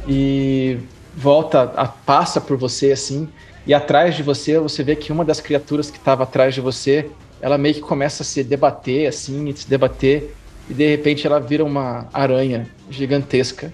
E 0.08 0.80
volta, 1.16 1.72
a- 1.76 1.88
passa 1.88 2.40
por 2.40 2.58
você, 2.58 2.92
assim. 2.92 3.28
E 3.66 3.74
atrás 3.74 4.16
de 4.16 4.24
você, 4.24 4.58
você 4.60 4.84
vê 4.84 4.96
que 4.96 5.12
uma 5.12 5.24
das 5.24 5.40
criaturas 5.40 5.90
que 5.92 5.98
estava 5.98 6.24
atrás 6.24 6.54
de 6.54 6.62
você 6.62 7.10
ela 7.42 7.58
meio 7.58 7.76
que 7.76 7.82
começa 7.82 8.24
a 8.24 8.26
se 8.26 8.44
debater 8.44 9.08
assim, 9.08 9.50
e 9.50 9.58
se 9.58 9.68
debater, 9.68 10.36
e 10.70 10.74
de 10.74 10.88
repente 10.88 11.26
ela 11.26 11.40
vira 11.40 11.66
uma 11.66 12.08
aranha 12.14 12.68
gigantesca 12.90 13.74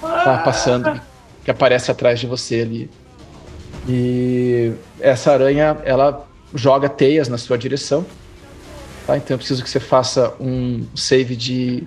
tá 0.00 0.38
passando, 0.38 1.00
que 1.44 1.50
aparece 1.50 1.90
atrás 1.90 2.20
de 2.20 2.26
você 2.26 2.60
ali. 2.60 2.90
E 3.88 4.72
essa 5.00 5.32
aranha, 5.32 5.76
ela 5.84 6.26
joga 6.54 6.88
teias 6.88 7.28
na 7.28 7.38
sua 7.38 7.58
direção, 7.58 8.04
tá? 9.06 9.16
Então 9.16 9.34
eu 9.34 9.38
preciso 9.38 9.62
que 9.62 9.68
você 9.68 9.80
faça 9.80 10.32
um 10.40 10.86
save 10.94 11.36
de 11.36 11.84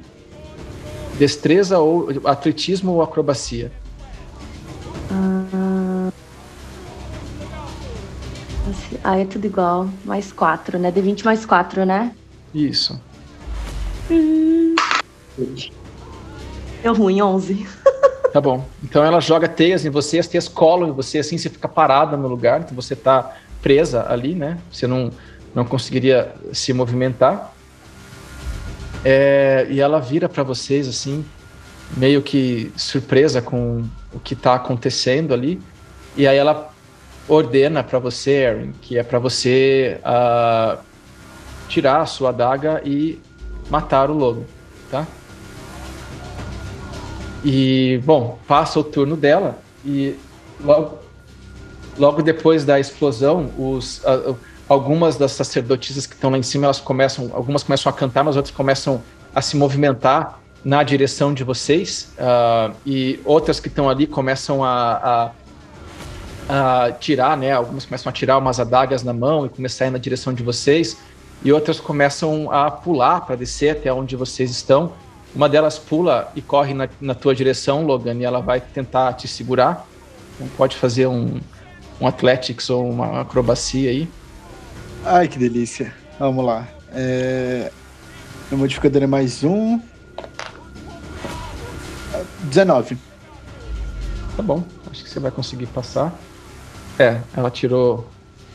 destreza 1.18 1.80
ou 1.80 2.10
atletismo 2.26 2.94
ou 2.94 3.02
acrobacia. 3.02 3.72
Ah, 5.11 5.66
é 9.04 9.26
tudo 9.26 9.45
igual. 9.45 9.90
Mais 10.06 10.32
quatro, 10.32 10.78
né? 10.78 10.91
D20 10.91 11.24
mais 11.24 11.45
quatro, 11.45 11.86
né? 11.86 12.14
Isso. 12.54 12.99
Deu 16.84 16.94
ruim, 16.94 17.22
11. 17.22 17.68
Tá 18.32 18.41
bom. 18.41 18.68
Então 18.84 19.04
ela 19.04 19.20
joga 19.20 19.48
teias 19.48 19.86
em 19.86 19.90
você, 19.90 20.20
as 20.20 20.28
teias 20.28 20.48
colam 20.48 20.90
em 20.90 20.91
você, 20.91 21.20
assim 21.20 21.38
você 21.38 21.49
fica 21.49 21.68
parada 21.68 22.16
no 22.16 22.28
lugar, 22.28 22.60
então 22.60 22.76
você 22.76 22.95
tá 22.95 23.36
presa 23.64 24.06
ali, 24.08 24.36
né? 24.36 24.60
Você 24.72 24.86
não, 24.86 25.12
não 25.56 25.66
conseguiria 25.66 26.36
se 26.52 26.72
movimentar. 26.74 27.54
É, 29.04 29.66
e 29.70 29.80
ela 29.80 29.99
vira 29.99 30.28
para 30.28 30.44
vocês 30.44 30.88
assim, 30.88 31.26
meio 31.95 32.22
que 32.22 32.72
surpresa 32.76 33.41
com 33.41 33.86
o 34.14 34.20
que 34.20 34.36
tá 34.36 34.54
acontecendo 34.56 35.34
ali. 35.34 35.60
E 36.16 36.28
aí 36.28 36.38
ela 36.38 36.72
ordena 37.28 37.84
para 37.84 37.99
você, 37.99 38.45
Aaron, 38.45 38.72
que 38.82 38.98
é 38.98 39.04
para 39.04 39.20
você 39.20 39.99
uh, 40.02 40.78
tirar 41.68 42.02
a 42.02 42.06
sua 42.06 42.30
adaga 42.30 42.82
e 42.86 43.22
matar 43.70 44.10
o 44.10 44.14
lobo, 44.14 44.45
tá? 44.90 45.06
E, 47.44 48.02
bom, 48.04 48.40
passa 48.48 48.80
o 48.80 48.84
turno 48.84 49.16
dela 49.16 49.58
e 49.86 50.16
logo, 50.64 50.98
logo 51.98 52.22
depois 52.22 52.66
da 52.66 52.80
explosão, 52.80 53.52
os, 53.58 53.99
uh, 53.99 54.38
algumas 54.68 55.18
das 55.18 55.34
sacerdotisas 55.34 56.08
que 56.08 56.14
estão 56.14 56.30
lá 56.30 56.38
em 56.38 56.44
cima, 56.44 56.66
elas 56.66 56.80
começam, 56.80 57.30
algumas 57.34 57.64
começam 57.64 57.90
a 57.90 57.94
cantar, 57.94 58.24
mas 58.24 58.36
outras 58.36 58.56
começam 58.56 59.02
a 59.34 59.41
se 59.41 59.56
movimentar 59.56 60.40
na 60.64 60.84
direção 60.84 61.34
de 61.34 61.44
vocês 61.44 62.12
uh, 62.18 62.76
e 62.86 63.20
outras 63.24 63.60
que 63.60 63.68
estão 63.68 63.90
ali 63.90 64.08
começam 64.08 64.64
a, 64.64 64.94
a, 64.94 65.32
a, 66.48 66.91
tirar, 66.91 67.38
né? 67.38 67.52
Algumas 67.52 67.86
começam 67.86 68.10
a 68.10 68.14
tirar 68.14 68.38
umas 68.38 68.60
adagas 68.60 69.03
na 69.03 69.14
mão 69.14 69.45
e 69.45 69.49
começar 69.49 69.86
a 69.86 69.88
ir 69.88 69.91
na 69.91 69.98
direção 69.98 70.34
de 70.34 70.44
vocês 70.44 70.98
e 71.44 71.52
outras 71.52 71.80
começam 71.80 72.52
a 72.52 72.69
pular 72.72 73.22
para 73.22 73.36
descer 73.36 73.72
até 73.72 73.91
onde 73.91 74.15
vocês 74.15 74.49
estão. 74.49 74.94
Uma 75.36 75.48
delas 75.48 75.78
pula 75.78 76.32
e 76.36 76.41
corre 76.41 76.74
na, 76.74 76.90
na 76.99 77.14
tua 77.14 77.36
direção, 77.36 77.86
Logan, 77.86 78.15
e 78.15 78.24
ela 78.24 78.40
vai 78.40 78.60
tentar 78.60 79.14
te 79.14 79.28
segurar. 79.28 79.86
Então 80.36 80.48
pode 80.57 80.76
fazer 80.76 81.07
um, 81.07 81.40
um 82.02 82.07
athletics 82.07 82.69
ou 82.69 82.90
uma 82.90 83.22
acrobacia 83.22 83.90
aí. 83.90 84.10
Ai, 85.06 85.28
que 85.28 85.38
delícia. 85.38 85.94
Vamos 86.18 86.44
lá. 86.44 86.68
É... 86.91 87.72
O 88.52 88.57
modificador 88.57 89.03
é 89.03 89.07
mais 89.07 89.44
um. 89.44 89.80
19. 92.44 92.98
Tá 94.36 94.44
bom, 94.44 94.64
acho 94.90 95.03
que 95.03 95.10
você 95.10 95.19
vai 95.19 95.32
conseguir 95.32 95.65
passar. 95.68 96.14
É, 96.99 97.19
ela 97.36 97.52
tirou 97.52 98.07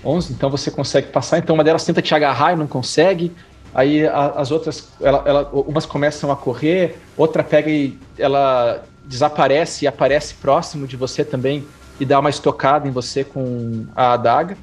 11, 0.05 0.33
então 0.33 0.51
você 0.51 0.71
consegue 0.71 1.09
passar. 1.09 1.39
Então 1.39 1.55
uma 1.55 1.65
delas 1.65 1.85
tenta 1.85 2.03
te 2.03 2.15
agarrar 2.15 2.53
e 2.53 2.57
não 2.57 2.67
consegue. 2.67 3.33
Aí 3.75 4.07
a, 4.07 4.27
as 4.37 4.51
outras, 4.51 4.89
ela, 5.01 5.23
ela, 5.27 5.49
umas 5.53 5.87
começam 5.87 6.31
a 6.31 6.37
correr, 6.37 6.99
outra 7.17 7.43
pega 7.43 7.71
e 7.71 7.99
ela 8.19 8.83
desaparece 9.05 9.85
e 9.85 9.89
aparece 9.89 10.35
próximo 10.35 10.87
de 10.87 10.97
você 10.97 11.25
também 11.25 11.67
e 11.99 12.05
dá 12.05 12.19
uma 12.19 12.31
estocada 12.31 12.87
em 12.87 12.91
você 12.91 13.25
com 13.25 13.87
a 13.95 14.13
adaga. 14.13 14.57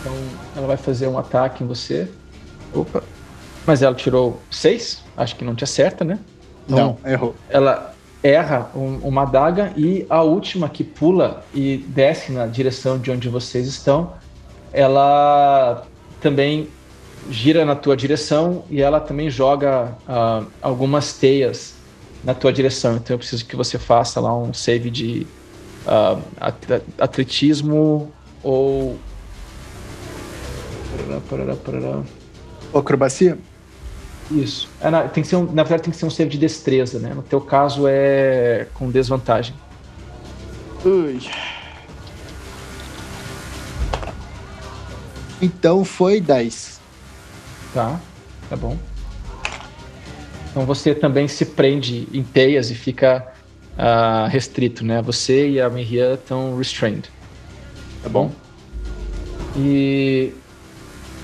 Então 0.00 0.14
ela 0.56 0.66
vai 0.66 0.76
fazer 0.76 1.08
um 1.08 1.18
ataque 1.18 1.64
em 1.64 1.66
você. 1.66 2.08
Opa. 2.72 3.02
Mas 3.66 3.82
ela 3.82 3.94
tirou 3.94 4.40
6, 4.50 5.04
acho 5.16 5.36
que 5.36 5.44
não 5.44 5.54
te 5.54 5.64
acerta, 5.64 6.04
né? 6.04 6.18
Então, 6.66 6.98
não, 7.02 7.10
errou. 7.10 7.34
Ela 7.50 7.94
erra 8.22 8.70
um, 8.74 8.96
uma 9.02 9.22
adaga 9.22 9.72
e 9.76 10.06
a 10.08 10.22
última 10.22 10.68
que 10.68 10.82
pula 10.82 11.44
e 11.54 11.78
desce 11.88 12.32
na 12.32 12.46
direção 12.46 12.98
de 12.98 13.10
onde 13.10 13.28
vocês 13.28 13.66
estão, 13.66 14.12
ela 14.72 15.86
também 16.20 16.68
gira 17.30 17.64
na 17.64 17.74
tua 17.74 17.96
direção 17.96 18.64
e 18.70 18.80
ela 18.80 19.00
também 19.00 19.30
joga 19.30 19.96
uh, 20.08 20.46
algumas 20.62 21.12
teias 21.12 21.74
na 22.24 22.34
tua 22.34 22.52
direção. 22.52 22.96
Então 22.96 23.14
eu 23.14 23.18
preciso 23.18 23.44
que 23.44 23.54
você 23.54 23.78
faça 23.78 24.20
lá 24.20 24.36
um 24.36 24.52
save 24.52 24.90
de 24.90 25.26
uh, 25.86 26.22
atletismo 26.98 28.12
ou 28.42 28.98
acrobacia. 32.74 33.38
Isso. 34.30 34.68
É, 34.80 34.90
na, 34.90 35.08
tem 35.08 35.22
que 35.22 35.28
ser 35.28 35.36
um, 35.36 35.44
na 35.44 35.62
verdade, 35.62 35.84
tem 35.84 35.90
que 35.90 35.96
ser 35.96 36.06
um 36.06 36.10
save 36.10 36.30
de 36.30 36.38
destreza, 36.38 36.98
né? 36.98 37.14
No 37.14 37.22
teu 37.22 37.40
caso 37.40 37.84
é 37.86 38.66
com 38.74 38.90
desvantagem. 38.90 39.54
Ui. 40.84 41.20
Então 45.40 45.84
foi 45.84 46.20
10. 46.20 46.80
Tá, 47.72 48.00
tá 48.50 48.56
bom. 48.56 48.76
Então 50.50 50.66
você 50.66 50.94
também 50.94 51.28
se 51.28 51.44
prende 51.46 52.08
em 52.12 52.22
teias 52.22 52.70
e 52.70 52.74
fica 52.74 53.26
uh, 53.78 54.28
restrito, 54.28 54.84
né? 54.84 55.00
Você 55.02 55.50
e 55.50 55.60
a 55.60 55.70
Miriam 55.70 56.14
estão 56.14 56.56
restrained. 56.56 57.08
Tá 58.02 58.08
bom? 58.08 58.30
E 59.56 60.32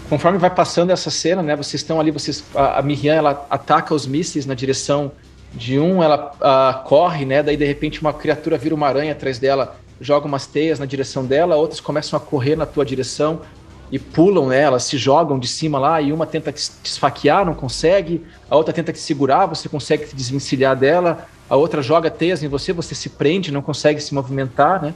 conforme 0.09 0.39
vai 0.39 0.51
passando 0.51 0.91
essa 0.91 1.11
cena, 1.11 1.43
né, 1.43 1.57
vocês 1.57 1.83
estão 1.83 1.99
ali, 1.99 2.11
vocês, 2.11 2.45
a, 2.55 2.79
a 2.79 2.83
Miriam, 2.83 3.15
ela 3.15 3.47
ataca 3.51 3.95
os 3.95 4.07
mísseis 4.07 4.47
na 4.47 4.55
direção 4.55 5.13
de 5.53 5.79
um, 5.79 6.03
ela 6.03 6.33
uh, 6.35 6.85
corre, 6.85 7.25
né, 7.25 7.43
daí 7.43 7.57
de 7.57 7.65
repente 7.65 8.01
uma 8.01 8.13
criatura 8.13 8.59
vira 8.59 8.75
uma 8.75 8.87
aranha 8.87 9.13
atrás 9.13 9.39
dela, 9.39 9.77
joga 10.01 10.27
umas 10.27 10.47
teias 10.47 10.79
na 10.79 10.87
direção 10.87 11.25
dela, 11.25 11.57
outras 11.57 11.81
começam 11.81 12.17
a 12.17 12.21
correr 12.21 12.57
na 12.57 12.67
tua 12.67 12.85
direção 12.85 13.41
e 13.91 13.99
pulam 13.99 14.49
nela, 14.49 14.81
se 14.81 14.99
jogam 14.99 15.39
de 15.39 15.47
cima 15.47 15.79
lá, 15.79 16.01
e 16.01 16.13
uma 16.13 16.27
tenta 16.27 16.51
te 16.51 16.71
esfaquear, 16.83 17.45
não 17.45 17.55
consegue, 17.55 18.25
a 18.51 18.57
outra 18.57 18.75
tenta 18.75 18.93
te 18.93 18.99
segurar, 18.99 19.47
você 19.47 19.69
consegue 19.69 20.07
se 20.07 20.17
desvencilhar 20.17 20.75
dela, 20.75 21.29
a 21.49 21.57
outra 21.57 21.83
joga 21.83 22.11
teias 22.11 22.43
em 22.43 22.49
você, 22.49 22.73
você 22.73 22.95
se 22.95 23.11
prende, 23.11 23.53
não 23.53 23.63
consegue 23.63 24.01
se 24.01 24.15
movimentar, 24.15 24.83
né? 24.83 24.95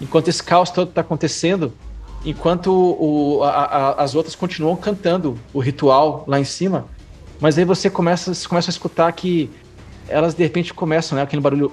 Enquanto 0.00 0.28
esse 0.28 0.42
caos 0.42 0.70
todo 0.70 0.88
está 0.88 1.00
acontecendo, 1.00 1.72
enquanto 2.24 2.72
o, 2.72 3.42
a, 3.42 3.48
a, 3.48 4.02
as 4.02 4.14
outras 4.14 4.34
continuam 4.34 4.76
cantando 4.76 5.38
o 5.52 5.60
ritual 5.60 6.24
lá 6.26 6.40
em 6.40 6.44
cima, 6.44 6.86
mas 7.40 7.58
aí 7.58 7.64
você 7.64 7.90
começa, 7.90 8.32
você 8.32 8.48
começa 8.48 8.70
a 8.70 8.72
escutar 8.72 9.12
que 9.12 9.50
elas 10.08 10.34
de 10.34 10.42
repente 10.42 10.72
começam, 10.72 11.16
né, 11.16 11.22
aquele 11.22 11.42
barulho 11.42 11.72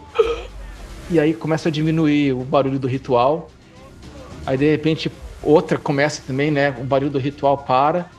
e 1.09 1.19
aí 1.19 1.33
começa 1.33 1.69
a 1.69 1.71
diminuir 1.71 2.33
o 2.33 2.43
barulho 2.43 2.79
do 2.79 2.87
ritual. 2.87 3.49
Aí 4.45 4.57
de 4.57 4.69
repente 4.69 5.11
outra 5.43 5.77
começa 5.77 6.21
também, 6.25 6.51
né, 6.51 6.69
o 6.79 6.83
barulho 6.83 7.11
do 7.11 7.19
ritual 7.19 7.57
para. 7.57 8.09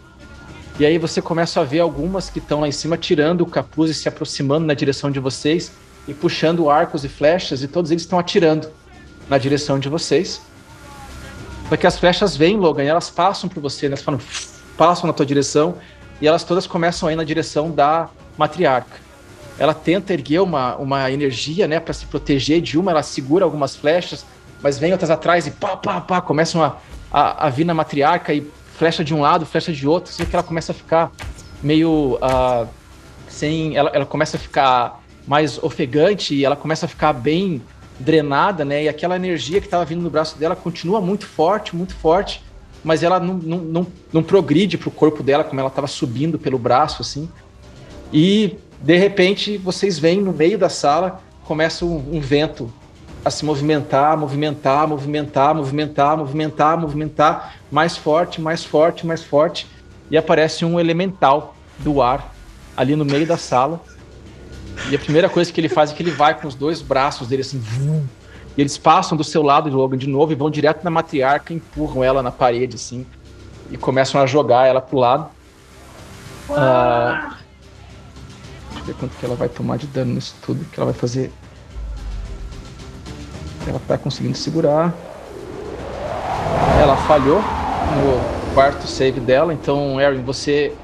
E 0.78 0.86
aí 0.86 0.98
você 0.98 1.20
começa 1.20 1.60
a 1.60 1.64
ver 1.64 1.80
algumas 1.80 2.30
que 2.30 2.38
estão 2.38 2.60
lá 2.60 2.68
em 2.68 2.72
cima 2.72 2.96
tirando 2.96 3.42
o 3.42 3.46
capuz 3.46 3.90
e 3.90 3.94
se 3.94 4.08
aproximando 4.08 4.66
na 4.66 4.74
direção 4.74 5.10
de 5.10 5.20
vocês 5.20 5.72
e 6.08 6.14
puxando 6.14 6.68
arcos 6.68 7.04
e 7.04 7.08
flechas 7.08 7.62
e 7.62 7.68
todos 7.68 7.90
eles 7.90 8.02
estão 8.02 8.18
atirando 8.18 8.68
na 9.28 9.38
direção 9.38 9.78
de 9.78 9.88
vocês. 9.88 10.40
Só 11.72 11.76
que 11.78 11.86
as 11.86 11.98
flechas 11.98 12.36
vêm, 12.36 12.58
Logan, 12.58 12.84
e 12.84 12.86
elas 12.88 13.08
passam 13.08 13.48
por 13.48 13.62
você, 13.62 13.88
né? 13.88 13.94
elas 13.94 14.02
falam, 14.02 14.20
passam 14.76 15.06
na 15.06 15.12
tua 15.14 15.24
direção 15.24 15.76
e 16.20 16.28
elas 16.28 16.44
todas 16.44 16.66
começam 16.66 17.08
a 17.08 17.14
ir 17.14 17.16
na 17.16 17.24
direção 17.24 17.70
da 17.70 18.10
matriarca. 18.36 19.00
Ela 19.58 19.72
tenta 19.72 20.12
erguer 20.12 20.40
uma, 20.40 20.76
uma 20.76 21.10
energia, 21.10 21.66
né, 21.66 21.80
para 21.80 21.94
se 21.94 22.04
proteger 22.04 22.60
de 22.60 22.78
uma, 22.78 22.90
ela 22.90 23.02
segura 23.02 23.46
algumas 23.46 23.74
flechas, 23.74 24.22
mas 24.62 24.78
vem 24.78 24.92
outras 24.92 25.08
atrás 25.08 25.46
e 25.46 25.50
pá, 25.50 25.74
pá, 25.74 25.98
pá, 25.98 26.20
começam 26.20 26.62
a, 26.62 26.76
a, 27.10 27.46
a 27.46 27.48
vir 27.48 27.64
na 27.64 27.72
matriarca 27.72 28.34
e 28.34 28.46
flecha 28.76 29.02
de 29.02 29.14
um 29.14 29.22
lado, 29.22 29.46
flecha 29.46 29.72
de 29.72 29.88
outro, 29.88 30.12
assim 30.12 30.26
que 30.26 30.36
ela 30.36 30.42
começa 30.42 30.72
a 30.72 30.74
ficar 30.74 31.10
meio 31.62 32.18
uh, 32.20 32.68
sem. 33.26 33.74
Ela, 33.78 33.90
ela 33.94 34.04
começa 34.04 34.36
a 34.36 34.40
ficar 34.40 35.00
mais 35.26 35.58
ofegante 35.62 36.34
e 36.34 36.44
ela 36.44 36.54
começa 36.54 36.84
a 36.84 36.88
ficar 36.88 37.14
bem 37.14 37.62
drenada, 38.02 38.64
né? 38.64 38.84
E 38.84 38.88
aquela 38.88 39.16
energia 39.16 39.60
que 39.60 39.66
estava 39.66 39.84
vindo 39.84 40.02
no 40.02 40.10
braço 40.10 40.38
dela 40.38 40.56
continua 40.56 41.00
muito 41.00 41.26
forte, 41.26 41.74
muito 41.74 41.94
forte, 41.94 42.42
mas 42.82 43.02
ela 43.02 43.20
não, 43.20 43.34
não, 43.34 43.58
não, 43.58 43.86
não 44.12 44.22
progride 44.22 44.76
para 44.76 44.88
o 44.88 44.92
corpo 44.92 45.22
dela 45.22 45.44
como 45.44 45.60
ela 45.60 45.68
estava 45.68 45.86
subindo 45.86 46.38
pelo 46.38 46.58
braço, 46.58 47.02
assim. 47.02 47.28
E 48.12 48.56
de 48.80 48.96
repente 48.96 49.56
vocês 49.56 49.98
veem 49.98 50.20
no 50.20 50.32
meio 50.32 50.58
da 50.58 50.68
sala 50.68 51.22
começa 51.44 51.84
um, 51.84 52.16
um 52.16 52.20
vento 52.20 52.72
a 53.24 53.30
se 53.30 53.44
movimentar, 53.44 54.16
movimentar, 54.16 54.88
movimentar, 54.88 55.54
movimentar, 55.54 56.16
movimentar, 56.16 56.80
movimentar, 56.80 57.54
mais 57.70 57.96
forte, 57.96 58.40
mais 58.40 58.64
forte, 58.64 59.06
mais 59.06 59.22
forte, 59.22 59.66
e 60.10 60.16
aparece 60.16 60.64
um 60.64 60.78
elemental 60.80 61.54
do 61.78 62.02
ar 62.02 62.34
ali 62.76 62.96
no 62.96 63.04
meio 63.04 63.26
da 63.26 63.36
sala 63.36 63.80
e 64.90 64.96
a 64.96 64.98
primeira 64.98 65.28
coisa 65.28 65.52
que 65.52 65.60
ele 65.60 65.68
faz 65.68 65.90
é 65.90 65.94
que 65.94 66.02
ele 66.02 66.10
vai 66.10 66.38
com 66.38 66.48
os 66.48 66.54
dois 66.54 66.82
braços 66.82 67.28
dele 67.28 67.42
assim, 67.42 67.58
vum, 67.58 68.04
e 68.56 68.60
eles 68.60 68.76
passam 68.76 69.16
do 69.16 69.24
seu 69.24 69.42
lado 69.42 69.70
de 69.70 69.76
Logan 69.76 69.96
de 69.96 70.08
novo 70.08 70.32
e 70.32 70.34
vão 70.34 70.50
direto 70.50 70.84
na 70.84 70.90
matriarca, 70.90 71.54
empurram 71.54 72.04
ela 72.04 72.22
na 72.22 72.30
parede 72.30 72.76
assim 72.76 73.06
e 73.70 73.76
começam 73.76 74.20
a 74.20 74.26
jogar 74.26 74.66
ela 74.66 74.80
pro 74.80 74.98
lado. 74.98 75.30
Ah, 76.50 77.36
deixa 78.68 78.80
eu 78.80 78.84
ver 78.84 78.94
quanto 78.94 79.16
que 79.16 79.24
ela 79.24 79.34
vai 79.34 79.48
tomar 79.48 79.78
de 79.78 79.86
dano 79.86 80.14
nisso 80.14 80.34
tudo, 80.42 80.64
que 80.66 80.78
ela 80.78 80.90
vai 80.90 80.98
fazer. 80.98 81.32
Ela 83.66 83.80
tá 83.86 83.96
conseguindo 83.96 84.36
segurar. 84.36 84.92
Ela 86.80 86.96
falhou 86.96 87.40
no 87.40 88.54
quarto 88.54 88.86
save 88.86 89.20
dela, 89.20 89.54
então, 89.54 90.00
Erin, 90.00 90.22
você 90.22 90.74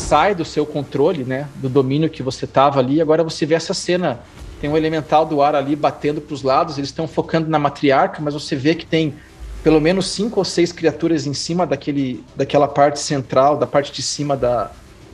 sai 0.00 0.34
do 0.34 0.44
seu 0.44 0.66
controle, 0.66 1.24
né, 1.24 1.48
do 1.56 1.68
domínio 1.68 2.10
que 2.10 2.22
você 2.22 2.46
tava 2.46 2.80
ali, 2.80 3.00
agora 3.00 3.22
você 3.22 3.46
vê 3.46 3.54
essa 3.54 3.74
cena 3.74 4.20
tem 4.60 4.68
um 4.68 4.76
elemental 4.76 5.24
do 5.24 5.40
ar 5.40 5.54
ali 5.54 5.74
batendo 5.74 6.20
para 6.20 6.34
os 6.34 6.42
lados, 6.42 6.76
eles 6.76 6.90
estão 6.90 7.08
focando 7.08 7.48
na 7.48 7.58
matriarca, 7.58 8.20
mas 8.20 8.34
você 8.34 8.54
vê 8.54 8.74
que 8.74 8.84
tem 8.84 9.14
pelo 9.62 9.80
menos 9.80 10.06
cinco 10.06 10.40
ou 10.40 10.44
seis 10.44 10.70
criaturas 10.70 11.26
em 11.26 11.34
cima 11.34 11.66
daquele, 11.66 12.22
daquela 12.36 12.68
parte 12.68 13.00
central, 13.00 13.56
da 13.56 13.66
parte 13.66 13.90
de 13.92 14.02
cima 14.02 14.36
da, 14.36 14.70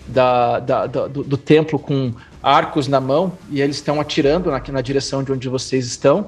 da, 0.07 0.59
da, 0.61 0.87
da 0.87 1.07
do, 1.07 1.23
do, 1.23 1.37
templo 1.37 1.79
com 1.79 2.13
arcos 2.43 2.89
na 2.89 3.01
mão, 3.01 3.33
e 3.51 3.61
eles 3.61 3.77
estão 3.77 4.01
atirando 4.01 4.51
na, 4.51 4.61
na 4.69 4.81
direção 4.81 5.23
de 5.23 5.33
onde 5.33 5.49
vocês 5.49 5.87
estão. 5.87 6.27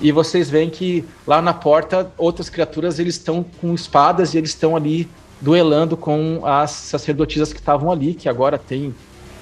E 0.00 0.12
vocês 0.12 0.48
veem 0.48 0.70
que 0.70 1.04
lá 1.26 1.42
na 1.42 1.52
porta, 1.52 2.10
outras 2.16 2.48
criaturas 2.48 2.98
eles 2.98 3.16
estão 3.16 3.44
com 3.60 3.74
espadas 3.74 4.32
e 4.32 4.38
eles 4.38 4.50
estão 4.50 4.74
ali 4.74 5.08
duelando 5.40 5.96
com 5.96 6.42
as 6.44 6.70
sacerdotisas 6.70 7.52
que 7.52 7.58
estavam 7.58 7.90
ali, 7.90 8.14
que 8.14 8.28
agora 8.28 8.58
tem 8.58 8.94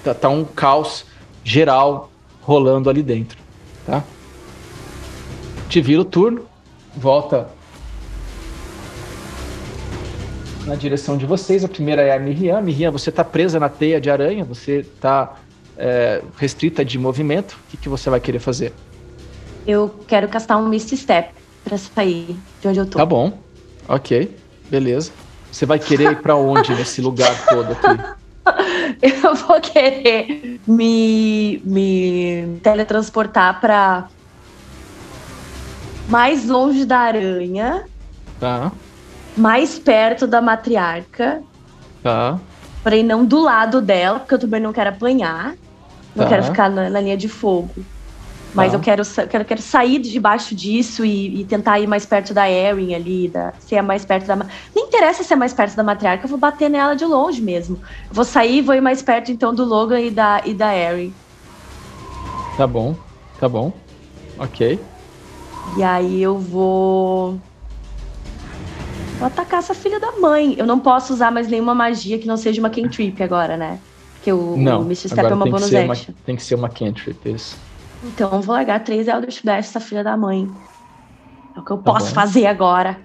tá, 0.04 0.14
tá, 0.14 0.28
um 0.28 0.44
caos 0.44 1.04
geral 1.42 2.10
rolando 2.40 2.88
ali 2.88 3.02
dentro, 3.02 3.38
tá? 3.84 4.04
Te 5.68 5.80
vira 5.80 6.00
o 6.00 6.04
turno, 6.04 6.46
volta 6.96 7.48
na 10.64 10.74
direção 10.74 11.16
de 11.16 11.26
vocês. 11.26 11.64
A 11.64 11.68
primeira 11.68 12.02
é 12.02 12.14
a 12.14 12.18
Miriam. 12.18 12.60
Miriam, 12.60 12.92
você 12.92 13.10
está 13.10 13.24
presa 13.24 13.58
na 13.58 13.68
teia 13.68 14.00
de 14.00 14.10
aranha, 14.10 14.44
você 14.44 14.80
está 14.80 15.36
é, 15.76 16.22
restrita 16.36 16.84
de 16.84 16.98
movimento. 16.98 17.52
O 17.52 17.70
que, 17.70 17.76
que 17.76 17.88
você 17.88 18.08
vai 18.08 18.20
querer 18.20 18.38
fazer? 18.38 18.72
Eu 19.66 19.94
quero 20.06 20.28
castar 20.28 20.58
um 20.58 20.68
Misty 20.68 20.96
Step 20.96 21.30
para 21.64 21.76
sair 21.76 22.36
de 22.60 22.68
onde 22.68 22.78
eu 22.78 22.86
tô. 22.86 22.98
Tá 22.98 23.04
bom. 23.04 23.38
Ok. 23.88 24.34
Beleza. 24.70 25.10
Você 25.50 25.66
vai 25.66 25.78
querer 25.78 26.12
ir 26.12 26.22
para 26.22 26.36
onde 26.36 26.74
nesse 26.74 27.00
lugar 27.00 27.34
todo 27.46 27.72
aqui? 27.72 28.18
Eu 29.02 29.34
vou 29.34 29.60
querer 29.60 30.58
me, 30.66 31.60
me 31.64 32.58
teletransportar 32.62 33.60
para 33.60 34.08
mais 36.08 36.46
longe 36.46 36.86
da 36.86 36.98
aranha. 36.98 37.84
Tá 38.40 38.72
mais 39.38 39.78
perto 39.78 40.26
da 40.26 40.42
matriarca. 40.42 41.42
Tá. 42.02 42.38
Porém, 42.82 43.02
não 43.02 43.24
do 43.24 43.40
lado 43.40 43.80
dela, 43.80 44.18
porque 44.18 44.34
eu 44.34 44.38
também 44.38 44.60
não 44.60 44.72
quero 44.72 44.90
apanhar. 44.90 45.54
Não 46.14 46.24
tá. 46.24 46.30
quero 46.30 46.42
ficar 46.44 46.68
na, 46.68 46.90
na, 46.90 47.00
linha 47.00 47.16
de 47.16 47.28
fogo. 47.28 47.70
Mas 48.54 48.72
tá. 48.72 48.78
eu 48.78 48.80
quero, 48.80 49.02
quero, 49.28 49.44
quero 49.44 49.62
sair 49.62 49.98
debaixo 49.98 50.54
disso 50.54 51.04
e, 51.04 51.40
e, 51.40 51.44
tentar 51.44 51.78
ir 51.80 51.86
mais 51.86 52.06
perto 52.06 52.32
da 52.32 52.50
Erin 52.50 52.94
ali, 52.94 53.28
da, 53.28 53.52
ser 53.60 53.82
mais 53.82 54.04
perto 54.04 54.26
da. 54.26 54.36
Não 54.36 54.86
interessa 54.86 55.22
ser 55.22 55.36
mais 55.36 55.52
perto 55.52 55.76
da 55.76 55.82
matriarca, 55.82 56.24
eu 56.24 56.28
vou 56.28 56.38
bater 56.38 56.70
nela 56.70 56.94
de 56.94 57.04
longe 57.04 57.42
mesmo. 57.42 57.78
Eu 58.08 58.14
vou 58.14 58.24
sair 58.24 58.58
e 58.58 58.62
vou 58.62 58.74
ir 58.74 58.80
mais 58.80 59.02
perto 59.02 59.30
então 59.30 59.54
do 59.54 59.64
Logan 59.64 60.00
e 60.00 60.10
da, 60.10 60.40
e 60.44 60.54
da 60.54 60.74
Erin. 60.74 61.12
Tá 62.56 62.66
bom, 62.66 62.96
tá 63.38 63.48
bom. 63.48 63.72
Ok. 64.38 64.80
E 65.76 65.82
aí 65.82 66.22
eu 66.22 66.38
vou. 66.38 67.38
Vou 69.18 69.26
atacar 69.26 69.58
essa 69.58 69.74
filha 69.74 70.00
da 70.00 70.12
mãe. 70.12 70.54
Eu 70.56 70.66
não 70.66 70.78
posso 70.78 71.12
usar 71.12 71.30
mais 71.30 71.48
nenhuma 71.48 71.74
magia 71.74 72.18
que 72.18 72.26
não 72.26 72.36
seja 72.36 72.60
uma 72.60 72.70
cantrip 72.70 73.20
agora, 73.22 73.56
né? 73.56 73.78
Porque 74.14 74.32
o, 74.32 74.56
não, 74.56 74.82
o 74.82 74.84
Misty 74.84 75.08
Step 75.08 75.30
é 75.30 75.34
uma 75.34 75.44
bonus 75.44 75.74
action. 75.74 76.12
Uma, 76.12 76.16
tem 76.24 76.36
que 76.36 76.42
ser 76.42 76.54
uma 76.54 76.68
cantrip, 76.68 77.18
isso. 77.28 77.56
Então 78.04 78.30
eu 78.32 78.40
vou 78.40 78.54
largar 78.54 78.82
três 78.84 79.08
Eldritch 79.08 79.42
Blast 79.42 79.70
essa 79.70 79.80
filha 79.80 80.04
da 80.04 80.16
mãe. 80.16 80.48
É 81.56 81.60
o 81.60 81.64
que 81.64 81.70
eu 81.72 81.78
tá 81.78 81.92
posso 81.92 82.08
bom. 82.08 82.14
fazer 82.14 82.46
agora. 82.46 82.98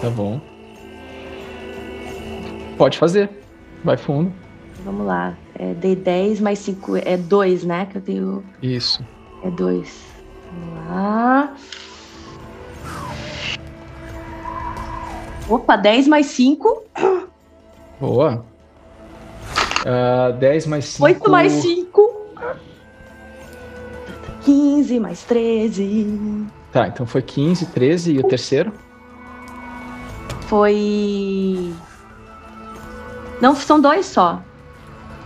Tá 0.00 0.10
bom. 0.10 0.40
Pode 2.76 2.98
fazer. 2.98 3.30
Vai 3.84 3.96
fundo. 3.96 4.32
Vamos 4.84 5.06
lá. 5.06 5.34
É 5.58 5.74
D10 5.74 6.40
mais 6.40 6.60
5. 6.60 6.96
É 6.98 7.16
2, 7.16 7.64
né? 7.64 7.86
Que 7.86 7.98
eu 7.98 8.02
tenho. 8.02 8.44
Isso. 8.62 9.04
É 9.42 9.50
2. 9.50 10.02
Vamos 10.52 10.86
lá. 10.86 11.54
Opa, 15.48 15.76
10 15.76 16.06
mais 16.06 16.26
5. 16.26 16.84
Boa. 18.00 18.44
Uh, 19.80 20.32
10 20.38 20.66
mais 20.66 20.84
5. 20.84 21.04
8 21.04 21.30
mais 21.30 21.52
5. 21.52 22.07
15 24.44 25.00
mais 25.00 25.22
13. 25.24 26.46
Tá, 26.72 26.88
então 26.88 27.06
foi 27.06 27.22
15, 27.22 27.66
13 27.66 28.12
e 28.12 28.18
o 28.18 28.24
terceiro? 28.24 28.72
Foi. 30.42 31.72
Não, 33.40 33.54
são 33.54 33.80
dois 33.80 34.06
só. 34.06 34.42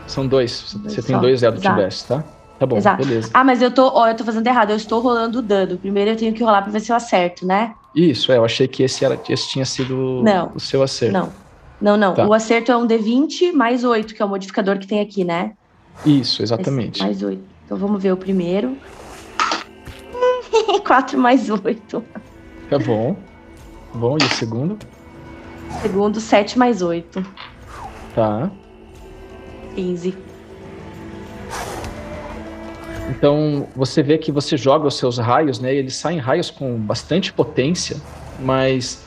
São 0.06 0.26
dois. 0.26 0.74
dois 0.74 0.94
Você 0.94 1.02
tem 1.02 1.18
dois 1.18 1.42
Eldritch 1.42 1.72
Blast, 1.72 2.06
tá? 2.06 2.24
Tá 2.58 2.66
bom, 2.66 2.76
Exato. 2.76 3.04
beleza. 3.04 3.30
Ah, 3.34 3.42
mas 3.42 3.60
eu 3.60 3.70
tô, 3.72 3.88
ó, 3.88 4.08
eu 4.08 4.14
tô 4.14 4.24
fazendo 4.24 4.46
errado. 4.46 4.70
Eu 4.70 4.76
estou 4.76 5.00
rolando 5.00 5.40
o 5.40 5.42
dano. 5.42 5.76
Primeiro 5.78 6.10
eu 6.10 6.16
tenho 6.16 6.32
que 6.32 6.42
rolar 6.44 6.62
pra 6.62 6.70
ver 6.70 6.80
se 6.80 6.92
eu 6.92 6.96
acerto, 6.96 7.46
né? 7.46 7.74
Isso, 7.94 8.30
é. 8.30 8.36
Eu 8.36 8.44
achei 8.44 8.68
que 8.68 8.82
esse, 8.82 9.04
era, 9.04 9.18
esse 9.28 9.48
tinha 9.48 9.64
sido 9.64 10.22
não, 10.22 10.52
o 10.54 10.60
seu 10.60 10.82
acerto. 10.82 11.12
Não. 11.12 11.32
Não, 11.80 11.96
não. 11.96 12.14
Tá. 12.14 12.26
O 12.26 12.32
acerto 12.32 12.70
é 12.70 12.76
um 12.76 12.86
D20 12.86 13.52
mais 13.52 13.82
8, 13.82 14.14
que 14.14 14.22
é 14.22 14.24
o 14.24 14.28
modificador 14.28 14.78
que 14.78 14.86
tem 14.86 15.00
aqui, 15.00 15.24
né? 15.24 15.52
Isso, 16.06 16.42
exatamente. 16.42 16.96
Esse, 16.98 17.02
mais 17.04 17.22
8. 17.22 17.42
Então 17.64 17.76
vamos 17.76 18.00
ver 18.00 18.12
o 18.12 18.16
primeiro. 18.16 18.76
4 20.86 21.18
mais 21.18 21.50
8. 21.50 22.04
Tá 22.68 22.78
bom. 22.78 23.16
Bom, 23.94 24.16
e 24.20 24.24
o 24.24 24.28
segundo? 24.30 24.78
Segundo, 25.80 26.20
7 26.20 26.58
mais 26.58 26.82
8. 26.82 27.24
Tá. 28.14 28.50
15. 29.74 30.16
Então 33.10 33.68
você 33.74 34.02
vê 34.02 34.16
que 34.16 34.32
você 34.32 34.56
joga 34.56 34.86
os 34.86 34.96
seus 34.96 35.18
raios, 35.18 35.58
né? 35.58 35.74
eles 35.74 35.96
saem 35.96 36.18
raios 36.18 36.50
com 36.50 36.76
bastante 36.78 37.32
potência, 37.32 37.96
mas 38.40 39.04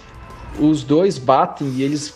os 0.60 0.84
dois 0.84 1.18
batem 1.18 1.68
e 1.70 1.84
eles 1.84 2.14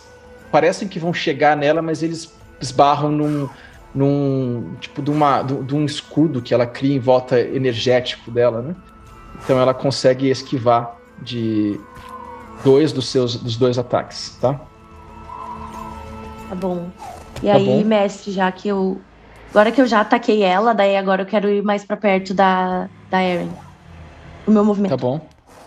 parecem 0.52 0.86
que 0.86 0.98
vão 0.98 1.12
chegar 1.12 1.56
nela, 1.56 1.82
mas 1.82 2.02
eles 2.02 2.32
esbarram 2.60 3.10
num, 3.10 3.48
num 3.94 4.74
tipo 4.80 5.02
de, 5.02 5.10
uma, 5.10 5.42
de, 5.42 5.62
de 5.64 5.74
um 5.74 5.84
escudo 5.84 6.42
que 6.42 6.52
ela 6.54 6.66
cria 6.66 6.94
em 6.94 7.00
volta 7.00 7.40
energético 7.40 8.30
dela, 8.30 8.62
né? 8.62 8.76
Então 9.42 9.58
ela 9.58 9.74
consegue 9.74 10.30
esquivar 10.30 10.96
de 11.22 11.78
dois 12.64 12.92
dos 12.92 13.08
seus 13.08 13.36
dos 13.36 13.56
dois 13.56 13.78
ataques, 13.78 14.36
tá? 14.40 14.60
Tá 16.48 16.54
bom. 16.54 16.90
E 17.42 17.46
tá 17.46 17.54
aí, 17.54 17.64
bom. 17.64 17.84
mestre, 17.84 18.32
já 18.32 18.50
que 18.52 18.68
eu 18.68 19.00
Agora 19.50 19.72
que 19.72 19.80
eu 19.80 19.86
já 19.86 20.00
ataquei 20.00 20.42
ela, 20.42 20.72
daí 20.72 20.96
agora 20.96 21.22
eu 21.22 21.26
quero 21.26 21.48
ir 21.48 21.62
mais 21.62 21.84
para 21.84 21.96
perto 21.96 22.32
da, 22.32 22.88
da 23.10 23.22
Erin. 23.22 23.50
O 24.46 24.50
meu 24.50 24.64
movimento. 24.64 24.90
Tá 24.90 24.96
bom. 24.96 25.20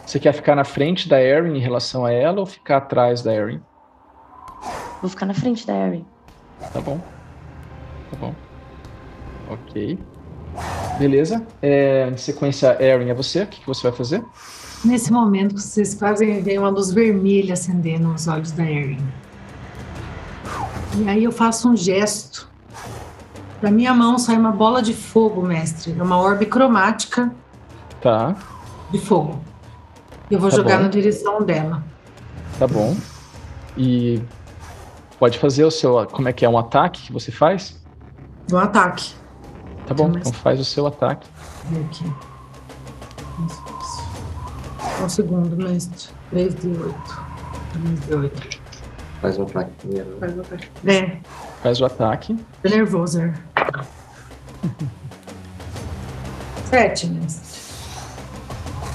Você 0.05 0.19
quer 0.19 0.33
ficar 0.33 0.55
na 0.55 0.63
frente 0.63 1.07
da 1.07 1.21
Erin 1.21 1.57
em 1.57 1.59
relação 1.59 2.05
a 2.05 2.11
ela 2.11 2.39
ou 2.39 2.45
ficar 2.45 2.77
atrás 2.77 3.21
da 3.21 3.33
Erin? 3.33 3.61
Vou 5.01 5.09
ficar 5.09 5.25
na 5.25 5.33
frente 5.33 5.67
da 5.67 5.73
Erin. 5.73 6.05
Tá 6.71 6.79
bom. 6.79 6.97
Tá 8.09 8.17
bom. 8.17 8.33
Ok. 9.49 9.99
Beleza. 10.97 11.45
É, 11.61 12.09
em 12.09 12.17
sequência, 12.17 12.77
Erin, 12.84 13.09
é 13.09 13.13
você? 13.13 13.43
O 13.43 13.47
que, 13.47 13.61
que 13.61 13.67
você 13.67 13.84
vai 13.84 13.91
fazer? 13.91 14.23
Nesse 14.85 15.11
momento 15.11 15.55
que 15.55 15.61
vocês 15.61 15.93
fazem, 15.93 16.41
vem 16.41 16.59
uma 16.59 16.69
luz 16.69 16.91
vermelha 16.91 17.53
acendendo 17.53 18.07
nos 18.09 18.27
olhos 18.27 18.51
da 18.51 18.63
Erin. 18.63 19.05
E 20.97 21.09
aí 21.09 21.23
eu 21.23 21.31
faço 21.31 21.69
um 21.69 21.75
gesto 21.75 22.51
da 23.63 23.71
minha 23.71 23.93
mão 23.93 24.19
sai 24.19 24.35
uma 24.35 24.51
bola 24.51 24.81
de 24.81 24.93
fogo, 24.93 25.41
mestre. 25.41 25.95
É 25.97 26.03
uma 26.03 26.19
orbe 26.19 26.45
cromática. 26.45 27.34
Tá. 28.01 28.35
De 28.91 28.99
fogo. 28.99 29.39
Eu 30.30 30.38
vou 30.38 30.49
tá 30.49 30.57
jogar 30.57 30.75
bom. 30.75 30.84
na 30.84 30.89
direção 30.89 31.41
dela. 31.41 31.81
Tá 32.59 32.67
bom. 32.67 32.93
E 33.77 34.21
pode 35.17 35.39
fazer 35.39 35.63
o 35.63 35.71
seu. 35.71 36.05
Como 36.07 36.27
é 36.27 36.34
que 36.34 36.43
é? 36.43 36.49
Um 36.49 36.57
ataque 36.57 37.03
que 37.03 37.13
você 37.13 37.31
faz? 37.31 37.81
Um 38.51 38.57
ataque. 38.57 39.13
Tá 39.88 39.93
bom, 39.93 40.10
então 40.10 40.31
faz 40.34 40.60
o 40.60 40.65
seu 40.65 40.88
ataque. 40.88 41.27
Aqui. 41.85 42.05
Um 45.03 45.10
segundo, 45.10 45.55
mestre. 45.57 46.10
3 46.30 46.55
de 46.55 46.68
8. 46.68 47.23
3 47.73 48.05
de 48.05 48.15
8. 48.15 48.64
Faz 49.22 49.38
o 49.38 49.43
ataque 49.43 49.72
primeiro. 49.80 50.18
Faz 50.19 50.38
o 50.38 50.41
ataque. 50.41 50.69
É. 50.85 51.18
Faz 51.61 51.81
o 51.81 51.85
ataque. 51.85 52.45
Tô 52.61 52.69
nervoso. 52.69 53.19
Sete, 56.69 57.07
mestre. 57.07 57.61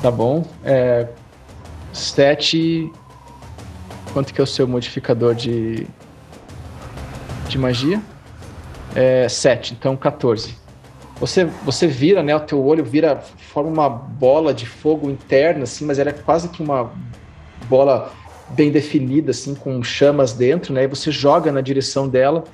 Tá 0.03 0.11
bom. 0.11 0.45
É, 0.65 1.09
sete. 1.93 2.93
Quanto 4.13 4.35
que 4.35 4.41
é 4.41 4.45
o 4.45 4.47
seu 4.47 4.67
modificador 4.67 5.35
de. 5.35 5.87
de 7.49 7.59
magia? 7.59 8.03
É, 8.95 9.29
sete, 9.29 9.75
então 9.75 9.97
14. 9.97 10.57
Você, 11.21 11.45
você 11.65 11.87
vira, 11.87 12.23
né? 12.23 12.35
O 12.35 12.41
teu 12.41 12.65
olho 12.65 12.85
vira, 12.85 13.21
forma 13.39 13.71
uma 13.71 13.89
bola 13.89 14.55
de 14.55 14.67
fogo 14.67 15.11
interna, 15.11 15.65
assim, 15.65 15.85
mas 15.85 15.99
ela 15.99 16.11
é 16.11 16.13
quase 16.13 16.49
que 16.49 16.63
uma 16.63 16.93
bola 17.69 18.13
bem 18.51 18.71
definida, 18.71 19.33
assim, 19.33 19.55
com 19.55 19.83
chamas 19.83 20.33
dentro, 20.33 20.73
né? 20.73 20.85
E 20.85 20.87
você 20.87 21.11
joga 21.11 21.51
na 21.51 21.61
direção 21.61 22.09
dela, 22.09 22.45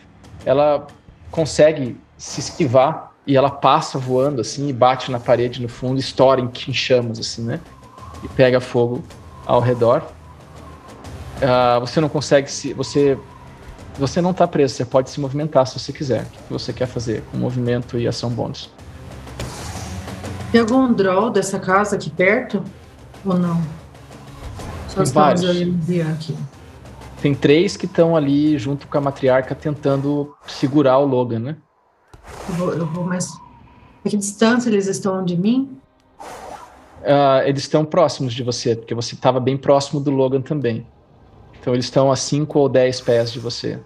ela 0.45 0.87
consegue 1.31 1.97
se 2.17 2.41
esquivar 2.41 3.13
e 3.27 3.37
ela 3.37 3.51
passa 3.51 3.99
voando 3.99 4.41
assim 4.41 4.69
e 4.69 4.73
bate 4.73 5.11
na 5.11 5.19
parede 5.19 5.61
no 5.61 5.69
fundo, 5.69 5.99
estoura 5.99 6.41
em, 6.41 6.51
em 6.69 6.73
chamas 6.73 7.19
assim, 7.19 7.43
né? 7.43 7.61
E 8.23 8.29
pega 8.29 8.61
fogo 8.61 9.03
ao 9.47 9.61
redor. 9.61 10.03
Ah, 11.43 11.79
você 11.81 12.01
não 12.01 12.09
consegue 12.09 12.51
se 12.51 12.73
você 12.73 13.19
você 13.99 14.21
não 14.21 14.33
tá 14.33 14.47
preso, 14.47 14.75
você 14.75 14.85
pode 14.85 15.11
se 15.11 15.21
movimentar 15.21 15.67
se 15.67 15.79
você 15.79 15.93
quiser. 15.93 16.23
O 16.23 16.27
que 16.27 16.53
você 16.53 16.73
quer 16.73 16.87
fazer 16.87 17.23
com 17.31 17.37
movimento 17.37 17.99
e 17.99 18.09
ação 18.09 18.31
bônus? 18.31 18.71
Tem 20.51 20.61
algum 20.61 20.93
draw 20.93 21.31
dessa 21.31 21.59
casa 21.59 21.97
aqui 21.97 22.11
perto? 22.11 22.63
Ou 23.25 23.39
não? 23.39 23.61
Só 24.89 25.03
Tem 25.03 25.13
vários. 25.13 25.45
aqui. 25.45 26.37
Tem 27.21 27.35
três 27.35 27.77
que 27.77 27.87
estão 27.87 28.15
ali 28.15 28.59
junto 28.59 28.87
com 28.87 28.99
a 28.99 29.01
matriarca 29.01 29.55
tentando 29.55 30.35
segurar 30.47 30.99
o 30.99 31.07
Logan, 31.07 31.39
né? 31.39 31.57
Eu 32.49 32.55
vou, 32.55 32.73
eu 32.75 32.87
vou 32.87 33.05
mais. 33.05 33.29
A 34.05 34.09
que 34.09 34.17
distância 34.17 34.69
eles 34.69 34.87
estão 34.87 35.25
de 35.25 35.37
mim? 35.37 35.77
Ah, 37.05 37.43
eles 37.45 37.63
estão 37.63 37.85
próximos 37.85 38.33
de 38.33 38.43
você, 38.43 38.77
porque 38.77 38.95
você 38.95 39.15
estava 39.15 39.41
bem 39.41 39.57
próximo 39.57 40.01
do 40.01 40.11
Logan 40.11 40.41
também. 40.41 40.87
Então 41.65 41.73
eles 41.73 41.87
estão 41.87 42.13
a 42.13 42.17
5 42.17 42.59
ou 42.59 42.69
10 42.69 43.01
pés 43.01 43.33
de 43.33 43.41
você. 43.41 43.79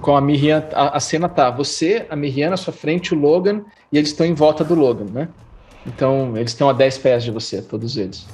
Com 0.00 0.16
a 0.16 0.22
Miriam, 0.22 0.64
a, 0.72 0.96
a 0.96 1.00
cena 1.00 1.28
tá 1.28 1.50
você, 1.50 2.06
a 2.08 2.16
Miriam 2.16 2.48
na 2.48 2.56
sua 2.56 2.72
frente, 2.72 3.14
o 3.14 3.18
Logan, 3.18 3.60
e 3.92 3.98
eles 3.98 4.08
estão 4.08 4.24
em 4.24 4.32
volta 4.32 4.64
do 4.64 4.74
Logan, 4.74 5.04
né? 5.12 5.28
Então 5.84 6.34
eles 6.34 6.52
estão 6.52 6.66
a 6.66 6.72
10 6.72 6.96
pés 6.96 7.22
de 7.22 7.30
você, 7.30 7.60
todos 7.60 7.98
eles. 7.98 8.26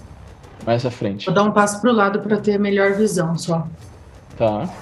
Mais 0.64 0.86
à 0.86 0.90
frente. 0.90 1.26
Vou 1.26 1.34
dar 1.34 1.42
um 1.42 1.50
passo 1.50 1.80
pro 1.80 1.90
lado 1.90 2.20
para 2.20 2.36
ter 2.36 2.60
melhor 2.60 2.92
visão 2.92 3.36
só. 3.36 3.66
Tá, 4.38 4.72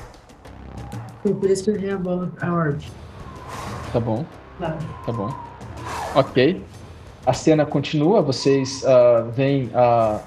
Foi 1.22 1.32
por 1.32 1.48
isso 1.48 1.64
que 1.64 1.70
eu 1.70 1.76
errei 1.76 1.92
a 1.92 1.96
bola, 1.96 2.30
a 2.42 2.52
orbe. 2.52 2.84
tá 3.90 3.98
bom. 3.98 4.22
Tá. 4.60 4.76
Tá 5.06 5.12
bom. 5.12 5.34
Ok. 6.14 6.62
A 7.24 7.32
cena 7.32 7.64
continua, 7.64 8.20
vocês 8.20 8.84
ah, 8.84 9.24
veem 9.34 9.70
a, 9.74 10.20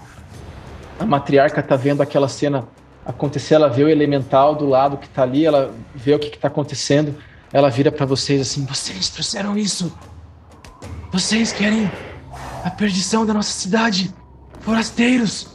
a 0.99 1.05
matriarca 1.05 1.61
tá 1.61 1.75
vendo 1.75 2.01
aquela 2.01 2.27
cena 2.27 2.67
acontecer, 3.11 3.55
ela 3.55 3.69
vê 3.69 3.83
o 3.83 3.89
elemental 3.89 4.55
do 4.55 4.67
lado 4.67 4.97
que 4.97 5.07
tá 5.09 5.23
ali, 5.23 5.45
ela 5.45 5.73
vê 5.93 6.13
o 6.13 6.19
que, 6.19 6.29
que 6.29 6.37
tá 6.39 6.47
acontecendo, 6.47 7.15
ela 7.53 7.69
vira 7.69 7.91
para 7.91 8.05
vocês 8.05 8.41
assim, 8.41 8.65
vocês 8.65 9.09
trouxeram 9.09 9.57
isso! 9.57 9.95
Vocês 11.11 11.51
querem 11.51 11.91
a 12.63 12.69
perdição 12.69 13.25
da 13.25 13.33
nossa 13.33 13.51
cidade! 13.51 14.13
Forasteiros! 14.61 15.47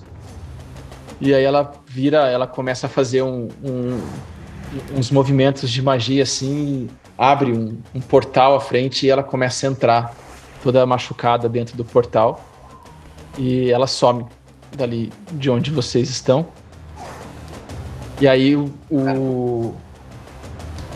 E 1.21 1.35
aí 1.35 1.45
ela 1.45 1.73
vira, 1.87 2.29
ela 2.29 2.47
começa 2.47 2.87
a 2.87 2.91
fazer 2.91 3.23
um- 3.23 3.49
um- 3.65 4.01
uns 4.99 5.11
movimentos 5.11 5.71
de 5.71 5.81
magia 5.81 6.23
assim, 6.23 6.89
abre 7.17 7.53
um, 7.53 7.79
um 7.95 8.01
portal 8.01 8.55
à 8.55 8.61
frente 8.61 9.07
e 9.07 9.11
ela 9.11 9.23
começa 9.23 9.67
a 9.67 9.71
entrar 9.71 10.15
toda 10.63 10.85
machucada 10.85 11.49
dentro 11.49 11.77
do 11.77 11.85
portal 11.85 12.45
e 13.39 13.71
ela 13.71 13.87
some 13.87 14.27
dali 14.77 15.11
de 15.33 15.49
onde 15.49 15.71
vocês 15.71 16.11
estão. 16.11 16.49
E 18.21 18.27
aí 18.27 18.57
o, 18.57 18.73
o... 18.91 19.75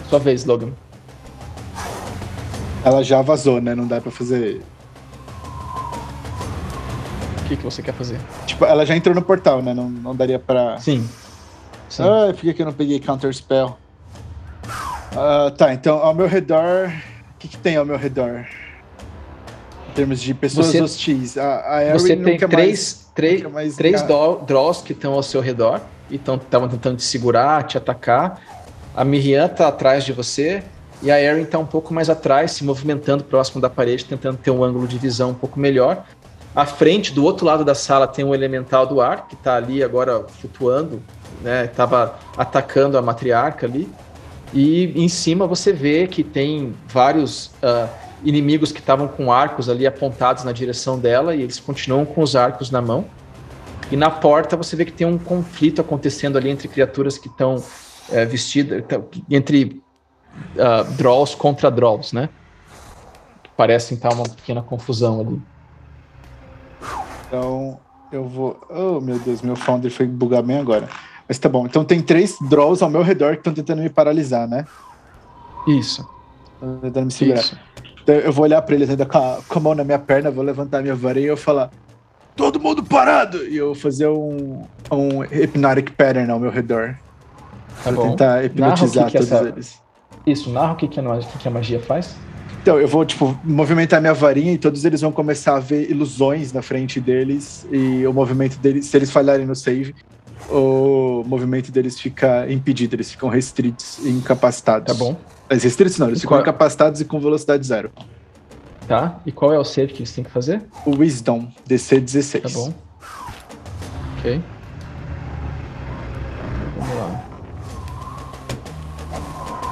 sua 0.09 0.19
vez, 0.19 0.45
Logan. 0.45 0.71
Ela 2.85 3.05
já 3.05 3.21
vazou, 3.21 3.61
né? 3.61 3.75
Não 3.75 3.87
dá 3.87 4.01
pra 4.01 4.11
fazer. 4.11 4.63
O 7.39 7.49
que, 7.49 7.57
que 7.57 7.63
você 7.65 7.83
quer 7.83 7.93
fazer? 7.93 8.19
Tipo, 8.47 8.65
ela 8.65 8.87
já 8.87 8.97
entrou 8.97 9.15
no 9.15 9.21
portal, 9.23 9.61
né? 9.61 9.75
Não, 9.75 9.91
não 9.91 10.17
daria 10.17 10.39
pra. 10.39 10.79
Sim. 10.79 11.07
Sim. 11.89 12.05
Ah, 12.05 12.33
por 12.33 12.55
que 12.55 12.63
eu 12.63 12.67
não 12.67 12.73
peguei 12.73 12.99
Counter 13.01 13.35
Spell? 13.35 13.77
Ah, 15.15 15.53
tá, 15.57 15.75
então 15.75 15.99
ao 15.99 16.15
meu 16.15 16.27
redor. 16.27 16.91
O 17.35 17.39
que, 17.41 17.49
que 17.49 17.57
tem 17.59 17.77
ao 17.77 17.85
meu 17.85 17.97
redor? 17.97 18.47
Em 19.91 19.93
termos 19.95 20.21
de 20.21 20.33
pessoas 20.33 20.69
Você- 20.69 20.81
hostis. 20.81 21.37
A, 21.37 21.77
a 21.77 21.85
Erin 21.85 21.93
Você 21.99 22.17
tem 22.17 22.39
três, 22.39 23.07
três, 23.15 23.43
mais 23.43 23.77
três 23.77 24.03
draw- 24.03 24.43
draws 24.47 24.81
que 24.83 24.93
estão 24.93 25.13
ao 25.15 25.23
seu 25.23 25.41
redor 25.41 25.81
e 26.11 26.17
estavam 26.17 26.69
tentando 26.69 26.97
te 26.97 27.05
segurar, 27.05 27.65
te 27.65 27.79
atacar. 27.79 28.41
A 28.95 29.05
Miriam 29.05 29.49
tá 29.49 29.69
atrás 29.69 30.05
de 30.05 30.13
você 30.13 30.63
e 31.03 31.11
a 31.11 31.21
Erin 31.21 31.45
tá 31.45 31.59
um 31.59 31.67
pouco 31.67 31.95
mais 31.95 32.11
atrás, 32.11 32.53
se 32.53 32.65
movimentando 32.65 33.25
próximo 33.25 33.61
da 33.61 33.71
parede, 33.71 34.05
tentando 34.05 34.37
ter 34.37 34.51
um 34.51 34.63
ângulo 34.63 34.87
de 34.87 34.99
visão 34.99 35.31
um 35.31 35.35
pouco 35.35 35.59
melhor. 35.59 36.05
À 36.55 36.67
frente, 36.67 37.13
do 37.13 37.25
outro 37.25 37.47
lado 37.47 37.65
da 37.65 37.75
sala, 37.75 38.07
tem 38.07 38.25
um 38.25 38.35
elemental 38.35 38.87
do 38.87 39.01
ar 39.01 39.29
que 39.29 39.37
tá 39.37 39.55
ali 39.55 39.85
agora 39.85 40.25
flutuando, 40.41 41.01
né? 41.43 41.69
Tava 41.69 42.19
atacando 42.37 42.99
a 42.99 43.03
matriarca 43.03 43.67
ali. 43.67 43.89
E 44.53 44.93
em 45.01 45.09
cima 45.09 45.47
você 45.47 45.73
vê 45.73 46.09
que 46.09 46.25
tem 46.25 46.75
vários 46.89 47.53
ah, 47.63 47.89
inimigos 48.25 48.73
que 48.73 48.81
estavam 48.81 49.07
com 49.07 49.33
arcos 49.33 49.69
ali 49.69 49.87
apontados 49.87 50.43
na 50.43 50.53
direção 50.53 50.99
dela 50.99 51.35
e 51.35 51.43
eles 51.43 51.61
continuam 51.61 52.05
com 52.05 52.21
os 52.21 52.35
arcos 52.35 52.71
na 52.71 52.83
mão. 52.83 53.07
E 53.91 53.97
na 53.97 54.11
porta 54.11 54.57
você 54.57 54.77
vê 54.77 54.85
que 54.85 54.93
tem 54.93 55.07
um 55.07 55.19
conflito 55.19 55.81
acontecendo 55.81 56.39
ali 56.39 56.49
entre 56.49 56.69
criaturas 56.69 57.19
que 57.19 57.29
estão 57.29 57.63
eh, 58.11 58.25
vestidas, 58.25 58.85
entre 59.29 59.83
ah, 60.59 60.83
Drolls 60.97 61.37
contra 61.37 61.71
Drolls, 61.71 62.15
né? 62.15 62.29
Parecem 63.57 63.97
estar 63.97 64.13
uma 64.13 64.25
pequena 64.25 64.63
confusão 64.63 65.21
ali. 65.21 65.43
Então 67.27 67.79
eu 68.11 68.27
vou. 68.27 68.61
Oh 68.71 69.01
meu 69.01 69.19
Deus, 69.19 69.43
meu 69.43 69.57
founder 69.57 69.91
foi 69.91 70.07
bugar 70.07 70.43
bem 70.43 70.59
agora. 70.59 70.89
Mas 71.29 71.39
tá 71.39 71.49
bom. 71.49 71.67
Então 71.67 71.85
tem 71.85 72.01
três 72.01 72.37
draws 72.49 72.83
ao 72.83 72.91
meu 72.91 73.03
redor 73.03 73.33
que 73.33 73.41
estão 73.41 73.53
tentando 73.53 73.83
me 73.83 73.91
paralisar, 73.91 74.49
né? 74.49 74.65
Isso. 75.67 76.09
Tentando 76.81 77.07
me 77.07 77.13
segurar. 77.13 77.41
Isso. 77.41 77.59
Então 78.03 78.15
eu 78.15 78.33
vou 78.33 78.45
olhar 78.45 78.63
pra 78.63 78.75
eles 78.75 78.91
ainda 78.91 79.07
com 79.07 79.19
a, 79.19 79.39
com 79.47 79.59
a 79.59 79.63
mão 79.63 79.75
na 79.75 79.85
minha 79.85 79.99
perna, 79.99 80.31
vou 80.31 80.43
levantar 80.43 80.83
minha 80.83 80.95
varinha 80.95 81.27
e 81.27 81.29
eu 81.29 81.37
falar. 81.37 81.71
Todo 82.41 82.59
mundo 82.59 82.83
parado! 82.83 83.45
E 83.47 83.57
eu 83.59 83.67
vou 83.67 83.75
fazer 83.75 84.09
um, 84.09 84.63
um 84.91 85.19
hypnotic 85.21 85.91
pattern 85.91 86.31
ao 86.31 86.41
meu 86.41 86.51
redor. 86.51 86.97
Tá 87.85 87.85
pra 87.85 87.93
bom. 87.93 88.09
tentar 88.11 88.45
hipnotizar 88.45 89.05
que 89.07 89.13
que 89.13 89.19
todos 89.19 89.33
essa- 89.33 89.49
eles. 89.49 89.79
Isso, 90.27 90.51
narra 90.51 90.73
o 90.73 90.77
que, 90.77 90.89
que, 90.89 90.99
a, 90.99 91.03
o 91.03 91.19
que 91.19 91.39
que 91.39 91.49
a 91.49 91.51
magia 91.51 91.81
faz. 91.81 92.17
Então, 92.63 92.79
eu 92.81 92.89
vou, 92.89 93.05
tipo, 93.05 93.39
movimentar 93.45 94.01
minha 94.01 94.13
varinha 94.15 94.53
e 94.53 94.59
todos 94.59 94.85
eles 94.87 95.01
vão 95.03 95.13
começar 95.13 95.57
a 95.57 95.61
ver 95.61 95.91
ilusões 95.91 96.53
na 96.53 96.63
frente 96.63 96.99
deles. 97.01 97.67
E 97.71 98.07
o 98.07 98.13
movimento 98.13 98.59
deles, 98.59 98.87
se 98.87 98.97
eles 98.97 99.11
falharem 99.11 99.45
no 99.47 99.55
save, 99.57 99.95
o 100.51 101.23
movimento 101.27 101.71
deles 101.71 101.99
fica 102.01 102.51
impedido, 102.51 102.97
eles 102.97 103.11
ficam 103.11 103.29
restritos 103.29 103.99
e 104.03 104.09
incapacitados. 104.11 104.87
Tá 104.97 105.05
bom. 105.05 105.17
Mas 105.49 105.63
restritos 105.63 105.99
não, 105.99 106.07
eles 106.09 106.19
E 106.19 106.23
ficam 106.23 106.37
qual- 106.37 106.43
incapacitados 106.43 107.01
e 107.01 107.05
com 107.05 107.19
velocidade 107.21 107.67
zero. 107.67 107.91
Tá? 108.91 109.21
E 109.25 109.31
qual 109.31 109.53
é 109.53 109.59
o 109.59 109.63
save 109.63 109.93
que 109.93 110.01
eles 110.01 110.13
têm 110.13 110.25
que 110.25 110.31
fazer? 110.33 110.65
O 110.85 110.97
Wisdom, 110.97 111.49
DC 111.65 112.01
16. 112.01 112.43
Tá 112.43 112.49
bom. 112.59 112.75
Ok. 114.19 114.43
Vamos 116.77 116.97
lá. 116.97 117.25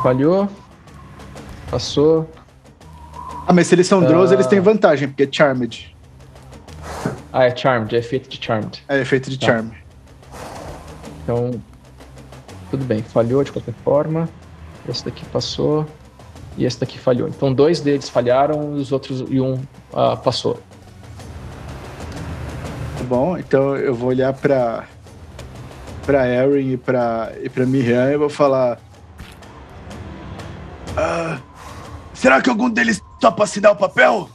Falhou. 0.05 0.49
Passou. 1.69 2.31
Ah, 3.45 3.53
mas 3.53 3.67
se 3.67 3.75
eles 3.75 3.89
são 3.89 4.01
Drows, 4.05 4.31
Ah. 4.31 4.35
eles 4.35 4.47
têm 4.47 4.61
vantagem, 4.61 5.09
porque 5.09 5.25
é 5.25 5.29
Charmed. 5.33 5.97
Ah, 7.33 7.47
é 7.47 7.57
Charmed, 7.57 7.97
é 7.97 7.99
efeito 7.99 8.29
de 8.29 8.39
Charmed. 8.41 8.85
É 8.89 9.01
efeito 9.01 9.29
de 9.31 9.37
Tá. 9.37 9.47
Charm. 9.47 9.71
Então, 11.25 11.61
tudo 12.71 12.85
bem, 12.85 13.03
falhou 13.03 13.43
de 13.43 13.51
qualquer 13.51 13.75
forma. 13.83 14.29
Esse 14.89 15.05
daqui 15.05 15.25
passou. 15.25 15.85
E 16.59 16.65
esse 16.65 16.79
daqui 16.81 16.99
falhou. 16.99 17.29
Então, 17.29 17.55
dois 17.55 17.81
deles 17.81 18.09
falharam 18.09 18.77
e 18.77 18.81
os 18.81 18.91
outros 18.91 19.25
e 19.31 19.41
um 19.41 19.61
ah, 19.95 20.17
passou. 20.17 20.61
Tá 22.99 23.05
bom? 23.05 23.39
Então 23.39 23.77
eu 23.77 23.95
vou 23.95 24.09
olhar 24.09 24.33
pra. 24.33 24.85
pra 26.05 26.29
Erin 26.29 26.73
e 26.73 26.77
pra, 26.77 27.33
e 27.41 27.49
pra 27.49 27.65
Miriam 27.65 28.11
e 28.11 28.17
vou 28.17 28.29
falar. 28.29 28.81
Ah, 30.97 31.39
será 32.13 32.43
que 32.43 32.51
algum 32.51 32.69
deles 32.69 33.01
topa 33.21 33.45
assinar 33.45 33.71
o 33.71 33.77
papel? 33.77 34.29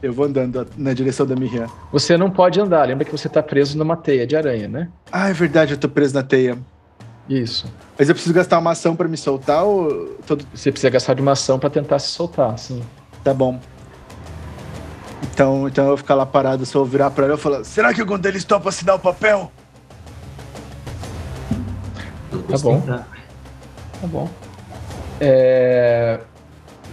Eu 0.00 0.12
vou 0.12 0.26
andando 0.26 0.64
na 0.76 0.92
direção 0.92 1.26
da 1.26 1.34
Miriam. 1.34 1.66
Você 1.90 2.16
não 2.16 2.30
pode 2.30 2.60
andar, 2.60 2.86
lembra 2.86 3.04
que 3.04 3.10
você 3.10 3.28
tá 3.28 3.42
preso 3.42 3.76
numa 3.76 3.96
teia 3.96 4.24
de 4.24 4.36
aranha, 4.36 4.68
né? 4.68 4.88
Ah, 5.10 5.28
é 5.28 5.32
verdade, 5.32 5.72
eu 5.72 5.78
tô 5.78 5.88
preso 5.88 6.14
na 6.14 6.22
teia. 6.22 6.56
Isso. 7.28 7.66
Mas 7.98 8.08
eu 8.08 8.14
preciso 8.14 8.34
gastar 8.34 8.58
uma 8.58 8.70
ação 8.70 8.96
pra 8.96 9.06
me 9.06 9.16
soltar 9.16 9.64
ou 9.64 10.16
todo. 10.26 10.46
Você 10.54 10.70
precisa 10.70 10.90
gastar 10.90 11.14
de 11.14 11.20
uma 11.20 11.32
ação 11.32 11.58
pra 11.58 11.68
tentar 11.68 11.98
se 11.98 12.08
soltar, 12.08 12.58
sim. 12.58 12.82
Tá 13.22 13.34
bom. 13.34 13.60
Então, 15.32 15.68
então 15.68 15.84
eu 15.84 15.88
vou 15.88 15.96
ficar 15.96 16.14
lá 16.14 16.24
parado, 16.24 16.64
só 16.64 16.78
vou 16.78 16.88
virar 16.88 17.10
pra 17.10 17.26
ela 17.26 17.34
e 17.34 17.38
falar. 17.38 17.64
Será 17.64 17.92
que 17.92 18.00
algum 18.00 18.18
deles 18.18 18.44
topa 18.44 18.68
assinar 18.68 18.96
o 18.96 18.98
papel? 18.98 19.52
Tá 22.48 22.58
bom. 22.58 22.80
Tá 22.80 24.06
bom. 24.06 24.30
É, 25.20 26.20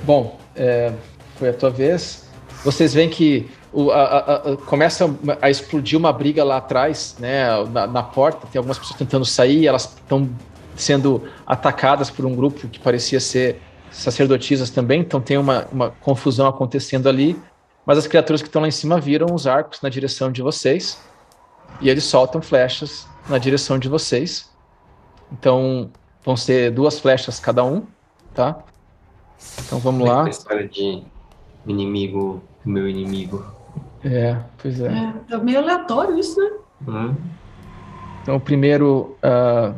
Bom, 0.06 0.40
é, 0.56 0.94
foi 1.38 1.50
a 1.50 1.54
tua 1.54 1.72
vez. 1.72 2.26
Vocês 2.64 2.94
veem 2.94 3.10
que 3.10 3.50
o- 3.76 3.92
a- 3.92 4.04
a- 4.04 4.36
a- 4.54 4.58
começa 4.58 5.14
a 5.42 5.50
explodir 5.50 6.00
uma 6.00 6.12
briga 6.14 6.44
lá 6.44 6.58
atrás, 6.58 7.16
né? 7.20 7.48
Na, 7.66 7.86
na 7.86 8.04
porta, 8.04 8.48
tem 8.52 8.58
algumas 8.58 8.80
pessoas 8.80 8.98
tentando 8.98 9.26
sair, 9.26 9.68
elas 9.68 9.84
estão 9.84 10.30
sendo 10.76 11.24
atacadas 11.46 12.10
por 12.10 12.26
um 12.26 12.36
grupo 12.36 12.68
que 12.68 12.80
parecia 12.80 13.20
ser 13.20 13.62
sacerdotisas 13.92 14.70
também, 14.70 15.02
então 15.02 15.22
tem 15.22 15.38
uma, 15.38 15.68
uma 15.72 15.90
confusão 15.90 16.48
acontecendo 16.48 17.08
ali. 17.08 17.40
Mas 17.86 17.98
as 17.98 18.08
criaturas 18.08 18.42
que 18.42 18.48
estão 18.48 18.62
lá 18.62 18.68
em 18.68 18.72
cima 18.72 19.00
viram 19.00 19.28
os 19.34 19.46
arcos 19.46 19.82
na 19.82 19.90
direção 19.90 20.32
de 20.32 20.42
vocês 20.42 21.00
e 21.80 21.90
eles 21.90 22.04
soltam 22.04 22.42
flechas 22.42 23.08
na 23.30 23.38
direção 23.38 23.78
de 23.78 23.88
vocês. 23.88 24.50
Então 25.32 25.90
vão 26.24 26.36
ser 26.36 26.72
duas 26.72 27.00
flechas 27.00 27.40
cada 27.40 27.64
um, 27.64 27.84
tá? 28.34 28.58
Então 29.66 29.80
vamos 29.80 30.08
lá. 30.08 30.26
A 30.26 30.30
história 30.30 30.68
de 30.68 31.04
inimigo, 31.68 32.42
meu 32.66 32.88
inimigo. 32.90 33.46
É, 34.06 34.38
pois 34.62 34.80
é. 34.80 34.88
É, 34.88 35.14
tá 35.28 35.38
meio 35.40 35.58
aleatório 35.58 36.18
isso, 36.18 36.40
né? 36.40 36.52
Hum? 36.88 37.16
Então 38.22 38.36
o 38.36 38.40
primeiro. 38.40 39.18
ah, 39.24 39.74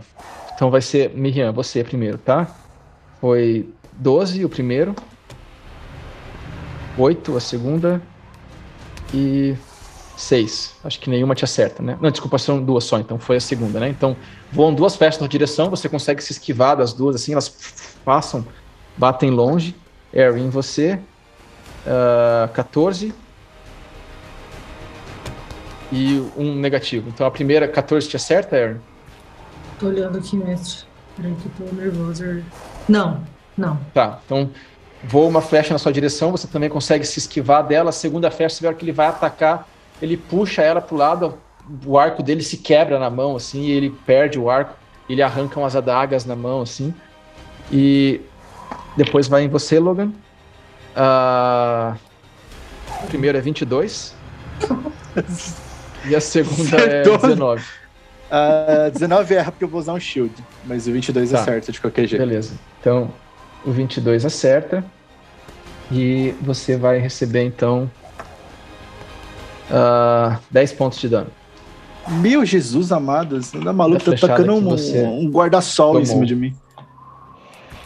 então 0.53 0.69
vai 0.69 0.81
ser. 0.81 1.11
Miriam, 1.15 1.53
você 1.53 1.83
primeiro, 1.83 2.17
tá? 2.17 2.47
Foi 3.21 3.69
12 3.93 4.43
o 4.43 4.49
primeiro. 4.49 4.93
8 6.97 7.37
a 7.37 7.39
segunda. 7.39 8.01
E 9.13 9.55
6. 10.17 10.75
Acho 10.83 10.99
que 10.99 11.09
nenhuma 11.09 11.33
te 11.35 11.45
acerta, 11.45 11.81
né? 11.81 11.97
Não, 12.01 12.09
desculpa, 12.09 12.37
são 12.37 12.61
duas 12.61 12.83
só, 12.83 12.99
então 12.99 13.17
foi 13.17 13.37
a 13.37 13.39
segunda, 13.39 13.79
né? 13.79 13.87
Então 13.87 14.17
voam 14.51 14.73
duas 14.73 14.95
flechas 14.95 15.21
na 15.21 15.27
direção, 15.27 15.69
você 15.69 15.87
consegue 15.87 16.21
se 16.21 16.33
esquivar 16.33 16.75
das 16.75 16.91
duas, 16.91 17.15
assim, 17.15 17.31
elas 17.31 17.95
passam, 18.03 18.45
batem 18.97 19.29
longe. 19.29 19.75
Erin, 20.13 20.49
você. 20.49 20.99
ah, 21.85 22.49
14. 22.53 23.13
E 25.91 26.19
um 26.35 26.55
negativo. 26.55 27.09
Então 27.09 27.26
a 27.26 27.31
primeira 27.31 27.68
14 27.68 28.07
te 28.09 28.15
acerta, 28.15 28.57
Erin? 28.57 28.77
Tô 29.80 29.88
olhando 29.88 30.18
aqui, 30.18 30.35
mestre. 30.35 30.85
Peraí 31.15 31.34
que 31.35 31.61
eu 31.61 31.68
tô 31.68 31.76
nervoso. 31.76 32.43
Não, 32.89 33.23
não. 33.57 33.80
Tá, 33.93 34.19
então 34.26 34.49
voa 35.03 35.27
uma 35.27 35.41
flecha 35.41 35.73
na 35.73 35.80
sua 35.80 35.91
direção, 35.91 36.31
você 36.31 36.47
também 36.47 36.69
consegue 36.69 37.05
se 37.05 37.19
esquivar 37.19 37.65
dela. 37.65 37.89
A 37.89 37.93
segunda 37.93 38.30
flecha, 38.30 38.55
você 38.55 38.68
vê 38.68 38.73
que 38.73 38.84
ele 38.84 38.91
vai 38.91 39.07
atacar, 39.07 39.68
ele 40.01 40.18
puxa 40.18 40.61
ela 40.61 40.81
pro 40.81 40.95
lado, 40.95 41.38
o 41.85 41.97
arco 41.97 42.23
dele 42.23 42.41
se 42.41 42.57
quebra 42.57 42.99
na 42.99 43.09
mão, 43.09 43.35
assim, 43.35 43.64
e 43.64 43.72
ele 43.72 43.89
perde 44.05 44.39
o 44.39 44.49
arco, 44.49 44.76
ele 45.09 45.22
arranca 45.22 45.59
umas 45.59 45.76
adagas 45.76 46.26
na 46.26 46.35
mão, 46.35 46.61
assim. 46.61 46.93
E 47.72 48.22
depois 48.95 49.27
vai 49.27 49.43
em 49.43 49.49
você, 49.49 49.80
Logan. 49.80 50.11
O 53.03 53.07
primeiro 53.07 53.38
é 53.38 53.41
22. 53.41 54.15
e 56.09 56.15
a 56.15 56.21
segunda 56.21 56.77
é 56.77 57.01
Acertou. 57.01 57.17
19. 57.17 57.63
Ah, 58.29 58.89
19 58.91 59.35
erra 59.35 59.51
porque 59.51 59.63
eu 59.63 59.69
vou 59.69 59.79
usar 59.79 59.93
um 59.93 59.99
shield, 59.99 60.34
mas 60.65 60.88
o 60.88 60.91
22 60.91 61.31
Tá. 61.31 61.39
acerta 61.41 61.71
de 61.71 61.79
qualquer 61.79 62.07
jeito. 62.07 62.21
Beleza. 62.21 62.53
Então, 62.79 63.11
o 63.65 63.71
22 63.71 64.25
acerta. 64.25 64.84
E 65.89 66.34
você 66.41 66.75
vai 66.75 66.99
receber, 66.99 67.43
então, 67.43 67.89
ah, 69.71 70.39
10 70.51 70.73
pontos 70.73 70.99
de 70.99 71.07
dano. 71.09 71.29
Meu 72.07 72.45
Jesus 72.45 72.91
amado, 72.91 73.38
esse 73.38 73.57
da 73.59 73.73
maluco 73.73 74.11
Da 74.11 74.17
tá 74.17 74.27
tacando 74.27 74.53
um, 74.53 74.61
você 74.61 75.03
um 75.03 75.29
guarda-sol 75.29 75.99
em 75.99 76.05
cima 76.05 76.25
de 76.25 76.35
mim. 76.35 76.55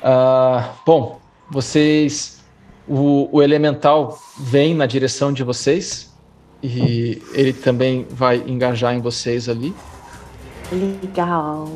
Ah, 0.04 0.70
bom, 0.86 1.20
vocês. 1.50 2.40
O, 2.88 3.30
o 3.32 3.42
elemental 3.42 4.20
vem 4.40 4.74
na 4.74 4.86
direção 4.86 5.32
de 5.32 5.44
vocês. 5.44 6.11
E 6.64 7.22
ele 7.34 7.54
também 7.54 8.06
vai 8.10 8.38
engajar 8.46 8.94
em 8.94 9.00
vocês 9.00 9.50
ali. 9.50 9.74
Legal. 10.72 11.68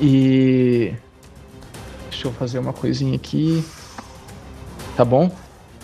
E. 0.00 0.92
Deixa 2.10 2.28
eu 2.28 2.32
fazer 2.32 2.58
uma 2.58 2.72
coisinha 2.72 3.16
aqui. 3.16 3.64
Tá 4.96 5.04
bom? 5.04 5.30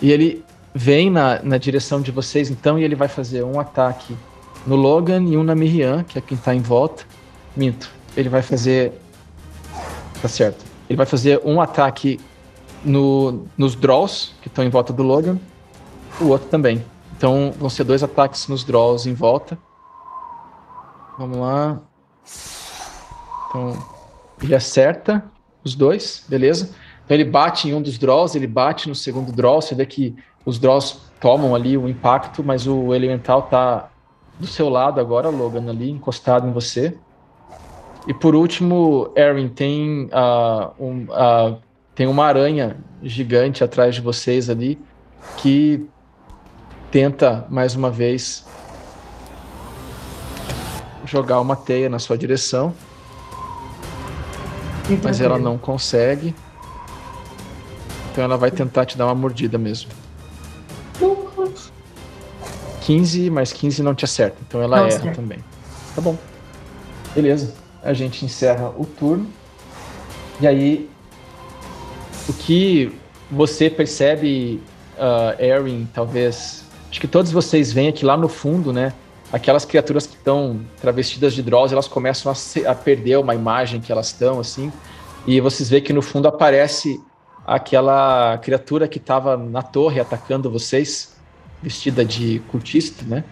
E 0.01 0.11
ele 0.11 0.43
vem 0.73 1.09
na, 1.09 1.41
na 1.43 1.57
direção 1.57 2.01
de 2.01 2.11
vocês, 2.11 2.49
então, 2.49 2.79
e 2.79 2.83
ele 2.83 2.95
vai 2.95 3.07
fazer 3.07 3.43
um 3.43 3.59
ataque 3.59 4.15
no 4.65 4.75
Logan 4.75 5.23
e 5.23 5.35
um 5.35 5.43
na 5.43 5.55
Miriam, 5.55 6.03
que 6.03 6.17
é 6.17 6.21
quem 6.21 6.37
tá 6.37 6.55
em 6.55 6.61
volta. 6.61 7.03
Minto. 7.55 7.91
Ele 8.15 8.29
vai 8.29 8.41
fazer. 8.41 8.93
Tá 10.21 10.27
certo. 10.27 10.63
Ele 10.89 10.97
vai 10.97 11.05
fazer 11.05 11.41
um 11.43 11.59
ataque 11.59 12.19
no, 12.83 13.45
nos 13.57 13.75
Draws, 13.75 14.33
que 14.41 14.47
estão 14.47 14.63
em 14.63 14.69
volta 14.69 14.93
do 14.93 15.03
Logan. 15.03 15.37
O 16.19 16.27
outro 16.27 16.47
também. 16.47 16.83
Então 17.21 17.53
vão 17.55 17.69
ser 17.69 17.83
dois 17.83 18.01
ataques 18.01 18.47
nos 18.47 18.63
Draws 18.63 19.05
em 19.05 19.13
volta. 19.13 19.55
Vamos 21.19 21.37
lá. 21.37 21.79
Então, 23.47 23.77
ele 24.41 24.55
acerta 24.55 25.23
os 25.63 25.75
dois, 25.75 26.25
beleza? 26.27 26.73
Então 27.05 27.15
ele 27.15 27.23
bate 27.23 27.69
em 27.69 27.75
um 27.75 27.81
dos 27.81 27.99
draws, 27.99 28.33
ele 28.33 28.47
bate 28.47 28.89
no 28.89 28.95
segundo 28.95 29.31
draw, 29.31 29.61
você 29.61 29.75
vê 29.75 29.85
que 29.85 30.15
os 30.43 30.57
draws 30.57 30.99
tomam 31.19 31.53
ali 31.53 31.77
o 31.77 31.87
impacto, 31.87 32.43
mas 32.43 32.65
o 32.65 32.91
elemental 32.91 33.43
tá 33.43 33.91
do 34.39 34.47
seu 34.47 34.67
lado 34.67 34.99
agora, 34.99 35.29
Logan, 35.29 35.69
ali, 35.69 35.91
encostado 35.91 36.47
em 36.47 36.51
você. 36.51 36.97
E 38.07 38.15
por 38.15 38.33
último, 38.33 39.13
Erin, 39.15 39.49
tem, 39.49 40.09
ah, 40.11 40.71
um, 40.79 41.05
ah, 41.11 41.57
tem 41.93 42.07
uma 42.07 42.25
aranha 42.25 42.77
gigante 43.03 43.63
atrás 43.63 43.93
de 43.93 44.01
vocês 44.01 44.49
ali 44.49 44.81
que 45.37 45.87
tenta 46.91 47.45
mais 47.49 47.75
uma 47.75 47.89
vez 47.89 48.45
jogar 51.05 51.39
uma 51.39 51.55
teia 51.55 51.89
na 51.89 51.99
sua 51.99 52.17
direção. 52.17 52.73
Então, 54.85 55.09
Mas 55.09 55.21
ela 55.21 55.39
não 55.39 55.57
consegue. 55.57 56.35
Então 58.11 58.23
ela 58.23 58.37
vai 58.37 58.51
tentar 58.51 58.85
te 58.85 58.97
dar 58.97 59.05
uma 59.05 59.15
mordida 59.15 59.57
mesmo. 59.57 59.89
15, 62.81 63.29
mais 63.29 63.53
15 63.53 63.83
não 63.83 63.95
te 63.95 64.03
acerta. 64.05 64.37
Então 64.47 64.61
ela 64.61 64.77
Não 64.77 64.85
erra 64.87 64.97
acerta. 64.97 65.15
também. 65.15 65.39
Tá 65.95 66.01
bom. 66.01 66.17
Beleza. 67.15 67.53
A 67.83 67.93
gente 67.93 68.25
encerra 68.25 68.69
o 68.77 68.85
turno. 68.85 69.27
E 70.39 70.47
aí, 70.47 70.89
o 72.27 72.33
que 72.33 72.93
você 73.29 73.69
percebe, 73.69 74.61
uh, 74.97 75.41
Erin, 75.41 75.87
talvez. 75.93 76.60
Acho 76.91 76.99
que 76.99 77.07
todos 77.07 77.31
vocês 77.31 77.71
veem 77.71 77.87
aqui 77.87 78.05
lá 78.05 78.17
no 78.17 78.27
fundo, 78.27 78.73
né? 78.73 78.93
Aquelas 79.31 79.63
criaturas 79.63 80.05
que 80.05 80.15
estão 80.15 80.59
travestidas 80.81 81.33
de 81.33 81.41
Drows, 81.41 81.71
elas 81.71 81.87
começam 81.87 82.29
a, 82.29 82.35
se- 82.35 82.67
a 82.67 82.75
perder 82.75 83.17
uma 83.17 83.33
imagem 83.33 83.79
que 83.79 83.89
elas 83.89 84.07
estão, 84.07 84.41
assim. 84.41 84.69
E 85.25 85.39
vocês 85.39 85.69
veem 85.69 85.81
que 85.81 85.93
no 85.93 86.01
fundo 86.01 86.27
aparece 86.27 86.99
aquela 87.47 88.37
criatura 88.39 88.89
que 88.89 88.97
estava 88.97 89.37
na 89.37 89.61
torre 89.61 90.01
atacando 90.01 90.51
vocês, 90.51 91.15
vestida 91.63 92.03
de 92.03 92.39
cultista, 92.51 93.05
né? 93.05 93.23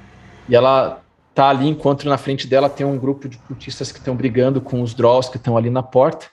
E 0.47 0.55
ela 0.55 1.01
tá 1.35 1.49
ali 1.49 1.67
enquanto 1.67 2.07
na 2.07 2.17
frente 2.17 2.47
dela 2.47 2.69
tem 2.69 2.85
um 2.85 2.97
grupo 2.97 3.27
de 3.27 3.37
cultistas 3.39 3.91
que 3.91 3.99
estão 3.99 4.15
brigando 4.15 4.61
com 4.61 4.81
os 4.81 4.93
Drolls 4.93 5.29
que 5.29 5.37
estão 5.37 5.57
ali 5.57 5.69
na 5.69 5.83
porta, 5.83 6.27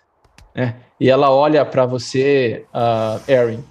né? 0.55 0.77
E 1.01 1.11
ela 1.11 1.31
olha 1.31 1.65
para 1.65 1.85
você, 1.85 2.65
uh, 2.73 3.21
Erin, 3.31 3.65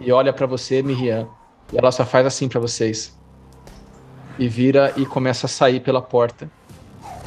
e 0.00 0.12
olha 0.12 0.32
para 0.32 0.46
você, 0.46 0.82
Miriam, 0.82 1.28
e 1.72 1.78
ela 1.78 1.90
só 1.92 2.04
faz 2.04 2.26
assim 2.26 2.48
para 2.48 2.60
vocês. 2.60 3.16
E 4.38 4.48
vira 4.48 4.92
e 4.96 5.04
começa 5.06 5.46
a 5.46 5.48
sair 5.48 5.80
pela 5.80 6.00
porta 6.00 6.50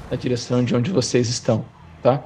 na 0.10 0.18
direção 0.18 0.64
de 0.64 0.76
onde 0.76 0.92
vocês 0.92 1.30
estão, 1.30 1.64
tá? 2.02 2.22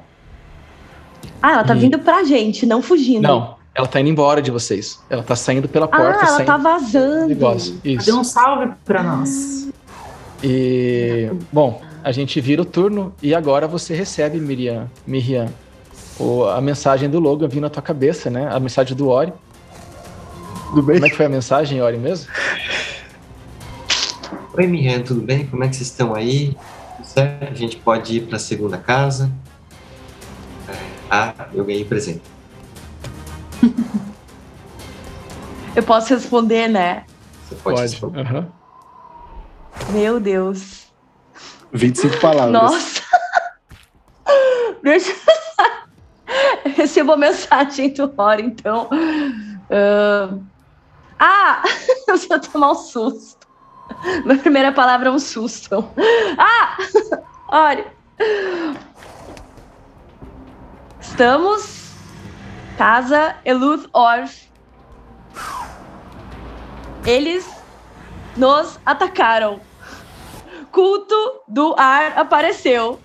Ah, 1.42 1.52
ela 1.54 1.64
tá 1.64 1.76
E- 1.76 1.80
vindo 1.80 2.00
pra 2.00 2.24
gente, 2.24 2.66
não 2.66 2.82
fugindo. 2.82 3.22
Não, 3.24 3.56
ela 3.76 3.88
tá 3.88 4.00
indo 4.00 4.10
embora 4.10 4.42
de 4.42 4.52
vocês. 4.52 5.00
Ela 5.10 5.24
tá 5.24 5.36
saindo 5.36 5.68
pela 5.68 5.86
Ah, 5.86 5.90
porta, 5.90 6.20
ela 6.26 6.28
saindo 6.28 6.46
tá 6.48 6.58
do 6.58 6.64
vazando. 6.64 7.28
negócio. 7.28 7.80
Isso. 7.84 8.18
um 8.18 8.24
salve 8.24 8.72
pra 8.86 9.04
nós. 9.04 9.70
E 10.44 11.30
bom, 11.52 11.82
a 12.04 12.12
gente 12.12 12.40
vira 12.40 12.62
o 12.62 12.66
turno 12.66 13.14
e 13.22 13.36
agora 13.36 13.68
você 13.68 13.94
recebe, 13.94 14.40
Miriam, 14.40 14.90
Miriam, 15.06 15.48
a 16.56 16.62
mensagem 16.62 17.10
do 17.10 17.20
Logan 17.20 17.48
vindo 17.48 17.62
na 17.64 17.70
tua 17.70 17.82
cabeça, 17.82 18.30
né? 18.30 18.48
A 18.52 18.60
mensagem 18.60 18.96
do 18.96 19.10
Ori. 19.10 19.34
Tudo 20.70 20.84
bem? 20.84 20.98
Como 20.98 21.08
é 21.08 21.10
que 21.10 21.16
foi 21.16 21.26
a 21.26 21.30
mensagem, 21.30 21.82
Ori, 21.82 21.98
mesmo? 21.98 22.32
Oi, 24.54 24.68
Miriam, 24.68 25.02
tudo 25.02 25.22
bem? 25.22 25.48
Como 25.48 25.64
é 25.64 25.68
que 25.68 25.76
vocês 25.76 25.90
estão 25.90 26.14
aí? 26.14 26.56
Tudo 26.98 27.08
certo? 27.08 27.52
A 27.52 27.56
gente 27.56 27.78
pode 27.78 28.18
ir 28.18 28.28
para 28.28 28.36
a 28.36 28.40
segunda 28.40 28.78
casa? 28.78 29.32
É, 30.68 30.74
ah, 31.10 31.34
eu 31.54 31.66
ganhei 31.66 31.84
presente. 31.86 32.22
Eu 35.76 35.84
posso 35.84 36.14
responder, 36.14 36.68
né? 36.68 37.06
Você 37.48 37.56
pode, 37.56 37.82
responder. 37.82 38.22
Aham. 38.22 38.52
Meu 39.92 40.20
Deus. 40.20 40.88
25 41.72 42.20
palavras. 42.20 42.52
Nossa. 42.52 43.02
Deixa 44.84 45.14
eu 46.66 46.72
recebo 46.72 47.14
a 47.14 47.18
mensagem 47.18 47.94
do 47.94 48.12
Hora, 48.18 48.42
então. 48.42 48.90
Ahn, 49.70 50.40
Ah! 51.20 51.62
Eu 52.08 52.40
tomar 52.40 52.72
um 52.72 52.76
susto. 52.76 53.48
Minha 54.26 54.38
primeira 54.38 54.72
palavra 54.72 55.10
é 55.10 55.12
um 55.12 55.20
susto. 55.20 55.84
Ah! 56.38 56.78
Olha. 57.50 57.94
Estamos 61.02 61.92
Casa 62.78 63.36
Eluth 63.44 63.90
Orf. 63.92 64.50
Eles 67.06 67.46
nos 68.38 68.80
atacaram. 68.86 69.60
Culto 70.72 71.42
do 71.48 71.76
ar 71.78 72.18
apareceu. 72.18 73.00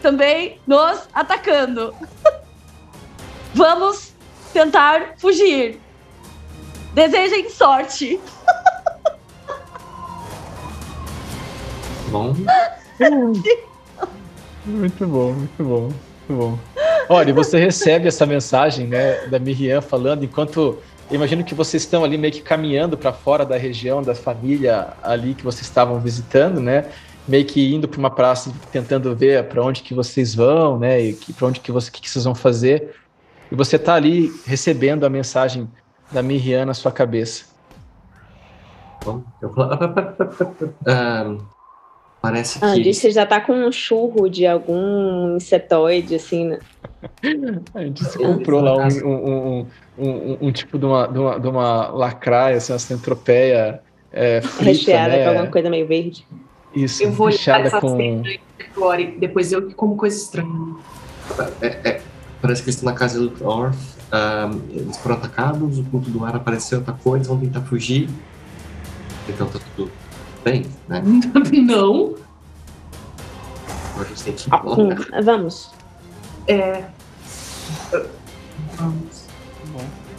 Também 0.00 0.58
nos 0.66 1.08
atacando. 1.12 1.94
Vamos 3.54 4.14
tentar 4.52 5.14
fugir. 5.18 5.78
Desejem 6.94 7.48
sorte. 7.48 8.20
Bom, 12.10 12.34
Muito 14.66 15.06
bom, 15.06 15.32
muito 15.32 15.64
bom, 15.64 15.80
muito 15.80 15.98
bom. 16.28 16.58
Olha, 17.08 17.32
você 17.32 17.58
recebe 17.58 18.06
essa 18.06 18.26
mensagem, 18.26 18.86
né, 18.86 19.26
da 19.26 19.38
Miriam 19.38 19.80
falando, 19.80 20.24
enquanto 20.24 20.78
eu 21.10 21.16
imagino 21.16 21.42
que 21.42 21.54
vocês 21.54 21.82
estão 21.82 22.04
ali 22.04 22.16
meio 22.16 22.32
que 22.32 22.42
caminhando 22.42 22.96
para 22.96 23.12
fora 23.12 23.44
da 23.44 23.56
região 23.56 24.02
da 24.02 24.14
família 24.14 24.88
ali 25.02 25.34
que 25.34 25.42
vocês 25.42 25.62
estavam 25.62 25.98
visitando, 25.98 26.60
né? 26.60 26.86
Meio 27.26 27.44
que 27.44 27.74
indo 27.74 27.88
para 27.88 27.98
uma 27.98 28.10
praça, 28.10 28.52
tentando 28.70 29.14
ver 29.14 29.44
para 29.44 29.62
onde 29.62 29.82
que 29.82 29.94
vocês 29.94 30.34
vão, 30.34 30.78
né? 30.78 31.00
E 31.00 31.14
para 31.36 31.46
onde 31.46 31.60
que, 31.60 31.72
você, 31.72 31.90
que, 31.90 32.00
que 32.00 32.10
vocês 32.10 32.24
vão 32.24 32.34
fazer. 32.34 32.94
E 33.50 33.54
você 33.54 33.78
tá 33.78 33.94
ali 33.94 34.32
recebendo 34.46 35.04
a 35.04 35.10
mensagem 35.10 35.68
da 36.12 36.22
Miriam 36.22 36.66
na 36.66 36.74
sua 36.74 36.92
cabeça. 36.92 37.44
bom. 39.04 39.22
Eu 39.40 39.52
falo. 39.52 39.78
Ah, 40.86 41.36
parece 42.20 42.58
Ah, 42.62 42.74
que. 42.74 42.82
disse 42.82 43.06
que 43.08 43.10
já 43.12 43.26
tá 43.26 43.40
com 43.40 43.52
um 43.52 43.72
churro 43.72 44.28
de 44.28 44.46
algum 44.46 45.36
insetoide, 45.36 46.14
assim, 46.14 46.46
né? 46.48 46.58
A 47.74 47.80
gente 47.82 48.04
se 48.04 48.16
comprou 48.18 48.60
lá 48.60 48.76
um, 48.76 48.86
um, 49.04 49.60
um, 49.60 49.66
um- 49.98 50.38
um 50.42 50.52
tipo 50.52 50.78
de 50.78 50.84
uma, 50.84 51.06
de 51.08 51.18
uma, 51.18 51.40
de 51.40 51.48
uma 51.48 51.88
lacraia, 51.88 52.56
assim, 52.56 52.72
uma 52.72 52.78
centropeia 52.78 53.80
é, 54.12 54.40
frita, 54.40 54.64
Recheada 54.64 55.16
né? 55.16 55.22
com 55.24 55.28
alguma 55.30 55.46
coisa 55.48 55.70
meio 55.70 55.86
verde. 55.86 56.26
Isso, 56.74 57.02
Eu 57.02 57.10
vou 57.10 57.26
olhar 57.26 57.36
recheada 57.36 57.64
essa 57.66 57.80
com... 57.80 57.96
cena 57.96 58.22
depois 59.18 59.52
eu 59.52 59.66
que 59.66 59.74
como 59.74 59.96
coisa 59.96 60.16
estranha. 60.16 60.48
É, 61.60 61.66
é, 61.66 62.00
parece 62.40 62.62
que 62.62 62.68
eles 62.68 62.76
estão 62.76 62.90
na 62.92 62.98
casa 62.98 63.20
do 63.20 63.46
Orf. 63.46 63.76
Ah, 64.12 64.50
eles 64.70 64.96
foram 64.98 65.16
atacados, 65.16 65.78
o 65.78 65.84
culto 65.84 66.10
do 66.10 66.24
ar 66.24 66.36
apareceu, 66.36 66.78
atacou, 66.80 67.16
eles 67.16 67.26
vão 67.26 67.38
tentar 67.40 67.62
fugir. 67.62 68.08
Então 69.28 69.46
tá 69.48 69.58
tudo 69.76 69.90
bem, 70.44 70.66
né? 70.88 71.02
Não, 71.64 72.14
Agora 73.94 74.06
a 74.06 74.08
gente 74.08 74.24
tem 74.24 74.34
que 74.34 74.48
ir 74.48 74.54
Hum, 74.54 74.90
embora. 74.92 75.22
vamos. 75.22 75.70
é. 76.48 76.84
Vamos. 78.76 79.22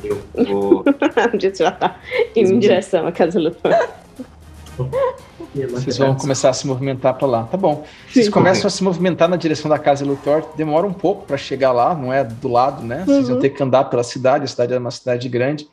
Eu 0.03 0.22
vou. 0.45 0.84
já 1.57 1.72
tá 1.72 1.98
indo 2.36 2.53
em 2.53 2.60
direção 2.60 3.07
à 3.07 3.11
casa 3.11 3.40
do 3.40 3.56
Vocês 5.53 5.97
vão 5.97 6.15
começar 6.15 6.49
a 6.49 6.53
se 6.53 6.65
movimentar 6.65 7.13
para 7.13 7.27
lá. 7.27 7.43
Tá 7.43 7.57
bom. 7.57 7.84
Vocês 8.09 8.27
começam 8.27 8.67
a 8.67 8.69
se 8.69 8.84
movimentar 8.84 9.30
na 9.30 9.35
direção 9.35 9.69
da 9.69 9.77
casa 9.77 10.03
Luthor. 10.03 10.43
Demora 10.57 10.88
um 10.88 10.93
pouco 10.93 11.25
para 11.25 11.38
chegar 11.38 11.71
lá, 11.71 11.93
não 11.93 12.11
é 12.11 12.23
do 12.23 12.47
lado, 12.47 12.84
né? 12.84 13.03
Vocês 13.05 13.30
vão 13.30 13.39
ter 13.39 13.49
que 13.49 13.61
andar 13.61 13.85
pela 13.85 14.03
cidade. 14.03 14.45
A 14.45 14.47
cidade 14.47 14.73
é 14.73 14.77
uma 14.77 14.91
cidade 14.91 15.30
grande. 15.30 15.67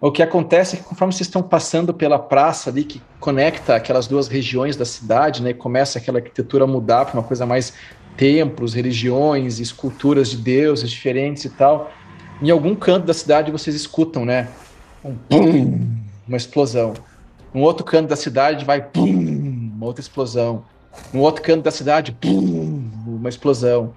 O 0.00 0.12
que 0.12 0.22
acontece 0.22 0.76
é 0.76 0.78
que 0.78 0.84
conforme 0.84 1.12
vocês 1.12 1.26
estão 1.26 1.42
passando 1.42 1.92
pela 1.92 2.18
praça 2.18 2.70
ali 2.70 2.84
que 2.84 3.00
conecta 3.18 3.74
aquelas 3.74 4.06
duas 4.06 4.28
regiões 4.28 4.76
da 4.76 4.84
cidade, 4.84 5.42
né? 5.42 5.50
E 5.50 5.54
começa 5.54 5.98
aquela 5.98 6.18
arquitetura 6.18 6.64
a 6.64 6.66
mudar 6.66 7.06
para 7.06 7.18
uma 7.18 7.26
coisa 7.26 7.46
mais 7.46 7.72
templos, 8.16 8.74
religiões, 8.74 9.58
esculturas 9.58 10.30
de 10.30 10.36
deuses 10.36 10.90
diferentes 10.90 11.44
e 11.46 11.50
tal. 11.50 11.90
Em 12.40 12.50
algum 12.50 12.74
canto 12.74 13.06
da 13.06 13.14
cidade 13.14 13.50
vocês 13.50 13.74
escutam, 13.74 14.24
né? 14.24 14.48
Um 15.02 15.14
pum, 15.14 15.88
uma 16.28 16.36
explosão. 16.36 16.94
Um 17.56 17.62
outro 17.62 17.86
canto 17.86 18.06
da 18.06 18.16
cidade 18.16 18.66
vai 18.66 18.82
pum, 18.82 19.72
uma 19.74 19.86
outra 19.86 20.02
explosão. 20.02 20.62
Um 21.14 21.20
outro 21.20 21.42
canto 21.42 21.62
da 21.62 21.70
cidade, 21.70 22.12
pum, 22.12 22.86
uma 23.06 23.30
explosão. 23.30 23.94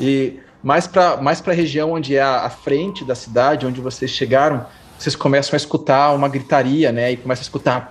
E 0.00 0.38
mais 0.62 0.86
para 0.86 1.16
mais 1.16 1.42
a 1.44 1.52
região 1.52 1.94
onde 1.94 2.14
é 2.14 2.22
a, 2.22 2.42
a 2.42 2.50
frente 2.50 3.04
da 3.04 3.16
cidade, 3.16 3.66
onde 3.66 3.80
vocês 3.80 4.08
chegaram, 4.12 4.64
vocês 4.96 5.16
começam 5.16 5.54
a 5.54 5.56
escutar 5.56 6.14
uma 6.14 6.28
gritaria, 6.28 6.92
né? 6.92 7.10
E 7.10 7.16
começam 7.16 7.40
a 7.40 7.42
escutar. 7.42 7.88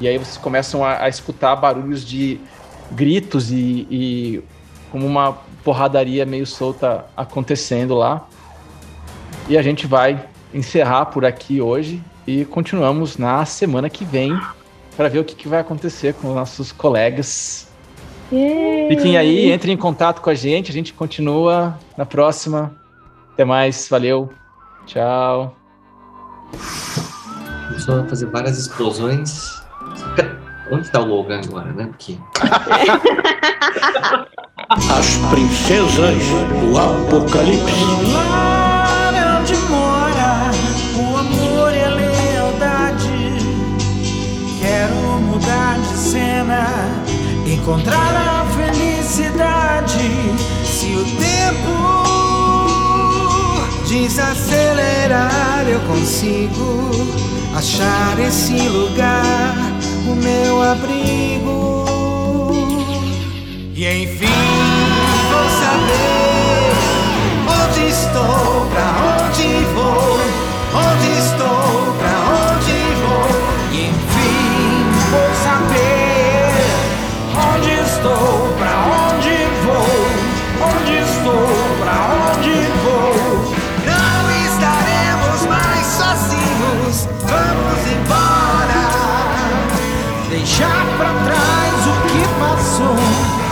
E 0.00 0.08
aí 0.08 0.18
vocês 0.18 0.36
começam 0.36 0.84
a, 0.84 1.04
a 1.04 1.08
escutar 1.08 1.54
barulhos 1.54 2.04
de 2.04 2.40
gritos 2.90 3.52
e, 3.52 3.86
e 3.88 4.42
como 4.90 5.06
uma 5.06 5.32
porradaria 5.62 6.26
meio 6.26 6.44
solta 6.44 7.06
acontecendo 7.16 7.94
lá. 7.94 8.26
E 9.48 9.56
a 9.56 9.62
gente 9.62 9.86
vai 9.86 10.26
encerrar 10.52 11.06
por 11.06 11.24
aqui 11.24 11.60
hoje 11.60 12.02
e 12.26 12.44
continuamos 12.44 13.16
na 13.16 13.44
semana 13.44 13.88
que 13.88 14.04
vem 14.04 14.38
para 14.96 15.08
ver 15.08 15.20
o 15.20 15.24
que, 15.24 15.34
que 15.34 15.48
vai 15.48 15.60
acontecer 15.60 16.14
com 16.14 16.28
os 16.28 16.34
nossos 16.34 16.72
colegas. 16.72 17.68
Fiquem 18.88 19.16
aí, 19.16 19.52
entrem 19.52 19.74
em 19.74 19.78
contato 19.78 20.20
com 20.20 20.30
a 20.30 20.34
gente, 20.34 20.70
a 20.70 20.74
gente 20.74 20.92
continua 20.92 21.78
na 21.96 22.04
próxima. 22.04 22.74
Até 23.32 23.44
mais, 23.44 23.88
valeu, 23.88 24.30
tchau. 24.86 25.54
Começou 27.68 28.00
a 28.00 28.04
fazer 28.04 28.26
várias 28.26 28.58
explosões. 28.58 29.62
Onde 30.70 30.90
tá 30.90 31.00
o 31.00 31.04
Logan 31.04 31.40
agora, 31.44 31.72
né? 31.72 31.86
Porque. 31.86 32.18
As 34.68 35.16
princesas 35.30 36.16
do 36.60 36.76
Apocalipse. 36.76 38.55
Mudar 45.36 45.78
de 45.78 45.98
cena, 45.98 46.66
encontrar 47.46 48.16
a 48.16 48.46
felicidade. 48.56 50.08
Se 50.64 50.86
o 50.94 51.04
tempo 51.04 51.76
desacelerar, 53.86 55.64
eu 55.68 55.80
consigo 55.80 56.90
achar 57.54 58.18
esse 58.18 58.58
lugar, 58.68 59.54
o 60.08 60.14
meu 60.14 60.62
abrigo. 60.62 61.84
E 63.74 63.86
enfim 64.04 64.26
vou 65.30 65.48
saber 65.60 66.72
onde 67.60 67.82
estou, 67.90 68.66
pra 68.70 68.88
onde 69.28 69.48
vou, 69.74 70.18
onde 70.72 71.08
estou, 71.18 71.75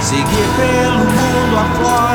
seguir 0.05 0.47
pelo 0.59 0.99
mundo 0.99 1.57
afora. 1.57 2.14